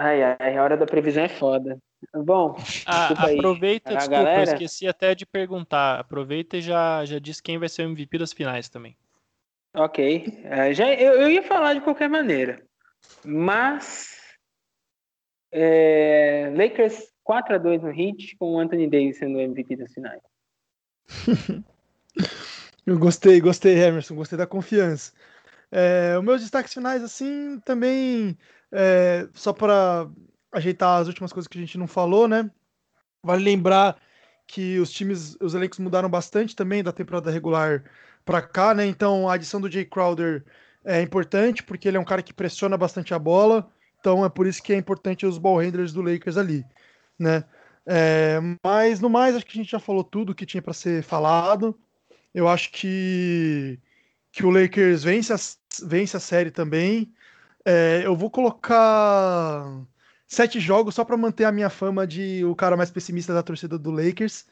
Ai, 0.01 0.23
ai, 0.39 0.57
a 0.57 0.63
hora 0.63 0.77
da 0.77 0.85
previsão 0.85 1.25
é 1.25 1.27
foda. 1.27 1.77
Bom, 2.13 2.55
ah, 2.85 3.09
aproveita, 3.09 3.93
desculpa, 3.93 4.23
galera... 4.23 4.39
eu 4.39 4.43
esqueci 4.53 4.87
até 4.87 5.13
de 5.13 5.25
perguntar. 5.25 5.99
Aproveita 5.99 6.55
e 6.55 6.61
já, 6.61 7.03
já 7.03 7.19
diz 7.19 7.41
quem 7.41 7.57
vai 7.57 7.67
ser 7.67 7.85
o 7.85 7.89
MVP 7.89 8.17
das 8.17 8.31
finais 8.31 8.69
também. 8.69 8.95
Ok. 9.75 10.25
Uh, 10.25 10.73
já, 10.73 10.89
eu, 10.93 11.15
eu 11.21 11.29
ia 11.29 11.43
falar 11.43 11.73
de 11.73 11.81
qualquer 11.81 12.07
maneira. 12.07 12.63
Mas. 13.25 14.17
É, 15.51 16.49
Lakers 16.55 17.11
4x2 17.27 17.81
no 17.81 17.91
hit, 17.91 18.37
com 18.37 18.53
o 18.53 18.59
Anthony 18.59 18.89
Davis 18.89 19.17
sendo 19.17 19.37
o 19.37 19.41
MVP 19.41 19.75
das 19.75 19.91
finais. 19.91 20.21
eu 22.87 22.97
gostei, 22.97 23.41
gostei, 23.41 23.77
Emerson, 23.77 24.15
gostei 24.15 24.37
da 24.37 24.47
confiança. 24.47 25.11
É, 25.69 26.17
os 26.17 26.23
meus 26.23 26.39
destaques 26.39 26.73
finais, 26.73 27.03
assim, 27.03 27.59
também 27.65 28.37
é, 28.71 29.27
só 29.33 29.53
para 29.53 30.09
ajeitar 30.51 30.99
as 30.99 31.07
últimas 31.07 31.31
coisas 31.33 31.47
que 31.47 31.57
a 31.57 31.61
gente 31.61 31.77
não 31.77 31.87
falou, 31.87 32.27
né? 32.27 32.49
Vale 33.23 33.43
lembrar 33.43 33.97
que 34.47 34.79
os 34.79 34.91
times, 34.91 35.37
os 35.39 35.53
elencos 35.53 35.79
mudaram 35.79 36.09
bastante 36.09 36.55
também 36.55 36.83
da 36.83 36.91
temporada 36.91 37.29
regular 37.29 37.83
para 38.25 38.41
cá, 38.41 38.73
né? 38.73 38.85
Então 38.85 39.29
a 39.29 39.33
adição 39.33 39.61
do 39.61 39.71
Jay 39.71 39.85
Crowder 39.85 40.43
é 40.83 41.01
importante 41.01 41.63
porque 41.63 41.87
ele 41.87 41.97
é 41.97 41.99
um 41.99 42.05
cara 42.05 42.23
que 42.23 42.33
pressiona 42.33 42.77
bastante 42.77 43.13
a 43.13 43.19
bola. 43.19 43.71
Então 43.99 44.25
é 44.25 44.29
por 44.29 44.47
isso 44.47 44.63
que 44.63 44.73
é 44.73 44.77
importante 44.77 45.25
os 45.25 45.37
ball 45.37 45.57
handlers 45.57 45.93
do 45.93 46.01
Lakers 46.01 46.37
ali, 46.37 46.65
né? 47.17 47.43
É, 47.85 48.39
mas 48.63 48.99
no 48.99 49.09
mais 49.09 49.35
acho 49.35 49.45
que 49.45 49.57
a 49.57 49.61
gente 49.61 49.71
já 49.71 49.79
falou 49.79 50.03
tudo 50.03 50.35
que 50.35 50.45
tinha 50.45 50.61
para 50.61 50.73
ser 50.73 51.03
falado. 51.03 51.77
Eu 52.33 52.47
acho 52.47 52.71
que 52.71 53.79
que 54.31 54.45
o 54.45 54.49
Lakers 54.51 55.03
vence 55.03 55.33
a, 55.33 55.37
vence 55.85 56.15
a 56.15 56.19
série 56.19 56.51
também. 56.51 57.11
É, 57.65 58.01
eu 58.05 58.15
vou 58.15 58.29
colocar 58.29 59.85
sete 60.27 60.59
jogos 60.59 60.95
só 60.95 61.03
para 61.03 61.17
manter 61.17 61.45
a 61.45 61.51
minha 61.51 61.69
fama 61.69 62.05
de 62.05 62.43
o 62.45 62.55
cara 62.55 62.77
mais 62.77 62.91
pessimista 62.91 63.33
da 63.33 63.43
torcida 63.43 63.77
do 63.77 63.91
Lakers, 63.91 64.45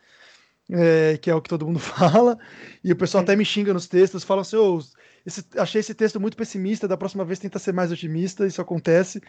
é, 0.69 1.17
que 1.17 1.29
é 1.29 1.35
o 1.35 1.41
que 1.41 1.49
todo 1.49 1.65
mundo 1.65 1.79
fala. 1.79 2.37
E 2.83 2.91
o 2.91 2.95
pessoal 2.95 3.23
até 3.23 3.35
me 3.35 3.45
xinga 3.45 3.73
nos 3.73 3.87
textos, 3.87 4.23
falam 4.23 4.41
assim: 4.41 4.57
oh, 4.57 4.79
esse, 5.25 5.45
achei 5.57 5.79
esse 5.79 5.93
texto 5.93 6.19
muito 6.19 6.37
pessimista, 6.37 6.87
da 6.87 6.97
próxima 6.97 7.25
vez 7.25 7.39
tenta 7.39 7.59
ser 7.59 7.73
mais 7.73 7.91
otimista, 7.91 8.45
isso 8.47 8.61
acontece. 8.61 9.21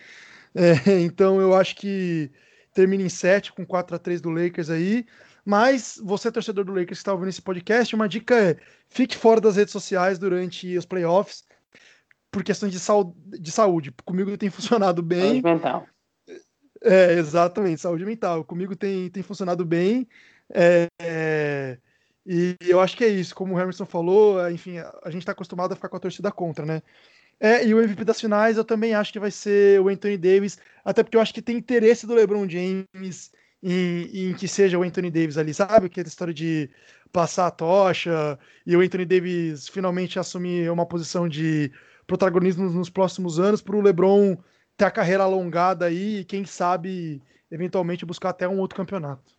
É, 0.54 1.00
então 1.02 1.40
eu 1.40 1.54
acho 1.54 1.76
que 1.76 2.30
termina 2.74 3.02
em 3.02 3.08
7 3.08 3.52
com 3.52 3.66
4 3.66 3.96
a 3.96 3.98
3 3.98 4.20
do 4.20 4.30
Lakers 4.30 4.70
aí. 4.70 5.06
Mas 5.44 5.98
você, 6.04 6.30
torcedor 6.30 6.64
do 6.64 6.72
Lakers 6.72 6.88
que 6.88 6.94
está 6.94 7.12
ouvindo 7.12 7.30
esse 7.30 7.40
podcast, 7.40 7.94
uma 7.94 8.08
dica 8.08 8.34
é 8.38 8.56
fique 8.88 9.16
fora 9.16 9.40
das 9.40 9.56
redes 9.56 9.72
sociais 9.72 10.18
durante 10.18 10.76
os 10.76 10.84
playoffs, 10.84 11.42
por 12.30 12.42
questões 12.42 12.72
de, 12.72 12.78
de 13.40 13.50
saúde. 13.50 13.92
Comigo 14.04 14.36
tem 14.36 14.50
funcionado 14.50 15.02
bem. 15.02 15.20
Saúde 15.20 15.42
mental. 15.42 15.86
É, 16.82 17.14
exatamente, 17.14 17.80
saúde 17.80 18.04
mental. 18.04 18.44
Comigo 18.44 18.76
tem, 18.76 19.10
tem 19.10 19.22
funcionado 19.22 19.64
bem. 19.64 20.08
É, 20.52 20.86
é, 21.00 21.78
e 22.24 22.56
eu 22.60 22.80
acho 22.80 22.96
que 22.96 23.04
é 23.04 23.08
isso. 23.08 23.34
Como 23.34 23.54
o 23.54 23.60
Emerson 23.60 23.86
falou, 23.86 24.48
enfim, 24.50 24.78
a, 24.78 24.98
a 25.04 25.10
gente 25.10 25.22
está 25.22 25.32
acostumado 25.32 25.72
a 25.72 25.76
ficar 25.76 25.88
com 25.88 25.96
a 25.96 26.00
torcida 26.00 26.30
contra, 26.30 26.64
né? 26.64 26.82
É, 27.40 27.64
e 27.64 27.72
o 27.72 27.80
MVP 27.80 28.04
das 28.04 28.20
finais 28.20 28.56
eu 28.56 28.64
também 28.64 28.94
acho 28.94 29.12
que 29.12 29.20
vai 29.20 29.30
ser 29.30 29.80
o 29.80 29.88
Anthony 29.88 30.18
Davis, 30.18 30.58
até 30.84 31.04
porque 31.04 31.16
eu 31.16 31.20
acho 31.20 31.32
que 31.32 31.40
tem 31.40 31.56
interesse 31.56 32.04
do 32.04 32.14
LeBron 32.14 32.48
James 32.48 33.30
em, 33.62 34.30
em 34.30 34.34
que 34.34 34.48
seja 34.48 34.76
o 34.76 34.82
Anthony 34.82 35.10
Davis 35.10 35.38
ali, 35.38 35.54
sabe? 35.54 35.86
Aquela 35.86 36.08
história 36.08 36.34
de 36.34 36.68
passar 37.12 37.46
a 37.46 37.50
tocha 37.50 38.38
e 38.66 38.76
o 38.76 38.80
Anthony 38.80 39.04
Davis 39.04 39.68
finalmente 39.68 40.18
assumir 40.18 40.70
uma 40.70 40.84
posição 40.84 41.28
de 41.28 41.70
protagonismo 42.08 42.68
nos 42.70 42.88
próximos 42.90 43.38
anos 43.38 43.62
para 43.62 43.76
o 43.76 43.82
LeBron 43.82 44.36
ter 44.76 44.86
a 44.86 44.90
carreira 44.90 45.22
alongada 45.22 45.84
aí 45.84 46.20
e 46.20 46.24
quem 46.24 46.44
sabe 46.44 47.22
eventualmente 47.50 48.06
buscar 48.06 48.30
até 48.30 48.48
um 48.48 48.58
outro 48.58 48.76
campeonato. 48.76 49.36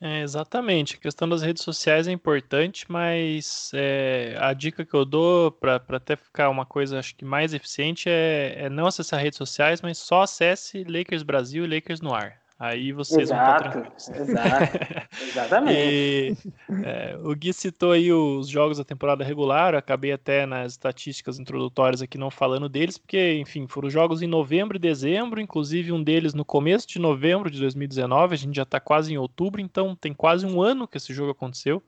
É, 0.00 0.22
exatamente. 0.22 0.94
A 0.94 0.98
questão 0.98 1.28
das 1.28 1.42
redes 1.42 1.62
sociais 1.62 2.06
é 2.06 2.12
importante, 2.12 2.86
mas 2.88 3.70
é, 3.74 4.36
a 4.38 4.52
dica 4.52 4.84
que 4.86 4.94
eu 4.94 5.04
dou 5.04 5.50
para 5.50 5.82
até 5.90 6.16
ficar 6.16 6.48
uma 6.48 6.64
coisa 6.64 6.98
acho 6.98 7.16
que 7.16 7.24
mais 7.24 7.52
eficiente 7.52 8.08
é, 8.08 8.54
é, 8.56 8.70
não 8.70 8.86
acessar 8.86 9.20
redes 9.20 9.36
sociais, 9.36 9.82
mas 9.82 9.98
só 9.98 10.22
acesse 10.22 10.84
Lakers 10.84 11.24
Brasil 11.24 11.64
e 11.64 11.68
Lakers 11.68 12.00
no 12.00 12.14
ar. 12.14 12.40
Aí 12.58 12.90
vocês 12.90 13.30
exato, 13.30 13.78
vão 13.78 13.92
estar. 13.96 14.20
Exato, 14.20 15.08
exatamente. 15.22 15.78
e, 15.78 16.36
é, 16.84 17.16
o 17.22 17.32
Gui 17.32 17.52
citou 17.52 17.92
aí 17.92 18.12
os 18.12 18.48
jogos 18.48 18.78
da 18.78 18.84
temporada 18.84 19.22
regular, 19.22 19.76
acabei 19.76 20.10
até 20.10 20.44
nas 20.44 20.72
estatísticas 20.72 21.38
introdutórias 21.38 22.02
aqui 22.02 22.18
não 22.18 22.32
falando 22.32 22.68
deles, 22.68 22.98
porque, 22.98 23.34
enfim, 23.34 23.68
foram 23.68 23.88
jogos 23.88 24.22
em 24.22 24.26
novembro 24.26 24.76
e 24.76 24.80
dezembro, 24.80 25.40
inclusive 25.40 25.92
um 25.92 26.02
deles 26.02 26.34
no 26.34 26.44
começo 26.44 26.88
de 26.88 26.98
novembro 26.98 27.48
de 27.48 27.60
2019, 27.60 28.34
a 28.34 28.38
gente 28.38 28.56
já 28.56 28.64
está 28.64 28.80
quase 28.80 29.14
em 29.14 29.18
outubro, 29.18 29.60
então 29.60 29.94
tem 29.94 30.12
quase 30.12 30.44
um 30.44 30.60
ano 30.60 30.88
que 30.88 30.96
esse 30.96 31.14
jogo 31.14 31.30
aconteceu. 31.30 31.80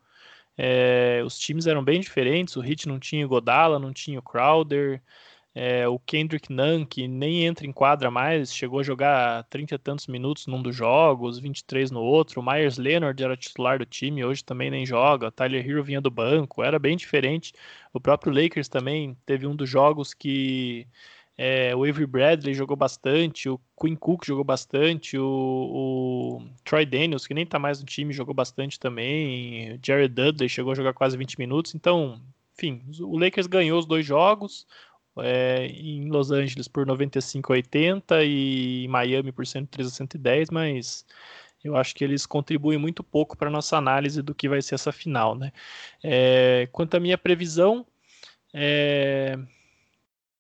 É, 0.56 1.20
os 1.24 1.36
times 1.36 1.66
eram 1.66 1.82
bem 1.82 2.00
diferentes, 2.00 2.54
o 2.54 2.62
Heat 2.62 2.86
não 2.86 3.00
tinha 3.00 3.26
o 3.26 3.28
Godala, 3.28 3.78
não 3.78 3.92
tinha 3.92 4.20
o 4.20 4.22
Crowder, 4.22 5.02
é, 5.54 5.88
o 5.88 5.98
Kendrick 5.98 6.52
Nunn, 6.52 6.84
que 6.86 7.08
nem 7.08 7.44
entra 7.44 7.66
em 7.66 7.72
quadra 7.72 8.10
mais, 8.10 8.54
chegou 8.54 8.80
a 8.80 8.82
jogar 8.84 9.44
30 9.44 9.74
e 9.74 9.78
tantos 9.78 10.06
minutos 10.06 10.46
num 10.46 10.62
dos 10.62 10.76
jogos, 10.76 11.40
23 11.40 11.90
no 11.90 12.00
outro. 12.00 12.40
O 12.40 12.44
Myers 12.44 12.78
Leonard 12.78 13.22
era 13.22 13.36
titular 13.36 13.78
do 13.78 13.86
time, 13.86 14.24
hoje 14.24 14.44
também 14.44 14.70
nem 14.70 14.86
joga. 14.86 15.30
Tyler 15.32 15.68
Hero 15.68 15.82
vinha 15.82 16.00
do 16.00 16.10
banco, 16.10 16.62
era 16.62 16.78
bem 16.78 16.96
diferente. 16.96 17.52
O 17.92 18.00
próprio 18.00 18.32
Lakers 18.32 18.68
também 18.68 19.16
teve 19.26 19.46
um 19.46 19.56
dos 19.56 19.68
jogos 19.68 20.14
que 20.14 20.86
é, 21.36 21.74
o 21.74 21.84
Avery 21.84 22.06
Bradley 22.06 22.54
jogou 22.54 22.76
bastante, 22.76 23.48
o 23.48 23.58
Quinn 23.80 23.96
Cook 23.96 24.26
jogou 24.26 24.44
bastante, 24.44 25.16
o, 25.18 25.24
o, 25.24 26.46
Troy 26.62 26.84
Daniels, 26.84 27.26
que 27.26 27.32
nem 27.32 27.46
tá 27.46 27.58
mais 27.58 27.80
no 27.80 27.86
time, 27.86 28.12
jogou 28.12 28.34
bastante 28.34 28.78
também. 28.78 29.80
Jared 29.82 30.14
Dudley 30.14 30.48
chegou 30.48 30.72
a 30.72 30.74
jogar 30.74 30.92
quase 30.92 31.16
20 31.16 31.38
minutos. 31.38 31.74
Então, 31.74 32.20
enfim, 32.54 32.82
o 33.00 33.18
Lakers 33.18 33.46
ganhou 33.46 33.78
os 33.78 33.86
dois 33.86 34.04
jogos 34.04 34.66
é, 35.18 35.66
em 35.66 36.08
Los 36.08 36.30
Angeles 36.30 36.68
por 36.68 36.86
95 36.86 37.52
a 37.52 37.56
80 37.56 38.24
e 38.24 38.84
em 38.84 38.88
Miami 38.88 39.32
por 39.32 39.46
103 39.46 39.88
a 39.88 39.90
110, 39.90 40.50
mas 40.50 41.04
eu 41.62 41.76
acho 41.76 41.94
que 41.94 42.04
eles 42.04 42.24
contribuem 42.26 42.78
muito 42.78 43.02
pouco 43.02 43.36
para 43.36 43.50
nossa 43.50 43.76
análise 43.76 44.22
do 44.22 44.34
que 44.34 44.48
vai 44.48 44.62
ser 44.62 44.76
essa 44.76 44.92
final, 44.92 45.34
né? 45.34 45.52
É, 46.02 46.68
quanto 46.72 46.96
à 46.96 47.00
minha 47.00 47.18
previsão, 47.18 47.86
é... 48.54 49.38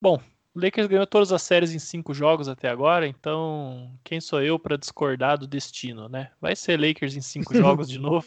bom, 0.00 0.20
o 0.54 0.60
Lakers 0.60 0.88
ganhou 0.88 1.06
todas 1.06 1.32
as 1.32 1.42
séries 1.42 1.72
em 1.72 1.78
cinco 1.78 2.12
jogos 2.14 2.48
até 2.48 2.68
agora, 2.68 3.06
então 3.06 3.92
quem 4.02 4.20
sou 4.20 4.42
eu 4.42 4.58
para 4.58 4.76
discordar 4.76 5.38
do 5.38 5.46
destino, 5.46 6.08
né? 6.08 6.30
Vai 6.40 6.56
ser 6.56 6.80
Lakers 6.80 7.16
em 7.16 7.20
cinco 7.20 7.54
jogos 7.56 7.88
de 7.88 7.98
novo, 7.98 8.26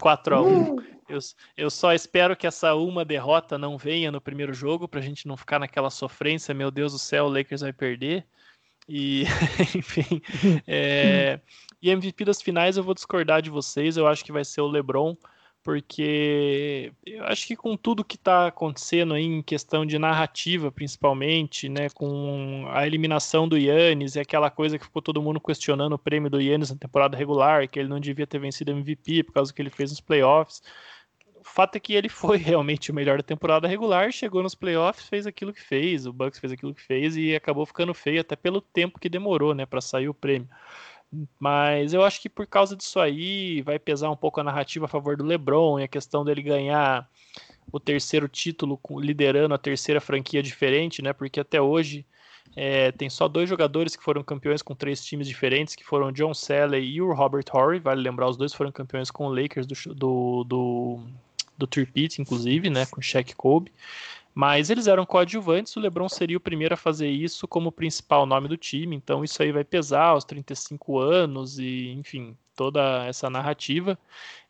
4 0.00 0.36
a 0.36 0.42
1 0.42 0.97
eu, 1.08 1.18
eu 1.56 1.70
só 1.70 1.92
espero 1.92 2.36
que 2.36 2.46
essa 2.46 2.74
uma 2.74 3.04
derrota 3.04 3.58
não 3.58 3.78
venha 3.78 4.12
no 4.12 4.20
primeiro 4.20 4.52
jogo, 4.52 4.88
para 4.88 5.00
a 5.00 5.02
gente 5.02 5.26
não 5.26 5.36
ficar 5.36 5.58
naquela 5.58 5.90
sofrência, 5.90 6.54
meu 6.54 6.70
Deus 6.70 6.92
do 6.92 6.98
céu, 6.98 7.26
o 7.26 7.28
Lakers 7.28 7.62
vai 7.62 7.72
perder. 7.72 8.26
E, 8.88 9.24
enfim, 9.76 10.22
é... 10.66 11.40
e 11.80 11.90
MVP 11.90 12.24
das 12.24 12.40
finais 12.42 12.76
eu 12.76 12.82
vou 12.82 12.94
discordar 12.94 13.42
de 13.42 13.50
vocês, 13.50 13.96
eu 13.96 14.06
acho 14.06 14.24
que 14.24 14.32
vai 14.32 14.44
ser 14.44 14.60
o 14.60 14.68
LeBron 14.68 15.16
porque 15.68 16.94
eu 17.04 17.24
acho 17.24 17.46
que 17.46 17.54
com 17.54 17.76
tudo 17.76 18.02
que 18.02 18.16
está 18.16 18.46
acontecendo 18.46 19.12
aí 19.12 19.24
em 19.24 19.42
questão 19.42 19.84
de 19.84 19.98
narrativa, 19.98 20.72
principalmente, 20.72 21.68
né, 21.68 21.90
com 21.90 22.64
a 22.70 22.86
eliminação 22.86 23.46
do 23.46 23.58
Yannis 23.58 24.14
e 24.14 24.20
aquela 24.20 24.50
coisa 24.50 24.78
que 24.78 24.86
ficou 24.86 25.02
todo 25.02 25.20
mundo 25.20 25.38
questionando 25.38 25.92
o 25.92 25.98
prêmio 25.98 26.30
do 26.30 26.40
Yannis 26.40 26.70
na 26.70 26.76
temporada 26.76 27.18
regular, 27.18 27.68
que 27.68 27.78
ele 27.78 27.88
não 27.90 28.00
devia 28.00 28.26
ter 28.26 28.38
vencido 28.38 28.70
MVP 28.70 29.24
por 29.24 29.34
causa 29.34 29.52
do 29.52 29.54
que 29.54 29.60
ele 29.60 29.68
fez 29.68 29.90
nos 29.90 30.00
playoffs. 30.00 30.62
Fato 31.58 31.74
é 31.74 31.80
que 31.80 31.92
ele 31.92 32.08
foi 32.08 32.36
realmente 32.38 32.92
o 32.92 32.94
melhor 32.94 33.16
da 33.16 33.24
temporada 33.24 33.66
regular, 33.66 34.12
chegou 34.12 34.44
nos 34.44 34.54
playoffs, 34.54 35.08
fez 35.08 35.26
aquilo 35.26 35.52
que 35.52 35.60
fez, 35.60 36.06
o 36.06 36.12
Bucks 36.12 36.38
fez 36.38 36.52
aquilo 36.52 36.72
que 36.72 36.80
fez 36.80 37.16
e 37.16 37.34
acabou 37.34 37.66
ficando 37.66 37.92
feio 37.92 38.20
até 38.20 38.36
pelo 38.36 38.60
tempo 38.60 39.00
que 39.00 39.08
demorou, 39.08 39.52
né, 39.52 39.66
para 39.66 39.80
sair 39.80 40.08
o 40.08 40.14
prêmio. 40.14 40.48
Mas 41.36 41.92
eu 41.92 42.04
acho 42.04 42.20
que 42.22 42.28
por 42.28 42.46
causa 42.46 42.76
disso 42.76 43.00
aí 43.00 43.60
vai 43.62 43.76
pesar 43.76 44.08
um 44.08 44.16
pouco 44.16 44.38
a 44.38 44.44
narrativa 44.44 44.84
a 44.84 44.88
favor 44.88 45.16
do 45.16 45.24
LeBron 45.24 45.80
e 45.80 45.82
a 45.82 45.88
questão 45.88 46.24
dele 46.24 46.42
ganhar 46.42 47.10
o 47.72 47.80
terceiro 47.80 48.28
título 48.28 48.80
liderando 49.00 49.52
a 49.52 49.58
terceira 49.58 50.00
franquia 50.00 50.40
diferente, 50.40 51.02
né? 51.02 51.12
Porque 51.12 51.40
até 51.40 51.60
hoje 51.60 52.06
é, 52.54 52.92
tem 52.92 53.10
só 53.10 53.26
dois 53.26 53.48
jogadores 53.48 53.96
que 53.96 54.04
foram 54.04 54.22
campeões 54.22 54.62
com 54.62 54.76
três 54.76 55.04
times 55.04 55.26
diferentes, 55.26 55.74
que 55.74 55.84
foram 55.84 56.12
John 56.12 56.34
Salley 56.34 56.84
e 56.84 57.02
o 57.02 57.12
Robert 57.12 57.46
Horry. 57.52 57.80
Vale 57.80 58.00
lembrar, 58.00 58.28
os 58.28 58.36
dois 58.36 58.54
foram 58.54 58.70
campeões 58.70 59.10
com 59.10 59.26
o 59.26 59.34
Lakers 59.34 59.66
do, 59.66 59.74
do, 59.94 60.44
do, 60.44 61.00
do 61.58 61.66
Tripit, 61.66 62.22
inclusive, 62.22 62.70
né? 62.70 62.86
Com 62.86 63.02
Shaq 63.02 63.34
Kobe. 63.34 63.72
Mas 64.34 64.70
eles 64.70 64.86
eram 64.86 65.04
coadjuvantes, 65.04 65.74
o 65.74 65.80
LeBron 65.80 66.08
seria 66.08 66.36
o 66.36 66.40
primeiro 66.40 66.72
a 66.72 66.76
fazer 66.76 67.08
isso 67.08 67.48
como 67.48 67.72
principal 67.72 68.24
nome 68.24 68.46
do 68.46 68.56
time, 68.56 68.94
então 68.94 69.24
isso 69.24 69.42
aí 69.42 69.50
vai 69.50 69.64
pesar 69.64 70.10
aos 70.10 70.22
35 70.24 70.96
anos 71.00 71.58
e, 71.58 71.88
enfim, 71.98 72.36
toda 72.54 73.04
essa 73.06 73.28
narrativa. 73.28 73.98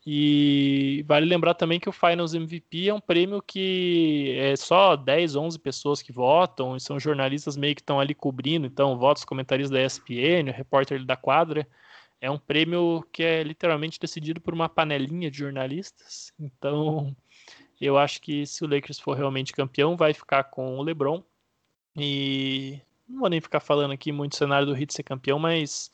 E 0.06 1.02
vale 1.08 1.24
lembrar 1.24 1.54
também 1.54 1.80
que 1.80 1.88
o 1.88 1.92
Finals 1.92 2.34
MVP 2.34 2.88
é 2.88 2.94
um 2.94 3.00
prêmio 3.00 3.40
que 3.40 4.34
é 4.38 4.56
só 4.56 4.94
10, 4.94 5.36
11 5.36 5.58
pessoas 5.58 6.02
que 6.02 6.12
votam, 6.12 6.76
e 6.76 6.80
são 6.80 7.00
jornalistas 7.00 7.56
meio 7.56 7.74
que 7.74 7.80
estão 7.80 7.98
ali 7.98 8.14
cobrindo, 8.14 8.66
então 8.66 8.98
votos 8.98 9.24
comentaristas 9.24 9.70
da 9.70 9.82
ESPN, 9.82 10.50
o 10.50 10.54
repórter 10.54 11.02
da 11.02 11.16
quadra. 11.16 11.66
É 12.20 12.30
um 12.30 12.38
prêmio 12.38 13.06
que 13.12 13.22
é 13.22 13.42
literalmente 13.42 13.98
decidido 14.00 14.40
por 14.40 14.52
uma 14.52 14.68
panelinha 14.68 15.30
de 15.30 15.38
jornalistas, 15.38 16.32
então 16.38 17.16
eu 17.80 17.96
acho 17.96 18.20
que 18.20 18.44
se 18.46 18.64
o 18.64 18.68
Lakers 18.68 18.98
for 18.98 19.16
realmente 19.16 19.52
campeão, 19.52 19.96
vai 19.96 20.12
ficar 20.12 20.44
com 20.44 20.78
o 20.78 20.82
LeBron. 20.82 21.22
E 21.96 22.80
não 23.08 23.20
vou 23.20 23.28
nem 23.28 23.40
ficar 23.40 23.60
falando 23.60 23.92
aqui 23.92 24.12
muito 24.12 24.32
do 24.32 24.36
cenário 24.36 24.66
do 24.66 24.76
Heat 24.76 24.92
ser 24.94 25.02
campeão, 25.02 25.38
mas 25.38 25.90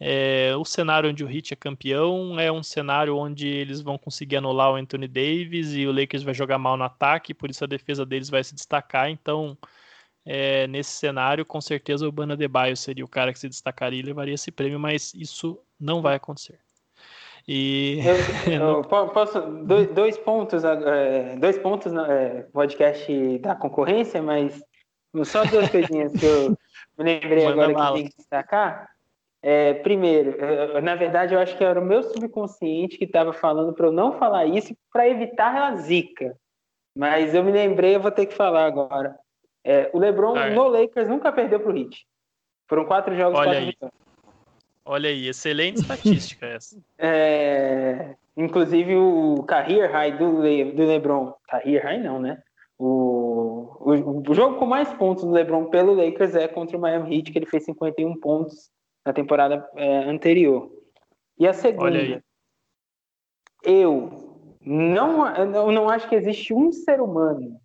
é, 0.00 0.54
o 0.56 0.64
cenário 0.64 1.10
onde 1.10 1.24
o 1.24 1.30
Heat 1.30 1.52
é 1.52 1.56
campeão 1.56 2.38
é 2.38 2.50
um 2.50 2.62
cenário 2.62 3.16
onde 3.16 3.46
eles 3.46 3.80
vão 3.80 3.98
conseguir 3.98 4.36
anular 4.36 4.72
o 4.72 4.76
Anthony 4.76 5.06
Davis 5.06 5.74
e 5.74 5.86
o 5.86 5.92
Lakers 5.92 6.22
vai 6.22 6.34
jogar 6.34 6.58
mal 6.58 6.76
no 6.76 6.84
ataque, 6.84 7.34
por 7.34 7.50
isso 7.50 7.64
a 7.64 7.66
defesa 7.66 8.04
deles 8.04 8.28
vai 8.28 8.42
se 8.42 8.54
destacar. 8.54 9.10
Então, 9.10 9.56
é, 10.24 10.66
nesse 10.66 10.90
cenário, 10.90 11.44
com 11.44 11.60
certeza 11.60 12.06
o 12.06 12.12
Bana 12.12 12.36
Debaio 12.36 12.76
seria 12.76 13.04
o 13.04 13.08
cara 13.08 13.32
que 13.32 13.38
se 13.38 13.48
destacaria 13.48 14.00
e 14.00 14.04
levaria 14.04 14.34
esse 14.34 14.50
prêmio, 14.50 14.78
mas 14.78 15.14
isso 15.14 15.58
não 15.78 16.02
vai 16.02 16.16
acontecer. 16.16 16.58
E 17.48 18.00
eu, 18.46 18.52
eu 18.78 18.84
posso 18.84 19.40
dois, 19.40 19.88
dois 19.88 20.18
pontos, 20.18 20.62
é, 20.64 21.36
dois 21.36 21.58
pontos 21.58 21.92
no 21.92 22.04
é, 22.04 22.42
podcast 22.52 23.38
da 23.38 23.54
concorrência, 23.54 24.22
mas 24.22 24.62
só 25.24 25.44
duas 25.44 25.68
coisinhas 25.70 26.12
que 26.12 26.26
eu 26.26 26.50
me 26.98 27.04
lembrei 27.04 27.44
Manda 27.44 27.64
agora 27.64 27.86
que 27.86 27.94
tem 27.94 28.08
que 28.08 28.16
destacar. 28.16 28.88
É, 29.42 29.72
primeiro, 29.74 30.36
na 30.82 30.94
verdade, 30.94 31.34
eu 31.34 31.40
acho 31.40 31.56
que 31.56 31.64
era 31.64 31.80
o 31.80 31.84
meu 31.84 32.02
subconsciente 32.02 32.98
que 32.98 33.06
estava 33.06 33.32
falando 33.32 33.72
para 33.72 33.86
eu 33.86 33.92
não 33.92 34.12
falar 34.12 34.44
isso 34.44 34.76
para 34.92 35.08
evitar 35.08 35.56
a 35.56 35.76
zica. 35.76 36.36
Mas 36.94 37.34
eu 37.34 37.42
me 37.42 37.50
lembrei, 37.50 37.96
eu 37.96 38.00
vou 38.00 38.10
ter 38.10 38.26
que 38.26 38.34
falar 38.34 38.66
agora. 38.66 39.16
É, 39.64 39.90
o 39.92 39.98
LeBron 39.98 40.36
ah, 40.36 40.46
é. 40.46 40.54
no 40.54 40.68
Lakers 40.68 41.08
nunca 41.08 41.32
perdeu 41.32 41.60
para 41.60 41.72
o 41.72 41.76
Heat. 41.76 42.06
Foram 42.68 42.84
quatro 42.84 43.14
jogos, 43.14 43.38
Olha 43.38 43.48
quatro 43.48 43.60
aí. 43.60 43.66
vitórias. 43.66 44.00
Olha 44.84 45.10
aí, 45.10 45.28
excelente 45.28 45.80
estatística 45.80 46.46
essa. 46.46 46.80
É, 46.98 48.14
inclusive 48.36 48.96
o 48.96 49.42
career 49.44 49.90
high 49.90 50.16
do, 50.16 50.40
Le, 50.40 50.72
do 50.72 50.86
LeBron, 50.86 51.34
career 51.46 51.82
high 51.82 51.98
não, 51.98 52.18
né? 52.18 52.42
O, 52.78 53.76
o, 53.78 54.22
o, 54.30 54.34
jogo 54.34 54.56
com 54.58 54.64
mais 54.64 54.90
pontos 54.94 55.24
do 55.24 55.30
LeBron 55.30 55.66
pelo 55.66 55.94
Lakers 55.94 56.34
é 56.34 56.48
contra 56.48 56.78
o 56.78 56.80
Miami 56.80 57.14
Heat, 57.14 57.30
que 57.30 57.38
ele 57.38 57.46
fez 57.46 57.64
51 57.64 58.18
pontos 58.18 58.70
na 59.04 59.12
temporada 59.12 59.68
é, 59.76 60.04
anterior. 60.04 60.70
E 61.38 61.46
a 61.46 61.52
segunda, 61.52 62.22
eu 63.62 64.56
não, 64.64 65.26
eu 65.36 65.72
não 65.72 65.88
acho 65.88 66.08
que 66.08 66.14
existe 66.14 66.54
um 66.54 66.72
ser 66.72 67.00
humano 67.00 67.60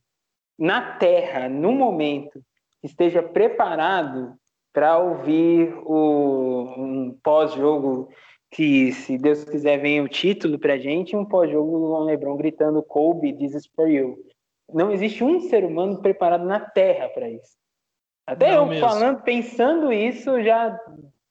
na 0.58 0.94
Terra, 0.98 1.50
no 1.50 1.72
momento, 1.72 2.40
que 2.82 2.88
esteja 2.88 3.22
preparado 3.22 4.34
para 4.74 4.98
ouvir 4.98 5.74
o, 5.86 6.74
um 6.78 7.18
pós-jogo 7.24 8.10
que, 8.52 8.92
se 8.94 9.18
Deus 9.18 9.44
quiser, 9.44 9.78
venha 9.80 10.04
o 10.04 10.08
título 10.10 10.58
para 10.60 10.78
gente, 10.78 11.16
um 11.16 11.26
pós-jogo 11.26 11.80
do 11.80 12.04
LeBron 12.06 12.38
gritando 12.38 12.82
Kobe, 12.84 13.34
this 13.34 13.54
is 13.54 13.66
for 13.76 13.90
you. 13.90 14.18
Não 14.74 14.92
existe 14.92 15.24
um 15.24 15.40
ser 15.42 15.64
humano 15.64 16.02
preparado 16.02 16.46
na 16.46 16.60
Terra 16.60 17.10
para 17.10 17.30
isso. 17.30 17.56
Até 18.26 18.52
Não 18.52 18.64
eu 18.64 18.66
mesmo. 18.68 18.88
falando, 18.88 19.22
pensando 19.22 19.94
isso, 19.94 20.42
já 20.42 20.78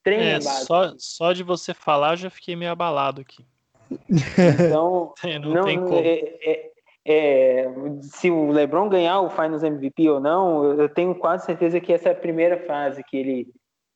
treino 0.03 0.25
É, 0.25 0.35
a 0.37 0.41
só, 0.41 0.93
só 0.97 1.33
de 1.33 1.43
você 1.43 1.75
falar 1.75 2.17
já 2.17 2.31
fiquei 2.31 2.55
meio 2.55 2.71
abalado 2.71 3.21
aqui. 3.23 3.45
Então, 3.91 5.13
Não, 5.43 5.55
não, 5.55 5.65
tem 5.65 5.81
como. 5.81 5.95
é- 5.95 6.39
é- 6.43 6.74
é, 7.07 7.67
se 8.01 8.31
o 8.31 8.51
LeBron 8.51 8.89
ganhar 8.89 9.21
o 9.21 9.31
Finals 9.31 9.63
MVP 9.63 10.09
ou 10.09 10.21
não, 10.21 10.65
eu 10.81 10.89
tenho 10.89 11.15
quase 11.15 11.45
certeza 11.45 11.81
que 11.81 11.93
essa 11.93 12.09
é 12.09 12.13
a 12.13 12.17
primeira 12.17 12.59
fase 12.67 13.05
que 13.05 13.17
ele, 13.17 13.49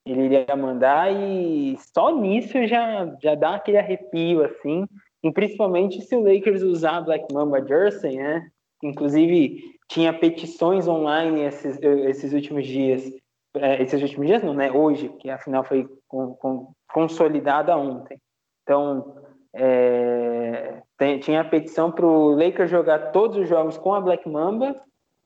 ele 0.05 0.23
iria 0.25 0.57
mandar 0.57 1.11
e 1.13 1.77
só 1.95 2.15
nisso 2.15 2.67
já, 2.67 3.07
já 3.23 3.35
dá 3.35 3.55
aquele 3.55 3.79
arrepio, 3.79 4.45
assim, 4.45 4.87
e 5.23 5.33
principalmente 5.33 6.03
se 6.03 6.15
o 6.15 6.21
Lakers 6.21 6.63
usar 6.63 6.99
a 6.99 7.01
Black 7.01 7.33
Mamba 7.33 7.65
Jersey, 7.67 8.17
né? 8.17 8.49
Inclusive, 8.83 9.75
tinha 9.89 10.13
petições 10.13 10.87
online 10.87 11.43
esses, 11.43 11.79
esses 11.83 12.33
últimos 12.33 12.67
dias, 12.67 13.11
é, 13.57 13.83
esses 13.83 14.01
últimos 14.01 14.27
dias 14.27 14.43
não, 14.43 14.55
né? 14.55 14.71
Hoje, 14.71 15.09
que 15.19 15.31
afinal 15.31 15.65
foi 15.65 15.89
con- 16.07 16.35
con- 16.35 16.73
consolidada 16.93 17.77
ontem. 17.77 18.19
Então, 18.63 19.17
é, 19.55 20.83
tem- 20.99 21.19
tinha 21.19 21.41
a 21.41 21.45
petição 21.45 21.91
para 21.91 22.05
o 22.05 22.31
Lakers 22.31 22.71
jogar 22.71 23.13
todos 23.13 23.39
os 23.39 23.49
jogos 23.49 23.79
com 23.79 23.95
a 23.95 24.01
Black 24.01 24.29
Mamba, 24.29 24.79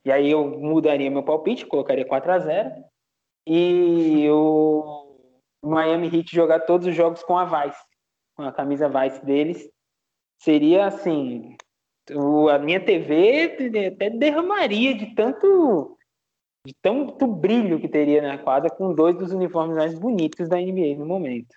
e 0.04 0.12
aí 0.12 0.30
eu 0.30 0.46
mudaria 0.60 1.10
meu 1.10 1.22
palpite, 1.22 1.66
colocaria 1.66 2.04
4 2.04 2.32
a 2.32 2.38
0 2.38 2.70
e 3.46 4.28
o 4.30 5.16
Miami 5.64 6.06
Heat 6.06 6.34
jogar 6.34 6.60
todos 6.60 6.86
os 6.86 6.94
jogos 6.94 7.22
com 7.22 7.38
a 7.38 7.44
Vice, 7.44 7.82
com 8.36 8.42
a 8.42 8.52
camisa 8.52 8.88
Vice 8.88 9.24
deles. 9.24 9.68
Seria 10.40 10.86
assim, 10.86 11.56
a 12.50 12.58
minha 12.58 12.84
TV 12.84 13.56
até 13.86 14.10
derramaria 14.10 14.94
de 14.94 15.14
tanto 15.14 15.96
de 16.64 16.74
tanto 16.80 17.26
brilho 17.26 17.80
que 17.80 17.88
teria 17.88 18.22
na 18.22 18.38
quadra 18.38 18.70
com 18.70 18.94
dois 18.94 19.16
dos 19.16 19.32
uniformes 19.32 19.76
mais 19.76 19.98
bonitos 19.98 20.48
da 20.48 20.60
NBA 20.60 20.96
no 20.96 21.04
momento. 21.04 21.56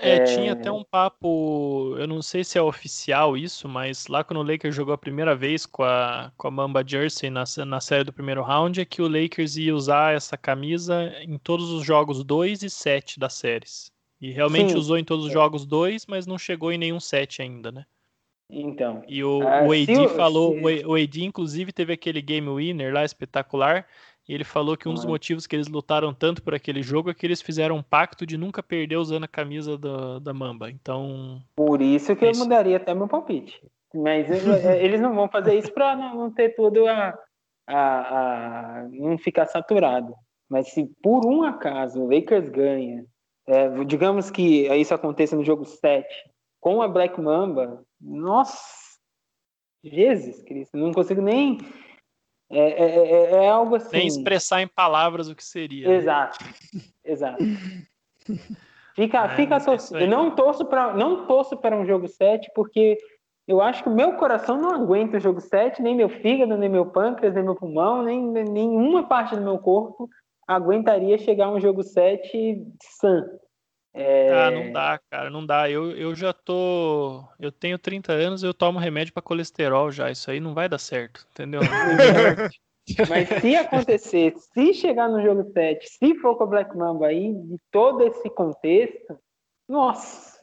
É, 0.00 0.20
tinha 0.20 0.52
até 0.52 0.70
um 0.70 0.84
papo, 0.84 1.96
eu 1.98 2.06
não 2.06 2.22
sei 2.22 2.44
se 2.44 2.56
é 2.56 2.62
oficial 2.62 3.36
isso, 3.36 3.68
mas 3.68 4.06
lá 4.06 4.22
quando 4.22 4.38
o 4.38 4.42
Lakers 4.44 4.72
jogou 4.74 4.94
a 4.94 4.98
primeira 4.98 5.34
vez 5.34 5.66
com 5.66 5.82
a, 5.82 6.32
com 6.36 6.46
a 6.46 6.50
Mamba 6.52 6.84
Jersey 6.86 7.28
na, 7.30 7.42
na 7.66 7.80
série 7.80 8.04
do 8.04 8.12
primeiro 8.12 8.42
round, 8.42 8.80
é 8.80 8.84
que 8.84 9.02
o 9.02 9.08
Lakers 9.08 9.56
ia 9.56 9.74
usar 9.74 10.14
essa 10.14 10.36
camisa 10.36 11.12
em 11.22 11.36
todos 11.36 11.70
os 11.72 11.84
jogos 11.84 12.22
2 12.22 12.62
e 12.62 12.70
7 12.70 13.18
das 13.18 13.34
séries. 13.34 13.90
E 14.20 14.30
realmente 14.30 14.72
Sim. 14.72 14.78
usou 14.78 14.96
em 14.98 15.04
todos 15.04 15.26
os 15.26 15.32
jogos 15.32 15.66
2, 15.66 16.06
mas 16.06 16.26
não 16.26 16.38
chegou 16.38 16.70
em 16.70 16.78
nenhum 16.78 17.00
7 17.00 17.42
ainda, 17.42 17.72
né? 17.72 17.84
Então, 18.50 19.02
E 19.08 19.24
o, 19.24 19.42
Ah, 19.42 19.64
o 19.66 19.72
AD 19.72 20.06
falou, 20.06 20.54
se- 20.54 20.86
o 20.86 20.94
AD 20.94 21.24
inclusive 21.24 21.72
teve 21.72 21.92
aquele 21.92 22.20
game 22.22 22.48
winner 22.48 22.92
lá 22.92 23.04
espetacular, 23.04 23.86
e 24.28 24.34
ele 24.34 24.44
falou 24.44 24.76
que 24.76 24.88
um 24.88 24.94
dos 24.94 25.04
Ah. 25.04 25.08
motivos 25.08 25.46
que 25.46 25.56
eles 25.56 25.68
lutaram 25.68 26.12
tanto 26.12 26.42
por 26.42 26.54
aquele 26.54 26.82
jogo 26.82 27.10
é 27.10 27.14
que 27.14 27.24
eles 27.24 27.40
fizeram 27.40 27.76
um 27.76 27.82
pacto 27.82 28.26
de 28.26 28.36
nunca 28.36 28.62
perder 28.62 28.96
usando 28.96 29.24
a 29.24 29.28
camisa 29.28 29.78
da, 29.78 30.18
da 30.18 30.34
Mamba. 30.34 30.70
Então, 30.70 31.40
por 31.56 31.80
isso 31.80 32.14
que 32.14 32.24
eu 32.26 32.30
Isso. 32.30 32.42
mudaria 32.42 32.76
até 32.76 32.94
meu 32.94 33.08
palpite. 33.08 33.58
Mas 33.94 34.28
eu- 34.30 34.52
é, 34.52 34.84
eles 34.84 35.00
não 35.00 35.14
vão 35.14 35.28
fazer 35.28 35.54
isso 35.54 35.72
para 35.72 35.96
não, 35.96 36.14
não 36.14 36.30
ter 36.30 36.50
tudo 36.54 36.86
a, 36.86 37.18
a, 37.66 38.80
a- 38.82 38.88
não 38.90 39.16
ficar 39.16 39.46
saturado. 39.46 40.14
Mas 40.50 40.68
se 40.72 40.86
por 41.02 41.24
um 41.26 41.42
acaso 41.42 42.02
o 42.02 42.10
Lakers 42.14 42.48
ganha, 42.50 43.04
é, 43.46 43.84
digamos 43.84 44.30
que 44.30 44.68
isso 44.74 44.92
aconteça 44.92 45.34
no 45.36 45.44
jogo 45.44 45.64
7, 45.64 46.06
com 46.60 46.82
a 46.82 46.88
Black 46.88 47.18
Mamba, 47.20 47.82
nossa, 48.00 48.58
Jesus 49.84 50.42
Cristo, 50.42 50.76
não 50.76 50.92
consigo 50.92 51.20
nem. 51.22 51.58
É, 52.50 52.58
é, 52.58 53.10
é- 53.10 53.44
é 53.44 53.48
algo 53.48 53.76
assim. 53.76 53.96
nem 53.96 54.06
expressar 54.06 54.62
em 54.62 54.68
palavras 54.68 55.28
o 55.28 55.34
que 55.34 55.44
seria. 55.44 55.88
né? 55.88 55.96
Exato, 55.96 56.38
exato. 57.04 57.44
Fica, 58.94 59.24
É, 59.26 59.28
fica 59.36 59.54
mas 59.54 59.92
é 59.92 60.06
não 60.06 60.34
torço 60.34 60.64
para 60.64 60.94
não 60.94 61.26
torço 61.26 61.56
para 61.56 61.76
um 61.76 61.86
jogo 61.86 62.08
7 62.08 62.50
porque 62.54 62.98
eu 63.46 63.60
acho 63.60 63.82
que 63.82 63.88
o 63.88 63.94
meu 63.94 64.14
coração 64.16 64.60
não 64.60 64.70
aguenta 64.74 65.16
o 65.16 65.20
jogo 65.20 65.40
7, 65.40 65.80
nem 65.80 65.94
meu 65.94 66.08
fígado, 66.08 66.56
nem 66.56 66.68
meu 66.68 66.86
pâncreas, 66.86 67.34
nem 67.34 67.44
meu 67.44 67.54
pulmão, 67.54 68.02
nem 68.02 68.20
nem- 68.22 68.44
nenhuma 68.44 69.06
parte 69.06 69.36
do 69.36 69.42
meu 69.42 69.58
corpo 69.58 70.08
aguentaria 70.46 71.16
chegar 71.18 71.46
a 71.46 71.50
um 71.52 71.60
jogo 71.60 71.82
7 71.82 72.66
sã. 72.98 73.24
É, 73.94 74.30
Ah, 74.30 74.50
não 74.50 74.72
dá, 74.72 75.00
cara, 75.10 75.30
não 75.30 75.44
dá. 75.44 75.70
Eu, 75.70 75.90
eu 75.96 76.14
já 76.14 76.32
tô. 76.32 77.24
Eu 77.38 77.50
tenho 77.50 77.78
30 77.78 78.12
anos 78.12 78.42
eu 78.42 78.54
tomo 78.54 78.78
remédio 78.78 79.12
pra 79.12 79.22
colesterol 79.22 79.90
já. 79.90 80.10
Isso 80.10 80.30
aí 80.30 80.40
não 80.40 80.54
vai 80.54 80.68
dar 80.68 80.78
certo, 80.78 81.26
entendeu? 81.32 81.60
Mas 83.08 83.28
se 83.40 83.54
acontecer, 83.54 84.34
se 84.36 84.74
chegar 84.74 85.08
no 85.08 85.22
jogo 85.22 85.50
7, 85.52 85.88
se 85.88 86.14
for 86.16 86.36
com 86.36 86.44
a 86.44 86.46
Black 86.46 86.76
Mamba 86.76 87.08
aí, 87.08 87.34
de 87.34 87.58
todo 87.70 88.02
esse 88.02 88.28
contexto, 88.30 89.18
nossa. 89.68 90.38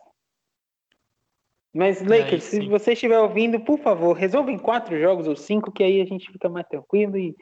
Mas, 1.74 2.02
Lakers, 2.02 2.44
se 2.44 2.68
você 2.68 2.94
estiver 2.94 3.20
ouvindo, 3.20 3.60
por 3.60 3.78
favor, 3.80 4.14
resolva 4.14 4.52
em 4.52 4.58
quatro 4.58 4.98
jogos 4.98 5.28
ou 5.28 5.36
cinco, 5.36 5.72
que 5.72 5.84
aí 5.84 6.00
a 6.00 6.06
gente 6.06 6.32
fica 6.32 6.48
mais 6.48 6.66
tranquilo 6.68 7.18
e 7.18 7.36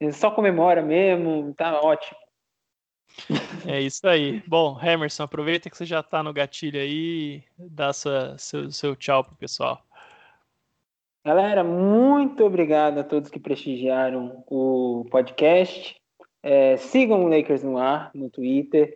e 0.00 0.12
só 0.12 0.30
comemora 0.30 0.82
mesmo, 0.82 1.54
tá 1.54 1.80
ótimo. 1.80 2.18
É 3.66 3.80
isso 3.80 4.06
aí. 4.06 4.42
Bom, 4.46 4.78
Emerson, 4.82 5.22
aproveita 5.22 5.70
que 5.70 5.76
você 5.76 5.84
já 5.86 6.02
tá 6.02 6.22
no 6.22 6.32
gatilho 6.32 6.80
aí 6.80 7.42
e 7.58 7.68
dá 7.70 7.92
sua, 7.92 8.36
seu, 8.38 8.70
seu 8.70 8.96
tchau 8.96 9.24
pro 9.24 9.34
pessoal. 9.36 9.80
Galera, 11.24 11.64
muito 11.64 12.44
obrigado 12.44 12.98
a 12.98 13.04
todos 13.04 13.30
que 13.30 13.40
prestigiaram 13.40 14.44
o 14.46 15.06
podcast. 15.10 15.96
É, 16.42 16.76
sigam 16.76 17.24
o 17.24 17.28
Lakers 17.28 17.62
no 17.62 17.78
ar 17.78 18.10
no 18.14 18.28
Twitter. 18.28 18.94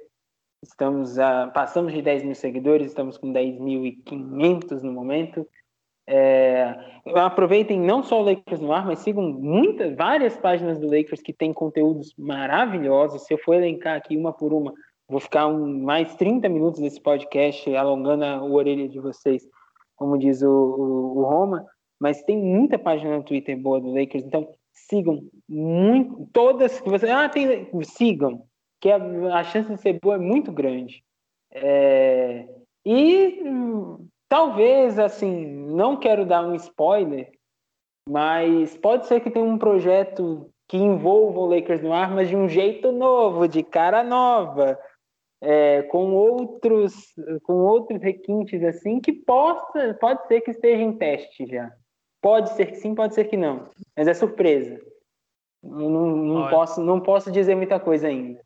Estamos 0.63 1.19
a, 1.19 1.47
passamos 1.47 1.93
de 1.93 2.03
10 2.03 2.25
mil 2.25 2.35
seguidores, 2.35 2.89
estamos 2.89 3.17
com 3.17 3.33
10.500 3.33 4.83
no 4.83 4.93
momento. 4.93 5.49
É, 6.11 6.75
aproveitem 7.15 7.79
não 7.79 8.03
só 8.03 8.21
o 8.21 8.25
Lakers 8.25 8.61
no 8.61 8.73
ar, 8.73 8.87
mas 8.87 9.01
sigam 9.01 9.31
muitas, 9.31 9.95
várias 9.95 10.37
páginas 10.39 10.79
do 10.79 10.87
Lakers 10.87 11.21
que 11.21 11.35
têm 11.35 11.53
conteúdos 11.53 12.15
maravilhosos. 12.17 13.27
Se 13.27 13.35
eu 13.35 13.39
for 13.39 13.55
elencar 13.55 13.97
aqui 13.97 14.17
uma 14.17 14.33
por 14.33 14.55
uma, 14.55 14.73
vou 15.07 15.21
ficar 15.21 15.47
um, 15.47 15.83
mais 15.83 16.15
30 16.15 16.49
minutos 16.49 16.81
desse 16.81 17.01
podcast 17.01 17.75
alongando 17.77 18.25
a, 18.25 18.43
o 18.43 18.55
orelha 18.55 18.89
de 18.89 18.99
vocês, 18.99 19.43
como 19.97 20.17
diz 20.17 20.41
o, 20.41 20.49
o, 20.49 21.19
o 21.19 21.23
Roma 21.25 21.67
mas 21.99 22.23
tem 22.23 22.39
muita 22.39 22.79
página 22.79 23.17
no 23.17 23.25
Twitter 23.25 23.59
boa 23.59 23.81
do 23.81 23.91
Lakers, 23.91 24.25
então 24.25 24.49
sigam 24.73 25.21
muito, 25.49 26.29
todas 26.33 26.81
que 26.81 26.89
você. 26.89 27.09
Ah, 27.11 27.29
tem. 27.29 27.69
Sigam, 27.83 28.45
que 28.81 28.91
a, 28.91 28.97
a 29.37 29.45
chance 29.45 29.73
de 29.73 29.81
ser 29.81 29.99
boa 30.01 30.15
é 30.15 30.19
muito 30.19 30.53
grande. 30.53 31.03
É, 31.51 32.47
e 32.85 33.43
talvez, 34.29 34.99
assim, 34.99 35.47
não 35.47 35.97
quero 35.97 36.27
dar 36.27 36.43
um 36.43 36.55
spoiler, 36.55 37.31
mas 38.09 38.77
pode 38.77 39.07
ser 39.07 39.21
que 39.21 39.31
tenha 39.31 39.45
um 39.45 39.59
projeto 39.59 40.51
que 40.69 40.77
envolva 40.77 41.41
o 41.41 41.47
Lakers 41.47 41.83
no 41.83 41.93
ar, 41.93 42.11
mas 42.15 42.29
de 42.29 42.37
um 42.37 42.49
jeito 42.49 42.93
novo, 42.93 43.49
de 43.49 43.63
cara 43.63 44.03
nova. 44.03 44.79
É, 45.41 45.83
com 45.83 46.17
outros 46.17 47.15
com 47.45 47.59
outros 47.59 48.03
requintes 48.03 48.61
assim 48.65 48.99
que 48.99 49.13
possa 49.13 49.97
pode 50.01 50.27
ser 50.27 50.41
que 50.41 50.51
esteja 50.51 50.83
em 50.83 50.93
teste 50.99 51.47
já 51.47 51.71
Pode 52.21 52.51
ser 52.51 52.67
que 52.67 52.77
sim, 52.77 52.95
pode 52.95 53.15
ser 53.15 53.25
que 53.25 53.37
não. 53.37 53.71
Mas 53.97 54.09
é 54.09 54.15
surpresa. 54.15 54.81
Não, 55.63 55.89
não, 55.89 56.51
posso, 56.51 56.83
não 56.83 57.01
posso 57.01 57.31
dizer 57.31 57.55
muita 57.55 57.79
coisa 57.79 58.09
ainda. 58.09 58.41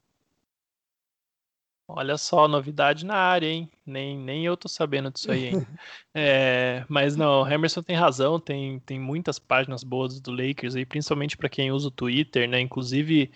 Olha 1.88 2.16
só, 2.16 2.48
novidade 2.48 3.04
na 3.04 3.16
área, 3.16 3.46
hein? 3.46 3.70
Nem, 3.84 4.16
nem 4.16 4.46
eu 4.46 4.56
tô 4.56 4.68
sabendo 4.68 5.10
disso 5.10 5.30
aí, 5.30 5.46
hein? 5.48 5.66
é, 6.14 6.84
mas 6.88 7.16
não, 7.16 7.50
Emerson 7.50 7.82
tem 7.82 7.96
razão, 7.96 8.40
tem, 8.40 8.78
tem 8.80 8.98
muitas 8.98 9.38
páginas 9.38 9.84
boas 9.84 10.20
do 10.20 10.30
Lakers 10.30 10.74
aí, 10.74 10.86
principalmente 10.86 11.36
para 11.36 11.48
quem 11.48 11.70
usa 11.72 11.88
o 11.88 11.90
Twitter, 11.90 12.48
né? 12.48 12.60
Inclusive, 12.60 13.30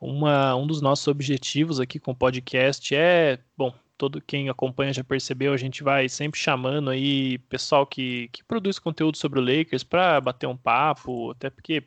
uma, 0.00 0.54
um 0.56 0.66
dos 0.66 0.82
nossos 0.82 1.06
objetivos 1.06 1.78
aqui 1.80 1.98
com 1.98 2.10
o 2.10 2.16
podcast 2.16 2.94
é, 2.94 3.38
bom, 3.56 3.72
todo 3.96 4.20
quem 4.20 4.48
acompanha 4.48 4.92
já 4.92 5.04
percebeu, 5.04 5.52
a 5.52 5.56
gente 5.56 5.84
vai 5.84 6.08
sempre 6.08 6.40
chamando 6.40 6.90
aí 6.90 7.38
pessoal 7.38 7.86
que, 7.86 8.28
que 8.32 8.42
produz 8.42 8.80
conteúdo 8.80 9.16
sobre 9.16 9.38
o 9.38 9.42
Lakers 9.42 9.84
para 9.84 10.20
bater 10.20 10.48
um 10.48 10.56
papo, 10.56 11.30
até 11.30 11.48
porque 11.48 11.84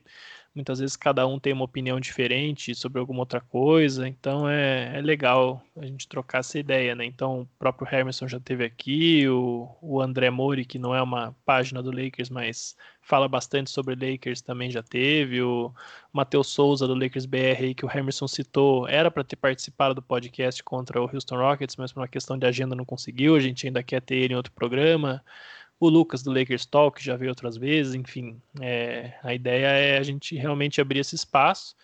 muitas 0.56 0.80
vezes 0.80 0.96
cada 0.96 1.28
um 1.28 1.38
tem 1.38 1.52
uma 1.52 1.66
opinião 1.66 2.00
diferente 2.00 2.74
sobre 2.74 3.00
alguma 3.00 3.20
outra 3.20 3.42
coisa, 3.42 4.08
então 4.08 4.50
é, 4.50 4.98
é 4.98 5.02
legal 5.02 5.62
a 5.76 5.86
gente 5.86 6.08
trocar 6.08 6.40
essa 6.40 6.58
ideia, 6.58 6.96
né? 6.96 7.04
Então 7.06 7.42
o 7.42 7.46
próprio 7.60 7.88
Hermerson 7.94 8.28
já 8.28 8.40
teve 8.40 8.64
aqui, 8.64 9.28
o, 9.28 9.70
o 9.82 10.02
André 10.02 10.30
Mori, 10.30 10.64
que 10.64 10.80
não 10.80 10.96
é 10.96 11.02
uma 11.02 11.36
página 11.46 11.84
do 11.84 11.92
Lakers, 11.92 12.30
mas 12.30 12.78
fala 13.02 13.28
bastante 13.28 13.70
sobre 13.70 13.96
Lakers, 13.96 14.42
também 14.42 14.72
já 14.72 14.82
teve, 14.82 15.42
o 15.42 15.74
Matheus 16.12 16.48
Souza 16.48 16.88
do 16.88 16.96
Lakers 16.96 17.26
BR 17.26 17.60
aí, 17.60 17.76
que 17.76 17.86
o 17.86 17.90
Hermerson 17.90 18.28
citou, 18.28 18.88
era 18.88 19.12
para 19.12 19.24
ter 19.24 19.36
participado 19.36 19.94
do 19.94 20.02
podcast 20.02 20.64
contra 20.64 21.02
o 21.02 21.10
Houston 21.14 21.36
Rockets, 21.36 21.76
mas 21.76 21.92
por 21.92 22.00
uma 22.00 22.08
questão 22.08 22.38
de 22.38 22.48
agenda 22.48 22.76
não 22.76 22.86
conseguiu, 22.86 23.36
a 23.36 23.40
gente 23.42 23.68
ainda 23.68 23.84
quer 23.84 24.02
ter 24.02 24.16
ele 24.16 24.34
em 24.34 24.38
outro 24.38 24.54
programa 24.54 25.22
o 25.80 25.90
Lucas 25.90 26.24
do 26.24 26.32
Lakers 26.32 26.66
Talk 26.66 27.04
já 27.04 27.16
veio 27.16 27.32
outras 27.32 27.58
vezes, 27.58 27.94
enfim, 27.94 28.42
é, 28.62 29.14
a 29.24 29.34
ideia 29.34 29.68
é 29.68 29.98
a 29.98 30.04
gente 30.04 30.36
realmente 30.36 30.80
abrir 30.80 31.00
esse 31.00 31.16
espaço. 31.16 31.76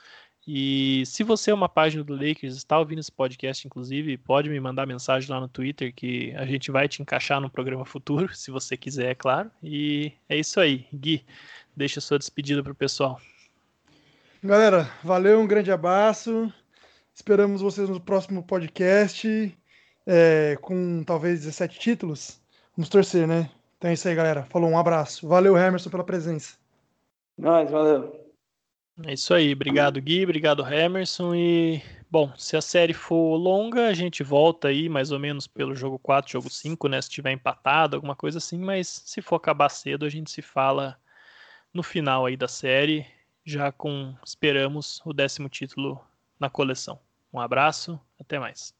E 0.47 1.03
se 1.05 1.23
você 1.23 1.51
é 1.51 1.53
uma 1.53 1.69
página 1.69 2.03
do 2.03 2.15
Lakers, 2.15 2.55
está 2.55 2.79
ouvindo 2.79 2.99
esse 2.99 3.11
podcast, 3.11 3.67
inclusive, 3.67 4.17
pode 4.17 4.49
me 4.49 4.59
mandar 4.59 4.87
mensagem 4.87 5.29
lá 5.29 5.39
no 5.39 5.47
Twitter 5.47 5.93
que 5.93 6.33
a 6.35 6.45
gente 6.45 6.71
vai 6.71 6.87
te 6.87 7.01
encaixar 7.01 7.39
no 7.39 7.49
programa 7.49 7.85
futuro, 7.85 8.27
se 8.33 8.49
você 8.49 8.75
quiser, 8.75 9.11
é 9.11 9.15
claro. 9.15 9.51
E 9.61 10.11
é 10.27 10.37
isso 10.37 10.59
aí. 10.59 10.87
Gui, 10.93 11.23
deixa 11.75 11.99
a 11.99 12.01
sua 12.01 12.17
despedida 12.17 12.63
para 12.63 12.71
o 12.71 12.75
pessoal. 12.75 13.21
Galera, 14.43 14.89
valeu, 15.03 15.39
um 15.39 15.47
grande 15.47 15.71
abraço. 15.71 16.51
Esperamos 17.13 17.61
vocês 17.61 17.87
no 17.87 17.99
próximo 17.99 18.41
podcast, 18.41 19.55
é, 20.07 20.57
com 20.59 21.03
talvez 21.03 21.41
17 21.41 21.77
títulos. 21.77 22.41
Vamos 22.75 22.89
torcer, 22.89 23.27
né? 23.27 23.51
Então 23.81 23.89
é 23.89 23.95
isso 23.95 24.07
aí, 24.07 24.13
galera. 24.13 24.43
Falou, 24.43 24.69
um 24.69 24.77
abraço. 24.77 25.27
Valeu, 25.27 25.57
Emerson, 25.57 25.89
pela 25.89 26.03
presença. 26.03 26.55
Nós, 27.35 27.71
valeu. 27.71 28.31
É 29.03 29.13
isso 29.13 29.33
aí. 29.33 29.53
Obrigado, 29.53 29.99
Gui. 29.99 30.23
Obrigado, 30.23 30.63
Emerson. 30.71 31.33
E, 31.33 31.81
bom, 32.07 32.31
se 32.37 32.55
a 32.55 32.61
série 32.61 32.93
for 32.93 33.35
longa, 33.37 33.87
a 33.87 33.93
gente 33.95 34.21
volta 34.21 34.67
aí 34.67 34.87
mais 34.87 35.11
ou 35.11 35.17
menos 35.17 35.47
pelo 35.47 35.73
jogo 35.73 35.97
4, 35.97 36.31
jogo 36.31 36.47
5, 36.47 36.87
né? 36.87 37.01
Se 37.01 37.09
tiver 37.09 37.31
empatado, 37.31 37.95
alguma 37.95 38.15
coisa 38.15 38.37
assim. 38.37 38.59
Mas 38.59 39.01
se 39.03 39.19
for 39.19 39.37
acabar 39.37 39.69
cedo, 39.69 40.05
a 40.05 40.09
gente 40.09 40.29
se 40.29 40.43
fala 40.43 40.95
no 41.73 41.81
final 41.81 42.27
aí 42.27 42.37
da 42.37 42.47
série, 42.47 43.03
já 43.43 43.71
com, 43.71 44.13
esperamos, 44.23 45.01
o 45.03 45.11
décimo 45.11 45.49
título 45.49 45.99
na 46.39 46.51
coleção. 46.51 46.99
Um 47.33 47.39
abraço, 47.39 47.99
até 48.19 48.37
mais. 48.37 48.75